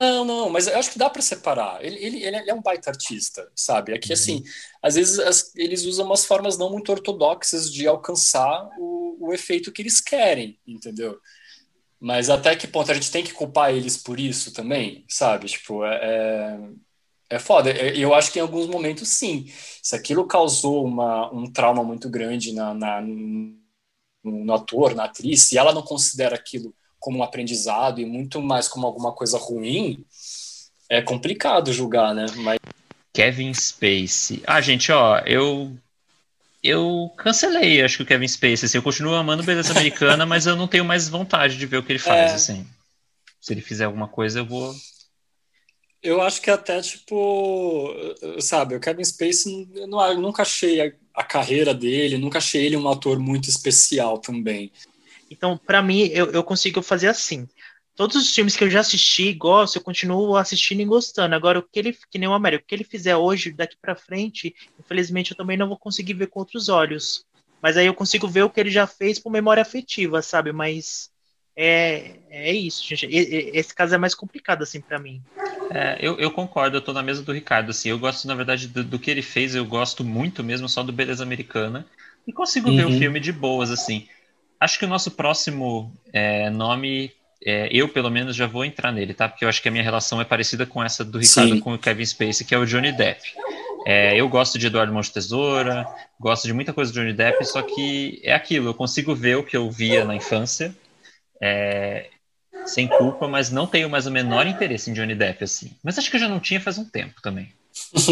não, 0.00 0.24
não, 0.24 0.50
mas 0.50 0.66
eu 0.66 0.78
acho 0.78 0.90
que 0.92 0.98
dá 0.98 1.08
para 1.10 1.22
separar. 1.22 1.84
Ele, 1.84 1.96
ele, 2.04 2.24
ele 2.24 2.50
é 2.50 2.54
um 2.54 2.62
baita 2.62 2.90
artista, 2.90 3.50
sabe? 3.54 3.92
É 3.92 3.98
que 3.98 4.12
assim, 4.12 4.42
às 4.82 4.94
vezes 4.96 5.18
as- 5.18 5.52
eles 5.56 5.84
usam 5.84 6.06
umas 6.06 6.24
formas 6.26 6.58
não 6.58 6.70
muito 6.70 6.90
ortodoxas 6.92 7.72
de 7.72 7.86
alcançar 7.86 8.68
o, 8.78 9.28
o 9.28 9.32
efeito 9.34 9.72
que 9.72 9.82
eles 9.82 10.00
querem, 10.00 10.58
entendeu? 10.66 11.18
Mas 12.00 12.28
até 12.30 12.56
que 12.56 12.66
ponto 12.66 12.90
a 12.90 12.94
gente 12.94 13.10
tem 13.12 13.24
que 13.24 13.32
culpar 13.32 13.72
eles 13.74 13.96
por 13.96 14.18
isso 14.20 14.52
também, 14.52 15.04
sabe? 15.08 15.46
Tipo, 15.46 15.84
é, 15.84 15.96
é, 15.96 16.58
é 17.32 17.38
foda. 17.38 17.70
Eu 17.70 18.14
acho 18.14 18.30
que 18.30 18.38
em 18.38 18.42
alguns 18.42 18.66
momentos, 18.66 19.08
sim. 19.08 19.50
Se 19.82 19.96
aquilo 19.96 20.26
causou 20.26 20.84
uma, 20.84 21.32
um 21.32 21.50
trauma 21.50 21.82
muito 21.82 22.08
grande 22.10 22.52
na, 22.52 22.74
na, 22.74 23.00
no, 24.22 24.52
ator, 24.52 24.94
na 24.94 25.04
atriz, 25.04 25.42
se 25.42 25.56
ela 25.56 25.72
não 25.72 25.82
considera 25.82 26.36
aquilo 26.36 26.74
como 27.00 27.18
um 27.18 27.22
aprendizado 27.22 28.00
e 28.00 28.04
muito 28.06 28.40
mais 28.40 28.68
como 28.68 28.86
alguma 28.86 29.12
coisa 29.12 29.38
ruim, 29.38 30.04
é 30.88 31.00
complicado 31.00 31.72
julgar, 31.72 32.14
né? 32.14 32.26
Mas 32.36 32.58
Kevin 33.12 33.52
Spacey. 33.52 34.42
Ah, 34.46 34.60
gente, 34.60 34.90
ó, 34.92 35.18
eu. 35.20 35.74
Eu 36.62 37.12
cancelei, 37.16 37.82
acho 37.82 37.96
que 37.96 38.02
o 38.04 38.06
Kevin 38.06 38.28
Spacey. 38.28 38.66
Assim, 38.66 38.78
eu 38.78 38.82
continuo 38.82 39.14
amando 39.14 39.42
Beleza 39.42 39.72
Americana, 39.72 40.24
mas 40.24 40.46
eu 40.46 40.54
não 40.54 40.68
tenho 40.68 40.84
mais 40.84 41.08
vontade 41.08 41.58
de 41.58 41.66
ver 41.66 41.78
o 41.78 41.82
que 41.82 41.90
ele 41.90 41.98
faz, 41.98 42.30
É. 42.30 42.34
assim. 42.34 42.66
Se 43.40 43.52
ele 43.52 43.60
fizer 43.60 43.84
alguma 43.86 44.06
coisa, 44.06 44.38
eu 44.38 44.46
vou. 44.46 44.72
Eu 46.02 46.20
acho 46.20 46.42
que 46.42 46.50
até, 46.50 46.80
tipo, 46.80 47.94
sabe, 48.40 48.74
o 48.74 48.80
Kevin 48.80 49.04
Spacey, 49.04 49.68
eu 49.74 49.86
não- 49.86 50.04
eu 50.06 50.20
nunca 50.20 50.42
achei 50.42 50.80
a, 50.80 50.92
a 51.14 51.24
carreira 51.24 51.72
dele, 51.72 52.18
nunca 52.18 52.38
achei 52.38 52.66
ele 52.66 52.76
um 52.76 52.88
ator 52.88 53.18
muito 53.18 53.48
especial 53.48 54.18
também. 54.18 54.72
Então, 55.30 55.58
pra 55.66 55.80
mim, 55.82 56.08
eu, 56.12 56.30
eu 56.32 56.42
consigo 56.44 56.82
fazer 56.82 57.08
assim. 57.08 57.46
Todos 57.94 58.16
os 58.16 58.34
filmes 58.34 58.56
que 58.56 58.64
eu 58.64 58.70
já 58.70 58.80
assisti 58.80 59.24
e 59.28 59.34
gosto, 59.34 59.76
eu 59.76 59.82
continuo 59.82 60.36
assistindo 60.36 60.80
e 60.80 60.84
gostando. 60.84 61.34
Agora, 61.34 61.58
o 61.58 61.62
que 61.62 61.78
ele, 61.78 61.96
que 62.10 62.18
nem 62.18 62.28
o 62.28 62.32
Américo, 62.32 62.64
o 62.64 62.66
que 62.66 62.74
ele 62.74 62.84
fizer 62.84 63.16
hoje, 63.16 63.52
daqui 63.52 63.76
pra 63.80 63.94
frente, 63.94 64.54
infelizmente 64.80 65.30
eu 65.32 65.36
também 65.36 65.56
não 65.56 65.68
vou 65.68 65.78
conseguir 65.78 66.14
ver 66.14 66.28
com 66.28 66.40
outros 66.40 66.68
olhos. 66.68 67.24
Mas 67.62 67.76
aí 67.76 67.86
eu 67.86 67.94
consigo 67.94 68.26
ver 68.26 68.42
o 68.42 68.50
que 68.50 68.58
ele 68.58 68.70
já 68.70 68.86
fez 68.86 69.18
por 69.18 69.30
memória 69.30 69.62
afetiva, 69.62 70.20
sabe? 70.22 70.52
Mas 70.52 71.10
é, 71.54 72.18
é 72.30 72.52
isso, 72.52 72.82
gente. 72.84 73.06
Esse 73.06 73.74
caso 73.74 73.94
é 73.94 73.98
mais 73.98 74.14
complicado, 74.14 74.62
assim, 74.62 74.80
pra 74.80 74.98
mim. 74.98 75.22
É, 75.74 75.96
eu, 76.00 76.18
eu 76.18 76.30
concordo, 76.30 76.76
eu 76.76 76.82
tô 76.82 76.92
na 76.92 77.02
mesa 77.02 77.22
do 77.22 77.32
Ricardo, 77.32 77.70
assim. 77.70 77.88
Eu 77.88 77.98
gosto, 77.98 78.26
na 78.28 78.34
verdade, 78.34 78.68
do, 78.68 78.84
do 78.84 78.98
que 78.98 79.10
ele 79.10 79.22
fez, 79.22 79.54
eu 79.54 79.64
gosto 79.64 80.04
muito 80.04 80.44
mesmo 80.44 80.68
só 80.68 80.82
do 80.82 80.92
Beleza 80.92 81.22
Americana. 81.22 81.86
E 82.26 82.32
consigo 82.32 82.70
ver 82.70 82.84
o 82.86 82.90
Uhum. 82.90 82.98
filme 82.98 83.18
de 83.18 83.32
boas, 83.32 83.70
assim. 83.70 84.06
Acho 84.60 84.78
que 84.78 84.84
o 84.84 84.88
nosso 84.88 85.10
próximo 85.12 85.92
é, 86.12 86.50
nome, 86.50 87.10
é, 87.44 87.68
eu 87.72 87.88
pelo 87.88 88.10
menos 88.10 88.36
já 88.36 88.46
vou 88.46 88.64
entrar 88.64 88.92
nele, 88.92 89.14
tá? 89.14 89.28
Porque 89.28 89.44
eu 89.44 89.48
acho 89.48 89.62
que 89.62 89.68
a 89.68 89.72
minha 89.72 89.82
relação 89.82 90.20
é 90.20 90.24
parecida 90.24 90.66
com 90.66 90.84
essa 90.84 91.04
do 91.04 91.18
Ricardo 91.18 91.56
Sim. 91.56 91.60
com 91.60 91.72
o 91.74 91.78
Kevin 91.78 92.04
Spacey, 92.04 92.46
que 92.46 92.54
é 92.54 92.58
o 92.58 92.66
Johnny 92.66 92.92
Depp. 92.92 93.20
É, 93.86 94.14
eu 94.14 94.28
gosto 94.28 94.58
de 94.58 94.66
Eduardo 94.66 94.92
Mão 94.92 95.00
de 95.02 95.10
Tesoura, 95.10 95.86
gosto 96.20 96.46
de 96.46 96.52
muita 96.52 96.72
coisa 96.72 96.92
do 96.92 97.00
Johnny 97.00 97.12
Depp, 97.12 97.44
só 97.44 97.62
que 97.62 98.20
é 98.22 98.32
aquilo, 98.34 98.68
eu 98.68 98.74
consigo 98.74 99.14
ver 99.14 99.36
o 99.36 99.42
que 99.42 99.56
eu 99.56 99.68
via 99.70 100.04
na 100.04 100.14
infância, 100.14 100.72
é, 101.40 102.08
sem 102.64 102.88
culpa, 102.88 103.26
mas 103.28 103.50
não 103.50 103.66
tenho 103.66 103.88
mais 103.90 104.06
o 104.06 104.10
menor 104.10 104.46
interesse 104.46 104.90
em 104.90 104.94
Johnny 104.94 105.14
Depp, 105.14 105.44
assim. 105.44 105.72
Mas 105.82 105.98
acho 105.98 106.10
que 106.10 106.16
eu 106.16 106.20
já 106.20 106.28
não 106.28 106.40
tinha 106.40 106.60
faz 106.60 106.78
um 106.78 106.84
tempo 106.84 107.20
também. 107.22 107.52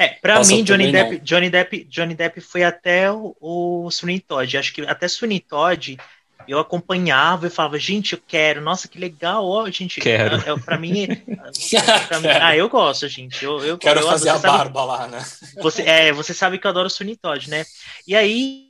É, 0.00 0.10
pra 0.10 0.36
Nossa, 0.36 0.52
mim, 0.52 0.60
eu 0.60 0.64
Johnny 0.64 0.92
Depp, 0.92 1.16
não. 1.16 1.24
Johnny 1.24 1.50
Depp, 1.50 1.84
Johnny 1.90 2.14
Depp 2.14 2.40
foi 2.40 2.62
até 2.62 3.10
o, 3.10 3.34
o 3.40 3.90
Sweeney 3.90 4.20
Todd. 4.20 4.56
Acho 4.56 4.72
que 4.72 4.82
até 4.82 5.08
Sweeney 5.08 5.40
Todd 5.40 5.98
eu 6.46 6.60
acompanhava 6.60 7.48
e 7.48 7.50
falava, 7.50 7.78
gente, 7.80 8.12
eu 8.12 8.20
quero, 8.24 8.60
nossa, 8.60 8.86
que 8.86 8.96
legal, 8.96 9.44
ó, 9.44 9.68
gente. 9.70 10.00
Quero. 10.00 10.36
É, 10.36 10.50
é, 10.50 10.56
pra 10.58 10.78
mim, 10.78 11.08
pra 12.06 12.20
mim- 12.20 12.28
ah, 12.28 12.56
eu 12.56 12.68
gosto, 12.68 13.08
gente. 13.08 13.44
Eu, 13.44 13.58
eu 13.64 13.76
Quero 13.76 14.00
eu, 14.00 14.06
fazer 14.06 14.24
você 14.24 14.28
a 14.30 14.38
sabe- 14.38 14.56
barba 14.58 14.84
lá, 14.84 15.08
né? 15.08 15.24
Você, 15.60 15.82
é, 15.82 16.12
você 16.12 16.32
sabe 16.32 16.58
que 16.58 16.66
eu 16.66 16.70
adoro 16.70 16.86
o 16.86 16.90
Sweeney 16.90 17.16
Todd, 17.16 17.50
né? 17.50 17.66
E 18.06 18.14
aí, 18.14 18.67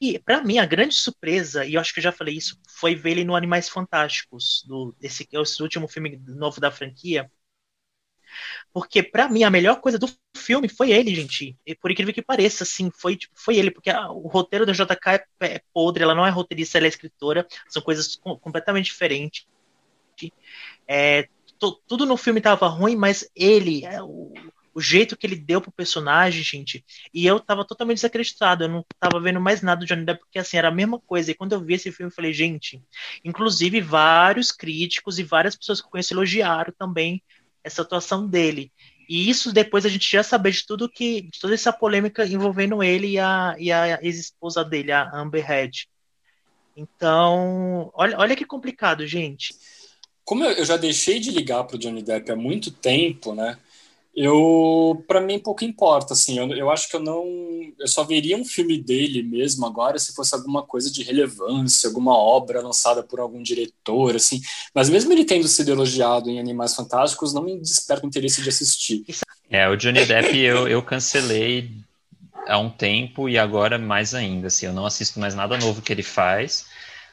e 0.00 0.18
pra 0.18 0.42
mim, 0.42 0.58
a 0.58 0.66
grande 0.66 0.94
surpresa, 0.94 1.64
e 1.66 1.74
eu 1.74 1.80
acho 1.80 1.92
que 1.92 2.00
eu 2.00 2.04
já 2.04 2.12
falei 2.12 2.34
isso, 2.36 2.58
foi 2.68 2.94
ver 2.94 3.12
ele 3.12 3.24
no 3.24 3.36
Animais 3.36 3.68
Fantásticos, 3.68 4.64
do, 4.66 4.94
esse, 5.00 5.28
último 5.62 5.88
filme 5.88 6.16
novo 6.26 6.60
da 6.60 6.70
franquia. 6.70 7.30
Porque, 8.72 9.02
pra 9.02 9.28
mim, 9.28 9.44
a 9.44 9.50
melhor 9.50 9.80
coisa 9.80 9.98
do 9.98 10.06
filme 10.36 10.68
foi 10.68 10.90
ele, 10.92 11.14
gente. 11.14 11.56
E 11.66 11.74
por 11.74 11.90
incrível 11.90 12.14
que 12.14 12.22
pareça, 12.22 12.64
assim, 12.64 12.90
foi, 12.90 13.16
tipo, 13.16 13.34
foi 13.36 13.56
ele, 13.56 13.70
porque 13.70 13.90
ah, 13.90 14.10
o 14.10 14.28
roteiro 14.28 14.66
da 14.66 14.72
JK 14.72 15.14
é, 15.14 15.24
é 15.56 15.60
podre, 15.72 16.02
ela 16.02 16.14
não 16.14 16.26
é 16.26 16.30
roteirista, 16.30 16.78
ela 16.78 16.86
é 16.86 16.88
escritora, 16.88 17.46
são 17.68 17.82
coisas 17.82 18.16
com- 18.16 18.36
completamente 18.38 18.86
diferentes. 18.86 19.46
É, 20.86 21.28
tudo 21.86 22.06
no 22.06 22.16
filme 22.16 22.40
tava 22.40 22.66
ruim, 22.68 22.96
mas 22.96 23.28
ele, 23.34 23.84
é, 23.84 24.02
o, 24.02 24.32
o 24.74 24.80
jeito 24.80 25.16
que 25.16 25.26
ele 25.26 25.36
deu 25.36 25.60
pro 25.60 25.72
personagem, 25.72 26.42
gente, 26.42 26.84
e 27.12 27.26
eu 27.26 27.40
tava 27.40 27.64
totalmente 27.64 27.98
desacreditado, 27.98 28.64
eu 28.64 28.68
não 28.68 28.84
tava 28.98 29.20
vendo 29.20 29.40
mais 29.40 29.62
nada 29.62 29.80
do 29.80 29.86
Johnny 29.86 30.04
Depp, 30.04 30.20
porque 30.20 30.38
assim, 30.38 30.56
era 30.56 30.68
a 30.68 30.74
mesma 30.74 30.98
coisa. 31.00 31.30
E 31.30 31.34
quando 31.34 31.52
eu 31.52 31.60
vi 31.60 31.74
esse 31.74 31.90
filme, 31.90 32.10
eu 32.10 32.14
falei, 32.14 32.32
gente, 32.32 32.80
inclusive 33.24 33.80
vários 33.80 34.52
críticos 34.52 35.18
e 35.18 35.24
várias 35.24 35.56
pessoas 35.56 35.80
que 35.80 35.86
eu 35.86 35.90
conheço 35.90 36.14
elogiaram 36.14 36.72
também 36.78 37.22
essa 37.64 37.82
atuação 37.82 38.26
dele. 38.28 38.72
E 39.08 39.28
isso 39.28 39.52
depois 39.52 39.84
a 39.84 39.88
gente 39.88 40.08
já 40.08 40.22
saber 40.22 40.52
de 40.52 40.64
tudo 40.64 40.88
que, 40.88 41.22
de 41.22 41.40
toda 41.40 41.52
essa 41.52 41.72
polêmica 41.72 42.24
envolvendo 42.24 42.80
ele 42.82 43.08
e 43.08 43.18
a, 43.18 43.56
e 43.58 43.72
a 43.72 43.98
ex-esposa 44.02 44.64
dele, 44.64 44.92
a 44.92 45.10
Amber 45.12 45.50
Heard. 45.50 45.88
Então, 46.76 47.90
olha, 47.92 48.16
olha 48.16 48.36
que 48.36 48.44
complicado, 48.44 49.04
gente. 49.06 49.54
Como 50.24 50.44
eu 50.44 50.64
já 50.64 50.76
deixei 50.76 51.18
de 51.18 51.32
ligar 51.32 51.64
pro 51.64 51.76
Johnny 51.76 52.02
Depp 52.02 52.30
há 52.30 52.36
muito 52.36 52.70
tempo, 52.70 53.34
né? 53.34 53.58
Eu, 54.14 55.04
para 55.06 55.20
mim, 55.20 55.38
pouco 55.38 55.64
importa, 55.64 56.14
assim. 56.14 56.38
Eu, 56.38 56.48
eu 56.54 56.70
acho 56.70 56.88
que 56.88 56.96
eu 56.96 57.00
não, 57.00 57.24
eu 57.78 57.86
só 57.86 58.02
veria 58.02 58.36
um 58.36 58.44
filme 58.44 58.76
dele 58.76 59.22
mesmo 59.22 59.64
agora 59.64 59.98
se 59.98 60.14
fosse 60.14 60.34
alguma 60.34 60.62
coisa 60.62 60.90
de 60.90 61.02
relevância, 61.02 61.88
alguma 61.88 62.16
obra 62.16 62.60
lançada 62.60 63.02
por 63.02 63.20
algum 63.20 63.42
diretor, 63.42 64.16
assim. 64.16 64.40
Mas 64.74 64.90
mesmo 64.90 65.12
ele 65.12 65.24
tendo 65.24 65.46
sido 65.46 65.70
elogiado 65.70 66.28
em 66.28 66.40
Animais 66.40 66.74
Fantásticos, 66.74 67.32
não 67.32 67.42
me 67.42 67.58
desperta 67.58 68.04
o 68.04 68.08
interesse 68.08 68.42
de 68.42 68.48
assistir. 68.48 69.04
É, 69.48 69.68
o 69.68 69.76
Johnny 69.76 70.04
Depp 70.04 70.36
eu, 70.36 70.68
eu 70.68 70.82
cancelei 70.82 71.70
há 72.46 72.58
um 72.58 72.70
tempo 72.70 73.28
e 73.28 73.38
agora 73.38 73.78
mais 73.78 74.14
ainda, 74.14 74.48
assim, 74.48 74.66
eu 74.66 74.72
não 74.72 74.86
assisto 74.86 75.20
mais 75.20 75.34
nada 75.34 75.56
novo 75.56 75.82
que 75.82 75.92
ele 75.92 76.02
faz, 76.02 76.66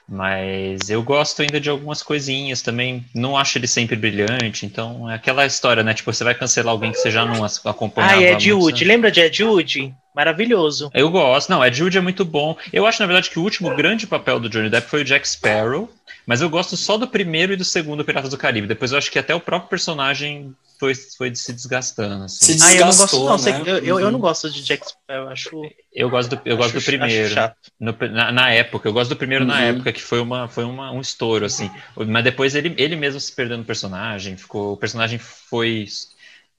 mas 0.08 0.90
eu 0.90 1.04
gosto 1.04 1.42
ainda 1.42 1.60
de 1.60 1.70
algumas 1.70 2.02
coisinhas 2.02 2.62
também, 2.62 3.06
não 3.14 3.38
acho 3.38 3.58
ele 3.58 3.68
sempre 3.68 3.96
brilhante, 3.96 4.66
então 4.66 5.10
é 5.10 5.16
aquela 5.16 5.46
história, 5.46 5.84
né, 5.84 5.94
tipo, 5.94 6.12
você 6.14 6.24
vai 6.24 6.34
cancelar 6.34 6.72
alguém 6.72 6.92
que 6.92 6.98
você 6.98 7.12
já 7.12 7.26
não 7.26 7.44
acompanhava 7.66 8.14
Ah, 8.14 8.18
há 8.18 8.32
Ed 8.32 8.54
Wood, 8.54 8.86
lembra 8.86 9.12
de 9.12 9.20
Ed 9.20 9.44
Wood? 9.44 9.94
Maravilhoso. 10.16 10.90
Eu 10.94 11.12
gosto, 11.12 11.50
não, 11.50 11.64
Ed 11.64 11.84
Wood 11.84 11.98
é 11.98 12.02
muito 12.02 12.26
bom. 12.26 12.58
Eu 12.74 12.88
acho, 12.88 13.00
na 13.00 13.06
verdade, 13.06 13.30
que 13.30 13.38
o 13.38 13.44
último 13.44 13.76
grande 13.76 14.08
papel 14.08 14.40
do 14.40 14.50
Johnny 14.50 14.68
Depp 14.68 14.90
foi 14.90 15.02
o 15.02 15.06
Jack 15.06 15.30
Sparrow, 15.30 15.92
mas 16.26 16.42
eu 16.42 16.50
gosto 16.50 16.76
só 16.76 16.98
do 16.98 17.08
primeiro 17.08 17.54
e 17.54 17.56
do 17.56 17.64
segundo 17.64 18.04
Piratas 18.04 18.32
do 18.32 18.38
Caribe. 18.38 18.68
Depois 18.68 18.92
eu 18.92 18.98
acho 18.98 19.12
que 19.12 19.20
até 19.20 19.36
o 19.36 19.40
próprio 19.40 19.70
personagem 19.70 20.56
foi, 20.80 20.94
foi 20.96 21.34
se 21.36 21.52
desgastando. 21.54 22.26
assim. 22.26 22.58
Se 22.58 22.64
Ah, 22.64 22.74
eu 22.74 22.80
não 22.80 22.86
gosto, 22.88 23.00
desgastou, 23.02 23.30
não. 23.30 23.38
sei- 23.38 23.54
né? 23.54 23.64
eu, 23.66 23.78
eu, 23.80 24.00
eu 24.00 24.12
não 24.12 24.20
gosto 24.20 24.50
de 24.50 24.64
Jack 24.64 24.86
Sparrow, 24.88 25.26
eu 25.26 25.30
acho. 25.30 25.62
Eu 25.94 26.10
gosto 26.10 26.36
do, 26.36 26.42
eu 26.46 26.56
gosto 26.58 26.72
do 26.74 26.78
acho- 26.78 26.86
primeiro. 26.86 27.40
acho. 27.40 27.54
No- 27.80 27.96
na, 28.12 28.32
na 28.32 28.50
época, 28.52 28.88
eu 28.88 28.94
gosto 28.94 29.10
do 29.10 29.16
primeiro 29.16 29.46
na 29.46 29.56
Uhum. 29.56 29.62
época, 29.62 29.92
que 29.92 30.02
foi, 30.02 30.20
uma, 30.20 30.48
foi 30.48 30.64
uma, 30.64 30.92
um 30.92 31.02
estouro, 31.02 31.46
assim. 31.46 31.70
Mas 31.96 32.24
depois 32.24 32.56
ele, 32.56 32.74
ele 32.78 32.96
mesmo 32.96 33.20
se 33.20 33.32
perdeu 33.32 33.58
no 33.58 33.64
personagem, 33.66 34.38
ficou, 34.38 34.74
o 34.74 34.78
personagem 34.78 35.18
foi 35.18 35.88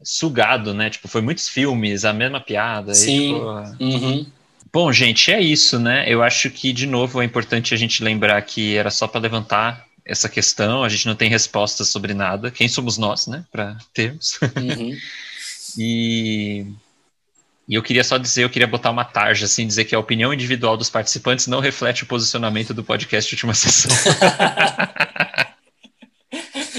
sugado, 0.02 0.72
né? 0.74 0.90
Tipo, 0.90 1.08
foi 1.08 1.20
muitos 1.20 1.48
filmes, 1.48 2.04
a 2.04 2.12
mesma 2.12 2.40
piada. 2.40 2.94
Sim. 2.94 3.34
ficou- 3.34 3.62
Uhum. 3.80 4.26
Bom, 4.72 4.92
gente, 4.92 5.32
é 5.32 5.40
isso, 5.40 5.78
né? 5.78 6.04
Eu 6.06 6.22
acho 6.22 6.50
que, 6.50 6.72
de 6.72 6.86
novo, 6.86 7.22
é 7.22 7.24
importante 7.24 7.72
a 7.72 7.76
gente 7.76 8.04
lembrar 8.04 8.40
que 8.42 8.76
era 8.76 8.90
só 8.90 9.08
para 9.08 9.20
levantar 9.20 9.87
essa 10.08 10.28
questão, 10.28 10.82
a 10.82 10.88
gente 10.88 11.06
não 11.06 11.14
tem 11.14 11.28
respostas 11.28 11.88
sobre 11.88 12.14
nada. 12.14 12.50
Quem 12.50 12.66
somos 12.66 12.96
nós, 12.96 13.26
né? 13.26 13.44
Para 13.52 13.76
termos. 13.92 14.38
Uhum. 14.42 14.96
E, 15.76 16.64
e 17.68 17.74
eu 17.74 17.82
queria 17.82 18.02
só 18.02 18.16
dizer, 18.16 18.42
eu 18.42 18.50
queria 18.50 18.66
botar 18.66 18.90
uma 18.90 19.04
tarja, 19.04 19.44
assim, 19.44 19.66
dizer 19.66 19.84
que 19.84 19.94
a 19.94 19.98
opinião 19.98 20.32
individual 20.32 20.78
dos 20.78 20.88
participantes 20.88 21.46
não 21.46 21.60
reflete 21.60 22.02
o 22.02 22.06
posicionamento 22.06 22.72
do 22.72 22.82
podcast 22.82 23.32
Última 23.34 23.54
Sessão. 23.54 23.90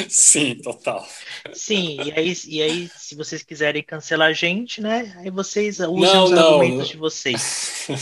Sim, 0.10 0.56
total. 0.56 1.08
Sim, 1.54 2.00
e 2.04 2.12
aí, 2.12 2.34
e 2.48 2.62
aí, 2.62 2.90
se 2.98 3.16
vocês 3.16 3.44
quiserem 3.44 3.84
cancelar 3.84 4.30
a 4.30 4.34
gente, 4.34 4.82
né? 4.82 5.16
Aí 5.20 5.30
vocês 5.30 5.80
usam 5.80 5.96
Não, 5.96 6.24
os 6.26 6.32
não, 6.32 6.54
argumentos 6.56 6.78
não. 6.78 6.86
de 6.86 6.98
vocês. 6.98 7.88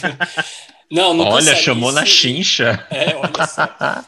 Não, 0.89 1.13
não 1.13 1.25
Olha, 1.25 1.53
chamou 1.53 1.91
na 1.91 2.03
isso. 2.03 2.13
chincha. 2.13 2.87
É, 2.89 3.13
olha 3.13 3.45
só. 3.45 4.05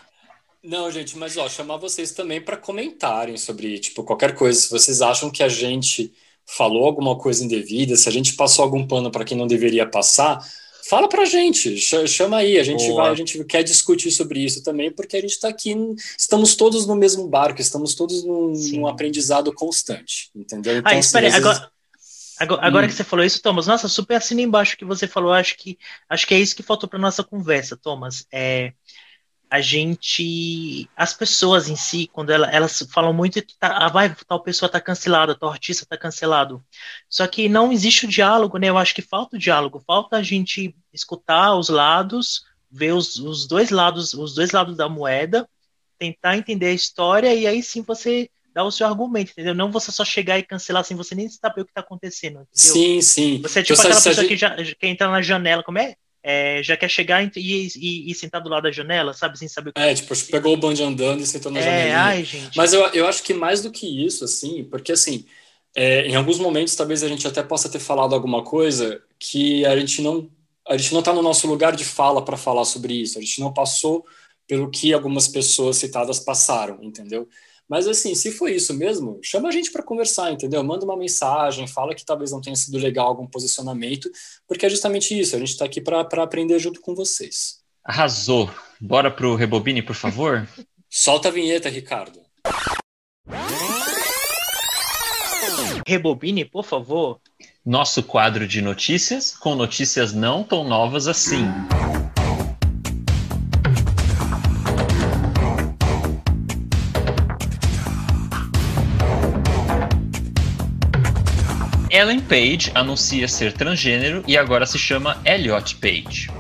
Não, 0.63 0.91
gente, 0.91 1.17
mas 1.17 1.37
ó, 1.37 1.47
chamar 1.47 1.77
vocês 1.77 2.11
também 2.11 2.41
para 2.41 2.57
comentarem 2.57 3.37
sobre, 3.37 3.79
tipo, 3.79 4.03
qualquer 4.03 4.35
coisa. 4.35 4.59
Se 4.59 4.69
vocês 4.69 5.01
acham 5.01 5.29
que 5.31 5.41
a 5.41 5.47
gente 5.49 6.11
falou 6.45 6.85
alguma 6.85 7.17
coisa 7.17 7.43
indevida, 7.43 7.95
se 7.95 8.09
a 8.09 8.11
gente 8.11 8.33
passou 8.33 8.63
algum 8.63 8.85
pano 8.85 9.09
para 9.11 9.23
quem 9.23 9.37
não 9.37 9.47
deveria 9.47 9.87
passar, 9.87 10.39
fala 10.89 11.07
pra 11.07 11.23
gente, 11.23 11.77
ch- 11.77 12.07
chama 12.07 12.37
aí, 12.37 12.57
a 12.59 12.63
gente 12.63 12.85
Boa. 12.87 13.03
vai, 13.03 13.11
a 13.11 13.15
gente 13.15 13.41
quer 13.45 13.63
discutir 13.63 14.11
sobre 14.11 14.43
isso 14.43 14.61
também, 14.63 14.91
porque 14.91 15.15
a 15.15 15.21
gente 15.21 15.31
está 15.31 15.47
aqui, 15.47 15.75
estamos 16.17 16.55
todos 16.55 16.85
no 16.87 16.95
mesmo 16.95 17.27
barco, 17.27 17.61
estamos 17.61 17.93
todos 17.95 18.23
num, 18.25 18.51
num 18.73 18.87
aprendizado 18.87 19.53
constante, 19.53 20.29
entendeu? 20.35 20.77
Então, 20.77 20.91
Ah, 20.91 20.97
assim, 20.97 20.99
espera 21.07 21.27
vezes- 21.29 21.39
agora, 21.39 21.71
agora, 22.39 22.67
agora 22.67 22.85
Hum. 22.85 22.89
que 22.89 22.95
você 22.95 23.03
falou 23.03 23.23
isso, 23.23 23.41
Thomas, 23.41 23.67
nossa, 23.67 23.87
super 23.87 24.15
assina 24.15 24.41
embaixo 24.41 24.75
que 24.75 24.83
você 24.83 25.07
falou, 25.07 25.31
acho 25.31 25.55
que 25.55 25.77
acho 26.09 26.27
que 26.27 26.33
é 26.33 26.39
isso 26.39 26.55
que 26.55 26.63
faltou 26.63 26.89
para 26.89 26.99
nossa 26.99 27.23
conversa, 27.23 27.77
Thomas. 27.77 28.25
É, 28.33 28.73
a 29.49 29.61
gente, 29.61 30.87
as 30.95 31.13
pessoas 31.13 31.67
em 31.69 31.75
si, 31.75 32.07
quando 32.13 32.29
ela- 32.31 32.49
elas 32.51 32.85
falam 32.91 33.11
muito 33.13 33.41
que 33.41 33.57
tá, 33.57 33.77
ah, 33.85 33.89
vai, 33.89 34.13
tal 34.27 34.41
pessoa 34.43 34.69
tá 34.69 34.79
cancelada, 34.79 35.35
tal 35.37 35.49
artista 35.49 35.85
tá 35.85 35.97
cancelado. 35.97 36.63
Só 37.09 37.25
que 37.27 37.49
não 37.49 37.71
existe 37.71 38.05
o 38.05 38.09
diálogo, 38.09 38.57
né? 38.57 38.69
Eu 38.69 38.77
acho 38.77 38.93
que 38.93 39.01
falta 39.01 39.35
o 39.35 39.39
diálogo, 39.39 39.83
falta 39.87 40.17
a 40.17 40.23
gente 40.23 40.75
escutar 40.93 41.55
os 41.55 41.69
lados, 41.69 42.43
ver 42.69 42.93
os, 42.93 43.15
os 43.17 43.47
dois 43.47 43.71
lados, 43.71 44.13
os 44.13 44.35
dois 44.35 44.51
lados 44.51 44.77
da 44.77 44.87
moeda, 44.87 45.49
tentar 45.97 46.37
entender 46.37 46.67
a 46.67 46.73
história 46.73 47.33
e 47.33 47.47
aí 47.47 47.63
sim 47.63 47.81
você 47.81 48.29
dá 48.53 48.63
o 48.63 48.71
seu 48.71 48.85
argumento, 48.87 49.31
entendeu? 49.31 49.55
Não 49.55 49.71
você 49.71 49.91
só 49.91 50.05
chegar 50.05 50.37
e 50.37 50.43
cancelar 50.43 50.83
sem 50.83 50.95
você 50.95 51.15
nem 51.15 51.27
saber 51.27 51.61
o 51.61 51.65
que 51.65 51.73
tá 51.73 51.81
acontecendo, 51.81 52.33
entendeu? 52.41 52.47
Sim, 52.53 53.01
sim. 53.01 53.41
Você 53.41 53.59
é 53.59 53.63
tipo 53.63 53.73
Eu 53.79 53.79
aquela 53.81 53.95
pessoa 53.95 54.15
gente- 54.15 54.27
que 54.27 54.37
já 54.37 54.63
já 54.63 54.75
quer 54.75 54.87
entrar 54.87 55.09
na 55.09 55.21
janela, 55.21 55.63
como 55.63 55.79
é? 55.79 55.95
É, 56.21 56.61
já 56.61 56.75
quer 56.75 56.89
chegar 56.89 57.23
e, 57.23 57.31
e, 57.37 58.11
e 58.11 58.15
sentar 58.15 58.41
do 58.41 58.49
lado 58.49 58.63
da 58.63 58.71
janela, 58.71 59.13
sabe? 59.13 59.39
Sem 59.39 59.47
saber 59.47 59.69
o 59.69 59.73
que 59.73 59.81
É, 59.81 59.93
tipo, 59.93 60.13
pegou 60.29 60.53
o 60.53 60.57
bonde 60.57 60.83
andando 60.83 61.21
e 61.21 61.25
sentou 61.25 61.51
na 61.51 61.59
é. 61.59 61.93
Ai, 61.93 62.23
gente. 62.23 62.57
Mas 62.57 62.73
eu, 62.73 62.85
eu 62.87 63.07
acho 63.07 63.23
que 63.23 63.33
mais 63.33 63.61
do 63.61 63.71
que 63.71 64.05
isso, 64.05 64.25
assim, 64.25 64.63
porque 64.65 64.91
assim, 64.91 65.25
é, 65.75 66.07
em 66.07 66.15
alguns 66.15 66.39
momentos 66.39 66.75
talvez 66.75 67.03
a 67.03 67.07
gente 67.07 67.25
até 67.27 67.41
possa 67.41 67.69
ter 67.69 67.79
falado 67.79 68.13
alguma 68.13 68.43
coisa 68.43 69.01
que 69.17 69.65
a 69.65 69.77
gente 69.79 70.01
não 70.01 70.29
a 70.67 70.77
gente 70.77 70.91
não 70.93 70.99
está 70.99 71.11
no 71.11 71.23
nosso 71.23 71.47
lugar 71.47 71.75
de 71.75 71.83
fala 71.83 72.23
para 72.23 72.37
falar 72.37 72.63
sobre 72.63 72.93
isso. 72.93 73.17
A 73.17 73.21
gente 73.21 73.39
não 73.39 73.51
passou 73.51 74.05
pelo 74.47 74.69
que 74.69 74.93
algumas 74.93 75.27
pessoas 75.27 75.77
citadas 75.77 76.19
passaram, 76.19 76.77
entendeu? 76.83 77.27
Mas 77.69 77.87
assim, 77.87 78.15
se 78.15 78.31
foi 78.31 78.55
isso 78.55 78.73
mesmo, 78.73 79.19
chama 79.21 79.47
a 79.47 79.51
gente 79.51 79.71
para 79.71 79.83
conversar, 79.83 80.31
entendeu? 80.31 80.63
Manda 80.63 80.83
uma 80.83 80.97
mensagem, 80.97 81.67
fala 81.67 81.93
que 81.93 82.03
talvez 82.03 82.31
não 82.31 82.41
tenha 82.41 82.55
sido 82.55 82.79
legal 82.79 83.07
algum 83.07 83.27
posicionamento, 83.27 84.09
porque 84.47 84.65
é 84.65 84.69
justamente 84.69 85.17
isso. 85.17 85.35
A 85.35 85.39
gente 85.39 85.51
está 85.51 85.65
aqui 85.65 85.79
para 85.79 86.01
aprender 86.01 86.57
junto 86.57 86.81
com 86.81 86.95
vocês. 86.95 87.59
Arrasou. 87.83 88.49
Bora 88.81 89.11
pro 89.11 89.35
Rebobine, 89.35 89.83
por 89.83 89.95
favor? 89.95 90.47
Solta 90.89 91.27
a 91.27 91.31
vinheta, 91.31 91.69
Ricardo. 91.69 92.19
Rebobine, 95.87 96.45
por 96.45 96.65
favor. 96.65 97.19
Nosso 97.63 98.01
quadro 98.01 98.47
de 98.47 98.61
notícias, 98.61 99.37
com 99.37 99.53
notícias 99.53 100.11
não 100.11 100.43
tão 100.43 100.63
novas 100.63 101.07
assim. 101.07 101.45
Ellen 111.99 112.21
Page 112.21 112.71
anuncia 112.73 113.27
ser 113.27 113.51
transgênero 113.51 114.23
e 114.25 114.37
agora 114.37 114.65
se 114.65 114.79
chama 114.79 115.21
Elliot 115.25 115.75
Page. 115.75 116.31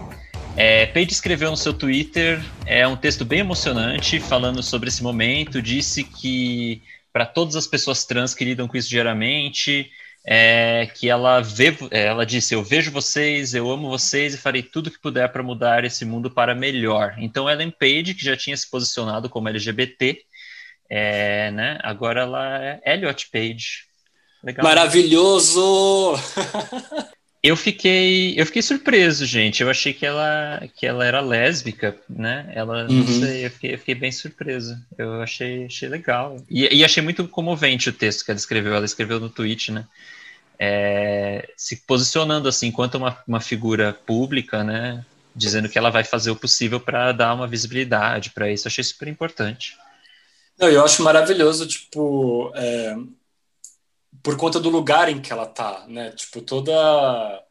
É, 0.55 0.85
Page 0.85 1.11
escreveu 1.11 1.51
no 1.51 1.57
seu 1.57 1.73
Twitter 1.73 2.41
é 2.65 2.87
um 2.87 2.95
texto 2.95 3.25
bem 3.25 3.39
emocionante 3.39 4.21
falando 4.21 4.63
sobre 4.63 4.87
esse 4.87 5.03
momento. 5.03 5.61
Disse 5.61 6.05
que 6.05 6.81
para 7.11 7.25
todas 7.25 7.57
as 7.57 7.67
pessoas 7.67 8.05
trans 8.05 8.33
que 8.33 8.45
lidam 8.45 8.69
com 8.69 8.77
isso 8.77 8.87
diariamente, 8.87 9.91
é, 10.25 10.89
que 10.95 11.09
ela 11.09 11.41
vê, 11.41 11.75
é, 11.91 12.05
ela 12.05 12.25
disse: 12.25 12.53
Eu 12.55 12.63
vejo 12.63 12.89
vocês, 12.89 13.53
eu 13.53 13.69
amo 13.69 13.89
vocês 13.89 14.33
e 14.33 14.37
farei 14.37 14.63
tudo 14.63 14.89
que 14.89 15.01
puder 15.01 15.27
para 15.29 15.43
mudar 15.43 15.83
esse 15.83 16.05
mundo 16.05 16.31
para 16.31 16.55
melhor. 16.55 17.15
Então, 17.17 17.49
Ellen 17.49 17.71
Page, 17.71 18.13
que 18.13 18.23
já 18.23 18.37
tinha 18.37 18.55
se 18.55 18.71
posicionado 18.71 19.27
como 19.27 19.49
LGBT, 19.49 20.21
é, 20.89 21.51
né? 21.51 21.77
Agora 21.83 22.21
ela 22.21 22.63
é 22.63 22.93
Elliot 22.93 23.27
Page. 23.29 23.88
Legal. 24.43 24.63
Maravilhoso! 24.63 26.15
Eu 27.41 27.55
fiquei, 27.55 28.33
eu 28.37 28.45
fiquei 28.45 28.61
surpreso, 28.61 29.25
gente. 29.25 29.63
Eu 29.63 29.69
achei 29.69 29.93
que 29.93 30.05
ela, 30.05 30.61
que 30.75 30.85
ela 30.85 31.05
era 31.05 31.21
lésbica, 31.21 31.95
né? 32.09 32.51
Ela, 32.53 32.83
uhum. 32.83 32.97
não 32.97 33.07
sei, 33.07 33.45
eu 33.45 33.51
fiquei, 33.51 33.73
eu 33.73 33.77
fiquei, 33.77 33.95
bem 33.95 34.11
surpreso. 34.11 34.77
Eu 34.97 35.21
achei, 35.21 35.65
achei 35.65 35.87
legal. 35.87 36.43
E, 36.49 36.67
e, 36.75 36.83
achei 36.83 37.01
muito 37.01 37.25
comovente 37.29 37.89
o 37.89 37.93
texto 37.93 38.25
que 38.25 38.31
ela 38.31 38.37
escreveu. 38.37 38.73
Ela 38.73 38.85
escreveu 38.85 39.21
no 39.21 39.29
tweet, 39.29 39.71
né? 39.71 39.85
É, 40.59 41.49
se 41.55 41.77
posicionando 41.87 42.49
assim, 42.49 42.67
enquanto 42.67 42.95
uma, 42.95 43.17
uma 43.25 43.39
figura 43.39 43.93
pública, 43.93 44.61
né? 44.61 45.05
Dizendo 45.33 45.69
que 45.69 45.77
ela 45.77 45.89
vai 45.89 46.03
fazer 46.03 46.31
o 46.31 46.35
possível 46.35 46.81
para 46.81 47.13
dar 47.13 47.33
uma 47.33 47.47
visibilidade 47.47 48.31
para 48.31 48.51
isso. 48.51 48.67
Eu 48.67 48.69
achei 48.69 48.83
super 48.83 49.07
importante. 49.07 49.77
Não, 50.59 50.67
eu 50.67 50.83
acho 50.83 51.01
maravilhoso, 51.03 51.65
tipo, 51.65 52.51
é, 52.53 52.97
por 54.23 54.37
conta 54.37 54.59
do 54.59 54.69
lugar 54.69 55.09
em 55.09 55.21
que 55.21 55.31
ela 55.31 55.45
tá, 55.45 55.85
né? 55.87 56.11
Tipo, 56.11 56.41
toda 56.41 57.43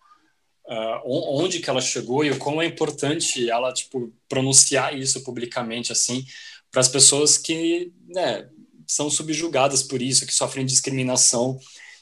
uh, 0.66 1.00
onde 1.04 1.60
que 1.60 1.70
ela 1.70 1.80
chegou 1.80 2.24
e 2.24 2.30
o 2.30 2.38
quão 2.38 2.60
é 2.60 2.66
importante 2.66 3.48
ela, 3.50 3.72
tipo, 3.72 4.12
pronunciar 4.28 4.96
isso 4.96 5.22
publicamente, 5.24 5.92
assim, 5.92 6.24
para 6.70 6.80
as 6.80 6.88
pessoas 6.88 7.38
que, 7.38 7.92
né, 8.06 8.48
são 8.86 9.10
subjugadas 9.10 9.82
por 9.82 10.02
isso, 10.02 10.26
que 10.26 10.34
sofrem 10.34 10.66
discriminação. 10.66 11.58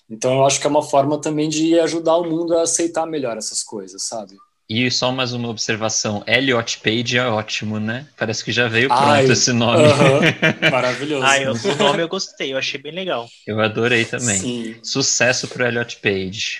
Então, 0.08 0.34
eu 0.34 0.46
acho 0.46 0.60
que 0.60 0.66
é 0.66 0.70
uma 0.70 0.82
forma 0.82 1.20
também 1.20 1.48
de 1.48 1.78
ajudar 1.80 2.16
o 2.16 2.28
mundo 2.28 2.56
a 2.56 2.62
aceitar 2.62 3.06
melhor 3.06 3.36
essas 3.36 3.62
coisas, 3.62 4.02
sabe? 4.02 4.36
E 4.68 4.90
só 4.90 5.12
mais 5.12 5.32
uma 5.32 5.48
observação, 5.48 6.24
Elliot 6.26 6.78
Page 6.78 7.16
é 7.16 7.24
ótimo, 7.24 7.78
né? 7.78 8.04
Parece 8.16 8.44
que 8.44 8.50
já 8.50 8.66
veio 8.66 8.88
pronto 8.88 9.04
Ai, 9.04 9.24
esse 9.24 9.52
nome. 9.52 9.84
Uh 9.84 9.86
-huh, 10.58 10.70
maravilhoso. 10.72 11.24
Ah, 11.24 11.38
eu, 11.38 11.52
o 11.52 11.76
nome 11.76 12.02
eu 12.02 12.08
gostei, 12.08 12.52
eu 12.52 12.58
achei 12.58 12.80
bem 12.80 12.90
legal. 12.90 13.28
Eu 13.46 13.60
adorei 13.60 14.04
também. 14.04 14.40
Sim. 14.40 14.76
Sucesso 14.82 15.46
pro 15.46 15.64
Elliot 15.64 15.98
Page. 15.98 16.58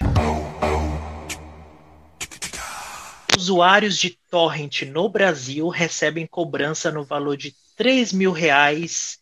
Usuários 3.37 3.99
de 3.99 4.16
torrent 4.31 4.83
no 4.83 5.09
Brasil 5.09 5.69
recebem 5.69 6.28
cobrança 6.28 6.93
no 6.93 7.05
valor 7.05 7.37
de 7.37 7.57
3 7.77 8.12
mil 8.12 8.31
reais 8.31 9.19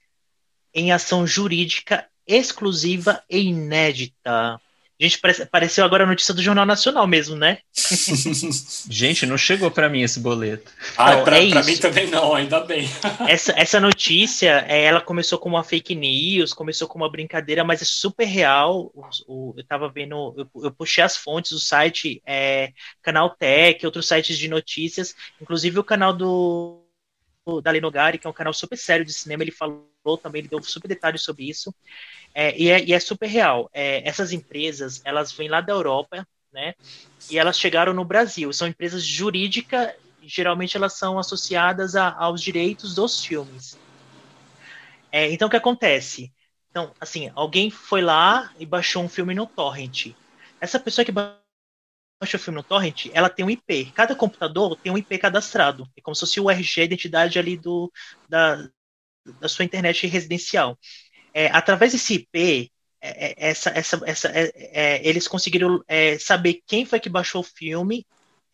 em 0.75 0.93
ação 0.93 1.27
jurídica 1.27 2.07
exclusiva 2.27 3.23
e 3.31 3.39
inédita. 3.39 4.61
Gente, 4.99 5.21
pareceu 5.51 5.85
agora 5.85 6.05
a 6.05 6.07
notícia 6.07 6.33
do 6.33 6.43
Jornal 6.43 6.65
Nacional 6.65 7.05
mesmo, 7.07 7.35
né? 7.35 7.59
Gente, 8.89 9.27
não 9.27 9.37
chegou 9.37 9.69
para 9.69 9.89
mim 9.89 10.03
esse 10.03 10.21
boleto. 10.21 10.71
Ah, 10.97 11.17
não, 11.17 11.25
pra, 11.25 11.43
é 11.43 11.51
pra 11.51 11.65
mim 11.65 11.77
também 11.77 12.07
não, 12.07 12.33
ainda 12.33 12.61
bem. 12.61 12.89
essa, 13.29 13.53
essa 13.57 13.81
notícia, 13.81 14.65
é, 14.69 14.85
ela 14.85 15.01
começou 15.01 15.37
como 15.37 15.57
uma 15.57 15.65
fake 15.65 15.97
news, 15.97 16.53
começou 16.53 16.87
como 16.87 17.05
uma 17.05 17.11
brincadeira, 17.11 17.65
mas 17.65 17.83
é 17.83 17.85
super 17.85 18.25
real. 18.25 18.93
O, 18.95 19.03
o, 19.27 19.55
eu 19.57 19.65
tava 19.65 19.89
vendo, 19.89 20.33
eu, 20.37 20.63
eu, 20.63 20.71
puxei 20.71 21.03
as 21.03 21.17
fontes, 21.17 21.51
o 21.51 21.59
site 21.59 22.23
é, 22.25 22.73
Canal 23.03 23.31
Tech, 23.31 23.85
outros 23.85 24.07
sites 24.07 24.39
de 24.39 24.47
notícias, 24.47 25.15
inclusive 25.41 25.79
o 25.79 25.85
canal 25.85 26.13
do 26.13 26.81
da 27.63 27.71
Lenogari, 27.71 28.17
que 28.17 28.27
é 28.27 28.31
um 28.31 28.33
canal 28.33 28.55
super 28.55 28.79
sério 28.79 29.05
de 29.05 29.13
cinema, 29.13 29.43
ele 29.43 29.51
falou 29.51 29.94
também, 30.19 30.41
ele 30.41 30.49
deu 30.49 30.63
super 30.63 30.89
detalhes 30.89 31.23
sobre 31.23 31.49
isso. 31.49 31.75
É, 32.35 32.57
e, 32.59 32.69
é, 32.69 32.85
e, 32.85 32.93
é, 32.93 33.01
super 33.01 33.27
real. 33.27 33.71
É, 33.73 34.07
essas 34.07 34.33
empresas, 34.33 35.01
elas 35.05 35.33
vêm 35.33 35.49
lá 35.49 35.61
da 35.61 35.73
Europa, 35.73 36.27
né? 36.53 36.75
E 37.31 37.39
elas 37.39 37.59
chegaram 37.59 37.93
no 37.95 38.05
Brasil. 38.05 38.53
São 38.53 38.69
empresas 38.69 39.03
jurídicas, 39.05 39.93
geralmente 40.23 40.77
elas 40.77 40.95
são 40.95 41.19
associadas 41.19 41.97
a, 41.97 42.13
aos 42.13 42.43
direitos 42.43 42.95
dos 42.95 43.25
filmes. 43.25 43.79
É, 45.11 45.31
então, 45.31 45.49
o 45.49 45.51
que 45.51 45.57
acontece? 45.57 46.33
Então, 46.71 46.93
assim, 47.01 47.31
alguém 47.37 47.71
foi 47.71 48.03
lá 48.03 48.53
e 48.59 48.67
baixou 48.67 49.03
um 49.03 49.09
filme 49.09 49.33
no 49.33 49.47
torrent. 49.47 50.13
Essa 50.61 50.81
pessoa 50.81 51.05
que 51.05 51.13
baixou 51.13 51.39
o 52.21 52.39
filme 52.39 52.57
no 52.57 52.65
torrent, 52.65 53.07
ela 53.13 53.31
tem 53.31 53.45
um 53.45 53.51
IP. 53.51 53.93
Cada 53.93 54.17
computador 54.17 54.77
tem 54.77 54.91
um 54.91 54.99
IP 54.99 55.19
cadastrado. 55.19 55.89
É 55.97 56.01
como 56.01 56.17
se 56.17 56.21
fosse 56.21 56.41
o 56.41 56.51
RG, 56.51 56.81
a 56.81 56.85
identidade 56.85 57.39
ali 57.39 57.57
do, 57.57 57.93
da, 58.29 58.69
da 59.41 59.49
sua 59.49 59.65
internet 59.65 60.07
residencial 60.07 60.79
é, 61.35 61.49
através 61.49 61.93
desse 61.93 62.15
IP, 62.15 62.71
é, 63.01 63.27
é, 63.27 63.35
essa, 63.51 63.71
essa, 63.71 64.01
essa, 64.07 64.29
é, 64.29 64.53
é, 64.55 65.07
eles 65.07 65.27
conseguiram 65.27 65.83
saber 66.21 66.63
quem 66.65 66.87
foi 66.87 67.01
que 67.01 67.11
baixou 67.11 67.41
o 67.41 67.45
filme, 67.45 68.07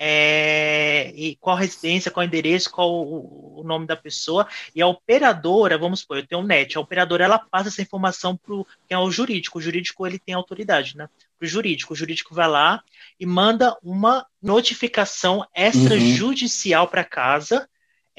e 0.02 1.36
qual 1.38 1.54
residência, 1.54 2.10
qual 2.10 2.24
endereço, 2.24 2.70
qual 2.70 2.90
o, 2.90 3.60
o, 3.60 3.62
nome 3.62 3.86
da 3.86 3.94
pessoa, 3.94 4.48
e 4.74 4.80
a 4.80 4.86
operadora, 4.86 5.76
vamos 5.76 6.00
supor, 6.00 6.16
eu 6.16 6.26
tenho 6.26 6.40
um 6.40 6.46
net, 6.46 6.78
a 6.78 6.80
operadora 6.80 7.22
ela 7.22 7.38
passa 7.38 7.68
essa 7.68 7.82
informação 7.82 8.34
para 8.34 8.56
quem 8.88 8.96
é 8.96 8.98
o 8.98 9.10
jurídico, 9.10 9.58
o 9.58 9.60
jurídico 9.60 10.06
ele 10.06 10.18
tem 10.18 10.34
autoridade, 10.34 10.96
né? 10.96 11.06
Para 11.38 11.44
o 11.44 11.48
jurídico, 11.48 11.92
o 11.92 11.96
jurídico 11.96 12.34
vai 12.34 12.48
lá 12.48 12.82
e 13.18 13.26
manda 13.26 13.76
uma 13.82 14.26
notificação 14.42 15.46
extrajudicial 15.54 16.84
uhum. 16.84 16.90
para 16.90 17.04
casa, 17.04 17.68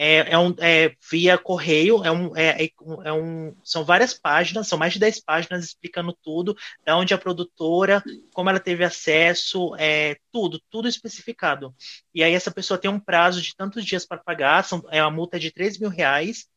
é, 0.03 0.32
é, 0.32 0.38
um, 0.40 0.56
é 0.57 0.95
via 1.11 1.38
correio, 1.38 2.03
é 2.03 2.11
um, 2.11 2.36
é, 2.36 2.64
é, 2.64 2.69
é, 3.03 3.14
um, 3.14 3.56
são 3.64 3.86
várias 3.86 4.15
páginas, 4.15 4.68
são 4.68 4.76
mais 4.76 4.94
de 4.94 4.99
10 4.99 5.19
páginas 5.23 5.64
explicando 5.64 6.11
tudo, 6.23 6.57
da 6.84 6.98
onde 6.98 7.14
a 7.14 7.19
produtora, 7.19 8.03
como 8.34 8.49
ela 8.49 8.60
teve 8.60 8.84
acesso, 8.84 9.76
é, 9.78 10.18
tudo, 10.32 10.60
tudo 10.72 10.88
especificado. 10.88 11.76
E 12.15 12.23
aí 12.23 12.34
essa 12.34 12.49
pessoa 12.49 12.80
tem 12.80 12.90
um 12.90 12.99
prazo 12.99 13.44
de 13.44 13.56
tantos 13.56 13.86
dias 13.86 14.03
para 14.03 14.18
pagar, 14.18 14.64
são, 14.64 14.84
é 14.90 15.03
uma 15.03 15.11
multa 15.11 15.40
de 15.40 15.52
3 15.52 15.78
mil 15.78 15.91
reais, 15.91 16.48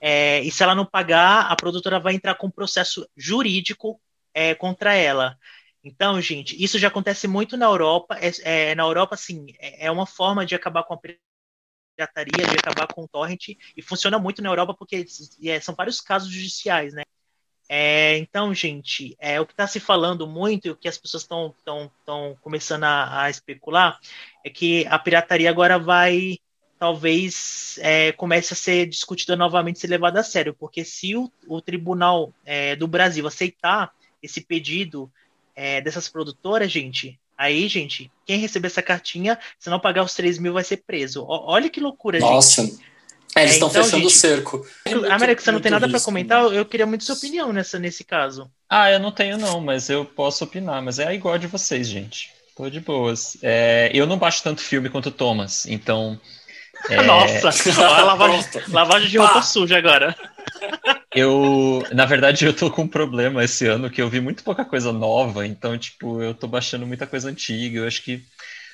é, 0.00 0.40
e 0.40 0.50
se 0.50 0.60
ela 0.64 0.74
não 0.74 0.84
pagar, 0.84 1.52
a 1.52 1.54
produtora 1.54 2.00
vai 2.00 2.14
entrar 2.14 2.34
com 2.34 2.48
um 2.48 2.50
processo 2.50 3.08
jurídico 3.16 4.00
é, 4.34 4.56
contra 4.56 4.92
ela. 4.94 5.38
Então, 5.84 6.20
gente, 6.20 6.60
isso 6.60 6.80
já 6.80 6.88
acontece 6.88 7.28
muito 7.28 7.56
na 7.56 7.66
Europa. 7.66 8.18
É, 8.20 8.70
é 8.70 8.74
na 8.74 8.82
Europa, 8.82 9.14
assim, 9.14 9.46
é, 9.60 9.86
é 9.86 9.90
uma 9.90 10.04
forma 10.06 10.44
de 10.44 10.56
acabar 10.56 10.82
com 10.82 10.94
a 10.94 10.98
pirataria, 11.96 12.46
de 12.46 12.56
acabar 12.58 12.86
com 12.92 13.04
o 13.04 13.08
torrent, 13.08 13.48
e 13.76 13.82
funciona 13.82 14.18
muito 14.18 14.42
na 14.42 14.48
Europa 14.48 14.74
porque 14.74 15.06
é, 15.44 15.60
são 15.60 15.74
vários 15.74 16.00
casos 16.00 16.30
judiciais, 16.30 16.92
né? 16.92 17.02
É, 17.68 18.18
então, 18.18 18.52
gente, 18.52 19.16
é, 19.18 19.40
o 19.40 19.46
que 19.46 19.52
está 19.52 19.66
se 19.66 19.80
falando 19.80 20.26
muito 20.26 20.66
e 20.66 20.70
o 20.70 20.76
que 20.76 20.88
as 20.88 20.98
pessoas 20.98 21.22
estão 21.22 22.36
começando 22.42 22.84
a, 22.84 23.22
a, 23.22 23.30
especular 23.30 23.98
é 24.44 24.50
que 24.50 24.86
a 24.86 24.98
pirataria 24.98 25.48
agora 25.48 25.78
vai, 25.78 26.38
talvez, 26.78 27.78
é, 27.80 28.12
comece 28.12 28.52
a 28.52 28.56
ser 28.56 28.86
discutida 28.86 29.34
novamente, 29.34 29.78
ser 29.78 29.86
levada 29.86 30.20
a 30.20 30.22
sério, 30.22 30.54
porque 30.54 30.84
se 30.84 31.16
o, 31.16 31.32
o 31.48 31.60
Tribunal 31.62 32.34
é, 32.44 32.76
do 32.76 32.86
Brasil 32.86 33.26
aceitar 33.26 33.92
esse 34.22 34.42
pedido 34.42 35.10
é, 35.56 35.80
dessas 35.80 36.08
produtoras, 36.08 36.70
gente, 36.70 37.18
Aí, 37.36 37.66
gente, 37.68 38.10
quem 38.24 38.38
receber 38.38 38.68
essa 38.68 38.82
cartinha, 38.82 39.38
se 39.58 39.68
não 39.68 39.80
pagar 39.80 40.02
os 40.02 40.14
3 40.14 40.38
mil, 40.38 40.52
vai 40.52 40.64
ser 40.64 40.78
preso. 40.86 41.22
O, 41.22 41.50
olha 41.50 41.68
que 41.68 41.80
loucura, 41.80 42.18
Nossa. 42.18 42.62
gente. 42.62 42.72
Nossa. 42.72 42.94
É, 43.36 43.42
eles 43.42 43.54
estão 43.54 43.68
é, 43.68 43.70
então, 43.72 43.84
fechando 43.84 44.06
o 44.06 44.10
cerco. 44.10 44.66
América, 45.10 45.42
você 45.42 45.50
não 45.50 45.60
tem 45.60 45.72
nada 45.72 45.88
para 45.88 46.00
comentar? 46.00 46.44
Eu 46.52 46.64
queria 46.64 46.86
muito 46.86 47.02
sua 47.02 47.16
opinião 47.16 47.52
nessa, 47.52 47.80
nesse 47.80 48.04
caso. 48.04 48.48
Ah, 48.70 48.90
eu 48.90 49.00
não 49.00 49.10
tenho 49.10 49.36
não, 49.36 49.60
mas 49.60 49.90
eu 49.90 50.04
posso 50.04 50.44
opinar. 50.44 50.80
Mas 50.80 51.00
é 51.00 51.12
igual 51.12 51.36
de 51.36 51.48
vocês, 51.48 51.88
gente. 51.88 52.32
Tô 52.56 52.70
de 52.70 52.78
boas. 52.78 53.36
É, 53.42 53.90
eu 53.92 54.06
não 54.06 54.16
baixo 54.16 54.42
tanto 54.42 54.60
filme 54.60 54.88
quanto 54.88 55.06
o 55.06 55.12
Thomas, 55.12 55.66
então... 55.66 56.20
É... 56.88 57.02
Nossa, 57.02 57.50
lavagem, 57.82 58.62
lavagem 58.68 59.08
de 59.08 59.18
roupa 59.18 59.42
suja 59.42 59.78
agora. 59.78 60.14
Eu, 61.14 61.82
na 61.92 62.04
verdade, 62.04 62.44
eu 62.44 62.54
tô 62.54 62.70
com 62.70 62.82
um 62.82 62.88
problema 62.88 63.44
esse 63.44 63.66
ano 63.66 63.88
que 63.88 64.02
eu 64.02 64.08
vi 64.08 64.20
muito 64.20 64.42
pouca 64.42 64.64
coisa 64.64 64.92
nova, 64.92 65.46
então, 65.46 65.78
tipo, 65.78 66.20
eu 66.20 66.34
tô 66.34 66.48
baixando 66.48 66.86
muita 66.86 67.06
coisa 67.06 67.28
antiga. 67.28 67.78
Eu 67.78 67.86
acho 67.86 68.02
que 68.02 68.24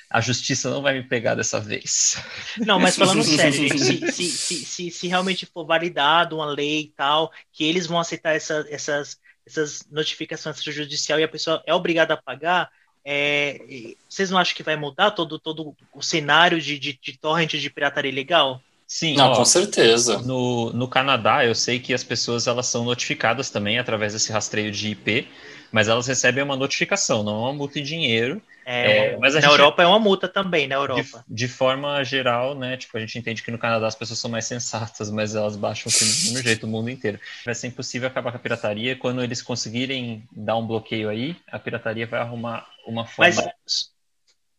a 0.09 0.19
justiça 0.19 0.69
não 0.69 0.81
vai 0.81 0.93
me 0.95 1.03
pegar 1.03 1.35
dessa 1.35 1.59
vez. 1.59 2.21
Não, 2.57 2.79
mas 2.79 2.97
falando 2.97 3.23
sério, 3.23 3.53
se, 3.77 4.11
se, 4.11 4.65
se, 4.65 4.91
se, 4.91 5.07
realmente 5.07 5.45
for 5.45 5.65
validado 5.65 6.35
uma 6.35 6.45
lei 6.45 6.81
e 6.81 6.87
tal, 6.87 7.31
que 7.53 7.63
eles 7.63 7.87
vão 7.87 7.99
aceitar 7.99 8.35
essa, 8.35 8.65
essas, 8.69 9.19
essas 9.45 9.87
notificações 9.89 10.61
judicial 10.63 11.19
e 11.19 11.23
a 11.23 11.29
pessoa 11.29 11.63
é 11.65 11.73
obrigada 11.73 12.15
a 12.15 12.17
pagar, 12.17 12.69
é, 13.05 13.95
vocês 14.07 14.29
não 14.29 14.37
acham 14.37 14.55
que 14.55 14.63
vai 14.63 14.75
mudar 14.75 15.11
todo, 15.11 15.39
todo 15.39 15.75
o 15.93 16.01
cenário 16.01 16.59
de, 16.59 16.77
de, 16.77 16.99
de 17.01 17.17
torrent 17.17 17.51
de 17.51 17.69
pirataria 17.69 18.11
ilegal? 18.11 18.61
Sim, 18.91 19.15
Não, 19.15 19.31
ó, 19.31 19.35
com 19.37 19.45
certeza. 19.45 20.17
No, 20.17 20.73
no 20.73 20.85
Canadá, 20.85 21.45
eu 21.45 21.55
sei 21.55 21.79
que 21.79 21.93
as 21.93 22.03
pessoas 22.03 22.45
elas 22.45 22.67
são 22.67 22.83
notificadas 22.83 23.49
também 23.49 23.79
através 23.79 24.11
desse 24.11 24.33
rastreio 24.33 24.69
de 24.69 24.89
IP 24.89 25.29
mas 25.71 25.87
elas 25.87 26.05
recebem 26.05 26.43
uma 26.43 26.57
notificação, 26.57 27.23
não 27.23 27.43
uma 27.43 27.53
multa 27.53 27.79
em 27.79 27.83
dinheiro. 27.83 28.41
É, 28.65 29.17
mas 29.17 29.33
na 29.33 29.39
gente, 29.39 29.49
Europa 29.49 29.81
é 29.81 29.87
uma 29.87 29.99
multa 29.99 30.27
também, 30.27 30.67
na 30.67 30.75
Europa. 30.75 31.23
De, 31.27 31.35
de, 31.35 31.47
forma 31.47 32.03
geral, 32.03 32.53
né? 32.53 32.77
Tipo, 32.77 32.97
a 32.97 32.99
gente 32.99 33.17
entende 33.17 33.41
que 33.41 33.49
no 33.49 33.57
Canadá 33.57 33.87
as 33.87 33.95
pessoas 33.95 34.19
são 34.19 34.29
mais 34.29 34.45
sensatas, 34.45 35.09
mas 35.09 35.33
elas 35.33 35.55
baixam 35.55 35.87
o 35.87 35.91
filme 35.91 36.13
do 36.13 36.33
mesmo 36.33 36.43
jeito 36.43 36.65
o 36.65 36.69
mundo 36.69 36.89
inteiro. 36.89 37.19
Vai 37.45 37.55
ser 37.55 37.67
impossível 37.67 38.07
acabar 38.07 38.31
com 38.31 38.37
a 38.37 38.41
pirataria. 38.41 38.95
Quando 38.95 39.23
eles 39.23 39.41
conseguirem 39.41 40.27
dar 40.31 40.57
um 40.57 40.67
bloqueio 40.67 41.09
aí, 41.09 41.35
a 41.49 41.57
pirataria 41.57 42.05
vai 42.05 42.19
arrumar 42.19 42.67
uma 42.85 43.05
forma. 43.05 43.33
Mas 43.33 43.89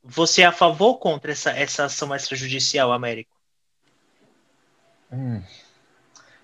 você 0.02 0.42
é 0.42 0.46
a 0.46 0.52
favor 0.52 0.86
ou 0.86 0.98
contra 0.98 1.30
essa, 1.30 1.50
essa 1.50 1.84
ação 1.84 2.14
extrajudicial, 2.14 2.90
Américo? 2.90 3.41
Hum. 5.12 5.44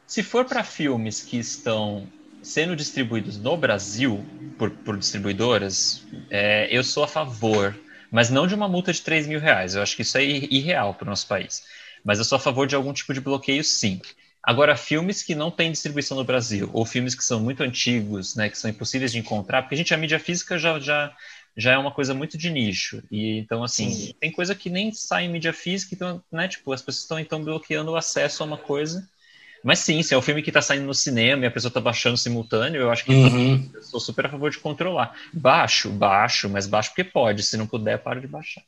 Se 0.07 0.23
for 0.23 0.45
para 0.45 0.65
filmes 0.65 1.23
que 1.23 1.39
estão 1.39 2.13
sendo 2.43 2.75
distribuídos 2.77 3.39
no 3.39 3.57
Brasil 3.57 4.27
por, 4.57 4.71
por 4.71 4.97
distribuidoras, 4.99 6.07
é, 6.31 6.69
eu 6.75 6.83
sou 6.83 7.05
a 7.05 7.09
favor, 7.09 7.79
mas 8.11 8.31
não 8.31 8.47
de 8.47 8.55
uma 8.55 8.69
multa 8.69 8.93
de 8.93 9.03
3 9.03 9.27
mil 9.27 9.39
reais. 9.41 9.75
Eu 9.75 9.83
acho 9.83 9.95
que 9.97 10.03
isso 10.03 10.17
é 10.19 10.25
irreal 10.25 10.95
para 10.95 11.05
o 11.07 11.11
nosso 11.11 11.27
país. 11.27 11.63
Mas 12.05 12.19
eu 12.19 12.25
sou 12.25 12.37
a 12.37 12.41
favor 12.41 12.67
de 12.67 12.75
algum 12.75 12.93
tipo 12.93 13.13
de 13.13 13.21
bloqueio, 13.21 13.63
sim. 13.63 14.01
Agora, 14.43 14.77
filmes 14.77 15.23
que 15.23 15.35
não 15.35 15.51
têm 15.51 15.71
distribuição 15.73 16.17
no 16.17 16.25
Brasil, 16.25 16.71
ou 16.73 16.87
filmes 16.87 17.15
que 17.15 17.25
são 17.25 17.41
muito 17.41 17.63
antigos, 17.63 18.35
né, 18.35 18.49
que 18.49 18.57
são 18.57 18.71
impossíveis 18.71 19.13
de 19.13 19.19
encontrar, 19.19 19.63
porque 19.63 19.75
a 19.75 19.79
gente, 19.79 19.93
a 19.93 19.97
mídia 19.97 20.19
física 20.19 20.57
já, 20.57 20.79
já, 20.81 21.15
já 21.59 21.73
é 21.73 21.79
uma 21.79 21.91
coisa 21.91 22.15
muito 22.15 22.39
de 22.39 22.49
nicho. 22.49 23.03
E 23.11 23.39
então, 23.39 23.63
assim, 23.63 23.91
sim. 23.91 24.15
tem 24.19 24.33
coisa 24.33 24.55
que 24.55 24.71
nem 24.71 24.93
sai 24.93 25.25
em 25.25 25.29
mídia 25.29 25.53
física, 25.53 25.95
então, 25.95 26.23
né, 26.33 26.49
tipo, 26.49 26.73
as 26.73 26.81
pessoas 26.81 27.03
estão 27.03 27.19
então 27.19 27.43
bloqueando 27.45 27.91
o 27.91 27.97
acesso 27.97 28.43
a 28.43 28.47
uma 28.47 28.57
coisa 28.57 29.07
mas 29.63 29.81
sim, 29.81 30.03
se 30.03 30.15
é 30.15 30.19
um 30.19 30.23
filme 30.23 30.43
que 30.43 30.51
está 30.51 30.63
saindo 30.63 30.87
no 30.87 30.95
cinema 30.95 31.45
e 31.45 31.49
a 31.49 31.51
pessoa 31.51 31.69
está 31.69 31.81
baixando 31.81 32.17
simultâneo, 32.17 32.81
eu 32.81 32.91
acho 32.91 33.05
que 33.05 33.13
uhum. 33.13 33.71
eu 33.75 33.83
sou 33.83 33.99
super 33.99 34.27
a 34.27 34.29
favor 34.29 34.51
de 34.51 34.59
controlar. 34.59 35.15
Baixo, 35.33 35.91
baixo, 35.91 36.49
mas 36.49 36.67
baixo 36.67 36.91
porque 36.91 37.05
pode. 37.05 37.43
Se 37.43 37.57
não 37.57 37.67
puder, 37.67 37.99
para 37.99 38.21
de 38.21 38.27
baixar. 38.27 38.63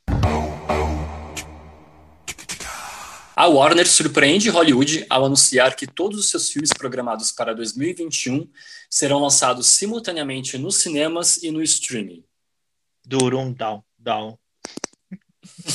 A 3.35 3.47
Warner 3.47 3.87
surpreende 3.87 4.49
Hollywood 4.49 5.05
ao 5.09 5.25
anunciar 5.25 5.75
que 5.75 5.87
todos 5.87 6.19
os 6.19 6.29
seus 6.29 6.51
filmes 6.51 6.71
programados 6.77 7.31
para 7.31 7.55
2021 7.55 8.47
serão 8.89 9.19
lançados 9.19 9.67
simultaneamente 9.67 10.57
nos 10.57 10.75
cinemas 10.75 11.41
e 11.41 11.49
no 11.49 11.63
streaming. 11.63 12.23
Durum 13.11 13.51
down, 13.51 13.83
down. 13.99 14.39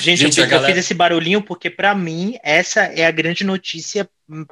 Gente, 0.00 0.16
Gente 0.16 0.40
eu, 0.40 0.46
galera... 0.46 0.72
fiz 0.72 0.78
esse 0.78 0.94
barulhinho 0.94 1.42
porque, 1.42 1.68
para 1.68 1.94
mim, 1.94 2.38
essa 2.42 2.84
é 2.84 3.04
a 3.04 3.10
grande 3.10 3.44
notícia 3.44 4.08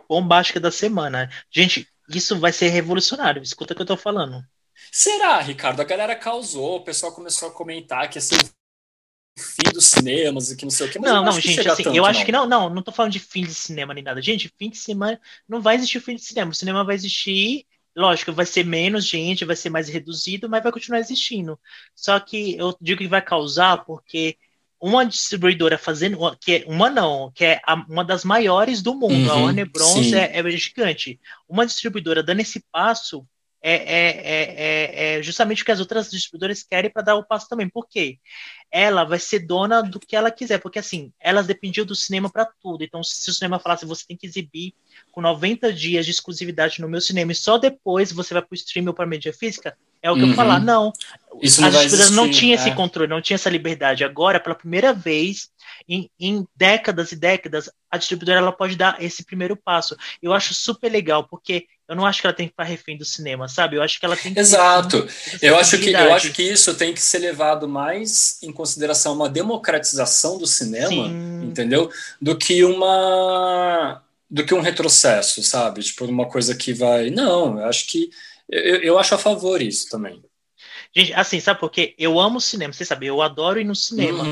bombástica 0.06 0.60
da 0.60 0.70
semana. 0.70 1.30
Gente, 1.51 1.88
isso 2.10 2.38
vai 2.38 2.52
ser 2.52 2.68
revolucionário. 2.68 3.42
Escuta 3.42 3.72
o 3.72 3.76
que 3.76 3.80
eu 3.80 3.86
tô 3.86 3.96
falando. 3.96 4.44
Será, 4.92 5.40
Ricardo? 5.40 5.80
A 5.80 5.84
galera 5.84 6.14
causou, 6.14 6.76
o 6.76 6.84
pessoal 6.84 7.12
começou 7.12 7.48
a 7.48 7.52
comentar 7.52 8.10
que 8.10 8.18
assim, 8.18 8.36
fim 9.38 9.72
dos 9.72 9.86
cinemas 9.86 10.51
e 10.51 10.56
que 10.56 10.64
não 10.64 10.70
sei 10.70 10.88
o 10.88 10.90
que. 10.90 10.98
não, 10.98 11.24
não, 11.24 11.40
gente, 11.40 11.66
assim, 11.66 11.84
tanto, 11.84 11.96
eu 11.96 12.05
acho 12.05 12.18
não. 12.18 12.26
que 12.26 12.32
não, 12.32 12.46
não, 12.46 12.68
não 12.68 12.82
tô 12.82 12.92
falando 12.92 13.12
de 13.12 13.18
fim 13.18 13.44
de 13.44 13.55
cinema 13.55 13.94
nem 13.94 14.05
nada. 14.05 14.20
Gente, 14.20 14.52
fim 14.59 14.68
de 14.68 14.76
semana 14.76 15.18
não 15.48 15.62
vai 15.62 15.76
existir 15.76 15.96
o 15.96 16.02
fim 16.02 16.16
de 16.16 16.22
cinema. 16.22 16.51
O 16.51 16.55
cinema 16.55 16.84
vai 16.84 16.94
existir 16.94 17.66
Lógico, 17.97 18.33
vai 18.33 18.47
ser 18.47 18.65
menos 18.65 19.07
gente, 19.07 19.45
vai 19.45 19.55
ser 19.55 19.71
mais 19.71 19.89
reduzido, 19.89 20.49
mas 20.49 20.62
vai 20.62 20.73
continuar 20.73 20.99
existindo. 20.99 21.59
Só 21.95 22.19
que 22.19 22.57
eu 22.57 22.77
digo 22.81 22.99
que 22.99 23.09
vai 23.09 23.23
causar 23.23 23.85
porque 23.85 24.37
uma 24.81 25.07
distribuidora 25.07 25.79
fazendo, 25.79 26.19
que 26.39 26.57
é, 26.57 26.65
uma 26.66 26.91
não, 26.91 27.33
que 27.33 27.45
é 27.45 27.61
a, 27.65 27.75
uma 27.89 28.05
das 28.05 28.25
maiores 28.25 28.83
do 28.83 28.95
mundo, 28.95 29.15
uhum, 29.15 29.31
a 29.31 29.37
Warner 29.37 29.71
Bros. 29.71 30.12
É, 30.12 30.39
é, 30.39 30.51
gigante. 30.51 31.19
Uma 31.49 31.65
distribuidora 31.65 32.23
dando 32.23 32.41
esse 32.41 32.62
passo 32.71 33.27
é, 33.66 33.77
é, 33.77 35.15
é, 35.15 35.19
é 35.19 35.23
justamente 35.23 35.62
o 35.62 35.65
que 35.65 35.73
as 35.73 35.81
outras 35.81 36.11
distribuidoras 36.11 36.62
querem 36.62 36.91
para 36.91 37.01
dar 37.01 37.15
o 37.15 37.24
passo 37.24 37.49
também. 37.49 37.66
Por 37.66 37.89
quê? 37.89 38.19
Ela 38.70 39.05
vai 39.05 39.19
ser 39.19 39.39
dona 39.39 39.82
do 39.82 39.99
que 39.99 40.15
ela 40.15 40.31
quiser, 40.31 40.59
porque 40.59 40.78
assim, 40.78 41.11
elas 41.19 41.47
dependiam 41.47 41.86
do 41.86 41.95
cinema 41.95 42.31
para 42.31 42.45
tudo. 42.45 42.85
Então, 42.85 43.03
se 43.03 43.31
o 43.31 43.32
cinema 43.32 43.59
falasse 43.59 43.86
você 43.86 44.05
tem 44.07 44.19
que 44.19 44.27
exibir 44.27 44.74
com 45.11 45.23
90 45.23 45.73
dias 45.73 46.05
de 46.05 46.11
exclusividade 46.11 46.82
no 46.82 46.89
meu 46.89 47.01
cinema 47.01 47.32
e 47.32 47.35
só 47.35 47.57
depois 47.57 48.12
você 48.12 48.35
vai 48.35 48.43
para 48.43 48.53
o 48.53 48.55
stream 48.55 48.86
ou 48.86 48.93
para 48.93 49.07
mídia 49.07 49.32
física, 49.32 49.74
é 50.03 50.11
o 50.11 50.15
que 50.15 50.23
uhum. 50.23 50.28
eu 50.28 50.35
falar. 50.35 50.61
Não, 50.61 50.93
Isso 51.41 51.62
não 51.62 51.69
as 51.69 51.74
distribuidoras 51.74 52.11
não 52.11 52.31
tinham 52.31 52.53
é. 52.53 52.55
esse 52.57 52.70
controle, 52.74 53.09
não 53.09 53.23
tinha 53.23 53.36
essa 53.36 53.49
liberdade. 53.49 54.05
Agora, 54.05 54.39
pela 54.39 54.55
primeira 54.55 54.93
vez 54.93 55.49
em, 55.89 56.11
em, 56.20 56.47
décadas 56.55 57.12
e 57.12 57.16
décadas, 57.16 57.70
a 57.91 57.97
distribuidora 57.97 58.41
ela 58.41 58.53
pode 58.53 58.77
dar 58.77 59.03
esse 59.03 59.24
primeiro 59.24 59.57
passo. 59.57 59.97
Eu 60.23 60.35
acho 60.35 60.53
super 60.53 60.93
legal, 60.93 61.24
porque 61.27 61.66
eu 61.89 61.94
não 61.94 62.06
acho 62.06 62.20
que 62.20 62.27
ela 62.27 62.35
tem 62.35 62.47
que 62.47 62.52
estar 62.52 62.65
refém 62.65 62.97
do 62.97 63.05
cinema, 63.05 63.47
sabe? 63.47 63.77
Eu 63.77 63.82
acho 63.82 64.01
que 64.01 64.06
ela 64.06 64.16
tem 64.16 64.32
que 64.32 64.40
Exato. 64.40 65.06
Eu 65.43 65.56
acho 65.59 65.78
que 65.78 65.90
eu 65.90 66.15
acho 66.15 66.32
que 66.32 66.43
isso 66.43 66.74
tem 66.74 66.94
que 66.94 67.01
ser 67.01 67.19
levado 67.19 67.69
mais 67.69 68.39
em 68.43 68.52
consideração 68.52 69.15
uma 69.15 69.28
democratização 69.28 70.39
do 70.39 70.47
cinema, 70.47 70.89
Sim. 70.89 71.43
entendeu? 71.44 71.90
Do 72.20 72.36
que 72.36 72.65
uma 72.65 74.02
do 74.31 74.44
que 74.44 74.55
um 74.55 74.61
retrocesso, 74.61 75.43
sabe? 75.43 75.82
Tipo, 75.82 76.06
uma 76.06 76.27
coisa 76.27 76.55
que 76.55 76.73
vai. 76.73 77.11
Não, 77.11 77.59
eu 77.61 77.66
acho 77.66 77.86
que. 77.86 78.11
Eu, 78.48 78.77
eu 78.82 78.98
acho 78.98 79.15
a 79.15 79.19
favor 79.19 79.61
isso 79.61 79.89
também. 79.89 80.23
Gente, 80.94 81.12
assim, 81.15 81.40
sabe 81.40 81.61
por 81.61 81.70
quê? 81.70 81.94
Eu 81.98 82.19
amo 82.19 82.40
cinema, 82.40 82.73
você 82.73 82.85
sabe, 82.85 83.06
eu 83.06 83.20
adoro 83.20 83.61
ir 83.61 83.65
no 83.65 83.74
cinema. 83.74 84.24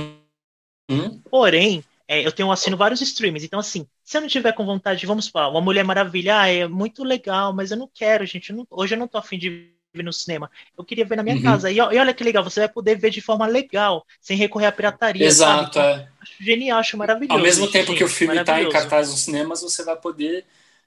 Uhum. 0.91 1.21
Porém, 1.31 1.85
é, 2.13 2.27
eu 2.27 2.31
tenho 2.31 2.53
assino 2.53 2.77
vários 2.77 3.01
streams, 3.01 3.43
então 3.43 3.59
assim, 3.59 3.87
se 4.05 4.19
eu 4.19 4.21
não 4.21 4.29
tiver 4.29 4.53
com 4.53 4.67
vontade, 4.67 5.07
vamos 5.07 5.29
falar, 5.29 5.49
uma 5.49 5.63
Mulher 5.63 5.83
Maravilha, 5.83 6.41
ah, 6.41 6.47
é 6.47 6.69
muito 6.69 7.03
legal, 7.03 7.55
mas 7.55 7.71
eu 7.71 7.77
não 7.79 7.89
quero, 7.93 8.27
gente. 8.27 8.51
Eu 8.51 8.57
não, 8.57 8.67
hoje 8.71 8.95
eu 8.95 8.99
não 8.99 9.09
tô 9.09 9.17
afim 9.17 9.39
de 9.39 9.71
ver 9.95 10.03
no 10.03 10.13
cinema. 10.13 10.51
Eu 10.77 10.85
queria 10.85 11.07
ver 11.07 11.17
na 11.17 11.23
minha 11.23 11.37
uhum. 11.37 11.43
casa. 11.43 11.71
E, 11.71 11.77
e, 11.77 11.81
olha 11.81 12.13
que 12.13 12.23
legal, 12.23 12.45
você 12.45 12.61
vai 12.61 12.69
poder 12.69 12.99
ver 12.99 13.09
de 13.09 13.23
forma 13.23 13.47
legal, 13.47 14.05
sem 14.21 14.37
recorrer 14.37 14.67
à 14.67 14.73
pirataria. 14.73 15.25
Exato, 15.25 15.79
é. 15.79 16.07
Acho 16.21 16.45
genial, 16.45 16.81
acho 16.81 16.99
maravilhoso. 16.99 17.39
Ao 17.39 17.43
mesmo 17.43 17.71
tempo 17.71 17.89
gente, 17.89 17.99
que 17.99 18.05
o 18.05 18.09
filme 18.09 18.39
está 18.39 18.61
em 18.61 18.69
cartaz 18.69 19.09
nos 19.09 19.21
cinemas, 19.21 19.63
você 19.63 19.83
vai 19.83 19.97
poder 19.97 20.45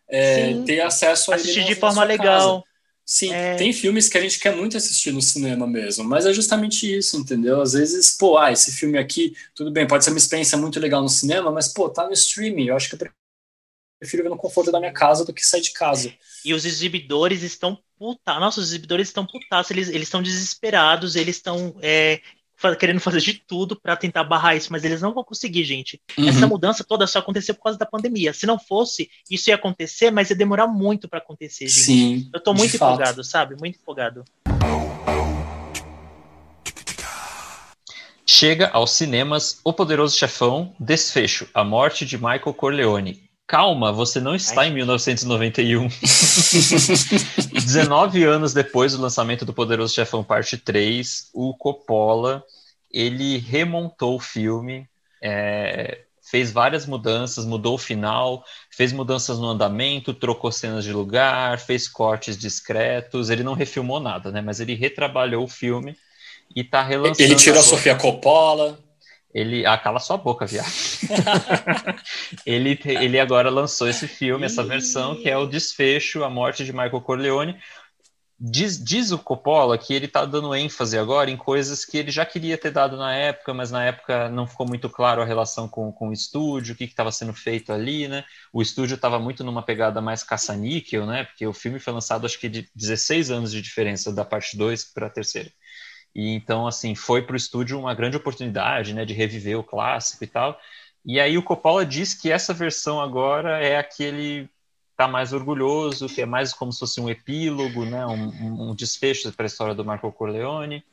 é, 0.08 0.62
ter 0.64 0.82
acesso 0.82 1.32
a 1.32 1.36
assistir 1.36 1.64
de 1.64 1.74
forma 1.74 2.04
legal. 2.04 2.62
Casa. 2.62 2.75
Sim, 3.06 3.32
é... 3.32 3.56
tem 3.56 3.72
filmes 3.72 4.10
que 4.10 4.18
a 4.18 4.22
gente 4.22 4.40
quer 4.40 4.56
muito 4.56 4.76
assistir 4.76 5.12
no 5.12 5.22
cinema 5.22 5.68
mesmo, 5.68 6.04
mas 6.04 6.26
é 6.26 6.34
justamente 6.34 6.92
isso, 6.98 7.18
entendeu? 7.18 7.62
Às 7.62 7.74
vezes, 7.74 8.18
pô, 8.18 8.38
ah, 8.38 8.52
esse 8.52 8.72
filme 8.72 8.98
aqui, 8.98 9.36
tudo 9.54 9.72
bem, 9.72 9.86
pode 9.86 10.04
ser 10.04 10.10
uma 10.10 10.18
experiência 10.18 10.58
muito 10.58 10.80
legal 10.80 11.02
no 11.04 11.10
cinema, 11.10 11.52
mas, 11.52 11.68
pô, 11.68 11.88
tá 11.88 12.08
no 12.08 12.14
streaming, 12.14 12.68
eu 12.68 12.76
acho 12.76 12.90
que 12.90 12.96
eu 12.96 13.10
prefiro 14.00 14.24
ver 14.24 14.30
no 14.30 14.38
conforto 14.38 14.72
da 14.72 14.80
minha 14.80 14.92
casa 14.92 15.24
do 15.24 15.34
que 15.34 15.46
sair 15.46 15.62
de 15.62 15.72
casa. 15.72 16.12
E 16.44 16.54
os 16.54 16.66
exibidores 16.66 17.44
estão 17.44 17.78
puta, 17.98 18.40
nossa, 18.40 18.60
os 18.60 18.68
exibidores 18.68 19.08
estão 19.08 19.26
putados, 19.26 19.72
eles 19.72 19.90
estão 19.90 20.22
desesperados, 20.22 21.16
eles 21.16 21.38
estão 21.38 21.76
é, 21.82 22.22
querendo 22.74 23.02
fazer 23.02 23.20
de 23.20 23.34
tudo 23.34 23.76
para 23.76 23.98
tentar 23.98 24.24
barrar 24.24 24.56
isso, 24.56 24.72
mas 24.72 24.86
eles 24.86 25.02
não 25.02 25.14
vão 25.14 25.24
conseguir, 25.24 25.66
gente. 25.66 26.00
Uhum. 26.18 26.30
Essa 26.30 26.48
mudança 26.48 26.84
toda 26.84 27.06
só 27.06 27.20
aconteceu 27.20 27.54
por 27.54 27.64
causa 27.64 27.78
da 27.78 27.86
pandemia. 27.86 28.32
Se 28.32 28.46
não 28.46 28.58
fosse, 28.58 29.10
isso 29.30 29.50
ia 29.50 29.56
acontecer, 29.56 30.12
mas 30.12 30.30
ia 30.30 30.36
demorar 30.36 30.68
muito 30.68 31.10
para 31.10 31.20
acontecer, 31.20 31.68
gente. 31.68 31.82
Sim. 31.82 32.30
Eu 32.34 32.40
tô 32.40 32.54
muito 32.54 32.76
empolgado, 32.76 33.18
fato. 33.18 33.24
sabe? 33.24 33.56
Muito 33.60 33.78
empolgado. 33.78 34.24
Chega 38.26 38.70
aos 38.70 38.92
cinemas 38.92 39.60
O 39.64 39.72
Poderoso 39.72 40.18
Chefão, 40.18 40.74
Desfecho, 40.80 41.48
A 41.54 41.64
Morte 41.64 42.06
de 42.06 42.18
Michael 42.18 42.54
Corleone, 42.56 43.25
Calma, 43.48 43.92
você 43.92 44.20
não 44.20 44.34
está 44.34 44.62
Ai. 44.62 44.70
em 44.70 44.74
1991. 44.74 45.88
19 47.54 48.24
anos 48.26 48.54
depois 48.54 48.94
do 48.94 49.02
lançamento 49.02 49.46
do 49.46 49.54
Poderoso 49.54 49.94
Chefão 49.94 50.24
Parte 50.24 50.58
3, 50.58 51.30
o 51.34 51.56
Coppola 51.56 52.44
ele 52.96 53.38
remontou 53.38 54.16
o 54.16 54.20
filme, 54.20 54.88
é, 55.22 56.06
fez 56.22 56.52
várias 56.52 56.86
mudanças, 56.86 57.46
mudou 57.46 57.76
o 57.76 57.78
final, 57.78 58.44
fez 58.72 58.94
mudanças 58.94 59.38
no 59.38 59.48
andamento, 59.48 60.14
trocou 60.14 60.50
cenas 60.50 60.86
de 60.86 60.94
lugar, 60.94 61.60
fez 61.60 61.90
cortes 61.90 62.38
discretos. 62.38 63.30
Ele 63.30 63.44
não 63.44 63.54
refilmou 63.54 64.00
nada, 64.00 64.32
né? 64.32 64.42
Mas 64.42 64.62
ele 64.62 64.76
retrabalhou 64.76 65.44
o 65.44 65.48
filme 65.48 65.96
e 66.56 66.62
está 66.62 66.82
relançando. 66.82 67.22
Ele 67.22 67.36
tirou 67.36 67.60
a 67.60 67.64
Sofia 67.64 67.96
Coppola. 67.96 68.80
Ele. 69.36 69.66
Ah, 69.66 69.78
cala 69.78 70.00
sua 70.00 70.16
boca, 70.16 70.46
viado. 70.46 70.72
ele, 72.46 72.80
ele 72.86 73.20
agora 73.20 73.50
lançou 73.50 73.90
esse 73.90 74.08
filme, 74.08 74.46
essa 74.46 74.64
versão, 74.64 75.14
que 75.14 75.30
é 75.30 75.38
o 75.38 75.46
desfecho, 75.46 76.24
a 76.24 76.30
morte 76.30 76.64
de 76.64 76.72
Michael 76.72 77.02
Corleone. 77.02 77.60
Diz, 78.40 78.82
diz 78.82 79.12
o 79.12 79.20
Coppola 79.20 79.78
que 79.78 79.94
ele 79.94 80.06
está 80.06 80.26
dando 80.26 80.56
ênfase 80.56 80.98
agora 80.98 81.30
em 81.32 81.38
coisas 81.38 81.84
que 81.86 81.98
ele 81.98 82.12
já 82.12 82.26
queria 82.26 82.58
ter 82.58 82.72
dado 82.72 82.98
na 82.98 83.14
época, 83.14 83.54
mas 83.54 83.72
na 83.72 83.84
época 83.84 84.30
não 84.30 84.46
ficou 84.48 84.68
muito 84.68 84.90
claro 84.90 85.22
a 85.22 85.26
relação 85.26 85.68
com, 85.68 85.92
com 85.92 86.10
o 86.10 86.14
estúdio, 86.14 86.74
o 86.74 86.78
que 86.78 86.86
estava 86.86 87.12
sendo 87.12 87.34
feito 87.34 87.74
ali, 87.74 88.08
né? 88.08 88.24
O 88.54 88.62
estúdio 88.62 88.96
estava 88.96 89.20
muito 89.20 89.44
numa 89.44 89.64
pegada 89.64 90.02
mais 90.02 90.24
caça-níquel, 90.24 91.06
né? 91.06 91.26
Porque 91.26 91.46
o 91.46 91.54
filme 91.54 91.80
foi 91.80 91.92
lançado 91.92 92.26
acho 92.26 92.40
que 92.40 92.48
de 92.48 92.70
16 92.74 93.32
anos 93.32 93.52
de 93.52 93.62
diferença 93.62 94.14
da 94.14 94.24
parte 94.24 94.58
2 94.58 94.86
para 94.94 95.08
a 95.08 95.10
terceira. 95.10 95.52
E 96.16 96.34
então, 96.34 96.66
assim, 96.66 96.96
foi 96.96 97.22
para 97.22 97.34
o 97.34 97.38
estúdio 97.38 97.78
uma 97.78 97.94
grande 97.94 98.16
oportunidade, 98.16 98.94
né, 98.94 99.04
de 99.04 99.14
reviver 99.14 99.60
o 99.60 99.64
clássico 99.64 100.24
e 100.24 100.28
tal. 100.28 100.58
E 101.06 101.20
aí 101.20 101.38
o 101.38 101.44
Coppola 101.44 101.86
diz 101.86 102.14
que 102.14 102.32
essa 102.32 102.54
versão 102.54 103.02
agora 103.02 103.60
é 103.60 103.78
aquele 103.78 104.50
tá 104.98 105.08
mais 105.08 105.34
orgulhoso, 105.34 106.08
que 106.08 106.22
é 106.22 106.26
mais 106.26 106.54
como 106.54 106.72
se 106.72 106.80
fosse 106.80 107.02
um 107.02 107.10
epílogo, 107.10 107.86
né? 107.86 108.06
Um, 108.06 108.70
um 108.70 108.76
desfecho 108.76 109.32
para 109.34 109.46
a 109.46 109.48
história 109.48 109.76
do 109.76 109.84
Marco 109.84 110.12
Corleone. 110.12 110.84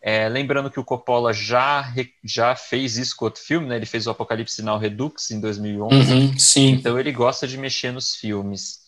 É, 0.00 0.28
lembrando 0.28 0.70
que 0.70 0.80
o 0.80 0.84
Coppola 0.84 1.32
já, 1.32 1.92
já 2.22 2.54
fez 2.56 2.96
isso 2.96 3.16
com 3.16 3.26
outro 3.26 3.42
filme, 3.42 3.66
né? 3.66 3.76
Ele 3.76 3.86
fez 3.86 4.06
o 4.06 4.10
Apocalipse 4.10 4.56
Sinal 4.56 4.78
Redux 4.78 5.30
em 5.30 5.40
2011. 5.40 6.12
Uhum, 6.12 6.38
sim. 6.38 6.70
Então 6.70 6.98
ele 6.98 7.12
gosta 7.12 7.46
de 7.46 7.56
mexer 7.56 7.92
nos 7.92 8.14
filmes. 8.14 8.80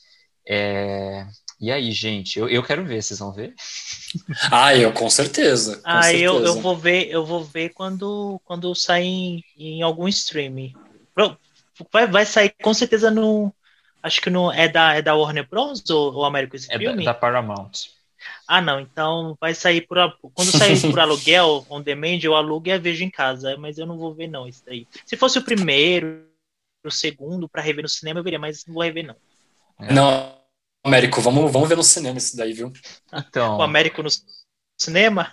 É... 0.46 1.26
E 1.58 1.72
aí, 1.72 1.90
gente, 1.90 2.38
eu, 2.38 2.48
eu 2.48 2.62
quero 2.62 2.84
ver, 2.84 3.02
vocês 3.02 3.18
vão 3.18 3.32
ver? 3.32 3.54
Ah, 4.50 4.76
eu 4.76 4.92
com 4.92 5.08
certeza. 5.08 5.76
Com 5.76 5.82
ah, 5.84 6.02
certeza. 6.02 6.24
Eu, 6.24 6.44
eu 6.44 6.60
vou 6.60 6.76
ver, 6.76 7.08
eu 7.10 7.24
vou 7.24 7.42
ver 7.42 7.70
quando, 7.70 8.40
quando 8.44 8.74
sair 8.74 9.04
em, 9.04 9.44
em 9.58 9.82
algum 9.82 10.06
streaming. 10.06 10.74
Vai, 11.90 12.06
vai 12.06 12.26
sair 12.26 12.54
com 12.62 12.72
certeza 12.72 13.10
no. 13.10 13.52
Acho 14.02 14.20
que 14.20 14.30
no, 14.30 14.52
é, 14.52 14.68
da, 14.68 14.94
é 14.94 15.02
da 15.02 15.14
Warner 15.14 15.48
Bros. 15.48 15.82
ou, 15.90 16.14
ou 16.14 16.24
América 16.24 16.56
esse 16.56 16.72
é 16.72 16.78
filme? 16.78 17.04
Da, 17.04 17.12
da 17.12 17.18
Paramount. 17.18 17.70
Ah, 18.46 18.60
não, 18.60 18.80
então 18.80 19.36
vai 19.40 19.54
sair 19.54 19.86
por. 19.86 19.98
Quando 20.34 20.50
sair 20.50 20.80
por 20.90 21.00
aluguel, 21.00 21.66
on 21.68 21.80
demand, 21.80 22.20
eu 22.22 22.34
alugo 22.34 22.68
e 22.68 22.78
vejo 22.78 23.02
em 23.02 23.10
casa, 23.10 23.56
mas 23.56 23.78
eu 23.78 23.86
não 23.86 23.98
vou 23.98 24.14
ver, 24.14 24.28
não, 24.28 24.46
isso 24.46 24.62
daí. 24.64 24.86
Se 25.04 25.16
fosse 25.16 25.38
o 25.38 25.42
primeiro, 25.42 26.24
o 26.84 26.90
segundo, 26.90 27.48
para 27.48 27.62
rever 27.62 27.82
no 27.82 27.88
cinema, 27.88 28.20
eu 28.20 28.24
veria, 28.24 28.38
mas 28.38 28.64
não 28.66 28.74
vou 28.74 28.82
rever, 28.82 29.06
não. 29.06 29.16
É. 29.80 29.92
Não, 29.92 30.35
Américo, 30.86 31.20
vamos, 31.20 31.50
vamos 31.52 31.68
ver 31.68 31.76
no 31.76 31.82
cinema 31.82 32.18
isso 32.18 32.36
daí, 32.36 32.52
viu? 32.52 32.72
Então. 33.12 33.58
O 33.58 33.62
Américo 33.62 34.02
no 34.02 34.08
cinema? 34.80 35.32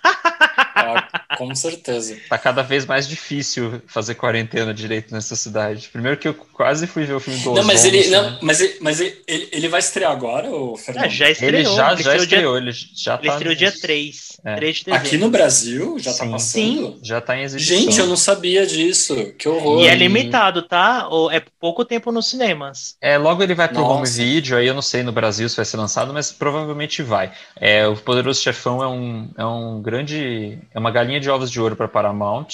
Ah, 0.76 1.08
com 1.36 1.54
certeza. 1.54 2.16
Tá 2.28 2.38
cada 2.38 2.62
vez 2.62 2.86
mais 2.86 3.08
difícil 3.08 3.82
fazer 3.86 4.14
quarentena 4.14 4.72
direito 4.72 5.12
nessa 5.12 5.36
cidade. 5.36 5.88
Primeiro 5.92 6.16
que 6.16 6.28
eu 6.28 6.34
quase 6.34 6.86
fui 6.86 7.04
ver 7.04 7.14
o 7.14 7.20
filme 7.20 7.40
do 7.40 7.52
Não, 7.54 7.64
mas 7.64 7.84
ele, 7.84 8.08
não, 8.08 8.30
né? 8.30 8.38
mas 8.40 8.60
ele, 8.60 8.76
mas 8.80 9.00
ele, 9.00 9.16
ele, 9.26 9.68
vai 9.68 9.80
estrear 9.80 10.12
agora, 10.12 10.50
o 10.50 10.76
Fernando? 10.76 11.04
Ah, 11.04 11.08
já 11.08 11.30
estreou. 11.30 11.54
Ele 11.54 11.64
já, 11.64 11.92
ele 11.92 12.02
já 12.02 12.16
estreou, 12.16 12.22
estreou, 12.22 12.60
dia, 12.60 12.62
ele 12.62 12.72
já 12.94 13.14
ele 13.14 13.26
tá 13.28 13.32
estreou 13.34 13.54
dia 13.54 13.72
3, 13.72 14.40
É. 14.44 14.56
3 14.56 14.76
de 14.76 14.84
dezembro. 14.84 15.06
Aqui 15.06 15.18
no 15.18 15.30
Brasil 15.30 15.98
já 15.98 16.12
tá 16.12 16.24
Sim. 16.24 16.30
passando? 16.30 16.54
Sim. 16.54 16.98
Já 17.02 17.20
tá 17.20 17.36
em 17.36 17.42
exibição. 17.42 17.76
Gente, 17.76 17.98
eu 17.98 18.06
não 18.06 18.16
sabia 18.16 18.66
disso. 18.66 19.32
Que 19.38 19.48
horror. 19.48 19.80
E 19.80 19.88
é 19.88 19.94
limitado, 19.94 20.62
tá? 20.62 21.08
Ou 21.08 21.30
é 21.30 21.42
pouco 21.60 21.84
tempo 21.84 22.12
nos 22.12 22.28
cinemas. 22.28 22.96
É, 23.00 23.18
logo 23.18 23.42
ele 23.42 23.54
vai 23.54 23.68
pro 23.68 23.82
home 23.82 24.00
Nossa. 24.00 24.22
video, 24.22 24.56
aí 24.56 24.66
eu 24.66 24.74
não 24.74 24.82
sei 24.82 25.02
no 25.02 25.12
Brasil 25.12 25.48
se 25.48 25.56
vai 25.56 25.64
ser 25.64 25.76
lançado, 25.76 26.12
mas 26.12 26.30
provavelmente 26.30 27.02
vai. 27.02 27.32
É, 27.56 27.86
o 27.86 27.96
Poderoso 27.96 28.40
Chefão 28.40 28.82
é 28.82 28.88
um, 28.88 29.30
é 29.36 29.44
um 29.44 29.80
grande. 29.82 30.58
É 30.72 30.78
uma 30.78 30.90
galinha 30.90 31.20
de 31.24 31.30
ovos 31.30 31.50
de 31.50 31.60
ouro 31.60 31.74
para 31.74 31.88
Paramount. 31.88 32.46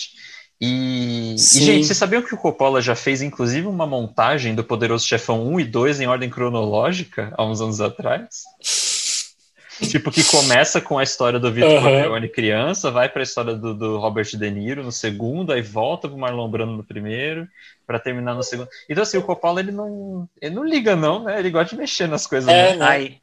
E, 0.61 1.35
e, 1.35 1.39
gente, 1.39 1.87
vocês 1.87 1.99
sabiam 1.99 2.23
que 2.23 2.35
o 2.35 2.39
Coppola 2.39 2.83
já 2.83 2.95
fez, 2.95 3.23
inclusive, 3.23 3.67
uma 3.67 3.87
montagem 3.87 4.55
do 4.55 4.63
Poderoso 4.63 5.07
Chefão 5.07 5.47
1 5.55 5.61
e 5.61 5.65
2 5.65 6.01
em 6.01 6.07
ordem 6.07 6.29
cronológica 6.29 7.33
há 7.37 7.45
uns 7.45 7.61
anos 7.61 7.81
atrás? 7.81 8.43
tipo, 9.89 10.11
que 10.11 10.23
começa 10.25 10.81
com 10.81 10.99
a 10.99 11.03
história 11.03 11.39
do 11.39 11.51
Vitor 11.51 11.71
Aham. 11.71 11.83
Corleone 11.83 12.29
criança, 12.29 12.91
vai 12.91 13.09
para 13.09 13.23
a 13.23 13.25
história 13.25 13.55
do, 13.55 13.75
do 13.75 13.99
Robert 13.99 14.27
De 14.27 14.51
Niro 14.51 14.85
no 14.85 14.93
segundo, 14.93 15.53
aí 15.53 15.63
volta 15.63 16.09
pro 16.09 16.19
Marlon 16.19 16.51
Brando 16.51 16.73
no 16.73 16.85
primeiro, 16.85 17.49
para 17.87 17.99
terminar 17.99 18.35
no 18.35 18.43
segundo. 18.43 18.69
Então, 18.89 19.03
assim, 19.03 19.17
o 19.17 19.23
Coppola, 19.23 19.61
ele 19.61 19.73
não, 19.73 20.29
ele 20.41 20.55
não 20.55 20.65
liga, 20.65 20.95
não, 20.95 21.25
né? 21.25 21.39
Ele 21.39 21.51
gosta 21.51 21.75
de 21.75 21.81
mexer 21.81 22.07
nas 22.07 22.27
coisas. 22.27 22.51
É, 22.51 22.73
né? 22.73 22.77
né? 22.77 22.85
Ai, 22.85 23.19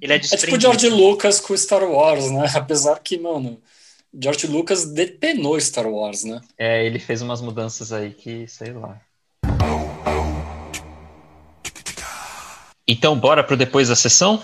ele 0.00 0.12
é 0.12 0.16
É 0.16 0.18
tipo 0.18 0.60
George 0.60 0.88
Lucas 0.88 1.40
com 1.40 1.56
Star 1.56 1.84
Wars, 1.84 2.30
né? 2.30 2.46
Apesar 2.56 2.98
que, 3.00 3.18
mano, 3.18 3.60
George 4.14 4.46
Lucas 4.46 4.84
depenou 4.84 5.58
Star 5.58 5.86
Wars, 5.86 6.22
né? 6.22 6.40
É, 6.58 6.84
ele 6.84 6.98
fez 6.98 7.22
umas 7.22 7.40
mudanças 7.40 7.92
aí 7.92 8.12
que, 8.12 8.46
sei 8.46 8.72
lá. 8.72 9.00
Então, 12.86 13.18
bora 13.18 13.42
pro 13.42 13.56
depois 13.56 13.88
da 13.88 13.96
sessão? 13.96 14.42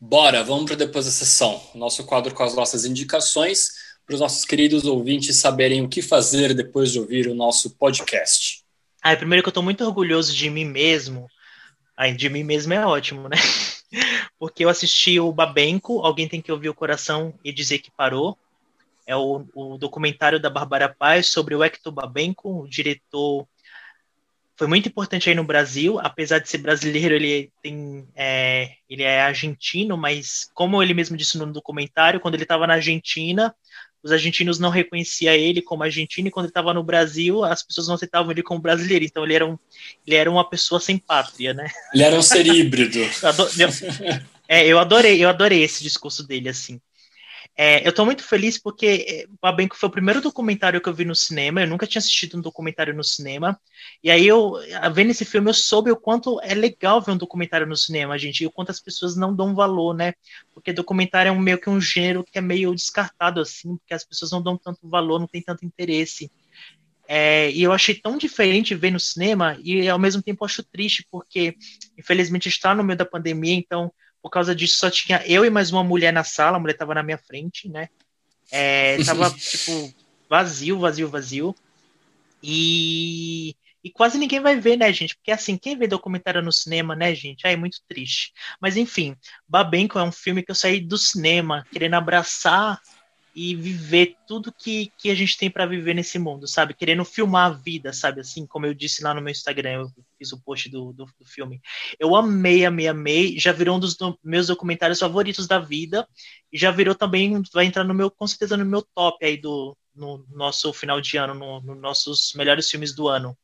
Bora, 0.00 0.44
vamos 0.44 0.66
para 0.66 0.76
depois 0.76 1.06
da 1.06 1.10
sessão. 1.10 1.60
Nosso 1.74 2.04
quadro 2.04 2.32
com 2.34 2.44
as 2.44 2.54
nossas 2.54 2.84
indicações 2.84 3.70
para 4.06 4.14
os 4.14 4.20
nossos 4.20 4.44
queridos 4.44 4.84
ouvintes 4.84 5.36
saberem 5.36 5.82
o 5.82 5.88
que 5.88 6.00
fazer 6.00 6.54
depois 6.54 6.92
de 6.92 7.00
ouvir 7.00 7.26
o 7.26 7.34
nosso 7.34 7.70
podcast. 7.70 8.62
Ah, 9.02 9.16
primeiro 9.16 9.42
que 9.42 9.48
eu 9.48 9.52
tô 9.52 9.62
muito 9.62 9.84
orgulhoso 9.84 10.32
de 10.32 10.48
mim 10.48 10.64
mesmo. 10.64 11.28
Ai, 11.96 12.14
de 12.14 12.28
mim 12.28 12.44
mesmo 12.44 12.72
é 12.72 12.86
ótimo, 12.86 13.28
né? 13.28 13.36
Porque 14.38 14.64
eu 14.64 14.68
assisti 14.68 15.18
o 15.18 15.32
Babenco, 15.32 16.00
Alguém 16.00 16.28
Tem 16.28 16.40
Que 16.40 16.52
Ouvir 16.52 16.68
o 16.68 16.74
Coração 16.74 17.34
e 17.44 17.52
Dizer 17.52 17.78
Que 17.78 17.90
Parou. 17.90 18.38
É 19.12 19.16
o, 19.16 19.46
o 19.54 19.76
documentário 19.76 20.40
da 20.40 20.48
Bárbara 20.48 20.88
Paz 20.88 21.26
sobre 21.26 21.54
o 21.54 21.62
Hector 21.62 21.92
Babenco, 21.92 22.62
o 22.62 22.66
diretor. 22.68 23.46
Foi 24.56 24.66
muito 24.66 24.88
importante 24.88 25.28
aí 25.28 25.34
no 25.34 25.44
Brasil, 25.44 25.98
apesar 25.98 26.38
de 26.38 26.48
ser 26.48 26.58
brasileiro, 26.58 27.14
ele 27.14 27.50
tem, 27.62 28.06
é, 28.14 28.70
ele 28.88 29.02
é 29.02 29.20
argentino, 29.22 29.96
mas 29.96 30.48
como 30.54 30.82
ele 30.82 30.94
mesmo 30.94 31.16
disse 31.16 31.36
no 31.36 31.52
documentário, 31.52 32.20
quando 32.20 32.34
ele 32.34 32.44
estava 32.44 32.66
na 32.66 32.74
Argentina, 32.74 33.54
os 34.02 34.12
argentinos 34.12 34.58
não 34.58 34.70
reconheciam 34.70 35.34
ele 35.34 35.60
como 35.60 35.82
argentino, 35.82 36.28
e 36.28 36.30
quando 36.30 36.46
ele 36.46 36.50
estava 36.50 36.72
no 36.72 36.82
Brasil, 36.82 37.44
as 37.44 37.62
pessoas 37.62 37.86
não 37.88 37.94
aceitavam 37.96 38.30
ele 38.30 38.42
como 38.42 38.60
brasileiro. 38.60 39.04
Então 39.04 39.24
ele 39.24 39.34
era, 39.34 39.46
um, 39.46 39.58
ele 40.06 40.16
era 40.16 40.30
uma 40.30 40.48
pessoa 40.48 40.80
sem 40.80 40.96
pátria, 40.96 41.52
né? 41.52 41.68
Ele 41.92 42.02
era 42.02 42.16
um 42.16 42.22
ser 42.22 42.46
híbrido. 42.46 42.98
Eu, 43.22 43.28
ado- 43.28 43.48
eu- 43.58 43.68
é, 44.48 44.66
eu 44.66 44.78
adorei, 44.78 45.22
eu 45.24 45.28
adorei 45.28 45.62
esse 45.62 45.82
discurso 45.82 46.26
dele, 46.26 46.48
assim. 46.48 46.80
É, 47.54 47.86
eu 47.86 47.92
tô 47.92 48.04
muito 48.04 48.24
feliz 48.24 48.56
porque 48.56 49.06
é, 49.06 49.24
o 49.30 49.36
Babenco 49.40 49.76
foi 49.76 49.88
o 49.88 49.92
primeiro 49.92 50.22
documentário 50.22 50.80
que 50.80 50.88
eu 50.88 50.94
vi 50.94 51.04
no 51.04 51.14
cinema. 51.14 51.60
Eu 51.60 51.66
nunca 51.66 51.86
tinha 51.86 52.00
assistido 52.00 52.38
um 52.38 52.40
documentário 52.40 52.94
no 52.94 53.04
cinema. 53.04 53.60
E 54.02 54.10
aí, 54.10 54.26
eu, 54.26 54.54
vendo 54.94 55.10
esse 55.10 55.24
filme, 55.24 55.50
eu 55.50 55.54
soube 55.54 55.90
o 55.90 55.96
quanto 55.96 56.40
é 56.42 56.54
legal 56.54 57.00
ver 57.02 57.12
um 57.12 57.16
documentário 57.16 57.66
no 57.66 57.76
cinema, 57.76 58.18
gente, 58.18 58.42
e 58.42 58.46
o 58.46 58.50
quanto 58.50 58.70
as 58.70 58.80
pessoas 58.80 59.16
não 59.16 59.34
dão 59.34 59.54
valor, 59.54 59.94
né? 59.94 60.14
Porque 60.54 60.72
documentário 60.72 61.28
é 61.28 61.32
um, 61.32 61.38
meio 61.38 61.58
que 61.58 61.68
um 61.68 61.80
gênero 61.80 62.24
que 62.24 62.38
é 62.38 62.40
meio 62.40 62.74
descartado, 62.74 63.40
assim, 63.40 63.76
porque 63.76 63.94
as 63.94 64.04
pessoas 64.04 64.30
não 64.30 64.42
dão 64.42 64.56
tanto 64.56 64.88
valor, 64.88 65.18
não 65.18 65.26
tem 65.26 65.42
tanto 65.42 65.66
interesse. 65.66 66.30
É, 67.06 67.50
e 67.50 67.62
eu 67.62 67.72
achei 67.72 67.94
tão 67.94 68.16
diferente 68.16 68.74
ver 68.74 68.90
no 68.90 69.00
cinema, 69.00 69.58
e 69.62 69.86
ao 69.88 69.98
mesmo 69.98 70.22
tempo 70.22 70.44
acho 70.44 70.62
triste, 70.62 71.06
porque 71.10 71.54
infelizmente 71.98 72.48
está 72.48 72.74
no 72.74 72.82
meio 72.82 72.96
da 72.96 73.04
pandemia, 73.04 73.54
então 73.54 73.92
por 74.22 74.30
causa 74.30 74.54
disso 74.54 74.78
só 74.78 74.90
tinha 74.90 75.22
eu 75.26 75.44
e 75.44 75.50
mais 75.50 75.72
uma 75.72 75.82
mulher 75.82 76.12
na 76.12 76.22
sala, 76.22 76.56
a 76.56 76.60
mulher 76.60 76.74
estava 76.74 76.94
na 76.94 77.02
minha 77.02 77.18
frente, 77.18 77.68
né? 77.68 77.88
É, 78.50 79.02
tava 79.04 79.28
tipo 79.36 79.92
vazio, 80.28 80.78
vazio, 80.78 81.08
vazio. 81.08 81.54
E, 82.42 83.54
e 83.82 83.90
quase 83.90 84.18
ninguém 84.18 84.40
vai 84.40 84.58
ver, 84.58 84.76
né, 84.76 84.92
gente? 84.92 85.16
Porque 85.16 85.32
assim, 85.32 85.56
quem 85.58 85.76
vê 85.76 85.86
documentário 85.86 86.40
no 86.40 86.52
cinema, 86.52 86.94
né, 86.94 87.14
gente? 87.14 87.46
Ah, 87.46 87.50
é 87.50 87.56
muito 87.56 87.78
triste. 87.88 88.32
Mas 88.60 88.76
enfim, 88.76 89.16
Babenco 89.48 89.98
é 89.98 90.02
um 90.02 90.12
filme 90.12 90.42
que 90.42 90.50
eu 90.50 90.54
saí 90.54 90.80
do 90.80 90.96
cinema 90.96 91.66
querendo 91.70 91.94
abraçar 91.94 92.80
e 93.34 93.54
viver 93.54 94.16
tudo 94.26 94.52
que, 94.52 94.92
que 94.98 95.10
a 95.10 95.14
gente 95.14 95.36
tem 95.38 95.50
para 95.50 95.66
viver 95.66 95.94
nesse 95.94 96.18
mundo, 96.18 96.46
sabe? 96.46 96.74
Querendo 96.74 97.04
filmar 97.04 97.46
a 97.50 97.54
vida, 97.54 97.92
sabe? 97.92 98.20
Assim, 98.20 98.46
como 98.46 98.66
eu 98.66 98.74
disse 98.74 99.02
lá 99.02 99.14
no 99.14 99.22
meu 99.22 99.30
Instagram, 99.30 99.82
eu 99.82 99.92
fiz 100.18 100.32
o 100.32 100.40
post 100.42 100.68
do, 100.70 100.92
do, 100.92 101.04
do 101.04 101.24
filme. 101.24 101.60
Eu 101.98 102.14
amei, 102.14 102.64
amei, 102.64 102.88
amei. 102.88 103.38
Já 103.38 103.52
virou 103.52 103.76
um 103.76 103.80
dos 103.80 103.96
do- 103.96 104.18
meus 104.22 104.46
documentários 104.48 104.98
favoritos 104.98 105.46
da 105.46 105.58
vida. 105.58 106.06
E 106.52 106.58
já 106.58 106.70
virou 106.70 106.94
também, 106.94 107.40
vai 107.52 107.64
entrar 107.64 107.84
no 107.84 107.94
meu, 107.94 108.10
com 108.10 108.26
certeza, 108.26 108.56
no 108.56 108.64
meu 108.66 108.82
top 108.94 109.24
aí 109.24 109.36
do 109.36 109.76
no 109.94 110.24
nosso 110.30 110.72
final 110.72 111.00
de 111.02 111.18
ano, 111.18 111.34
no, 111.34 111.60
no 111.60 111.74
nossos 111.74 112.32
melhores 112.34 112.70
filmes 112.70 112.94
do 112.94 113.08
ano. 113.08 113.36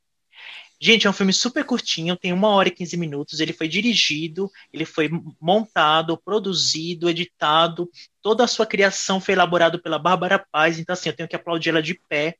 Gente, 0.80 1.06
é 1.06 1.10
um 1.10 1.12
filme 1.12 1.32
super 1.32 1.64
curtinho, 1.64 2.16
tem 2.16 2.32
uma 2.32 2.48
hora 2.48 2.68
e 2.68 2.70
15 2.72 2.96
minutos. 2.96 3.40
Ele 3.40 3.52
foi 3.52 3.66
dirigido, 3.66 4.48
ele 4.72 4.84
foi 4.84 5.10
montado, 5.40 6.16
produzido, 6.16 7.10
editado. 7.10 7.90
Toda 8.22 8.44
a 8.44 8.46
sua 8.48 8.64
criação 8.64 9.20
foi 9.20 9.34
elaborada 9.34 9.76
pela 9.80 9.98
Bárbara 9.98 10.38
Paz. 10.52 10.78
Então, 10.78 10.92
assim, 10.92 11.08
eu 11.08 11.16
tenho 11.16 11.28
que 11.28 11.34
aplaudir 11.34 11.70
ela 11.70 11.82
de 11.82 11.94
pé, 12.08 12.36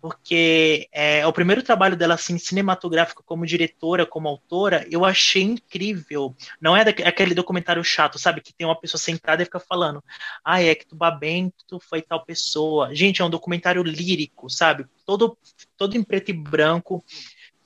porque 0.00 0.88
é, 0.92 1.20
é 1.20 1.26
o 1.26 1.32
primeiro 1.32 1.62
trabalho 1.62 1.96
dela, 1.96 2.14
assim, 2.14 2.38
cinematográfico 2.38 3.24
como 3.24 3.46
diretora, 3.46 4.06
como 4.06 4.28
autora. 4.28 4.86
Eu 4.90 5.04
achei 5.04 5.42
incrível. 5.42 6.36
Não 6.60 6.76
é 6.76 6.84
daque- 6.84 7.02
aquele 7.02 7.34
documentário 7.34 7.82
chato, 7.82 8.18
sabe? 8.18 8.40
Que 8.42 8.52
tem 8.54 8.66
uma 8.66 8.78
pessoa 8.78 9.00
sentada 9.00 9.42
e 9.42 9.46
fica 9.46 9.60
falando: 9.60 10.04
ah, 10.44 10.62
é 10.62 10.74
que 10.74 10.86
tu 10.86 10.94
Babento 10.94 11.80
foi 11.80 12.02
tal 12.02 12.24
pessoa. 12.24 12.94
Gente, 12.94 13.22
é 13.22 13.24
um 13.24 13.30
documentário 13.30 13.82
lírico, 13.82 14.50
sabe? 14.50 14.86
Todo, 15.06 15.36
todo 15.76 15.96
em 15.96 16.02
preto 16.04 16.30
e 16.30 16.34
branco 16.34 17.04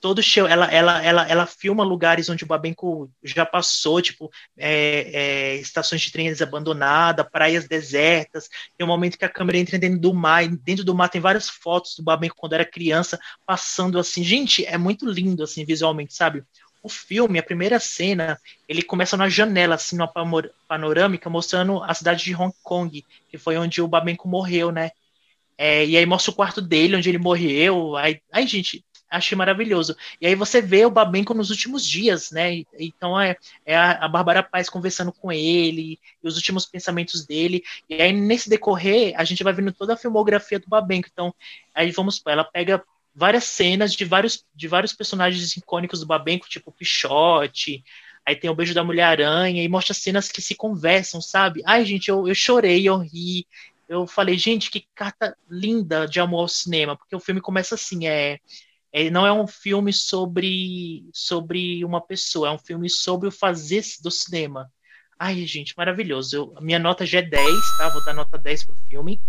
todo 0.00 0.22
show, 0.22 0.46
ela, 0.46 0.66
ela, 0.66 1.02
ela, 1.02 1.28
ela 1.28 1.46
filma 1.46 1.82
lugares 1.84 2.28
onde 2.28 2.44
o 2.44 2.46
Babenco 2.46 3.10
já 3.22 3.44
passou, 3.44 4.00
tipo, 4.00 4.30
é, 4.56 5.10
é, 5.12 5.56
estações 5.56 6.00
de 6.02 6.12
trens 6.12 6.40
abandonadas, 6.40 7.26
praias 7.30 7.66
desertas, 7.66 8.48
tem 8.76 8.84
um 8.84 8.88
momento 8.88 9.18
que 9.18 9.24
a 9.24 9.28
câmera 9.28 9.58
entra 9.58 9.78
dentro 9.78 9.98
do 9.98 10.14
mar, 10.14 10.44
e 10.44 10.48
dentro 10.48 10.84
do 10.84 10.94
mar 10.94 11.08
tem 11.08 11.20
várias 11.20 11.48
fotos 11.48 11.96
do 11.96 12.02
Babenco 12.02 12.36
quando 12.36 12.52
era 12.52 12.64
criança, 12.64 13.18
passando 13.44 13.98
assim, 13.98 14.22
gente, 14.22 14.64
é 14.64 14.78
muito 14.78 15.08
lindo, 15.08 15.42
assim, 15.42 15.64
visualmente, 15.64 16.14
sabe? 16.14 16.44
O 16.82 16.88
filme, 16.88 17.38
a 17.38 17.42
primeira 17.42 17.80
cena, 17.80 18.38
ele 18.68 18.82
começa 18.82 19.16
na 19.16 19.28
janela, 19.28 19.74
assim, 19.74 19.96
numa 19.96 20.12
panorâmica, 20.68 21.28
mostrando 21.28 21.82
a 21.82 21.92
cidade 21.92 22.24
de 22.24 22.34
Hong 22.34 22.54
Kong, 22.62 23.04
que 23.28 23.36
foi 23.36 23.58
onde 23.58 23.82
o 23.82 23.88
Babenco 23.88 24.28
morreu, 24.28 24.70
né? 24.70 24.92
É, 25.60 25.84
e 25.84 25.96
aí 25.96 26.06
mostra 26.06 26.30
o 26.30 26.34
quarto 26.34 26.62
dele, 26.62 26.94
onde 26.94 27.08
ele 27.08 27.18
morreu. 27.18 27.96
Aí, 27.96 28.20
aí 28.32 28.46
gente, 28.46 28.84
achei 29.10 29.36
maravilhoso. 29.36 29.96
E 30.20 30.26
aí 30.26 30.34
você 30.34 30.60
vê 30.60 30.84
o 30.84 30.90
Babenco 30.90 31.34
nos 31.34 31.50
últimos 31.50 31.86
dias, 31.86 32.30
né? 32.30 32.62
Então 32.78 33.18
é, 33.18 33.36
é 33.64 33.76
a, 33.76 34.08
Bárbara 34.08 34.42
Paz 34.42 34.68
conversando 34.68 35.12
com 35.12 35.32
ele, 35.32 35.98
e 36.22 36.28
os 36.28 36.36
últimos 36.36 36.66
pensamentos 36.66 37.24
dele. 37.24 37.62
E 37.88 38.00
aí 38.00 38.12
nesse 38.12 38.48
decorrer, 38.48 39.14
a 39.16 39.24
gente 39.24 39.42
vai 39.42 39.52
vendo 39.52 39.72
toda 39.72 39.94
a 39.94 39.96
filmografia 39.96 40.58
do 40.58 40.68
Babenco. 40.68 41.08
Então, 41.12 41.34
aí 41.74 41.90
vamos, 41.90 42.22
ela 42.26 42.44
pega 42.44 42.82
várias 43.14 43.44
cenas 43.44 43.94
de 43.94 44.04
vários, 44.04 44.44
de 44.54 44.68
vários 44.68 44.92
personagens 44.92 45.56
icônicos 45.56 46.00
do 46.00 46.06
Babenco, 46.06 46.48
tipo 46.48 46.70
Pichote, 46.70 47.82
aí 48.24 48.36
tem 48.36 48.48
o 48.48 48.54
Beijo 48.54 48.74
da 48.74 48.84
Mulher-Aranha, 48.84 49.62
e 49.62 49.68
mostra 49.68 49.92
cenas 49.92 50.28
que 50.28 50.40
se 50.40 50.54
conversam, 50.54 51.20
sabe? 51.20 51.62
Ai, 51.66 51.84
gente, 51.84 52.08
eu, 52.08 52.28
eu 52.28 52.34
chorei, 52.34 52.88
eu 52.88 52.98
ri, 52.98 53.44
eu 53.88 54.06
falei, 54.06 54.36
gente, 54.36 54.70
que 54.70 54.86
carta 54.94 55.36
linda 55.50 56.06
de 56.06 56.20
amor 56.20 56.42
ao 56.42 56.48
cinema, 56.48 56.96
porque 56.96 57.16
o 57.16 57.20
filme 57.20 57.40
começa 57.40 57.74
assim, 57.74 58.06
é, 58.06 58.38
não 59.10 59.26
é 59.26 59.32
um 59.32 59.46
filme 59.46 59.92
sobre, 59.92 61.08
sobre 61.12 61.84
uma 61.84 62.00
pessoa, 62.00 62.48
é 62.48 62.50
um 62.50 62.58
filme 62.58 62.88
sobre 62.88 63.28
o 63.28 63.32
fazer 63.32 63.84
do 64.02 64.10
cinema. 64.10 64.70
Ai, 65.18 65.44
gente, 65.46 65.74
maravilhoso. 65.76 66.36
Eu, 66.36 66.54
a 66.56 66.60
minha 66.60 66.78
nota 66.78 67.04
já 67.04 67.18
é 67.18 67.22
10, 67.22 67.76
tá? 67.76 67.88
Vou 67.88 68.04
dar 68.04 68.14
nota 68.14 68.38
10 68.38 68.64
pro 68.64 68.76
filme. 68.88 69.20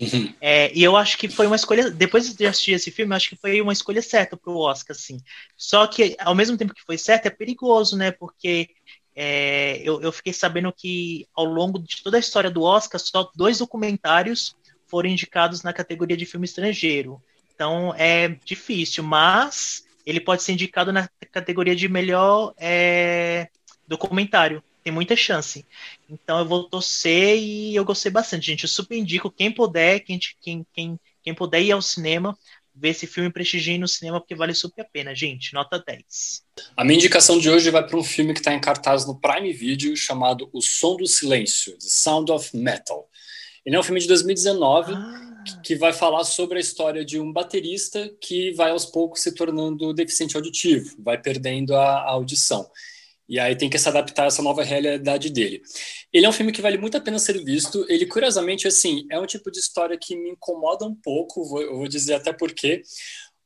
Uhum. 0.00 0.34
É, 0.40 0.72
e 0.74 0.82
eu 0.82 0.96
acho 0.96 1.18
que 1.18 1.28
foi 1.28 1.46
uma 1.46 1.56
escolha. 1.56 1.90
Depois 1.90 2.34
de 2.34 2.46
assistir 2.46 2.72
esse 2.72 2.90
filme, 2.90 3.12
eu 3.12 3.16
acho 3.16 3.28
que 3.28 3.36
foi 3.36 3.60
uma 3.60 3.72
escolha 3.72 4.00
certa 4.00 4.36
pro 4.36 4.56
Oscar, 4.56 4.96
assim. 4.96 5.18
Só 5.56 5.86
que, 5.86 6.16
ao 6.18 6.34
mesmo 6.34 6.56
tempo 6.56 6.74
que 6.74 6.82
foi 6.82 6.96
certo, 6.96 7.26
é 7.26 7.30
perigoso, 7.30 7.96
né? 7.98 8.10
Porque 8.10 8.70
é, 9.14 9.80
eu, 9.84 10.00
eu, 10.00 10.10
fiquei 10.10 10.32
sabendo 10.32 10.72
que 10.72 11.26
ao 11.34 11.44
longo 11.44 11.78
de 11.78 12.02
toda 12.02 12.16
a 12.16 12.20
história 12.20 12.50
do 12.50 12.62
Oscar, 12.62 12.98
só 12.98 13.30
dois 13.34 13.58
documentários 13.58 14.56
foram 14.86 15.10
indicados 15.10 15.62
na 15.62 15.72
categoria 15.72 16.16
de 16.16 16.24
filme 16.24 16.46
estrangeiro. 16.46 17.22
Então 17.60 17.94
é 17.94 18.38
difícil, 18.42 19.04
mas 19.04 19.84
ele 20.06 20.18
pode 20.18 20.42
ser 20.42 20.52
indicado 20.52 20.94
na 20.94 21.10
categoria 21.30 21.76
de 21.76 21.90
melhor 21.90 22.54
é, 22.56 23.48
documentário. 23.86 24.64
Tem 24.82 24.90
muita 24.90 25.14
chance. 25.14 25.66
Então 26.08 26.38
eu 26.38 26.46
vou 26.46 26.64
torcer 26.70 27.36
e 27.36 27.76
eu 27.76 27.84
gostei 27.84 28.10
bastante, 28.10 28.46
gente. 28.46 28.62
Eu 28.62 28.68
super 28.70 28.96
indico 28.96 29.30
quem 29.30 29.52
puder, 29.52 30.00
quem, 30.00 30.18
quem, 30.40 30.66
quem, 30.72 30.98
quem 31.22 31.34
puder 31.34 31.60
ir 31.60 31.72
ao 31.72 31.82
cinema, 31.82 32.34
ver 32.74 32.88
esse 32.88 33.06
filme 33.06 33.30
prestigie 33.30 33.76
no 33.76 33.86
cinema, 33.86 34.20
porque 34.20 34.34
vale 34.34 34.54
super 34.54 34.80
a 34.80 34.88
pena, 34.90 35.14
gente. 35.14 35.52
Nota 35.52 35.84
10. 35.86 36.42
A 36.74 36.82
minha 36.82 36.96
indicação 36.96 37.38
de 37.38 37.50
hoje 37.50 37.68
vai 37.68 37.86
para 37.86 37.98
um 37.98 38.02
filme 38.02 38.32
que 38.32 38.40
está 38.40 38.54
em 38.54 38.60
cartaz 38.60 39.06
no 39.06 39.20
Prime 39.20 39.52
Video, 39.52 39.94
chamado 39.98 40.48
O 40.54 40.62
Som 40.62 40.96
do 40.96 41.06
Silêncio, 41.06 41.74
The 41.74 41.88
Sound 41.90 42.32
of 42.32 42.56
Metal. 42.56 43.06
Ele 43.66 43.76
é 43.76 43.78
um 43.78 43.82
filme 43.82 44.00
de 44.00 44.08
2019 44.08 44.94
ah. 44.94 45.29
Que 45.62 45.74
vai 45.74 45.92
falar 45.92 46.24
sobre 46.24 46.58
a 46.58 46.60
história 46.60 47.04
de 47.04 47.18
um 47.18 47.32
baterista 47.32 48.10
que 48.20 48.52
vai 48.52 48.70
aos 48.70 48.86
poucos 48.86 49.22
se 49.22 49.32
tornando 49.34 49.94
deficiente 49.94 50.36
auditivo, 50.36 50.96
vai 50.98 51.20
perdendo 51.20 51.74
a, 51.74 52.00
a 52.00 52.10
audição. 52.10 52.70
E 53.28 53.38
aí 53.38 53.54
tem 53.54 53.70
que 53.70 53.78
se 53.78 53.88
adaptar 53.88 54.24
a 54.24 54.26
essa 54.26 54.42
nova 54.42 54.64
realidade 54.64 55.30
dele. 55.30 55.62
Ele 56.12 56.26
é 56.26 56.28
um 56.28 56.32
filme 56.32 56.50
que 56.50 56.60
vale 56.60 56.76
muito 56.76 56.96
a 56.96 57.00
pena 57.00 57.16
ser 57.16 57.42
visto. 57.44 57.86
Ele, 57.88 58.04
curiosamente, 58.04 58.66
assim, 58.66 59.06
é 59.08 59.20
um 59.20 59.26
tipo 59.26 59.52
de 59.52 59.60
história 59.60 59.96
que 59.96 60.16
me 60.16 60.30
incomoda 60.30 60.84
um 60.84 60.94
pouco, 60.96 61.44
vou, 61.44 61.76
vou 61.76 61.86
dizer 61.86 62.14
até 62.14 62.32
por 62.32 62.52
quê. 62.52 62.82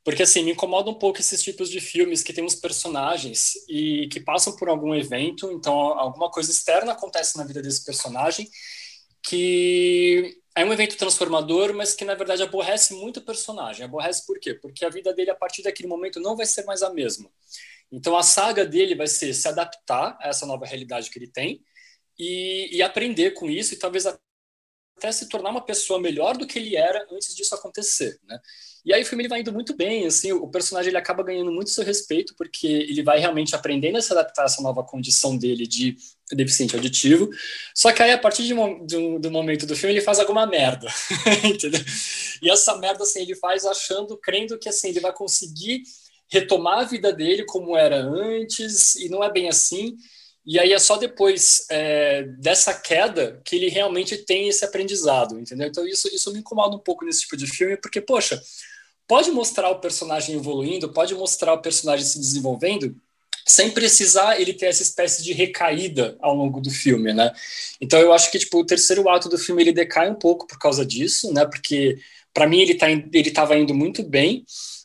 Porque, 0.03 0.23
assim, 0.23 0.43
me 0.43 0.53
incomoda 0.53 0.91
um 0.91 0.95
pouco 0.95 1.21
esses 1.21 1.43
tipos 1.43 1.69
de 1.69 1.81
filmes 1.81 2.23
que 2.23 2.33
tem 2.33 2.43
uns 2.43 2.55
personagens 2.55 3.53
e 3.69 4.09
que 4.09 4.21
passam 4.21 4.57
por 4.57 4.71
algum 4.71 4.95
evento, 4.95 5.51
então 5.53 5.75
alguma 5.75 6.31
coisa 6.31 6.51
externa 6.51 6.93
acontece 6.93 7.37
na 7.37 7.45
vida 7.45 7.61
desse 7.61 7.85
personagem 7.85 8.49
que 9.23 10.37
é 10.57 10.65
um 10.65 10.73
evento 10.73 10.97
transformador, 10.97 11.75
mas 11.75 11.95
que, 11.95 12.05
na 12.05 12.15
verdade, 12.15 12.43
aborrece 12.43 12.95
muito 12.95 13.19
o 13.19 13.25
personagem. 13.25 13.85
Aborrece 13.85 14.25
por 14.25 14.39
quê? 14.39 14.55
Porque 14.55 14.85
a 14.85 14.89
vida 14.89 15.13
dele, 15.13 15.31
a 15.31 15.35
partir 15.35 15.63
daquele 15.63 15.89
momento, 15.89 16.21
não 16.21 16.37
vai 16.37 16.47
ser 16.47 16.65
mais 16.65 16.83
a 16.83 16.93
mesma. 16.93 17.29
Então 17.91 18.17
a 18.17 18.23
saga 18.23 18.65
dele 18.65 18.95
vai 18.95 19.07
ser 19.07 19.35
se 19.35 19.49
adaptar 19.49 20.17
a 20.21 20.29
essa 20.29 20.47
nova 20.47 20.65
realidade 20.65 21.11
que 21.11 21.19
ele 21.19 21.29
tem 21.29 21.63
e, 22.19 22.77
e 22.77 22.83
aprender 22.83 23.33
com 23.33 23.51
isso 23.51 23.75
e 23.75 23.79
talvez 23.79 24.07
até 24.07 25.13
se 25.13 25.29
tornar 25.29 25.51
uma 25.51 25.65
pessoa 25.65 26.01
melhor 26.01 26.37
do 26.37 26.47
que 26.47 26.59
ele 26.59 26.77
era 26.77 27.07
antes 27.11 27.35
disso 27.35 27.55
acontecer, 27.55 28.19
né? 28.25 28.39
E 28.85 28.93
aí 28.93 29.03
o 29.03 29.07
filme 29.07 29.23
ele 29.23 29.29
vai 29.29 29.41
indo 29.41 29.53
muito 29.53 29.75
bem, 29.75 30.07
assim, 30.07 30.33
o 30.33 30.47
personagem 30.47 30.91
ele 30.91 30.99
acaba 30.99 31.23
ganhando 31.23 31.51
muito 31.51 31.71
seu 31.71 31.83
respeito 31.83 32.35
porque 32.37 32.67
ele 32.67 33.03
vai 33.03 33.19
realmente 33.19 33.55
aprendendo 33.55 33.97
a 33.97 34.03
se 34.03 34.13
adaptar 34.13 34.43
a 34.43 34.45
essa 34.45 34.63
nova 34.63 34.85
condição 34.85 35.39
dele 35.39 35.67
de 35.67 35.97
deficiente 36.33 36.75
auditivo. 36.75 37.31
Só 37.75 37.93
que 37.93 38.03
aí 38.03 38.13
a 38.13 38.19
partir 38.19 38.43
de, 38.43 38.55
de, 38.87 39.19
do 39.19 39.31
momento 39.31 39.65
do 39.65 39.75
filme 39.75 39.95
ele 39.95 40.05
faz 40.05 40.21
alguma 40.21 40.47
merda, 40.47 40.87
entendeu? 41.43 41.81
E 42.43 42.51
essa 42.51 42.77
merda 42.77 43.05
assim 43.05 43.23
ele 43.23 43.35
faz 43.35 43.65
achando, 43.65 44.19
crendo 44.19 44.59
que 44.59 44.69
assim 44.69 44.89
ele 44.89 45.01
vai 45.01 45.15
conseguir 45.15 45.83
retomar 46.31 46.81
a 46.81 46.85
vida 46.85 47.13
dele 47.13 47.45
como 47.45 47.77
era 47.77 47.97
antes, 47.97 48.97
e 48.97 49.09
não 49.09 49.25
é 49.25 49.33
bem 49.33 49.49
assim. 49.49 49.97
E 50.47 50.59
aí 50.59 50.75
é 50.75 50.79
só 50.79 50.99
depois 50.99 51.67
é, 51.71 52.25
dessa 52.39 52.75
queda 52.75 53.41
que 53.45 53.57
ele 53.57 53.69
realmente 53.69 54.19
tem 54.19 54.49
esse 54.49 54.63
aprendizado, 54.63 55.39
entendeu? 55.39 55.67
Então 55.67 55.87
isso, 55.87 56.07
isso 56.15 56.31
me 56.33 56.41
incomoda 56.41 56.77
um 56.77 56.81
pouco 56.81 57.05
nesse 57.05 57.23
tipo 57.23 57.37
de 57.37 57.47
filme, 57.47 57.79
porque, 57.79 58.01
poxa, 58.01 58.39
pode 59.07 59.31
mostrar 59.31 59.71
o 59.71 59.81
personagem 59.81 60.37
evoluindo, 60.37 60.93
pode 60.93 61.15
mostrar 61.15 61.55
o 61.55 61.61
personagem 61.61 62.05
se 62.05 62.19
desenvolvendo, 62.19 62.97
sem 63.47 63.71
precisar 63.71 64.41
ele 64.41 64.55
ter 64.55 64.67
essa 64.67 64.83
espécie 64.83 65.23
de 65.23 65.33
recaída 65.33 66.17
ao 66.21 66.35
longo 66.35 66.61
do 66.61 66.71
filme, 66.71 67.13
né? 67.13 67.33
Então 67.81 68.01
eu 68.01 68.13
acho 68.13 68.31
que 68.31 68.39
tipo 68.39 68.59
o 68.59 68.67
terceiro 68.67 69.09
ato 69.09 69.29
do 69.29 69.39
filme 69.39 69.63
ele 69.63 69.73
decai 69.73 70.11
um 70.11 70.15
pouco 70.15 70.47
por 70.47 70.59
causa 70.59 70.85
disso, 70.85 71.33
né? 71.33 71.45
Porque 71.45 71.99
para 72.33 72.47
mim 72.47 72.61
ele 72.61 72.75
tá 72.75 72.91
ele 72.91 73.09
estava 73.13 73.57
indo 73.57 73.75
muito 73.75 74.03
bem 74.03 74.45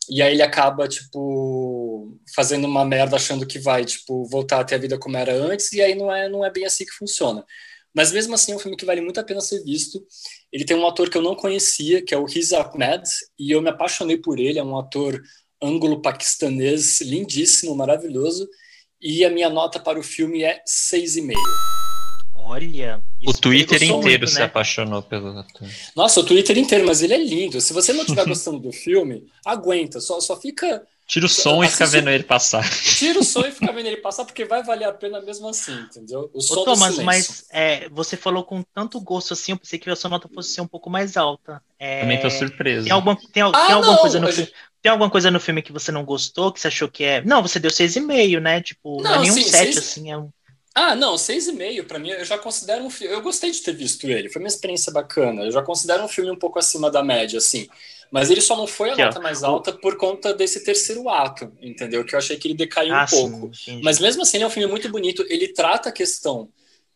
e 0.09 0.23
aí 0.23 0.33
ele 0.33 0.41
acaba, 0.41 0.87
tipo, 0.87 2.17
fazendo 2.35 2.65
uma 2.65 2.83
merda 2.83 3.15
achando 3.15 3.45
que 3.45 3.59
vai, 3.59 3.85
tipo, 3.85 4.25
voltar 4.25 4.59
a 4.59 4.63
ter 4.63 4.75
a 4.75 4.79
vida 4.79 4.97
como 4.97 5.15
era 5.15 5.33
antes, 5.33 5.71
e 5.71 5.81
aí 5.81 5.93
não 5.93 6.11
é, 6.11 6.27
não 6.27 6.43
é 6.43 6.51
bem 6.51 6.65
assim 6.65 6.83
que 6.83 6.91
funciona. 6.91 7.45
Mas 7.95 8.11
mesmo 8.11 8.35
assim 8.35 8.51
é 8.51 8.55
um 8.55 8.59
filme 8.59 8.77
que 8.77 8.85
vale 8.85 9.01
muito 9.01 9.19
a 9.19 9.23
pena 9.23 9.41
ser 9.41 9.63
visto. 9.63 10.03
Ele 10.51 10.65
tem 10.65 10.77
um 10.77 10.87
ator 10.87 11.09
que 11.09 11.17
eu 11.17 11.21
não 11.21 11.35
conhecia, 11.35 12.03
que 12.03 12.13
é 12.13 12.17
o 12.17 12.25
Riz 12.25 12.53
Ahmed, 12.53 13.03
e 13.37 13.51
eu 13.51 13.61
me 13.61 13.69
apaixonei 13.69 14.17
por 14.17 14.39
ele, 14.39 14.59
é 14.59 14.63
um 14.63 14.77
ator 14.77 15.21
ângulo-paquistanês 15.61 17.01
lindíssimo, 17.01 17.75
maravilhoso, 17.75 18.47
e 19.01 19.25
a 19.25 19.29
minha 19.29 19.49
nota 19.49 19.79
para 19.79 19.99
o 19.99 20.03
filme 20.03 20.43
é 20.43 20.61
6,5. 20.67 21.33
Olha. 22.35 23.01
O 23.27 23.33
Twitter 23.33 23.83
inteiro 23.83 24.01
muito, 24.01 24.27
se 24.27 24.39
né? 24.39 24.45
apaixonou 24.45 25.03
pelo 25.03 25.37
ator. 25.37 25.67
Nossa, 25.95 26.19
o 26.19 26.25
Twitter 26.25 26.57
inteiro, 26.57 26.85
mas 26.85 27.03
ele 27.03 27.13
é 27.13 27.17
lindo. 27.17 27.61
Se 27.61 27.73
você 27.73 27.93
não 27.93 28.01
estiver 28.01 28.25
gostando 28.27 28.59
do 28.59 28.71
filme, 28.71 29.27
aguenta. 29.45 29.99
Só, 29.99 30.19
só 30.19 30.39
fica. 30.39 30.81
Tira 31.09 31.25
o 31.25 31.29
som 31.29 31.63
e 31.63 31.67
fica 31.67 31.87
vendo 31.87 32.07
ele 32.11 32.23
passar. 32.23 32.63
Tira 32.69 33.19
o 33.19 33.23
som 33.23 33.41
e 33.41 33.51
fica 33.51 33.73
vendo 33.73 33.87
ele 33.87 33.97
passar, 33.97 34.25
porque 34.25 34.45
vai 34.45 34.61
valer 34.61 34.85
a 34.85 34.93
pena 34.93 35.19
mesmo 35.19 35.49
assim, 35.49 35.73
entendeu? 35.73 36.29
O 36.31 36.39
som 36.39 36.59
Ô, 36.59 36.63
Thomas, 36.65 36.99
mas 36.99 37.45
é, 37.49 37.89
você 37.89 38.15
falou 38.15 38.43
com 38.43 38.61
tanto 38.75 39.01
gosto 39.01 39.33
assim, 39.33 39.53
eu 39.53 39.57
pensei 39.57 39.79
que 39.79 39.89
a 39.89 39.95
sua 39.95 40.07
nota 40.07 40.29
fosse 40.31 40.53
ser 40.53 40.61
um 40.61 40.67
pouco 40.67 40.87
mais 40.87 41.17
alta. 41.17 41.63
É... 41.79 42.01
Também 42.01 42.21
tô 42.21 42.29
surpreso. 42.29 42.83
Tem, 42.83 42.93
alguma, 42.93 43.17
tem, 43.33 43.41
ah, 43.41 43.51
tem 43.51 43.75
alguma 43.75 43.97
coisa 43.97 44.19
no 44.19 44.31
filme? 44.31 44.51
Tem 44.83 44.91
alguma 44.91 45.09
coisa 45.09 45.31
no 45.31 45.39
filme 45.39 45.63
que 45.63 45.71
você 45.71 45.91
não 45.91 46.05
gostou, 46.05 46.53
que 46.53 46.59
você 46.61 46.67
achou 46.67 46.87
que 46.87 47.03
é. 47.03 47.23
Não, 47.25 47.41
você 47.41 47.59
deu 47.59 47.71
6,5, 47.71 48.39
né? 48.39 48.61
Tipo, 48.61 49.01
não, 49.01 49.09
não 49.09 49.15
é 49.15 49.19
nenhum 49.21 49.41
7, 49.41 49.79
assim. 49.79 50.11
É 50.11 50.17
um... 50.17 50.29
Ah, 50.75 50.95
não, 50.95 51.17
seis 51.17 51.47
e 51.47 51.51
meio 51.51 51.83
para 51.85 51.97
mim 51.97 52.09
eu 52.11 52.23
já 52.23 52.37
considero 52.37 52.83
um 52.83 52.89
filme. 52.89 53.13
Eu 53.13 53.21
gostei 53.23 53.49
de 53.49 53.61
ter 53.61 53.73
visto 53.73 54.07
ele, 54.07 54.29
foi 54.29 54.41
uma 54.41 54.47
experiência 54.47 54.93
bacana. 54.93 55.41
Eu 55.41 55.51
já 55.51 55.63
considero 55.63 56.03
um 56.03 56.07
filme 56.07 56.29
um 56.29 56.37
pouco 56.37 56.59
acima 56.59 56.91
da 56.91 57.03
média, 57.03 57.39
assim. 57.39 57.67
Mas 58.11 58.31
ele 58.31 58.41
só 58.41 58.55
não 58.55 58.65
foi 58.65 58.89
a 58.89 58.95
que 58.95 59.03
nota 59.03 59.19
é. 59.19 59.21
mais 59.21 59.43
alta 59.43 59.71
por 59.71 59.95
conta 59.95 60.33
desse 60.33 60.63
terceiro 60.63 61.07
ato, 61.09 61.51
entendeu? 61.61 62.03
Que 62.03 62.15
eu 62.15 62.19
achei 62.19 62.37
que 62.37 62.47
ele 62.47 62.55
decaiu 62.55 62.95
ah, 62.95 63.05
um 63.05 63.07
pouco. 63.07 63.55
Sim, 63.55 63.81
Mas 63.83 63.99
mesmo 63.99 64.23
assim, 64.23 64.37
ele 64.37 64.43
é 64.43 64.47
um 64.47 64.51
filme 64.51 64.69
muito 64.69 64.89
bonito. 64.89 65.23
Ele 65.29 65.47
trata 65.53 65.89
a 65.89 65.91
questão 65.91 66.49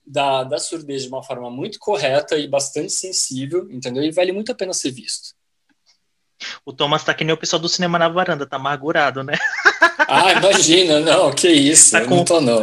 da, 0.06 0.44
da 0.44 0.58
surdez 0.58 1.04
de 1.04 1.10
uma 1.10 1.24
forma 1.24 1.50
muito 1.52 1.78
correta 1.80 2.36
e 2.38 2.48
bastante 2.48 2.92
sensível, 2.92 3.70
entendeu? 3.72 4.04
E 4.04 4.12
vale 4.12 4.32
muito 4.32 4.52
a 4.52 4.56
pena 4.56 4.74
ser 4.74 4.92
visto. 4.92 5.36
O 6.66 6.74
Thomas 6.74 7.04
tá 7.04 7.14
que 7.14 7.24
nem 7.24 7.34
o 7.34 7.38
pessoal 7.38 7.62
do 7.62 7.70
cinema 7.70 7.98
na 8.00 8.10
varanda, 8.10 8.46
tá 8.46 8.58
amargurado, 8.58 9.24
né? 9.24 9.34
Ah, 10.06 10.34
imagina, 10.34 11.00
não, 11.00 11.34
que 11.34 11.48
isso, 11.48 11.92
tá 11.92 12.04
com... 12.04 12.18
não 12.18 12.26
tô 12.26 12.42
não. 12.42 12.62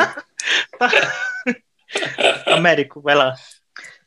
Américo, 2.46 3.00
vai 3.00 3.14
lá. 3.14 3.34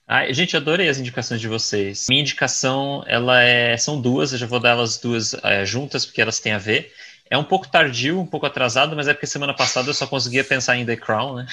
Ai, 0.07 0.33
gente, 0.33 0.57
adorei 0.57 0.89
as 0.89 0.97
indicações 0.97 1.39
de 1.39 1.47
vocês. 1.47 2.07
Minha 2.09 2.21
indicação, 2.21 3.03
ela 3.07 3.41
é, 3.41 3.77
são 3.77 3.99
duas, 4.01 4.33
eu 4.33 4.37
já 4.37 4.45
vou 4.45 4.59
dar 4.59 4.71
elas 4.71 4.97
duas 4.97 5.33
é, 5.43 5.65
juntas, 5.65 6.05
porque 6.05 6.21
elas 6.21 6.39
têm 6.39 6.51
a 6.51 6.57
ver. 6.57 6.91
É 7.29 7.37
um 7.37 7.43
pouco 7.43 7.67
tardio, 7.69 8.19
um 8.19 8.25
pouco 8.27 8.45
atrasado, 8.45 8.95
mas 8.95 9.07
é 9.07 9.13
porque 9.13 9.25
semana 9.25 9.53
passada 9.53 9.89
eu 9.89 9.93
só 9.93 10.05
conseguia 10.05 10.43
pensar 10.43 10.77
em 10.77 10.85
The 10.85 10.97
Crown, 10.97 11.35
né? 11.35 11.47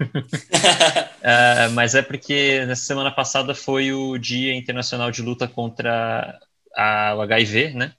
uh, 0.00 1.70
mas 1.74 1.94
é 1.94 2.02
porque 2.02 2.64
nessa 2.64 2.84
semana 2.84 3.10
passada 3.10 3.54
foi 3.54 3.92
o 3.92 4.16
Dia 4.18 4.54
Internacional 4.54 5.10
de 5.10 5.20
Luta 5.20 5.48
contra 5.48 6.38
a, 6.74 7.14
o 7.16 7.22
HIV, 7.22 7.74
né? 7.74 7.92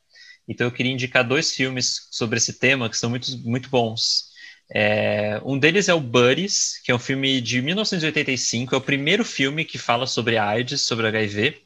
Então 0.48 0.66
eu 0.66 0.72
queria 0.72 0.92
indicar 0.92 1.28
dois 1.28 1.52
filmes 1.54 2.08
sobre 2.10 2.38
esse 2.38 2.54
tema 2.58 2.90
que 2.90 2.98
são 2.98 3.10
muito, 3.10 3.38
muito 3.40 3.70
bons. 3.70 4.27
É, 4.69 5.41
um 5.45 5.57
deles 5.57 5.88
é 5.88 5.94
o 5.94 5.99
Buddies, 5.99 6.80
que 6.84 6.91
é 6.91 6.95
um 6.95 6.99
filme 6.99 7.39
de 7.39 7.61
1985, 7.61 8.76
é 8.76 8.77
o 8.77 8.81
primeiro 8.81 9.23
filme 9.23 9.64
que 9.64 9.77
fala 9.77 10.06
sobre 10.06 10.38
AIDS, 10.38 10.81
sobre 10.81 11.07
HIV. 11.07 11.61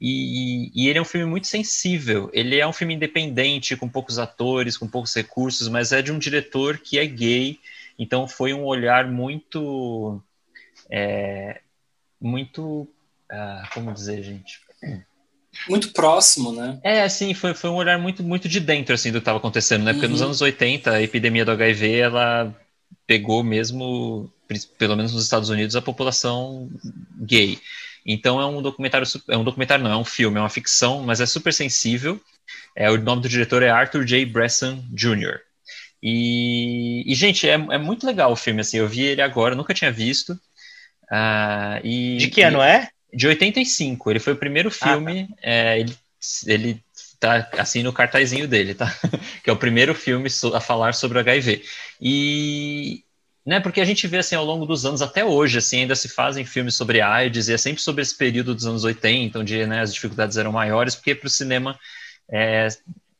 E, 0.00 0.72
e, 0.74 0.88
ele 0.88 0.98
é 0.98 1.02
um 1.02 1.04
filme 1.04 1.26
muito 1.26 1.46
sensível. 1.46 2.28
Ele 2.32 2.58
é 2.58 2.66
um 2.66 2.72
filme 2.72 2.94
independente, 2.94 3.76
com 3.76 3.88
poucos 3.88 4.18
atores, 4.18 4.76
com 4.76 4.88
poucos 4.88 5.14
recursos, 5.14 5.68
mas 5.68 5.92
é 5.92 6.02
de 6.02 6.10
um 6.10 6.18
diretor 6.18 6.78
que 6.78 6.98
é 6.98 7.06
gay. 7.06 7.60
Então 7.96 8.26
foi 8.26 8.52
um 8.52 8.64
olhar 8.64 9.06
muito. 9.06 10.20
É, 10.90 11.60
muito. 12.20 12.88
Ah, 13.30 13.68
como 13.72 13.92
dizer, 13.92 14.24
gente? 14.24 14.60
Muito 15.68 15.92
próximo, 15.92 16.52
né? 16.52 16.78
É, 16.82 17.02
assim, 17.02 17.34
foi, 17.34 17.54
foi 17.54 17.70
um 17.70 17.74
olhar 17.74 17.98
muito, 17.98 18.22
muito 18.22 18.48
de 18.48 18.58
dentro, 18.58 18.94
assim, 18.94 19.10
do 19.10 19.14
que 19.14 19.18
estava 19.20 19.38
acontecendo, 19.38 19.84
né? 19.84 19.92
Porque 19.92 20.06
uhum. 20.06 20.12
nos 20.12 20.22
anos 20.22 20.40
80, 20.40 20.90
a 20.90 21.02
epidemia 21.02 21.44
do 21.44 21.52
HIV, 21.52 21.98
ela 21.98 22.54
pegou 23.06 23.42
mesmo, 23.42 24.32
pelo 24.78 24.96
menos 24.96 25.12
nos 25.12 25.22
Estados 25.22 25.50
Unidos, 25.50 25.76
a 25.76 25.82
população 25.82 26.70
gay. 27.20 27.58
Então 28.04 28.40
é 28.40 28.46
um 28.46 28.60
documentário, 28.60 29.06
é 29.28 29.36
um 29.36 29.44
documentário 29.44 29.84
não, 29.84 29.92
é 29.92 29.96
um 29.96 30.04
filme, 30.04 30.38
é 30.38 30.40
uma 30.40 30.48
ficção, 30.48 31.02
mas 31.02 31.20
é 31.20 31.26
super 31.26 31.52
sensível. 31.52 32.20
É, 32.74 32.90
o 32.90 32.98
nome 32.98 33.22
do 33.22 33.28
diretor 33.28 33.62
é 33.62 33.70
Arthur 33.70 34.04
J. 34.04 34.24
Bresson 34.26 34.82
Jr. 34.90 35.38
E, 36.02 37.04
e 37.06 37.14
gente, 37.14 37.48
é, 37.48 37.52
é, 37.52 37.78
muito 37.78 38.04
legal 38.04 38.32
o 38.32 38.36
filme, 38.36 38.60
assim, 38.60 38.78
eu 38.78 38.88
vi 38.88 39.02
ele 39.02 39.22
agora, 39.22 39.54
nunca 39.54 39.72
tinha 39.72 39.92
visto. 39.92 40.32
Uh, 41.04 41.78
e, 41.84 42.16
de 42.16 42.28
que 42.28 42.42
ano 42.42 42.60
é? 42.60 42.88
De 43.12 43.26
85, 43.26 44.10
ele 44.10 44.20
foi 44.20 44.32
o 44.32 44.36
primeiro 44.36 44.70
filme, 44.70 45.28
ah, 45.30 45.34
tá. 45.34 45.40
é, 45.42 45.80
ele, 45.80 45.96
ele 46.46 46.84
tá 47.20 47.48
assim 47.58 47.82
no 47.82 47.92
cartazinho 47.92 48.48
dele, 48.48 48.74
tá? 48.74 48.92
que 49.44 49.50
é 49.50 49.52
o 49.52 49.56
primeiro 49.56 49.94
filme 49.94 50.28
a 50.54 50.60
falar 50.60 50.94
sobre 50.94 51.18
o 51.18 51.20
HIV. 51.20 51.62
E, 52.00 53.04
né, 53.46 53.60
porque 53.60 53.80
a 53.80 53.84
gente 53.84 54.06
vê 54.06 54.18
assim 54.18 54.34
ao 54.34 54.44
longo 54.44 54.66
dos 54.66 54.84
anos 54.84 55.02
até 55.02 55.24
hoje, 55.24 55.58
assim, 55.58 55.80
ainda 55.80 55.94
se 55.94 56.08
fazem 56.08 56.44
filmes 56.44 56.74
sobre 56.74 57.00
AIDS 57.00 57.48
e 57.48 57.52
é 57.52 57.58
sempre 57.58 57.82
sobre 57.82 58.02
esse 58.02 58.16
período 58.16 58.54
dos 58.54 58.66
anos 58.66 58.82
80, 58.82 59.38
onde 59.38 59.66
né, 59.66 59.80
as 59.80 59.94
dificuldades 59.94 60.36
eram 60.36 60.52
maiores, 60.52 60.94
porque 60.94 61.14
para 61.14 61.26
o 61.26 61.30
cinema 61.30 61.78
é, 62.30 62.68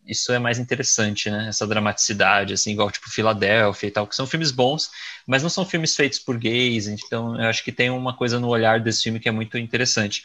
isso 0.06 0.32
é 0.32 0.38
mais 0.38 0.58
interessante, 0.58 1.30
né? 1.30 1.48
Essa 1.48 1.66
dramaticidade, 1.66 2.54
assim, 2.54 2.72
igual 2.72 2.90
tipo 2.90 3.10
Filadélfia 3.10 3.86
e 3.86 3.90
tal, 3.90 4.06
que 4.06 4.16
são 4.16 4.26
filmes 4.26 4.50
bons, 4.50 4.90
mas 5.26 5.42
não 5.42 5.50
são 5.50 5.64
filmes 5.64 5.94
feitos 5.94 6.18
por 6.18 6.36
gays, 6.36 6.86
então 6.86 7.40
eu 7.40 7.48
acho 7.48 7.62
que 7.62 7.72
tem 7.72 7.90
uma 7.90 8.14
coisa 8.14 8.40
no 8.40 8.48
olhar 8.48 8.80
desse 8.80 9.02
filme 9.02 9.20
que 9.20 9.28
é 9.28 9.32
muito 9.32 9.56
interessante. 9.56 10.22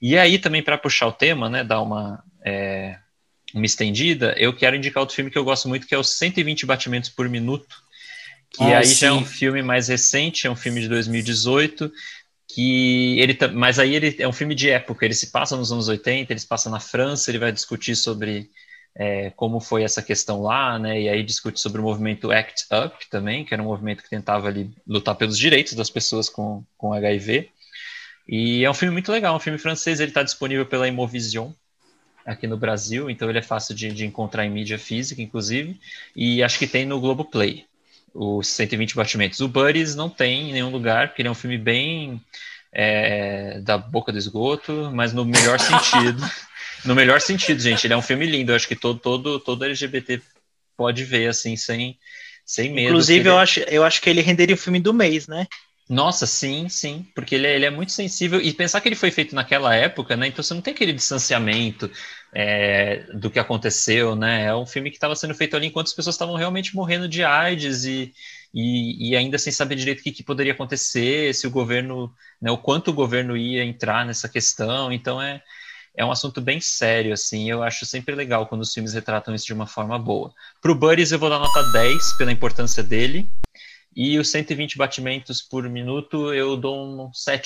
E 0.00 0.16
aí 0.16 0.38
também 0.38 0.62
para 0.62 0.78
puxar 0.78 1.06
o 1.06 1.12
tema, 1.12 1.48
né, 1.48 1.64
dar 1.64 1.80
uma 1.80 2.22
é, 2.44 2.98
uma 3.54 3.66
estendida, 3.66 4.34
eu 4.38 4.54
quero 4.54 4.76
indicar 4.76 5.00
outro 5.00 5.16
filme 5.16 5.30
que 5.30 5.38
eu 5.38 5.44
gosto 5.44 5.68
muito, 5.68 5.86
que 5.86 5.94
é 5.94 5.98
os 5.98 6.10
120 6.18 6.66
batimentos 6.66 7.10
por 7.10 7.28
minuto, 7.28 7.76
que 8.50 8.62
ah, 8.62 8.78
aí 8.78 8.86
sim. 8.86 8.94
já 8.94 9.06
é 9.08 9.12
um 9.12 9.24
filme 9.24 9.62
mais 9.62 9.88
recente, 9.88 10.46
é 10.46 10.50
um 10.50 10.56
filme 10.56 10.80
de 10.80 10.88
2018, 10.88 11.90
que 12.48 13.18
ele 13.18 13.36
mas 13.54 13.78
aí 13.78 13.94
ele 13.94 14.14
é 14.18 14.28
um 14.28 14.32
filme 14.32 14.54
de 14.54 14.70
época, 14.70 15.04
ele 15.04 15.14
se 15.14 15.30
passa 15.30 15.56
nos 15.56 15.72
anos 15.72 15.88
80, 15.88 16.32
ele 16.32 16.40
se 16.40 16.46
passa 16.46 16.70
na 16.70 16.80
França, 16.80 17.30
ele 17.30 17.38
vai 17.38 17.50
discutir 17.50 17.96
sobre 17.96 18.48
é, 18.98 19.30
como 19.36 19.60
foi 19.60 19.82
essa 19.82 20.00
questão 20.00 20.42
lá, 20.42 20.78
né? 20.78 21.02
E 21.02 21.08
aí 21.08 21.22
discute 21.22 21.60
sobre 21.60 21.80
o 21.80 21.84
movimento 21.84 22.32
ACT 22.32 22.66
UP 22.72 23.06
também, 23.10 23.44
que 23.44 23.52
era 23.52 23.62
um 23.62 23.66
movimento 23.66 24.02
que 24.02 24.08
tentava 24.08 24.48
ali 24.48 24.70
lutar 24.86 25.14
pelos 25.14 25.38
direitos 25.38 25.74
das 25.74 25.90
pessoas 25.90 26.30
com, 26.30 26.64
com 26.78 26.94
HIV. 26.94 27.50
E 28.26 28.64
é 28.64 28.70
um 28.70 28.74
filme 28.74 28.92
muito 28.92 29.12
legal, 29.12 29.36
um 29.36 29.40
filme 29.40 29.58
francês, 29.58 30.00
ele 30.00 30.10
está 30.10 30.22
disponível 30.22 30.64
pela 30.64 30.88
Imovision 30.88 31.50
aqui 32.24 32.46
no 32.46 32.56
Brasil, 32.56 33.08
então 33.08 33.28
ele 33.28 33.38
é 33.38 33.42
fácil 33.42 33.72
de, 33.74 33.92
de 33.92 34.04
encontrar 34.04 34.44
em 34.44 34.50
mídia 34.50 34.78
física, 34.78 35.22
inclusive, 35.22 35.78
e 36.14 36.42
acho 36.42 36.58
que 36.58 36.66
tem 36.66 36.84
no 36.84 36.98
Globoplay 36.98 37.64
os 38.12 38.48
120 38.48 38.96
batimentos. 38.96 39.40
O 39.40 39.46
Buddies 39.46 39.94
não 39.94 40.08
tem 40.08 40.48
em 40.48 40.52
nenhum 40.54 40.70
lugar, 40.70 41.08
porque 41.08 41.22
ele 41.22 41.28
é 41.28 41.30
um 41.30 41.36
filme 41.36 41.58
bem 41.58 42.20
é, 42.72 43.60
da 43.60 43.78
boca 43.78 44.10
do 44.10 44.18
esgoto, 44.18 44.90
mas 44.92 45.12
no 45.12 45.24
melhor 45.24 45.60
sentido. 45.60 46.22
No 46.84 46.94
melhor 46.94 47.20
sentido, 47.20 47.60
gente. 47.60 47.86
Ele 47.86 47.94
é 47.94 47.96
um 47.96 48.02
filme 48.02 48.26
lindo. 48.26 48.52
Eu 48.52 48.56
acho 48.56 48.68
que 48.68 48.76
todo, 48.76 48.98
todo, 48.98 49.40
todo 49.40 49.64
LGBT 49.64 50.20
pode 50.76 51.04
ver, 51.04 51.28
assim, 51.28 51.56
sem, 51.56 51.98
sem 52.44 52.72
medo. 52.72 52.88
Inclusive, 52.88 53.28
eu, 53.28 53.38
acho, 53.38 53.60
eu 53.60 53.84
acho 53.84 54.00
que 54.00 54.10
ele 54.10 54.20
renderia 54.20 54.54
o 54.54 54.58
filme 54.58 54.78
do 54.80 54.92
mês, 54.92 55.26
né? 55.26 55.46
Nossa, 55.88 56.26
sim, 56.26 56.68
sim, 56.68 57.06
porque 57.14 57.36
ele 57.36 57.46
é, 57.46 57.54
ele 57.54 57.64
é, 57.64 57.70
muito 57.70 57.92
sensível 57.92 58.40
e 58.40 58.52
pensar 58.52 58.80
que 58.80 58.88
ele 58.88 58.96
foi 58.96 59.12
feito 59.12 59.36
naquela 59.36 59.72
época, 59.72 60.16
né? 60.16 60.26
Então 60.26 60.42
você 60.42 60.52
não 60.52 60.60
tem 60.60 60.74
aquele 60.74 60.92
distanciamento 60.92 61.88
é, 62.34 63.04
do 63.14 63.30
que 63.30 63.38
aconteceu, 63.38 64.16
né? 64.16 64.46
É 64.46 64.54
um 64.54 64.66
filme 64.66 64.90
que 64.90 64.96
estava 64.96 65.14
sendo 65.14 65.32
feito 65.34 65.56
ali 65.56 65.68
enquanto 65.68 65.86
as 65.86 65.94
pessoas 65.94 66.16
estavam 66.16 66.34
realmente 66.34 66.74
morrendo 66.74 67.08
de 67.08 67.22
AIDS 67.22 67.84
e, 67.84 68.12
e, 68.52 69.10
e, 69.10 69.16
ainda 69.16 69.38
sem 69.38 69.52
saber 69.52 69.76
direito 69.76 70.00
o 70.00 70.02
que, 70.02 70.10
que 70.10 70.24
poderia 70.24 70.52
acontecer, 70.52 71.32
se 71.32 71.46
o 71.46 71.50
governo, 71.52 72.12
né? 72.42 72.50
O 72.50 72.58
quanto 72.58 72.90
o 72.90 72.94
governo 72.94 73.36
ia 73.36 73.62
entrar 73.64 74.04
nessa 74.04 74.28
questão. 74.28 74.92
Então 74.92 75.22
é, 75.22 75.40
é 75.96 76.04
um 76.04 76.10
assunto 76.10 76.40
bem 76.40 76.60
sério, 76.60 77.12
assim. 77.12 77.50
Eu 77.50 77.62
acho 77.62 77.86
sempre 77.86 78.14
legal 78.14 78.46
quando 78.46 78.60
os 78.60 78.72
filmes 78.72 78.92
retratam 78.92 79.34
isso 79.34 79.46
de 79.46 79.54
uma 79.54 79.66
forma 79.66 79.98
boa. 79.98 80.32
Pro 80.60 80.74
Buddies 80.74 81.10
eu 81.10 81.18
vou 81.18 81.30
dar 81.30 81.38
nota 81.38 81.62
10 81.72 82.16
pela 82.18 82.30
importância 82.30 82.82
dele. 82.82 83.26
E 83.94 84.18
os 84.18 84.30
120 84.30 84.76
batimentos 84.76 85.40
por 85.40 85.66
minuto 85.70 86.34
eu 86.34 86.54
dou 86.54 86.76
um 86.86 87.10
7,5, 87.10 87.42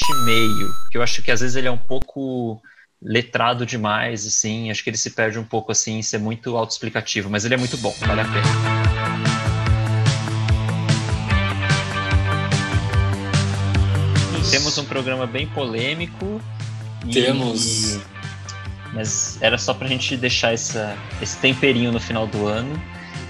que 0.90 0.98
eu 0.98 1.02
acho 1.02 1.22
que 1.22 1.30
às 1.30 1.40
vezes 1.40 1.54
ele 1.54 1.68
é 1.68 1.70
um 1.70 1.78
pouco 1.78 2.60
letrado 3.00 3.64
demais, 3.64 4.26
assim, 4.26 4.68
acho 4.68 4.82
que 4.82 4.90
ele 4.90 4.96
se 4.96 5.12
perde 5.12 5.38
um 5.38 5.44
pouco 5.44 5.70
assim 5.70 5.98
em 5.98 6.02
ser 6.02 6.18
muito 6.18 6.56
autoexplicativo, 6.56 7.30
mas 7.30 7.44
ele 7.44 7.54
é 7.54 7.56
muito 7.56 7.76
bom, 7.78 7.94
vale 8.00 8.22
a 8.22 8.24
pena. 8.24 8.90
Temos 14.50 14.76
um 14.76 14.84
programa 14.84 15.28
bem 15.28 15.46
polêmico. 15.46 16.40
Temos. 17.12 17.94
E... 17.94 18.09
Mas 18.92 19.38
era 19.40 19.56
só 19.56 19.72
pra 19.72 19.86
gente 19.86 20.16
deixar 20.16 20.52
essa, 20.52 20.96
esse 21.22 21.36
temperinho 21.38 21.92
no 21.92 22.00
final 22.00 22.26
do 22.26 22.46
ano. 22.46 22.80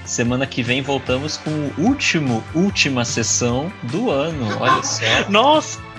Semana 0.05 0.47
que 0.47 0.63
vem 0.63 0.83
voltamos 0.83 1.37
com 1.37 1.51
o 1.51 1.73
último, 1.79 2.43
última 2.55 3.05
sessão 3.05 3.71
do 3.85 4.11
ano. 4.11 4.57
Olha 4.59 4.83
só. 4.83 5.05
Nossa! 5.29 5.91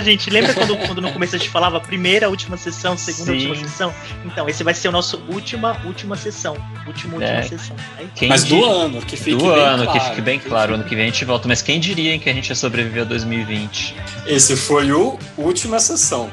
gente, 0.00 0.30
lembra 0.30 0.54
quando, 0.54 0.76
quando 0.86 1.02
no 1.02 1.12
começo 1.12 1.34
a 1.36 1.38
gente 1.38 1.50
falava 1.50 1.80
primeira, 1.80 2.28
última 2.28 2.56
sessão, 2.56 2.96
segunda, 2.96 3.32
Sim. 3.32 3.48
última 3.48 3.68
sessão? 3.68 3.94
Então, 4.24 4.48
esse 4.48 4.62
vai 4.62 4.74
ser 4.74 4.88
o 4.88 4.92
nosso 4.92 5.22
última, 5.28 5.80
última 5.84 6.16
sessão. 6.16 6.56
Última, 6.86 7.22
é. 7.22 7.40
última 7.40 7.58
sessão. 7.58 7.76
Aí, 7.98 8.28
Mas 8.28 8.44
do 8.44 8.64
ano, 8.64 9.02
que 9.02 9.16
fique 9.16 9.36
do 9.36 9.52
bem 9.52 9.62
ano, 9.62 9.84
claro. 9.84 10.00
que 10.00 10.08
fique 10.08 10.20
bem 10.20 10.38
claro. 10.38 10.74
Ano 10.74 10.84
que 10.84 10.94
vem 10.94 11.04
a 11.04 11.08
gente 11.08 11.24
volta. 11.24 11.48
Mas 11.48 11.62
quem 11.62 11.80
diria 11.80 12.18
que 12.18 12.28
a 12.28 12.32
gente 12.32 12.48
ia 12.48 12.54
sobreviver 12.54 13.02
a 13.02 13.06
2020? 13.06 13.94
Esse 14.26 14.56
foi 14.56 14.92
o 14.92 15.18
última 15.36 15.78
sessão. 15.78 16.30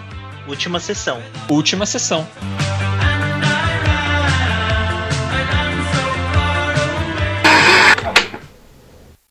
Última 0.50 0.80
sessão. 0.80 1.22
Última 1.48 1.86
sessão. 1.86 2.28